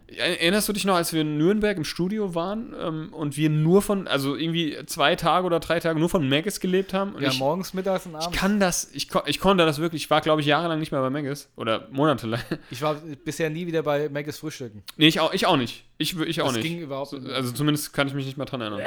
Erinnerst 0.08 0.70
du 0.70 0.74
dich 0.74 0.86
noch, 0.86 0.94
als 0.96 1.14
wir 1.14 1.22
in 1.22 1.40
Nürnberg 1.40 1.76
im 1.78 1.84
Studio 1.84 2.36
waren 2.36 2.76
ähm, 2.80 3.10
und 3.12 3.38
wir 3.38 3.50
nur 3.50 3.82
von, 3.82 4.08
also 4.08 4.36
irgendwie 4.36 4.78
zwei 4.86 5.16
Tage 5.16 5.48
oder 5.48 5.60
drei 5.60 5.80
Tage 5.80 6.00
nur 6.00 6.10
von 6.10 6.30
Maggis 6.30 6.60
gelebt 6.60 6.94
haben? 6.94 7.16
Und 7.16 7.24
Ja, 7.24 7.30
ich, 7.30 7.40
morgens, 7.40 7.74
mittags 7.74 8.06
und 8.06 8.12
ich 8.12 8.18
abends. 8.20 8.38
kann 8.38 8.60
das, 8.60 8.88
ich, 8.94 9.10
ich 9.26 9.40
konnte 9.40 9.66
das 9.66 9.80
wirklich, 9.80 10.04
ich 10.04 10.10
war 10.12 10.22
glaube 10.22 10.42
ich 10.42 10.48
jahrelang 10.48 10.80
nicht 10.80 10.92
mehr 10.92 11.02
bei 11.02 11.10
Maggis 11.10 11.50
oder 11.56 11.88
monatelang. 11.92 12.40
Ich 12.70 12.84
war 12.84 12.96
bisher 13.24 13.50
nie 13.50 13.66
wieder 13.66 13.82
bei 13.82 14.08
Maggis 14.10 14.38
Frühstücken. 14.38 14.84
nee, 14.96 15.08
ich 15.08 15.20
auch, 15.22 15.34
ich 15.34 15.48
auch 15.48 15.58
nicht. 15.58 15.86
Ich, 15.98 16.16
ich 16.20 16.40
auch 16.42 16.48
das 16.48 16.58
nicht. 16.58 16.64
ging 16.68 16.80
überhaupt 16.82 17.14
nicht. 17.14 17.28
Also 17.28 17.52
zumindest 17.52 17.92
kann 17.92 18.08
ich 18.08 18.14
mich 18.14 18.28
nicht 18.28 18.38
mehr 18.38 18.46
dran 18.46 18.62
erinnern. 18.62 18.82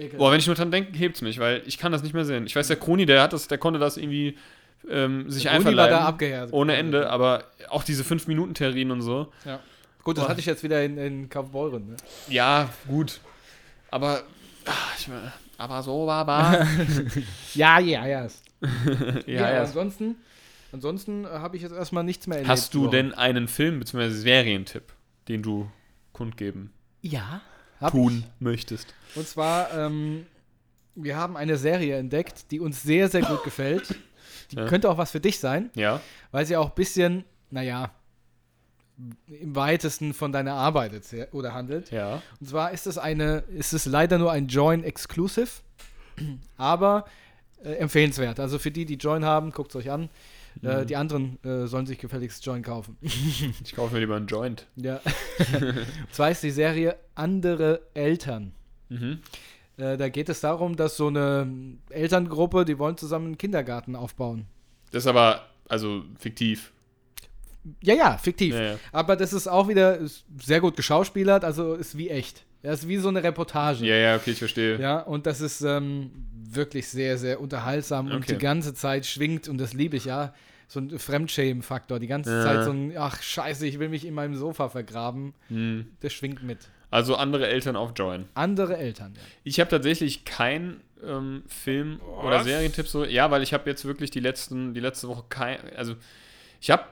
Ekelhaft. 0.00 0.18
Boah, 0.18 0.32
wenn 0.32 0.38
ich 0.38 0.46
nur 0.46 0.56
dran 0.56 0.70
denke, 0.70 0.96
hebt's 0.98 1.22
mich, 1.22 1.38
weil 1.38 1.62
ich 1.66 1.78
kann 1.78 1.92
das 1.92 2.02
nicht 2.02 2.14
mehr 2.14 2.24
sehen. 2.24 2.46
Ich 2.46 2.56
weiß, 2.56 2.66
der 2.68 2.76
Kroni, 2.76 3.06
der 3.06 3.22
hat 3.22 3.32
das, 3.32 3.48
der 3.48 3.58
konnte 3.58 3.78
das 3.78 3.96
irgendwie 3.96 4.36
ähm, 4.88 5.30
sich 5.30 5.48
einverleiben. 5.48 6.50
ohne 6.52 6.74
Ende, 6.76 7.10
aber 7.10 7.44
auch 7.68 7.84
diese 7.84 8.02
5-Minuten-Terrinen 8.02 8.92
und 8.92 9.02
so. 9.02 9.32
Ja. 9.44 9.60
Gut, 10.02 10.16
das 10.16 10.24
Boah. 10.24 10.30
hatte 10.30 10.40
ich 10.40 10.46
jetzt 10.46 10.62
wieder 10.62 10.82
in, 10.82 10.96
in 10.96 11.28
Kaufbeuren. 11.28 11.88
Ne? 11.90 11.96
Ja, 12.28 12.70
gut. 12.88 13.20
Aber, 13.90 14.22
ach, 14.64 14.98
ich, 14.98 15.08
aber 15.58 15.82
so 15.82 16.06
war 16.06 16.26
aber. 16.26 16.66
Ja, 17.54 17.78
ja, 17.78 18.06
ja. 18.06 18.26
ja, 19.26 19.52
ja. 19.52 19.60
Ansonsten, 19.60 20.16
ansonsten 20.72 21.24
äh, 21.24 21.28
habe 21.28 21.56
ich 21.56 21.62
jetzt 21.62 21.72
erstmal 21.72 22.04
nichts 22.04 22.26
mehr 22.26 22.38
erlebt. 22.38 22.50
Hast 22.50 22.74
du 22.74 22.88
denn 22.88 23.12
einen 23.12 23.48
Film 23.48 23.78
bzw. 23.80 24.08
Serientipp, 24.10 24.92
den 25.28 25.42
du 25.42 25.70
kundgeben, 26.12 26.72
Ja. 27.02 27.40
Hab 27.80 27.92
tun 27.92 28.24
möchtest? 28.38 28.94
Ich. 29.10 29.16
Und 29.16 29.28
zwar, 29.28 29.72
ähm, 29.72 30.26
wir 30.94 31.16
haben 31.16 31.36
eine 31.36 31.56
Serie 31.56 31.96
entdeckt, 31.96 32.50
die 32.50 32.60
uns 32.60 32.82
sehr, 32.82 33.08
sehr 33.08 33.22
gut 33.22 33.42
gefällt. 33.44 33.94
Die 34.50 34.56
Ja. 34.56 34.66
könnte 34.66 34.90
auch 34.90 34.98
was 34.98 35.10
für 35.12 35.20
dich 35.20 35.38
sein, 35.38 35.70
Ja? 35.74 36.00
weil 36.32 36.44
sie 36.44 36.56
auch 36.56 36.70
ein 36.70 36.74
bisschen, 36.74 37.24
naja, 37.50 37.90
im 39.28 39.56
weitesten 39.56 40.12
von 40.12 40.30
deiner 40.32 40.54
Arbeit 40.54 40.92
oder 41.32 41.54
handelt. 41.54 41.90
Ja. 41.90 42.20
Und 42.38 42.48
zwar 42.48 42.72
ist 42.72 42.86
es 42.86 42.98
eine, 42.98 43.44
ist 43.56 43.72
es 43.72 43.86
leider 43.86 44.18
nur 44.18 44.30
ein 44.30 44.48
Join 44.48 44.84
Exclusive, 44.84 45.48
aber 46.58 47.06
äh, 47.64 47.72
empfehlenswert. 47.76 48.38
Also 48.40 48.58
für 48.58 48.70
die, 48.70 48.84
die 48.84 48.96
Join 48.96 49.24
haben, 49.24 49.52
guckt 49.52 49.70
es 49.70 49.76
euch 49.76 49.90
an. 49.90 50.10
Äh, 50.62 50.84
die 50.84 50.96
anderen 50.96 51.42
äh, 51.44 51.66
sollen 51.66 51.86
sich 51.86 51.98
gefälligst 51.98 52.44
Join 52.44 52.62
kaufen. 52.62 52.96
Ich 53.02 53.74
kaufe 53.74 53.94
mir 53.94 54.00
lieber 54.00 54.16
einen 54.16 54.26
Joint. 54.26 54.66
ja. 54.76 55.00
Und 55.60 55.86
zwar 56.12 56.30
ist 56.30 56.42
die 56.42 56.50
Serie 56.50 56.96
Andere 57.14 57.80
Eltern. 57.94 58.52
Mhm. 58.88 59.20
Äh, 59.76 59.96
da 59.96 60.08
geht 60.08 60.28
es 60.28 60.40
darum, 60.40 60.76
dass 60.76 60.96
so 60.96 61.08
eine 61.08 61.50
Elterngruppe, 61.88 62.64
die 62.64 62.78
wollen 62.78 62.96
zusammen 62.96 63.26
einen 63.26 63.38
Kindergarten 63.38 63.96
aufbauen. 63.96 64.46
Das 64.90 65.04
ist 65.04 65.06
aber, 65.06 65.46
also 65.68 66.02
fiktiv. 66.18 66.72
Ja, 67.82 67.94
ja, 67.94 68.18
fiktiv. 68.18 68.54
Ja, 68.54 68.62
ja. 68.62 68.78
Aber 68.92 69.16
das 69.16 69.32
ist 69.32 69.46
auch 69.46 69.68
wieder 69.68 69.98
sehr 70.38 70.60
gut 70.60 70.76
geschauspielert, 70.76 71.44
also 71.44 71.74
ist 71.74 71.96
wie 71.96 72.08
echt. 72.08 72.44
Ja, 72.62 72.72
ist 72.72 72.86
wie 72.88 72.96
so 72.98 73.08
eine 73.08 73.22
Reportage. 73.22 73.84
Ja, 73.86 73.94
ja, 73.96 74.16
okay, 74.16 74.32
ich 74.32 74.38
verstehe. 74.38 74.78
Ja, 74.80 75.00
und 75.00 75.26
das 75.26 75.40
ist 75.40 75.62
ähm, 75.62 76.10
wirklich 76.34 76.88
sehr, 76.88 77.16
sehr 77.16 77.40
unterhaltsam 77.40 78.06
und 78.08 78.18
Okay. 78.18 78.32
die 78.34 78.38
ganze 78.38 78.74
Zeit 78.74 79.06
schwingt, 79.06 79.48
und 79.48 79.58
das 79.58 79.72
liebe 79.72 79.96
ich 79.96 80.04
ja, 80.04 80.34
so 80.68 80.78
ein 80.80 80.98
Fremdschämen-Faktor. 80.98 81.98
Die 81.98 82.06
ganze 82.06 82.32
Ja. 82.32 82.42
Zeit 82.42 82.64
so 82.64 82.70
ein, 82.70 82.92
ach 82.96 83.22
scheiße, 83.22 83.66
ich 83.66 83.78
will 83.78 83.88
mich 83.88 84.04
in 84.04 84.14
meinem 84.14 84.34
Sofa 84.36 84.68
vergraben. 84.68 85.34
Hm. 85.48 85.86
Der 86.02 86.10
schwingt 86.10 86.42
mit. 86.42 86.58
Also 86.90 87.14
andere 87.16 87.46
Eltern 87.48 87.76
auf 87.76 87.92
Join. 87.96 88.26
Andere 88.34 88.76
Eltern. 88.76 89.12
Ja. 89.16 89.22
Ich 89.44 89.58
habe 89.60 89.70
tatsächlich 89.70 90.24
keinen 90.24 90.80
ähm, 91.04 91.44
Film 91.46 92.00
oder 92.22 92.38
Was? 92.38 92.44
Serientipp 92.44 92.86
so. 92.88 93.04
Ja, 93.04 93.30
weil 93.30 93.42
ich 93.42 93.54
habe 93.54 93.68
jetzt 93.70 93.84
wirklich 93.84 94.10
die 94.10 94.20
letzten, 94.20 94.74
die 94.74 94.80
letzte 94.80 95.08
Woche 95.08 95.24
kein, 95.28 95.58
also 95.76 95.94
ich 96.60 96.70
habe 96.70 96.84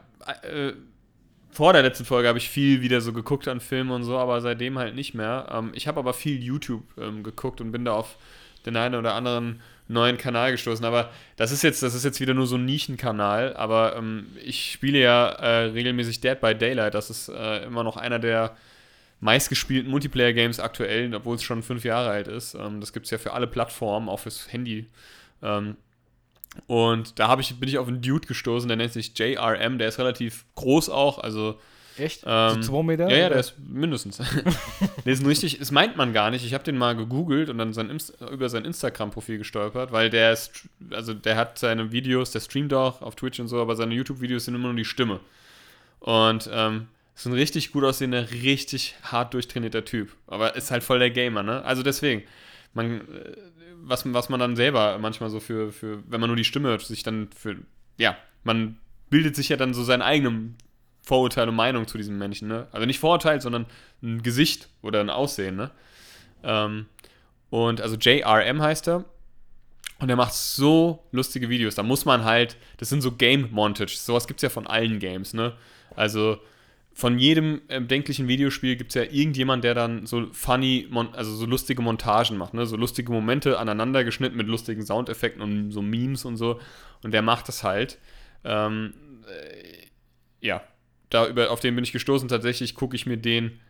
äh, 0.42 0.72
vor 1.58 1.72
der 1.72 1.82
letzten 1.82 2.04
Folge 2.04 2.28
habe 2.28 2.38
ich 2.38 2.48
viel 2.48 2.82
wieder 2.82 3.00
so 3.00 3.12
geguckt 3.12 3.48
an 3.48 3.58
Filmen 3.58 3.90
und 3.90 4.04
so, 4.04 4.16
aber 4.16 4.40
seitdem 4.40 4.78
halt 4.78 4.94
nicht 4.94 5.14
mehr. 5.14 5.48
Ähm, 5.50 5.72
ich 5.74 5.88
habe 5.88 5.98
aber 5.98 6.14
viel 6.14 6.40
YouTube 6.40 6.84
ähm, 6.96 7.24
geguckt 7.24 7.60
und 7.60 7.72
bin 7.72 7.84
da 7.84 7.94
auf 7.94 8.14
den 8.64 8.76
einen 8.76 8.94
oder 8.94 9.14
anderen 9.14 9.60
neuen 9.88 10.18
Kanal 10.18 10.52
gestoßen. 10.52 10.84
Aber 10.84 11.10
das 11.34 11.50
ist 11.50 11.64
jetzt, 11.64 11.82
das 11.82 11.96
ist 11.96 12.04
jetzt 12.04 12.20
wieder 12.20 12.32
nur 12.32 12.46
so 12.46 12.54
ein 12.54 12.64
Nischenkanal. 12.64 13.56
Aber 13.56 13.96
ähm, 13.96 14.26
ich 14.40 14.70
spiele 14.70 15.00
ja 15.00 15.30
äh, 15.30 15.64
regelmäßig 15.70 16.20
Dead 16.20 16.40
by 16.40 16.54
Daylight. 16.54 16.94
Das 16.94 17.10
ist 17.10 17.28
äh, 17.28 17.64
immer 17.64 17.82
noch 17.82 17.96
einer 17.96 18.20
der 18.20 18.56
meistgespielten 19.18 19.90
Multiplayer-Games 19.90 20.60
aktuell, 20.60 21.12
obwohl 21.12 21.34
es 21.34 21.42
schon 21.42 21.64
fünf 21.64 21.82
Jahre 21.82 22.10
alt 22.10 22.28
ist. 22.28 22.54
Ähm, 22.54 22.78
das 22.80 22.92
gibt 22.92 23.06
es 23.06 23.10
ja 23.10 23.18
für 23.18 23.32
alle 23.32 23.48
Plattformen, 23.48 24.08
auch 24.08 24.20
fürs 24.20 24.52
Handy. 24.52 24.86
Ähm, 25.42 25.76
und 26.66 27.18
da 27.18 27.38
ich, 27.38 27.58
bin 27.58 27.68
ich 27.68 27.78
auf 27.78 27.88
einen 27.88 28.02
Dude 28.02 28.26
gestoßen, 28.26 28.68
der 28.68 28.76
nennt 28.76 28.92
sich 28.92 29.16
JRM, 29.16 29.78
der 29.78 29.88
ist 29.88 29.98
relativ 29.98 30.44
groß 30.54 30.90
auch, 30.90 31.18
also 31.18 31.58
Echt? 31.98 32.22
Ähm, 32.26 32.62
so 32.62 32.72
zwei 32.72 32.82
Meter? 32.82 33.10
ja, 33.10 33.16
ja, 33.16 33.28
der 33.28 33.40
ist 33.40 33.54
mindestens. 33.58 34.18
der 35.04 35.12
ist 35.12 35.26
richtig, 35.26 35.58
das 35.58 35.70
meint 35.70 35.96
man 35.96 36.12
gar 36.12 36.30
nicht. 36.30 36.44
Ich 36.44 36.54
habe 36.54 36.64
den 36.64 36.78
mal 36.78 36.94
gegoogelt 36.94 37.50
und 37.50 37.58
dann 37.58 37.72
sein 37.72 37.90
Inst 37.90 38.14
über 38.30 38.48
sein 38.48 38.64
Instagram-Profil 38.64 39.38
gestolpert, 39.38 39.92
weil 39.92 40.10
der 40.10 40.32
ist, 40.32 40.68
also 40.90 41.14
der 41.14 41.36
hat 41.36 41.58
seine 41.58 41.90
Videos, 41.92 42.30
der 42.30 42.40
streamt 42.40 42.72
auch 42.72 43.02
auf 43.02 43.16
Twitch 43.16 43.40
und 43.40 43.48
so, 43.48 43.60
aber 43.60 43.74
seine 43.76 43.94
YouTube-Videos 43.94 44.44
sind 44.44 44.54
immer 44.54 44.68
nur 44.68 44.76
die 44.76 44.84
Stimme. 44.84 45.20
Und 46.00 46.48
ähm, 46.52 46.86
ist 47.16 47.26
ein 47.26 47.32
richtig 47.32 47.72
gut 47.72 47.82
aussehender, 47.82 48.30
richtig 48.30 48.94
hart 49.02 49.34
durchtrainierter 49.34 49.84
Typ. 49.84 50.14
Aber 50.28 50.54
ist 50.54 50.70
halt 50.70 50.84
voll 50.84 51.00
der 51.00 51.10
Gamer, 51.10 51.42
ne? 51.42 51.64
Also 51.64 51.82
deswegen, 51.82 52.22
man, 52.74 53.00
was, 53.82 54.12
was 54.12 54.28
man 54.28 54.40
dann 54.40 54.56
selber 54.56 54.98
manchmal 54.98 55.30
so 55.30 55.40
für, 55.40 55.72
für, 55.72 56.02
wenn 56.08 56.20
man 56.20 56.28
nur 56.28 56.36
die 56.36 56.44
Stimme 56.44 56.68
hört, 56.68 56.82
sich 56.82 57.02
dann 57.02 57.28
für, 57.34 57.56
ja, 57.96 58.16
man 58.44 58.78
bildet 59.10 59.36
sich 59.36 59.48
ja 59.48 59.56
dann 59.56 59.74
so 59.74 59.82
seinen 59.82 60.02
eigenen 60.02 60.56
Vorurteil 61.02 61.48
und 61.48 61.56
Meinung 61.56 61.86
zu 61.86 61.96
diesem 61.96 62.18
Menschen, 62.18 62.48
ne? 62.48 62.68
Also 62.70 62.86
nicht 62.86 62.98
Vorurteil, 62.98 63.40
sondern 63.40 63.66
ein 64.02 64.22
Gesicht 64.22 64.68
oder 64.82 65.00
ein 65.00 65.10
Aussehen, 65.10 65.56
ne? 65.56 65.70
Ähm, 66.42 66.86
und 67.50 67.80
also 67.80 67.96
JRM 67.96 68.60
heißt 68.60 68.88
er. 68.88 69.04
Und 70.00 70.10
er 70.10 70.16
macht 70.16 70.34
so 70.34 71.04
lustige 71.10 71.48
Videos. 71.48 71.74
Da 71.74 71.82
muss 71.82 72.04
man 72.04 72.24
halt, 72.24 72.56
das 72.76 72.88
sind 72.88 73.00
so 73.00 73.12
Game 73.12 73.48
Montages. 73.50 74.06
Sowas 74.06 74.28
gibt 74.28 74.38
es 74.38 74.42
ja 74.42 74.48
von 74.48 74.66
allen 74.66 75.00
Games, 75.00 75.34
ne? 75.34 75.54
Also 75.96 76.38
von 76.98 77.16
jedem 77.20 77.60
denklichen 77.68 78.26
Videospiel 78.26 78.74
gibt 78.74 78.90
es 78.90 78.96
ja 78.96 79.02
irgendjemand, 79.02 79.62
der 79.62 79.72
dann 79.72 80.04
so 80.04 80.26
funny, 80.32 80.88
also 81.12 81.32
so 81.32 81.46
lustige 81.46 81.80
Montagen 81.80 82.36
macht, 82.36 82.54
ne? 82.54 82.66
So 82.66 82.76
lustige 82.76 83.12
Momente 83.12 83.56
aneinander 83.60 84.02
geschnitten 84.02 84.36
mit 84.36 84.48
lustigen 84.48 84.84
Soundeffekten 84.84 85.40
und 85.40 85.70
so 85.70 85.80
Memes 85.80 86.24
und 86.24 86.36
so. 86.36 86.58
Und 87.04 87.14
der 87.14 87.22
macht 87.22 87.46
das 87.46 87.62
halt. 87.62 87.98
Ähm, 88.42 88.94
äh, 89.28 89.86
ja, 90.44 90.60
da 91.08 91.28
über, 91.28 91.52
auf 91.52 91.60
den 91.60 91.76
bin 91.76 91.84
ich 91.84 91.92
gestoßen. 91.92 92.28
Tatsächlich 92.28 92.74
gucke 92.74 92.96
ich 92.96 93.06
mir 93.06 93.16
den 93.16 93.60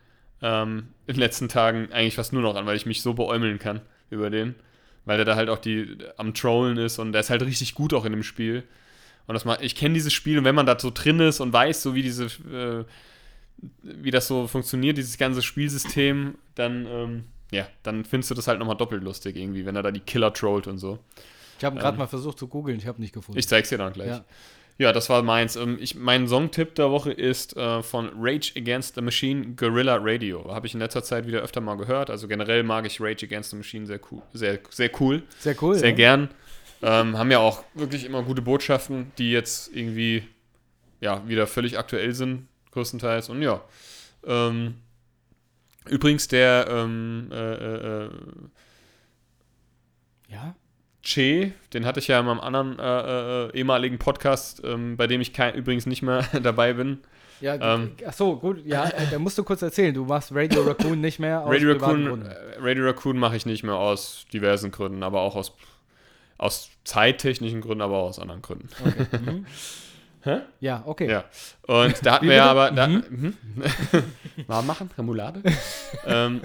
ähm, 0.41 0.87
in 1.05 1.13
den 1.13 1.19
letzten 1.19 1.49
Tagen 1.49 1.91
eigentlich 1.91 2.15
fast 2.15 2.33
nur 2.33 2.41
noch 2.41 2.55
an, 2.55 2.65
weil 2.65 2.77
ich 2.77 2.87
mich 2.87 3.03
so 3.03 3.13
beäumeln 3.13 3.59
kann 3.59 3.81
über 4.09 4.31
den. 4.31 4.55
Weil 5.05 5.17
der 5.17 5.25
da 5.25 5.35
halt 5.35 5.49
auch 5.49 5.59
die 5.59 5.99
am 6.17 6.33
Trollen 6.33 6.77
ist 6.79 6.97
und 6.97 7.11
der 7.11 7.21
ist 7.21 7.29
halt 7.29 7.43
richtig 7.43 7.75
gut 7.75 7.93
auch 7.93 8.05
in 8.05 8.11
dem 8.11 8.23
Spiel. 8.23 8.63
Und 9.27 9.35
das 9.35 9.45
mal, 9.45 9.59
ich 9.61 9.75
kenne 9.75 9.93
dieses 9.93 10.13
Spiel 10.13 10.39
und 10.39 10.45
wenn 10.45 10.55
man 10.55 10.65
da 10.65 10.79
so 10.79 10.89
drin 10.91 11.19
ist 11.19 11.39
und 11.41 11.53
weiß, 11.53 11.83
so 11.83 11.93
wie 11.93 12.01
diese, 12.01 12.25
äh, 12.25 12.85
wie 13.81 14.11
das 14.11 14.27
so 14.27 14.47
funktioniert, 14.47 14.97
dieses 14.97 15.17
ganze 15.17 15.41
Spielsystem, 15.41 16.35
dann, 16.55 16.85
ähm, 16.85 17.23
ja, 17.51 17.67
dann 17.83 18.05
findest 18.05 18.31
du 18.31 18.35
das 18.35 18.47
halt 18.47 18.59
nochmal 18.59 18.77
doppelt 18.77 19.03
lustig 19.03 19.35
irgendwie, 19.35 19.65
wenn 19.65 19.75
er 19.75 19.83
da 19.83 19.91
die 19.91 19.99
Killer 19.99 20.33
trollt 20.33 20.67
und 20.67 20.77
so. 20.77 20.99
Ich 21.57 21.65
habe 21.65 21.77
gerade 21.77 21.95
ähm, 21.95 21.99
mal 21.99 22.07
versucht 22.07 22.39
zu 22.39 22.47
googeln, 22.47 22.77
ich 22.77 22.87
habe 22.87 23.01
nicht 23.01 23.13
gefunden. 23.13 23.37
Ich 23.37 23.47
zeig's 23.47 23.69
dir 23.69 23.77
dann 23.77 23.93
gleich. 23.93 24.09
Ja. 24.09 24.25
Ja, 24.79 24.93
das 24.93 25.09
war 25.09 25.21
meins. 25.23 25.57
Ähm, 25.57 25.77
ich, 25.81 25.95
mein 25.95 26.25
Songtipp 26.29 26.73
der 26.75 26.89
Woche 26.89 27.11
ist 27.11 27.55
äh, 27.57 27.83
von 27.83 28.09
Rage 28.17 28.53
Against 28.55 28.95
the 28.95 29.01
Machine 29.01 29.47
Guerrilla 29.57 29.99
Radio. 30.01 30.53
Habe 30.53 30.67
ich 30.67 30.73
in 30.73 30.79
letzter 30.79 31.03
Zeit 31.03 31.27
wieder 31.27 31.41
öfter 31.41 31.59
mal 31.59 31.75
gehört. 31.75 32.09
Also 32.09 32.29
generell 32.29 32.63
mag 32.63 32.85
ich 32.85 33.01
Rage 33.01 33.25
Against 33.25 33.49
the 33.49 33.57
Machine 33.57 33.85
sehr 33.85 33.99
cool. 34.09 34.21
Sehr, 34.31 34.59
sehr 34.69 34.89
cool. 35.01 35.23
Sehr 35.39 35.61
cool. 35.61 35.75
Sehr 35.75 35.89
ja. 35.89 35.95
gern. 35.95 36.29
Ähm, 36.81 37.17
haben 37.17 37.29
ja 37.29 37.39
auch 37.39 37.65
wirklich 37.73 38.05
immer 38.05 38.23
gute 38.23 38.41
Botschaften, 38.41 39.11
die 39.17 39.31
jetzt 39.31 39.69
irgendwie 39.75 40.23
ja, 41.01 41.27
wieder 41.27 41.45
völlig 41.45 41.77
aktuell 41.77 42.13
sind, 42.13 42.47
größtenteils. 42.71 43.29
Und 43.29 43.41
ja. 43.41 43.61
Ähm, 44.25 44.75
übrigens, 45.87 46.27
der 46.27 46.67
ähm, 46.69 47.29
äh, 47.31 47.53
äh, 47.53 48.05
äh 48.05 48.09
ja? 50.29 50.55
Che, 51.01 51.53
den 51.73 51.85
hatte 51.85 51.99
ich 51.99 52.07
ja 52.07 52.19
in 52.19 52.25
meinem 52.25 52.41
anderen 52.41 52.77
äh, 52.77 53.45
äh, 53.47 53.57
ehemaligen 53.57 53.97
Podcast, 53.99 54.61
ähm, 54.63 54.97
bei 54.97 55.07
dem 55.07 55.21
ich 55.21 55.33
kein, 55.33 55.55
übrigens 55.55 55.85
nicht 55.85 56.01
mehr 56.01 56.25
dabei 56.43 56.73
bin. 56.73 56.99
Ja, 57.41 57.55
ähm, 57.55 57.91
ach 58.05 58.13
so, 58.13 58.35
gut, 58.35 58.65
ja, 58.65 58.83
äh, 58.89 59.07
da 59.09 59.17
musst 59.17 59.37
du 59.37 59.43
kurz 59.43 59.61
erzählen. 59.61 59.93
Du 59.93 60.03
machst 60.03 60.33
Radio 60.33 60.61
Raccoon 60.63 60.99
nicht 60.99 61.19
mehr 61.19 61.41
aus 61.41 61.49
Radio 61.49 61.71
Raccoon, 61.71 62.25
äh, 62.25 62.35
Radio 62.59 62.85
Raccoon 62.85 63.17
mache 63.17 63.37
ich 63.37 63.45
nicht 63.45 63.63
mehr 63.63 63.75
aus 63.75 64.25
diversen 64.33 64.71
Gründen, 64.71 65.03
aber 65.03 65.21
auch 65.21 65.35
aus, 65.37 65.53
aus 66.37 66.69
zeittechnischen 66.83 67.61
Gründen, 67.61 67.81
aber 67.81 67.97
auch 67.97 68.09
aus 68.09 68.19
anderen 68.19 68.41
Gründen. 68.41 68.69
Okay. 68.79 69.07
Mhm. 69.25 69.45
Hä? 70.29 70.41
Ja, 70.59 70.83
okay. 70.85 71.09
Ja. 71.09 71.23
Und 71.65 72.05
da 72.05 72.13
hatten 72.13 72.27
wir 72.27 72.35
ja 72.35 72.45
aber. 72.45 72.71
Da, 72.71 72.87
mhm. 72.87 73.03
mhm. 73.09 73.33
Warm 74.47 74.67
machen, 74.67 74.89
Remoulade. 74.97 75.41
ähm, 76.05 76.41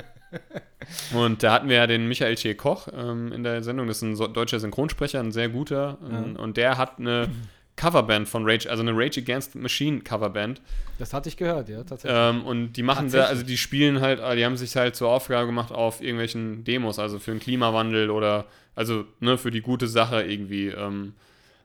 und 1.14 1.42
da 1.42 1.52
hatten 1.52 1.68
wir 1.68 1.76
ja 1.76 1.86
den 1.86 2.08
Michael 2.08 2.34
Che 2.36 2.54
Koch 2.54 2.88
ähm, 2.96 3.32
in 3.32 3.42
der 3.42 3.62
Sendung. 3.62 3.86
Das 3.86 3.98
ist 3.98 4.02
ein 4.02 4.16
so 4.16 4.26
deutscher 4.26 4.58
Synchronsprecher, 4.58 5.20
ein 5.20 5.32
sehr 5.32 5.48
guter. 5.48 5.98
Ähm, 6.10 6.36
Und 6.36 6.56
der 6.56 6.78
hat 6.78 6.98
eine 6.98 7.28
Coverband 7.76 8.28
von 8.28 8.48
Rage, 8.48 8.70
also 8.70 8.82
eine 8.82 8.92
Rage 8.94 9.20
Against 9.20 9.54
Machine 9.54 10.00
Coverband. 10.00 10.60
Das 10.98 11.12
hatte 11.12 11.28
ich 11.28 11.36
gehört, 11.36 11.68
ja, 11.68 11.82
tatsächlich. 11.82 12.18
Ähm, 12.18 12.44
und 12.44 12.72
die 12.72 12.82
machen 12.82 13.10
da, 13.10 13.24
also 13.24 13.42
die 13.42 13.56
spielen 13.56 14.00
halt, 14.00 14.20
die 14.38 14.44
haben 14.44 14.56
sich 14.56 14.74
halt 14.76 14.96
zur 14.96 15.08
Aufgabe 15.08 15.46
gemacht 15.46 15.72
auf 15.72 16.00
irgendwelchen 16.00 16.64
Demos, 16.64 16.98
also 16.98 17.18
für 17.18 17.32
den 17.32 17.40
Klimawandel 17.40 18.10
oder, 18.10 18.46
also 18.76 19.04
ne, 19.20 19.36
für 19.36 19.50
die 19.50 19.60
gute 19.60 19.88
Sache 19.88 20.22
irgendwie 20.22 20.68
ähm, 20.68 21.14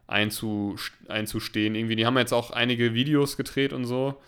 einzustehen. 0.10 1.76
Irgendwie, 1.76 1.96
die 1.96 2.06
haben 2.06 2.18
jetzt 2.18 2.34
auch 2.34 2.52
einige 2.52 2.94
Videos 2.94 3.38
gedreht 3.38 3.74
und 3.74 3.86
so. 3.86 4.20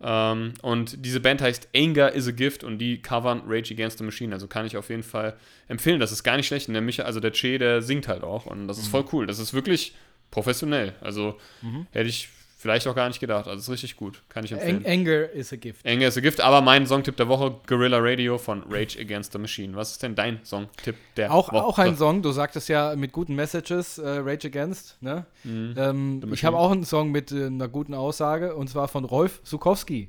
Ähm, 0.00 0.54
und 0.62 1.04
diese 1.04 1.20
Band 1.20 1.40
heißt 1.40 1.68
Anger 1.74 2.12
is 2.12 2.28
a 2.28 2.32
Gift 2.32 2.64
und 2.64 2.78
die 2.78 3.00
covern 3.00 3.42
Rage 3.46 3.72
Against 3.74 3.98
the 3.98 4.04
Machine. 4.04 4.34
Also 4.34 4.46
kann 4.46 4.66
ich 4.66 4.76
auf 4.76 4.90
jeden 4.90 5.02
Fall 5.02 5.36
empfehlen. 5.68 6.00
Das 6.00 6.12
ist 6.12 6.22
gar 6.22 6.36
nicht 6.36 6.46
schlecht. 6.46 6.68
Und 6.68 6.74
der 6.74 6.82
Micha, 6.82 7.04
also 7.04 7.20
der 7.20 7.32
Che, 7.32 7.58
der 7.58 7.82
singt 7.82 8.08
halt 8.08 8.22
auch. 8.22 8.46
Und 8.46 8.68
das 8.68 8.78
ist 8.78 8.86
mhm. 8.86 8.90
voll 8.90 9.04
cool. 9.12 9.26
Das 9.26 9.38
ist 9.38 9.54
wirklich 9.54 9.94
professionell. 10.30 10.94
Also 11.00 11.38
mhm. 11.62 11.86
hätte 11.92 12.08
ich 12.08 12.28
Vielleicht 12.64 12.86
auch 12.86 12.94
gar 12.94 13.08
nicht 13.08 13.20
gedacht. 13.20 13.46
Also 13.46 13.60
ist 13.60 13.68
richtig 13.68 13.94
gut. 13.94 14.22
Kann 14.30 14.42
ich 14.42 14.52
empfehlen. 14.52 14.86
Anger 14.86 15.28
is 15.32 15.52
a 15.52 15.56
gift. 15.56 15.86
Anger 15.86 16.08
is 16.08 16.16
a 16.16 16.22
gift. 16.22 16.40
Aber 16.40 16.62
mein 16.62 16.86
Songtipp 16.86 17.14
der 17.14 17.28
Woche, 17.28 17.56
Guerrilla 17.66 17.98
Radio 18.00 18.38
von 18.38 18.62
Rage 18.70 18.98
Against 18.98 19.32
the 19.32 19.38
Machine. 19.38 19.76
Was 19.76 19.90
ist 19.90 20.02
denn 20.02 20.14
dein 20.14 20.40
Songtipp 20.46 20.96
der 21.18 21.30
auch, 21.30 21.52
Woche? 21.52 21.62
Auch 21.62 21.78
ein 21.78 21.94
Song, 21.94 22.22
du 22.22 22.32
sagtest 22.32 22.70
ja 22.70 22.96
mit 22.96 23.12
guten 23.12 23.34
Messages, 23.34 23.98
äh, 23.98 24.08
Rage 24.08 24.46
Against. 24.48 24.96
Ne? 25.02 25.26
Mhm. 25.42 25.74
Ähm, 25.76 26.32
ich 26.32 26.42
habe 26.46 26.56
auch 26.56 26.70
einen 26.70 26.84
Song 26.84 27.10
mit 27.10 27.32
äh, 27.32 27.48
einer 27.48 27.68
guten 27.68 27.92
Aussage 27.92 28.54
und 28.54 28.70
zwar 28.70 28.88
von 28.88 29.04
Rolf 29.04 29.42
Sukowski. 29.44 30.08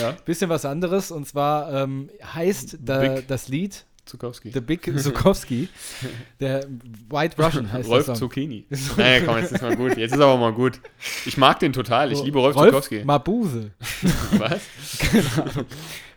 ja. 0.00 0.12
Bisschen 0.24 0.50
was 0.50 0.64
anderes 0.64 1.10
und 1.10 1.26
zwar 1.26 1.82
ähm, 1.82 2.10
heißt 2.32 2.78
da, 2.80 3.22
das 3.22 3.48
Lied 3.48 3.86
Zukowski. 4.10 4.50
The 4.50 4.60
Big 4.60 4.82
Zukowski. 4.98 5.68
der 6.40 6.66
White 7.08 7.42
Russian 7.42 7.72
heißt 7.72 7.88
Rolf 7.88 8.12
Zucchini. 8.12 8.66
naja, 8.96 9.24
komm, 9.24 9.38
jetzt 9.38 9.52
ist 9.52 9.62
mal 9.62 9.76
gut. 9.76 9.96
Jetzt 9.96 10.12
ist 10.12 10.20
aber 10.20 10.36
mal 10.36 10.52
gut. 10.52 10.80
Ich 11.24 11.36
mag 11.36 11.58
den 11.60 11.72
total. 11.72 12.12
Ich 12.12 12.22
liebe 12.22 12.38
Rolf, 12.38 12.56
Rolf 12.56 12.68
Zukowski. 12.68 13.04
Mabuse. 13.04 13.70
Was? 14.32 14.60
Keine 14.98 15.50
Ahnung. 15.50 15.66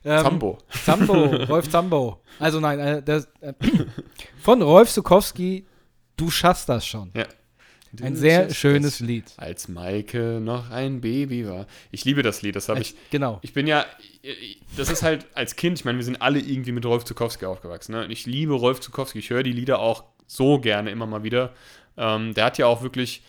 Ähm, 0.06 0.22
Zambo. 0.24 0.58
Zambo. 0.84 1.14
Rolf 1.48 1.70
Zambo. 1.70 2.22
Also 2.39 2.60
nein, 2.60 2.80
äh, 2.80 3.02
das, 3.02 3.30
äh, 3.39 3.54
von 4.41 4.62
Rolf 4.62 4.91
Zukowski, 4.91 5.66
du 6.18 6.30
schaffst 6.30 6.68
das 6.68 6.86
schon. 6.86 7.12
Ja. 7.16 7.26
Ein 8.02 8.16
sehr 8.16 8.50
schönes 8.54 9.00
Lied. 9.00 9.26
Als 9.38 9.68
Maike 9.68 10.39
noch 10.41 10.72
ein 10.72 11.02
Baby 11.02 11.48
war. 11.48 11.68
Ich 11.91 12.06
liebe 12.06 12.24
das 12.24 12.41
Lied, 12.41 12.56
das 12.56 12.70
habe 12.70 12.82
ich. 12.82 12.96
Genau. 13.12 13.39
Ich 13.44 13.54
bin 13.54 13.68
ja, 13.68 13.86
das 14.76 14.89
ist 14.89 15.04
halt 15.04 15.28
als 15.36 15.56
Kind, 15.56 15.80
ich 15.80 15.86
meine, 15.86 16.00
wir 16.00 16.06
sind 16.06 16.22
alle 16.22 16.39
irgendwie 16.39 16.72
mit 16.72 16.86
Rolf 16.86 17.06
Zukowski 17.06 17.46
aufgewachsen. 17.46 17.91
Ne? 17.91 18.06
Und 18.06 18.12
ich 18.12 18.26
liebe 18.26 18.54
Rolf 18.54 18.80
Zukowski. 18.80 19.20
Ich 19.20 19.30
höre 19.30 19.44
die 19.44 19.52
Lieder 19.52 19.80
auch 19.80 20.06
so 20.26 20.60
gerne 20.60 20.89
immer 20.89 21.06
mal 21.06 21.24
wieder. 21.24 21.54
Ähm, 21.96 22.34
der 22.34 22.46
hat 22.46 22.58
ja 22.58 22.66
auch 22.66 22.82
wirklich, 22.82 23.22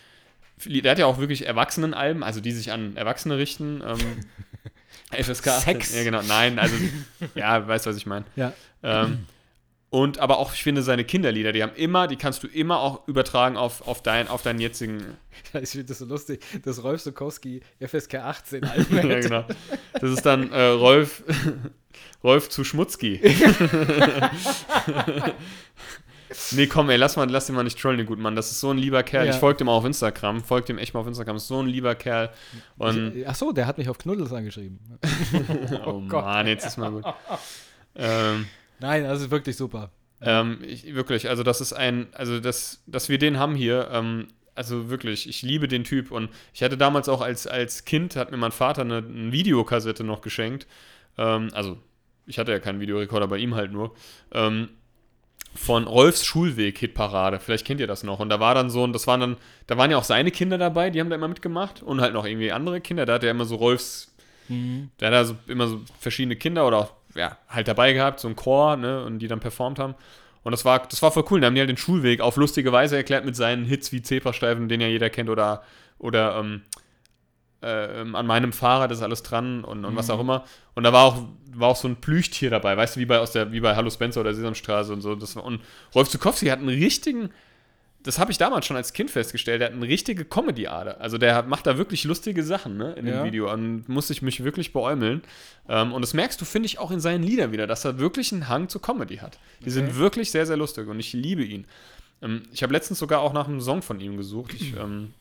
der 0.64 0.90
hat 0.90 0.98
ja 0.98 1.06
auch 1.06 1.18
wirklich 1.18 1.46
Erwachsenenalben, 1.46 2.22
also 2.22 2.40
die 2.40 2.52
sich 2.52 2.72
an 2.72 2.96
Erwachsene 2.96 3.36
richten. 3.36 3.82
Ähm, 3.86 4.20
FSK. 5.22 5.50
Sex. 5.60 5.94
Ja, 5.94 6.04
genau. 6.04 6.22
Nein, 6.22 6.58
also, 6.58 6.74
ja, 7.34 7.66
weißt 7.68 7.84
du, 7.84 7.90
was 7.90 7.96
ich 7.98 8.06
meine. 8.06 8.24
Ja. 8.36 8.52
Ähm, 8.82 9.26
und 9.94 10.18
aber 10.18 10.40
auch, 10.40 10.52
ich 10.52 10.64
finde, 10.64 10.82
seine 10.82 11.04
Kinderlieder, 11.04 11.52
die 11.52 11.62
haben 11.62 11.76
immer, 11.76 12.08
die 12.08 12.16
kannst 12.16 12.42
du 12.42 12.48
immer 12.48 12.80
auch 12.80 13.06
übertragen 13.06 13.56
auf, 13.56 13.86
auf, 13.86 14.02
dein, 14.02 14.26
auf 14.26 14.42
deinen 14.42 14.58
jetzigen. 14.58 15.04
Ich 15.62 15.70
finde 15.70 15.84
das 15.84 15.98
so 15.98 16.04
lustig, 16.04 16.42
dass 16.64 16.82
Rolf 16.82 17.00
Sokowski 17.00 17.60
FSK 17.80 18.14
18 18.16 18.62
Ja, 18.90 19.20
genau. 19.20 19.44
Das 19.92 20.10
ist 20.10 20.26
dann 20.26 20.50
äh, 20.50 20.64
Rolf, 20.66 21.22
Rolf 22.24 22.48
zu 22.48 22.64
Schmutzki. 22.64 23.20
nee, 26.52 26.66
komm, 26.66 26.90
ey, 26.90 26.96
lass, 26.96 27.14
mal, 27.14 27.30
lass 27.30 27.46
den 27.46 27.54
mal 27.54 27.62
nicht 27.62 27.78
trollen, 27.78 27.98
den 27.98 28.06
guten 28.06 28.22
Mann. 28.22 28.34
Das 28.34 28.50
ist 28.50 28.58
so 28.58 28.70
ein 28.72 28.78
lieber 28.78 29.04
Kerl. 29.04 29.26
Ja. 29.26 29.32
Ich 29.32 29.38
folge 29.38 29.58
dem 29.58 29.68
auch 29.68 29.78
auf 29.78 29.84
Instagram. 29.84 30.42
Folge 30.42 30.66
dem 30.66 30.78
echt 30.78 30.94
mal 30.94 31.00
auf 31.00 31.06
Instagram. 31.06 31.36
Das 31.36 31.44
ist 31.44 31.48
so 31.48 31.60
ein 31.60 31.68
lieber 31.68 31.94
Kerl. 31.94 32.30
Und 32.78 33.14
ich, 33.14 33.28
ach 33.28 33.36
so, 33.36 33.52
der 33.52 33.68
hat 33.68 33.78
mich 33.78 33.88
auf 33.88 33.98
Knuddels 33.98 34.32
angeschrieben. 34.32 34.80
oh, 35.84 35.90
oh 35.90 36.00
Mann, 36.00 36.48
jetzt 36.48 36.66
ist 36.66 36.78
mal 36.78 36.90
gut. 36.90 37.04
ähm, 37.94 38.46
Nein, 38.80 39.04
das 39.04 39.22
ist 39.22 39.30
wirklich 39.30 39.56
super. 39.56 39.90
Ähm, 40.20 40.58
ich, 40.66 40.94
wirklich, 40.94 41.28
also 41.28 41.42
das 41.42 41.60
ist 41.60 41.72
ein, 41.72 42.06
also 42.12 42.40
das, 42.40 42.82
dass 42.86 43.08
wir 43.08 43.18
den 43.18 43.38
haben 43.38 43.54
hier, 43.54 43.88
ähm, 43.92 44.28
also 44.54 44.88
wirklich, 44.88 45.28
ich 45.28 45.42
liebe 45.42 45.68
den 45.68 45.84
Typ 45.84 46.10
und 46.10 46.30
ich 46.52 46.62
hatte 46.62 46.78
damals 46.78 47.08
auch 47.08 47.20
als, 47.20 47.46
als 47.46 47.84
Kind, 47.84 48.16
hat 48.16 48.30
mir 48.30 48.36
mein 48.36 48.52
Vater 48.52 48.82
eine, 48.82 48.98
eine 48.98 49.32
Videokassette 49.32 50.04
noch 50.04 50.22
geschenkt, 50.22 50.66
ähm, 51.18 51.48
also 51.52 51.78
ich 52.26 52.38
hatte 52.38 52.52
ja 52.52 52.58
keinen 52.58 52.80
Videorekorder, 52.80 53.28
bei 53.28 53.38
ihm 53.38 53.54
halt 53.54 53.72
nur, 53.72 53.94
ähm, 54.32 54.70
von 55.54 55.84
Rolfs 55.84 56.24
Schulweg 56.24 56.78
Hitparade. 56.78 57.38
Vielleicht 57.38 57.64
kennt 57.64 57.80
ihr 57.80 57.86
das 57.86 58.02
noch. 58.02 58.18
Und 58.18 58.28
da 58.28 58.40
war 58.40 58.54
dann 58.54 58.70
so, 58.70 58.82
und 58.82 58.92
das 58.92 59.06
waren 59.06 59.20
dann, 59.20 59.36
da 59.66 59.76
waren 59.76 59.90
ja 59.90 59.96
auch 59.96 60.04
seine 60.04 60.30
Kinder 60.32 60.58
dabei, 60.58 60.90
die 60.90 61.00
haben 61.00 61.10
da 61.10 61.16
immer 61.16 61.28
mitgemacht 61.28 61.82
und 61.82 62.00
halt 62.00 62.12
noch 62.12 62.24
irgendwie 62.24 62.50
andere 62.50 62.80
Kinder. 62.80 63.06
Da 63.06 63.14
hat 63.14 63.24
er 63.24 63.30
immer 63.30 63.44
so 63.44 63.56
Rolfs, 63.56 64.12
mhm. 64.48 64.90
da 64.98 65.06
hat 65.06 65.12
er 65.12 65.24
so, 65.24 65.36
immer 65.46 65.68
so 65.68 65.80
verschiedene 66.00 66.34
Kinder 66.36 66.66
oder 66.66 66.78
auch 66.78 66.92
ja, 67.14 67.38
halt 67.48 67.68
dabei 67.68 67.92
gehabt, 67.92 68.20
so 68.20 68.28
ein 68.28 68.36
Chor, 68.36 68.76
ne, 68.76 69.04
und 69.04 69.18
die 69.20 69.28
dann 69.28 69.40
performt 69.40 69.78
haben. 69.78 69.94
Und 70.42 70.52
das 70.52 70.64
war, 70.64 70.86
das 70.86 71.00
war 71.02 71.10
voll 71.10 71.24
cool. 71.30 71.40
Da 71.40 71.46
haben 71.46 71.54
die 71.54 71.60
halt 71.60 71.70
den 71.70 71.76
Schulweg 71.76 72.20
auf 72.20 72.36
lustige 72.36 72.70
Weise 72.70 72.96
erklärt 72.96 73.24
mit 73.24 73.34
seinen 73.34 73.64
Hits 73.64 73.92
wie 73.92 74.02
Zebrastreifen, 74.02 74.68
den 74.68 74.80
ja 74.80 74.88
jeder 74.88 75.10
kennt, 75.10 75.30
oder, 75.30 75.62
oder 75.98 76.36
ähm, 76.36 76.62
äh, 77.62 78.04
an 78.12 78.26
meinem 78.26 78.52
Fahrrad 78.52 78.92
ist 78.92 79.02
alles 79.02 79.22
dran 79.22 79.64
und, 79.64 79.84
und 79.84 79.94
mhm. 79.94 79.96
was 79.96 80.10
auch 80.10 80.20
immer. 80.20 80.44
Und 80.74 80.84
da 80.84 80.92
war 80.92 81.04
auch, 81.04 81.24
war 81.54 81.68
auch 81.68 81.76
so 81.76 81.88
ein 81.88 81.96
Plüchtier 81.96 82.50
dabei, 82.50 82.76
weißt 82.76 82.96
du, 82.96 83.00
wie 83.00 83.06
bei, 83.06 83.18
aus 83.18 83.32
der, 83.32 83.52
wie 83.52 83.60
bei 83.60 83.74
Hallo 83.74 83.90
Spencer 83.90 84.20
oder 84.20 84.34
Sesamstraße 84.34 84.92
und 84.92 85.00
so. 85.00 85.14
Das 85.14 85.34
war, 85.34 85.44
und 85.44 85.62
Rolf 85.94 86.10
Zukowski 86.10 86.46
hat 86.46 86.58
einen 86.58 86.68
richtigen, 86.68 87.30
das 88.04 88.18
habe 88.18 88.30
ich 88.30 88.38
damals 88.38 88.66
schon 88.66 88.76
als 88.76 88.92
Kind 88.92 89.10
festgestellt, 89.10 89.62
der 89.62 89.68
hat 89.68 89.74
eine 89.74 89.88
richtige 89.88 90.26
Comedy-Ader. 90.26 91.00
Also 91.00 91.16
der 91.16 91.42
macht 91.42 91.66
da 91.66 91.78
wirklich 91.78 92.04
lustige 92.04 92.44
Sachen 92.44 92.76
ne, 92.76 92.92
in 92.92 93.06
ja. 93.06 93.16
dem 93.16 93.24
Video 93.24 93.50
und 93.50 93.88
muss 93.88 94.10
ich 94.10 94.20
mich 94.20 94.44
wirklich 94.44 94.74
beäumeln. 94.74 95.22
Ähm, 95.70 95.92
und 95.92 96.02
das 96.02 96.12
merkst 96.12 96.38
du, 96.38 96.44
finde 96.44 96.66
ich, 96.66 96.78
auch 96.78 96.90
in 96.90 97.00
seinen 97.00 97.22
Liedern 97.22 97.50
wieder, 97.50 97.66
dass 97.66 97.84
er 97.86 97.98
wirklich 97.98 98.30
einen 98.32 98.48
Hang 98.48 98.68
zur 98.68 98.82
Comedy 98.82 99.16
hat. 99.16 99.38
Die 99.60 99.64
okay. 99.64 99.70
sind 99.70 99.96
wirklich 99.96 100.30
sehr, 100.30 100.44
sehr 100.44 100.58
lustig 100.58 100.86
und 100.86 101.00
ich 101.00 101.14
liebe 101.14 101.42
ihn. 101.42 101.66
Ähm, 102.20 102.42
ich 102.52 102.62
habe 102.62 102.74
letztens 102.74 102.98
sogar 102.98 103.20
auch 103.20 103.32
nach 103.32 103.48
einem 103.48 103.62
Song 103.62 103.80
von 103.80 103.98
ihm 103.98 104.18
gesucht. 104.18 104.52
Ich 104.52 104.76
ähm, 104.78 105.14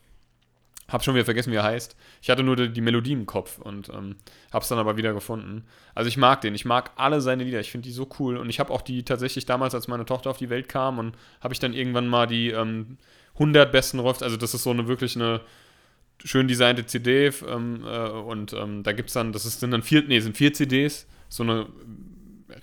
habe 0.94 1.04
schon 1.04 1.16
wieder 1.16 1.26
vergessen, 1.26 1.52
wie 1.52 1.58
er 1.58 1.64
heißt. 1.64 1.96
Ich 2.22 2.30
hatte 2.30 2.44
nur 2.44 2.56
die, 2.56 2.70
die 2.70 2.82
Melodie 2.82 3.14
im 3.14 3.26
Kopf 3.26 3.58
und 3.58 3.90
ähm, 3.90 4.16
habe 4.52 4.64
es 4.64 4.70
dann 4.70 4.78
aber 4.78 4.96
wieder 4.96 5.14
gefunden. 5.14 5.66
Also 5.96 6.08
ich 6.08 6.18
mag 6.18 6.42
den. 6.42 6.54
Ich 6.56 6.66
mag 6.66 6.92
alle 6.96 7.20
seine 7.20 7.44
Lieder. 7.44 7.60
Ich 7.60 7.72
finde 7.72 7.88
die 7.88 7.94
so 7.94 8.08
cool. 8.20 8.38
Und 8.38 8.50
ich 8.50 8.60
habe 8.60 8.72
auch 8.72 8.82
die 8.82 9.04
tatsächlich 9.04 9.46
damals, 9.46 9.76
als 9.76 9.88
meine 9.88 10.06
Tochter 10.06 10.30
auf 10.30 10.38
die 10.38 10.50
Welt 10.50 10.70
kam 10.70 11.00
und 11.00 11.16
habe 11.42 11.54
ich 11.54 11.60
dann 11.60 11.74
irgendwann 11.74 12.08
mal 12.08 12.28
die 12.28 12.52
ähm, 12.52 12.98
100 13.34 13.72
besten 13.72 14.00
Rolf. 14.00 14.22
Also 14.22 14.38
das 14.38 14.54
ist 14.54 14.64
so 14.64 14.70
eine 14.70 14.88
wirklich 14.88 15.16
eine 15.16 15.42
schön 16.24 16.48
designte 16.48 16.86
CD 16.86 17.32
ähm, 17.48 17.84
äh, 17.86 18.10
und 18.10 18.54
ähm, 18.54 18.84
da 18.84 18.92
gibt 18.92 19.10
es 19.10 19.14
dann, 19.14 19.32
das 19.34 19.46
ist, 19.46 19.60
sind 19.60 19.72
dann 19.72 19.84
vier, 19.84 20.04
nee, 20.04 20.20
sind 20.20 20.38
vier 20.38 20.54
CDs, 20.54 21.08
so 21.28 21.44
eine 21.44 21.68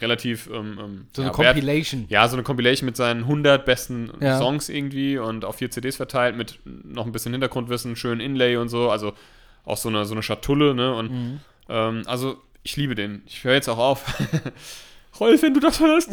relativ 0.01 0.49
ähm, 0.53 0.79
ähm, 0.81 1.07
So 1.15 1.23
eine 1.23 1.31
ja, 1.33 1.39
wert- 1.39 1.55
Compilation. 1.57 2.07
ja, 2.09 2.29
so 2.29 2.37
eine 2.37 2.43
Compilation 2.43 2.87
mit 2.87 2.97
seinen 2.97 3.23
100 3.25 3.65
besten 3.65 4.11
Ja. 4.21 4.39
Songs 4.39 4.69
irgendwie 4.69 5.19
und 5.19 5.45
auf 5.45 5.57
vier 5.57 5.71
CDs 5.71 5.97
verteilt 5.97 6.37
mit 6.37 6.59
noch 6.65 7.07
ein 7.07 7.13
bisschen 7.13 7.33
Hintergrundwissen, 7.33 7.97
schön 7.97 8.21
Inlay 8.21 8.57
und 8.57 8.69
so, 8.69 8.91
also 8.91 9.13
auch 9.65 9.77
so 9.77 9.89
eine, 9.89 10.05
so 10.05 10.15
eine 10.15 10.23
Schatulle, 10.23 10.75
ne? 10.75 10.95
Und 10.95 11.11
Mhm. 11.11 11.41
ähm, 11.69 12.03
also 12.07 12.37
ich 12.63 12.77
liebe 12.77 12.95
den. 12.95 13.23
Ich 13.27 13.45
höre 13.45 13.55
jetzt 13.55 13.69
auch 13.69 13.79
auf. 13.79 14.05
Rolf, 15.21 15.43
wenn 15.43 15.53
du 15.55 15.61
das 15.61 15.81
hörst, 15.81 16.09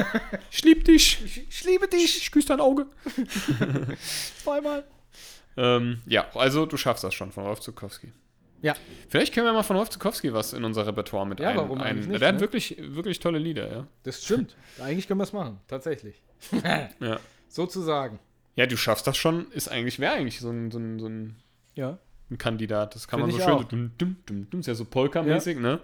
ich 0.50 0.62
liebe 0.62 0.84
dich. 0.84 1.18
Ich, 1.24 1.48
ich 1.48 1.64
liebe 1.64 1.88
dich. 1.88 2.18
Ich 2.18 2.30
küsse 2.30 2.48
dein 2.48 2.60
Auge. 2.60 2.86
Zweimal. 4.42 4.84
Ähm, 5.56 6.00
ja, 6.06 6.26
also 6.34 6.64
du 6.66 6.76
schaffst 6.76 7.04
das 7.04 7.12
schon 7.14 7.32
von 7.32 7.44
Rolf 7.44 7.60
Zukowski. 7.60 8.12
Ja. 8.62 8.74
Vielleicht 9.08 9.34
können 9.34 9.46
wir 9.46 9.52
mal 9.52 9.62
von 9.64 9.76
Rolf 9.76 9.90
Zukowski 9.90 10.32
was 10.32 10.52
in 10.52 10.62
unser 10.64 10.86
Repertoire 10.86 11.26
mit 11.26 11.40
Ja, 11.40 11.50
ein, 11.50 11.56
warum 11.56 11.80
ein, 11.80 11.96
nicht, 12.00 12.20
Der 12.20 12.28
hat 12.28 12.36
ne? 12.36 12.40
wirklich, 12.40 12.76
wirklich 12.78 13.18
tolle 13.20 13.38
Lieder, 13.38 13.70
ja. 13.70 13.86
Das 14.04 14.22
stimmt. 14.24 14.56
Eigentlich 14.80 15.08
können 15.08 15.18
wir 15.20 15.24
es 15.24 15.32
machen. 15.32 15.58
Tatsächlich. 15.68 16.22
Ja, 17.00 17.18
Sozusagen. 17.48 18.18
ja 18.56 18.66
du 18.66 18.76
schaffst 18.76 19.06
das 19.06 19.16
schon, 19.16 19.50
ist 19.52 19.68
eigentlich, 19.68 19.98
wäre 19.98 20.14
eigentlich 20.14 20.40
so 20.40 20.50
ein, 20.50 20.70
so 20.70 20.78
ein, 20.78 20.98
so 21.00 21.06
ein 21.08 21.36
Ja. 21.74 21.98
ein 22.30 22.38
Kandidat. 22.38 22.94
Das 22.94 23.06
kann 23.08 23.20
Find 23.20 23.32
man 23.32 23.40
so 23.40 23.46
schön 23.46 23.58
so 23.58 23.64
dum, 23.64 23.90
dum, 23.98 24.16
dum, 24.26 24.50
dum, 24.50 24.60
ist 24.60 24.66
ja 24.66 24.74
so 24.74 24.84
Polka-mäßig, 24.84 25.58
ne? 25.58 25.80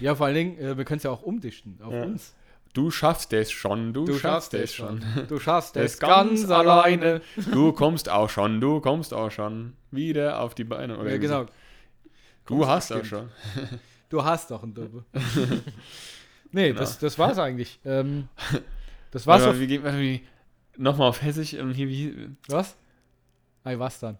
Ja, 0.00 0.14
vor 0.16 0.26
allen 0.26 0.34
Dingen, 0.34 0.58
äh, 0.58 0.76
wir 0.76 0.84
können 0.84 0.98
es 0.98 1.04
ja 1.04 1.10
auch 1.10 1.22
umdichten 1.22 1.78
auf 1.82 1.92
Ja. 1.92 2.02
uns. 2.02 2.34
Du 2.76 2.90
schaffst 2.90 3.32
es 3.32 3.50
schon, 3.50 3.94
du, 3.94 4.18
schaffst 4.18 4.52
es 4.52 4.74
schon. 4.74 5.02
Du 5.28 5.40
schaffst 5.40 5.76
es 5.78 5.98
ganz 5.98 6.50
alleine. 6.50 7.22
Du 7.50 7.72
kommst 7.72 8.10
auch 8.10 8.28
schon, 8.28 8.60
du 8.60 8.80
kommst 8.80 9.14
auch 9.14 9.30
schon 9.30 9.72
wieder 9.90 10.40
auf 10.40 10.54
die 10.54 10.64
Beine. 10.64 10.98
Oder 10.98 11.12
Ja, 11.12 11.16
genau. 11.16 11.44
so. 11.44 11.48
Du 12.44 12.66
hast 12.66 12.92
auch 12.92 13.00
bestimmt. 13.00 13.30
schon. 13.54 13.68
Du 14.08 14.22
hast 14.22 14.50
doch 14.52 14.62
einen 14.62 14.72
Dubbe. 14.74 15.04
nee, 16.52 16.68
Genau. 16.68 16.78
das, 16.80 16.98
das 16.98 17.18
war's 17.18 17.38
eigentlich. 17.38 17.80
Ähm, 17.84 18.28
das 19.10 19.26
war's. 19.26 19.42
Geht 19.58 19.82
warte, 19.82 19.98
wie, 19.98 20.20
Nochmal 20.76 21.08
auf 21.08 21.22
Hessisch. 21.22 21.54
ähm, 21.54 21.72
Hier, 21.72 21.88
wie, 21.88 22.28
was? 22.46 22.76
Ei, 23.64 23.78
was 23.78 23.98
dann? 23.98 24.18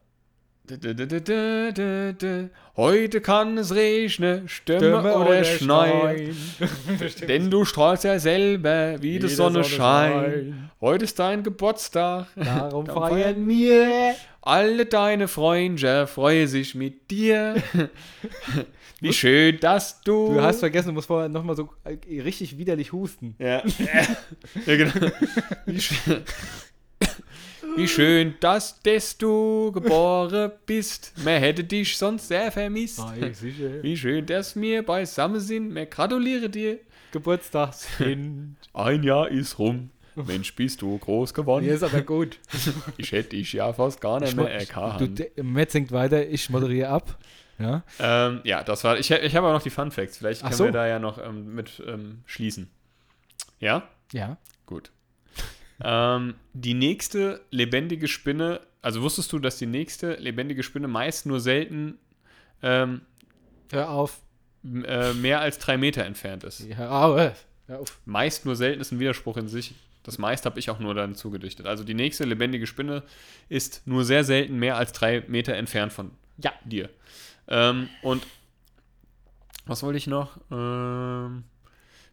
Heute 2.76 3.20
kann 3.20 3.58
es 3.58 3.74
regnen, 3.74 4.48
stürme, 4.48 4.80
Stürme 4.80 5.16
oder, 5.16 5.44
schneien. 5.44 6.36
Denn 7.28 7.50
du 7.50 7.64
strahlst 7.64 8.04
ja 8.04 8.18
selber, 8.18 8.96
wie, 9.00 9.14
Wie 9.14 9.18
die 9.20 9.28
Sonne, 9.28 9.62
Sonne 9.62 9.64
scheint. 9.64 10.54
Heute 10.80 11.04
ist 11.04 11.18
dein 11.18 11.42
Geburtstag. 11.42 12.26
Darum 12.36 12.86
feiern 12.86 13.48
wir. 13.48 14.14
Alle 14.42 14.86
deine 14.86 15.26
Freunde 15.26 16.06
freuen 16.06 16.46
sich 16.46 16.74
mit 16.76 17.10
dir. 17.10 17.56
Wie 19.00 19.12
schön, 19.12 19.58
dass 19.60 20.00
du. 20.02 20.34
Du 20.34 20.40
hast 20.40 20.60
vergessen, 20.60 20.88
du 20.88 20.94
musst 20.94 21.08
vorher 21.08 21.28
nochmal 21.28 21.56
so 21.56 21.68
äh, 21.84 22.20
richtig 22.20 22.56
widerlich 22.56 22.92
husten. 22.92 23.34
Ja. 23.38 23.62
ja, 24.66 24.76
genau. 24.76 25.10
Wie 25.66 25.80
schön, 25.80 26.22
wie 27.76 27.88
schön, 27.88 28.34
dass, 28.40 28.80
dass 28.82 29.16
du 29.18 29.72
geboren 29.72 30.52
bist. 30.66 31.12
Man 31.24 31.38
hätte 31.40 31.64
dich 31.64 31.96
sonst 31.96 32.28
sehr 32.28 32.52
vermisst. 32.52 33.00
Ei, 33.00 33.32
sicher. 33.32 33.82
Wie 33.82 33.96
schön, 33.96 34.24
dass 34.26 34.54
wir 34.60 34.84
beisammen 34.84 35.40
sind. 35.40 35.74
Wir 35.74 35.86
gratuliere 35.86 36.48
dir. 36.48 36.78
Geburtstagskind. 37.12 38.56
Ein 38.74 39.02
Jahr 39.02 39.28
ist 39.28 39.58
rum. 39.58 39.90
Mensch, 40.14 40.54
bist 40.54 40.80
du 40.80 40.96
groß 40.98 41.34
geworden. 41.34 41.66
Mir 41.66 41.74
ist 41.74 41.82
aber 41.82 42.00
gut. 42.02 42.38
Ich 42.96 43.12
hätte 43.12 43.30
dich 43.36 43.52
ja 43.52 43.72
fast 43.72 44.00
gar 44.00 44.20
nicht 44.20 44.34
mehr 44.34 44.46
Du, 44.46 44.50
erkannt. 44.52 45.18
de- 45.18 45.42
Matt 45.42 45.70
singt 45.70 45.92
weiter, 45.92 46.26
ich 46.26 46.48
moderiere 46.48 46.88
ab. 46.88 47.18
Ja. 47.58 47.82
Ähm, 48.00 48.40
ja, 48.44 48.62
das 48.62 48.82
war. 48.84 48.98
Ich, 48.98 49.10
ich 49.10 49.36
habe 49.36 49.46
aber 49.46 49.52
noch 49.54 49.62
die 49.62 49.70
Fun 49.70 49.90
Facts. 49.90 50.18
Vielleicht 50.18 50.42
Ach 50.42 50.48
können 50.48 50.58
so. 50.58 50.64
wir 50.64 50.72
da 50.72 50.86
ja 50.86 50.98
noch 50.98 51.18
ähm, 51.22 51.54
mit 51.54 51.82
ähm, 51.86 52.22
schließen. 52.26 52.68
Ja? 53.60 53.82
Ja. 54.12 54.36
Ähm, 55.82 56.34
die 56.54 56.74
nächste 56.74 57.40
lebendige 57.50 58.08
Spinne, 58.08 58.60
also 58.82 59.02
wusstest 59.02 59.32
du, 59.32 59.38
dass 59.38 59.58
die 59.58 59.66
nächste 59.66 60.14
lebendige 60.14 60.62
Spinne 60.62 60.88
meist 60.88 61.26
nur 61.26 61.40
selten 61.40 61.98
ähm, 62.62 63.02
Hör 63.70 63.90
auf. 63.90 64.20
äh, 64.64 65.12
mehr 65.14 65.40
als 65.40 65.58
drei 65.58 65.76
Meter 65.76 66.04
entfernt 66.04 66.44
ist? 66.44 66.64
Hör 66.74 66.90
auf. 66.92 67.44
Hör 67.66 67.80
auf. 67.80 67.98
Meist 68.06 68.46
nur 68.46 68.56
selten 68.56 68.80
ist 68.80 68.92
ein 68.92 69.00
Widerspruch 69.00 69.36
in 69.36 69.48
sich. 69.48 69.74
Das 70.02 70.18
meist 70.18 70.46
habe 70.46 70.58
ich 70.60 70.70
auch 70.70 70.78
nur 70.78 70.94
dann 70.94 71.16
zugedichtet. 71.16 71.66
Also 71.66 71.82
die 71.82 71.94
nächste 71.94 72.24
lebendige 72.24 72.66
Spinne 72.68 73.02
ist 73.48 73.82
nur 73.86 74.04
sehr 74.04 74.22
selten 74.24 74.56
mehr 74.58 74.76
als 74.76 74.92
drei 74.92 75.24
Meter 75.26 75.54
entfernt 75.54 75.92
von 75.92 76.12
Ja. 76.38 76.52
dir. 76.64 76.88
Ähm, 77.48 77.88
und 78.02 78.24
was 79.66 79.82
wollte 79.82 79.98
ich 79.98 80.06
noch? 80.06 80.38
Ähm, 80.52 81.42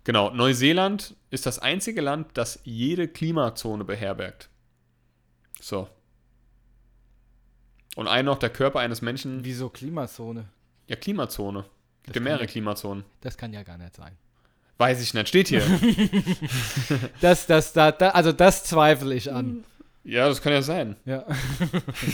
genau, 0.03 0.29
Neuseeland 0.29 1.15
ist 1.29 1.45
das 1.45 1.59
einzige 1.59 2.01
Land, 2.01 2.27
das 2.33 2.59
jede 2.63 3.07
Klimazone 3.07 3.83
beherbergt. 3.83 4.49
So. 5.59 5.87
Und 7.95 8.07
ein 8.07 8.25
noch 8.25 8.39
der 8.39 8.49
Körper 8.49 8.79
eines 8.79 9.01
Menschen. 9.01 9.45
Wieso 9.45 9.69
Klimazone? 9.69 10.49
Ja, 10.87 10.95
Klimazone. 10.95 11.65
Das 12.03 12.05
Gibt 12.05 12.15
ja 12.17 12.21
mehrere 12.21 12.47
Klimazonen. 12.47 13.05
Das 13.21 13.37
kann 13.37 13.53
ja 13.53 13.63
gar 13.63 13.77
nicht 13.77 13.95
sein. 13.95 14.17
Weiß 14.77 15.01
ich 15.01 15.13
nicht, 15.13 15.29
steht 15.29 15.47
hier. 15.47 15.63
Das, 17.21 17.45
das, 17.45 17.71
da, 17.71 17.91
da, 17.91 18.09
also 18.09 18.33
das 18.33 18.65
zweifle 18.65 19.15
ich 19.15 19.31
an. 19.31 19.63
Ja, 20.03 20.27
das 20.27 20.41
kann 20.41 20.53
ja 20.53 20.61
sein. 20.61 20.95
Ja. 21.05 21.25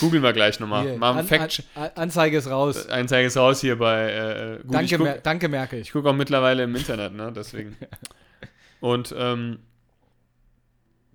Googeln 0.00 0.22
wir 0.22 0.32
gleich 0.32 0.60
nochmal. 0.60 0.84
Hier, 0.88 0.98
Mal 0.98 1.18
an, 1.18 1.26
Fact. 1.26 1.62
an, 1.74 1.90
Anzeige 1.94 2.38
ist 2.38 2.48
raus. 2.48 2.88
Einzeige 2.88 3.26
ist 3.28 3.36
raus 3.36 3.60
hier 3.60 3.78
bei 3.78 4.12
äh, 4.12 4.58
gut, 4.62 4.74
danke, 4.74 4.84
ich 4.84 4.90
guck, 4.92 5.00
Mer 5.06 5.18
danke, 5.18 5.48
Merkel. 5.48 5.80
Ich 5.80 5.92
gucke 5.92 6.08
auch 6.08 6.14
mittlerweile 6.14 6.64
im 6.64 6.74
Internet, 6.74 7.14
ne? 7.14 7.32
Deswegen. 7.34 7.76
Und 8.80 9.14
ähm, 9.16 9.58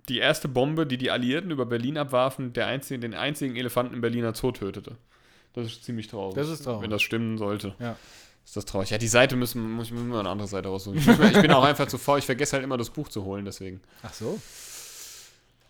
die 0.08 0.18
erste 0.18 0.48
Bombe, 0.48 0.86
die 0.86 0.98
die 0.98 1.10
Alliierten 1.10 1.50
über 1.50 1.66
Berlin 1.66 1.98
abwarfen, 1.98 2.52
der 2.52 2.66
einzige, 2.68 3.00
den 3.00 3.14
einzigen 3.14 3.56
Elefanten 3.56 3.94
im 3.94 4.00
Berliner 4.00 4.34
Zoo 4.34 4.52
tötete. 4.52 4.96
Das 5.52 5.66
ist 5.66 5.84
ziemlich 5.84 6.06
traurig. 6.06 6.36
Das 6.36 6.48
ist 6.48 6.64
traurig. 6.64 6.82
Wenn 6.82 6.90
das 6.90 7.02
stimmen 7.02 7.38
sollte. 7.38 7.74
Ja. 7.80 7.96
Ist 8.44 8.56
das 8.56 8.64
traurig. 8.66 8.90
Ja, 8.90 8.98
die 8.98 9.08
Seite 9.08 9.34
müssen, 9.34 9.72
muss 9.72 9.88
ich 9.88 9.92
wir 9.94 10.20
eine 10.20 10.28
andere 10.28 10.46
Seite 10.46 10.68
raussuchen. 10.68 11.04
Mir- 11.04 11.30
ich 11.32 11.42
bin 11.42 11.50
auch 11.50 11.64
einfach 11.64 11.88
zu 11.88 11.98
faul. 11.98 12.20
Ich 12.20 12.26
vergesse 12.26 12.52
halt 12.52 12.62
immer 12.62 12.76
das 12.76 12.90
Buch 12.90 13.08
zu 13.08 13.24
holen, 13.24 13.44
deswegen. 13.44 13.80
Ach 14.04 14.12
so. 14.12 14.38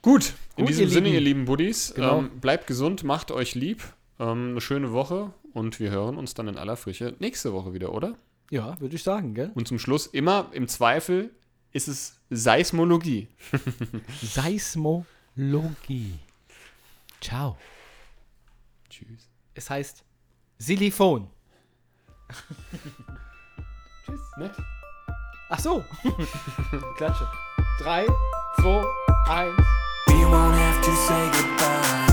Gut, 0.07 0.35
in 0.55 0.67
Gut, 0.67 0.69
diesem 0.69 0.85
ihr 0.85 0.91
Sinne, 0.91 1.07
Lieben. 1.09 1.15
ihr 1.17 1.21
lieben 1.21 1.45
Buddies, 1.47 1.93
Genau. 1.97 2.21
ähm, 2.21 2.39
bleibt 2.41 2.69
gesund, 2.69 3.03
macht 3.03 3.33
euch 3.33 3.57
lieb. 3.57 3.83
Ähm, 4.21 4.51
eine 4.51 4.61
schöne 4.61 4.93
Woche 4.93 5.33
und 5.53 5.81
wir 5.81 5.91
hören 5.91 6.17
uns 6.17 6.33
dann 6.35 6.47
in 6.47 6.57
aller 6.57 6.77
Frische 6.77 7.17
nächste 7.19 7.53
Woche 7.53 7.73
wieder, 7.73 7.93
oder? 7.93 8.15
Ja, 8.51 8.79
würde 8.81 8.95
ich 8.95 9.03
sagen, 9.03 9.35
gell? 9.35 9.51
Und 9.55 9.67
zum 9.67 9.81
Schluss 9.81 10.07
immer 10.07 10.47
im 10.53 10.69
Zweifel 10.69 11.31
ist 11.73 11.89
es 11.89 12.21
Seismologie. 12.31 13.27
Seismologie. 14.23 16.15
Ciao. 17.21 17.59
Tschüss. 18.89 19.29
Es 19.55 19.69
heißt 19.69 20.05
Silicon. 20.59 21.27
Nett. 24.39 24.53
Ach 25.51 25.59
so. 25.59 25.85
Klatsche. 26.97 27.27
Drei, 27.81 28.07
zwei, 28.61 28.85
eins. 29.29 29.76
We 30.09 30.25
won't 30.25 30.55
have 30.55 30.83
to 30.85 30.97
say 30.97 31.31
goodbye. 31.33 32.06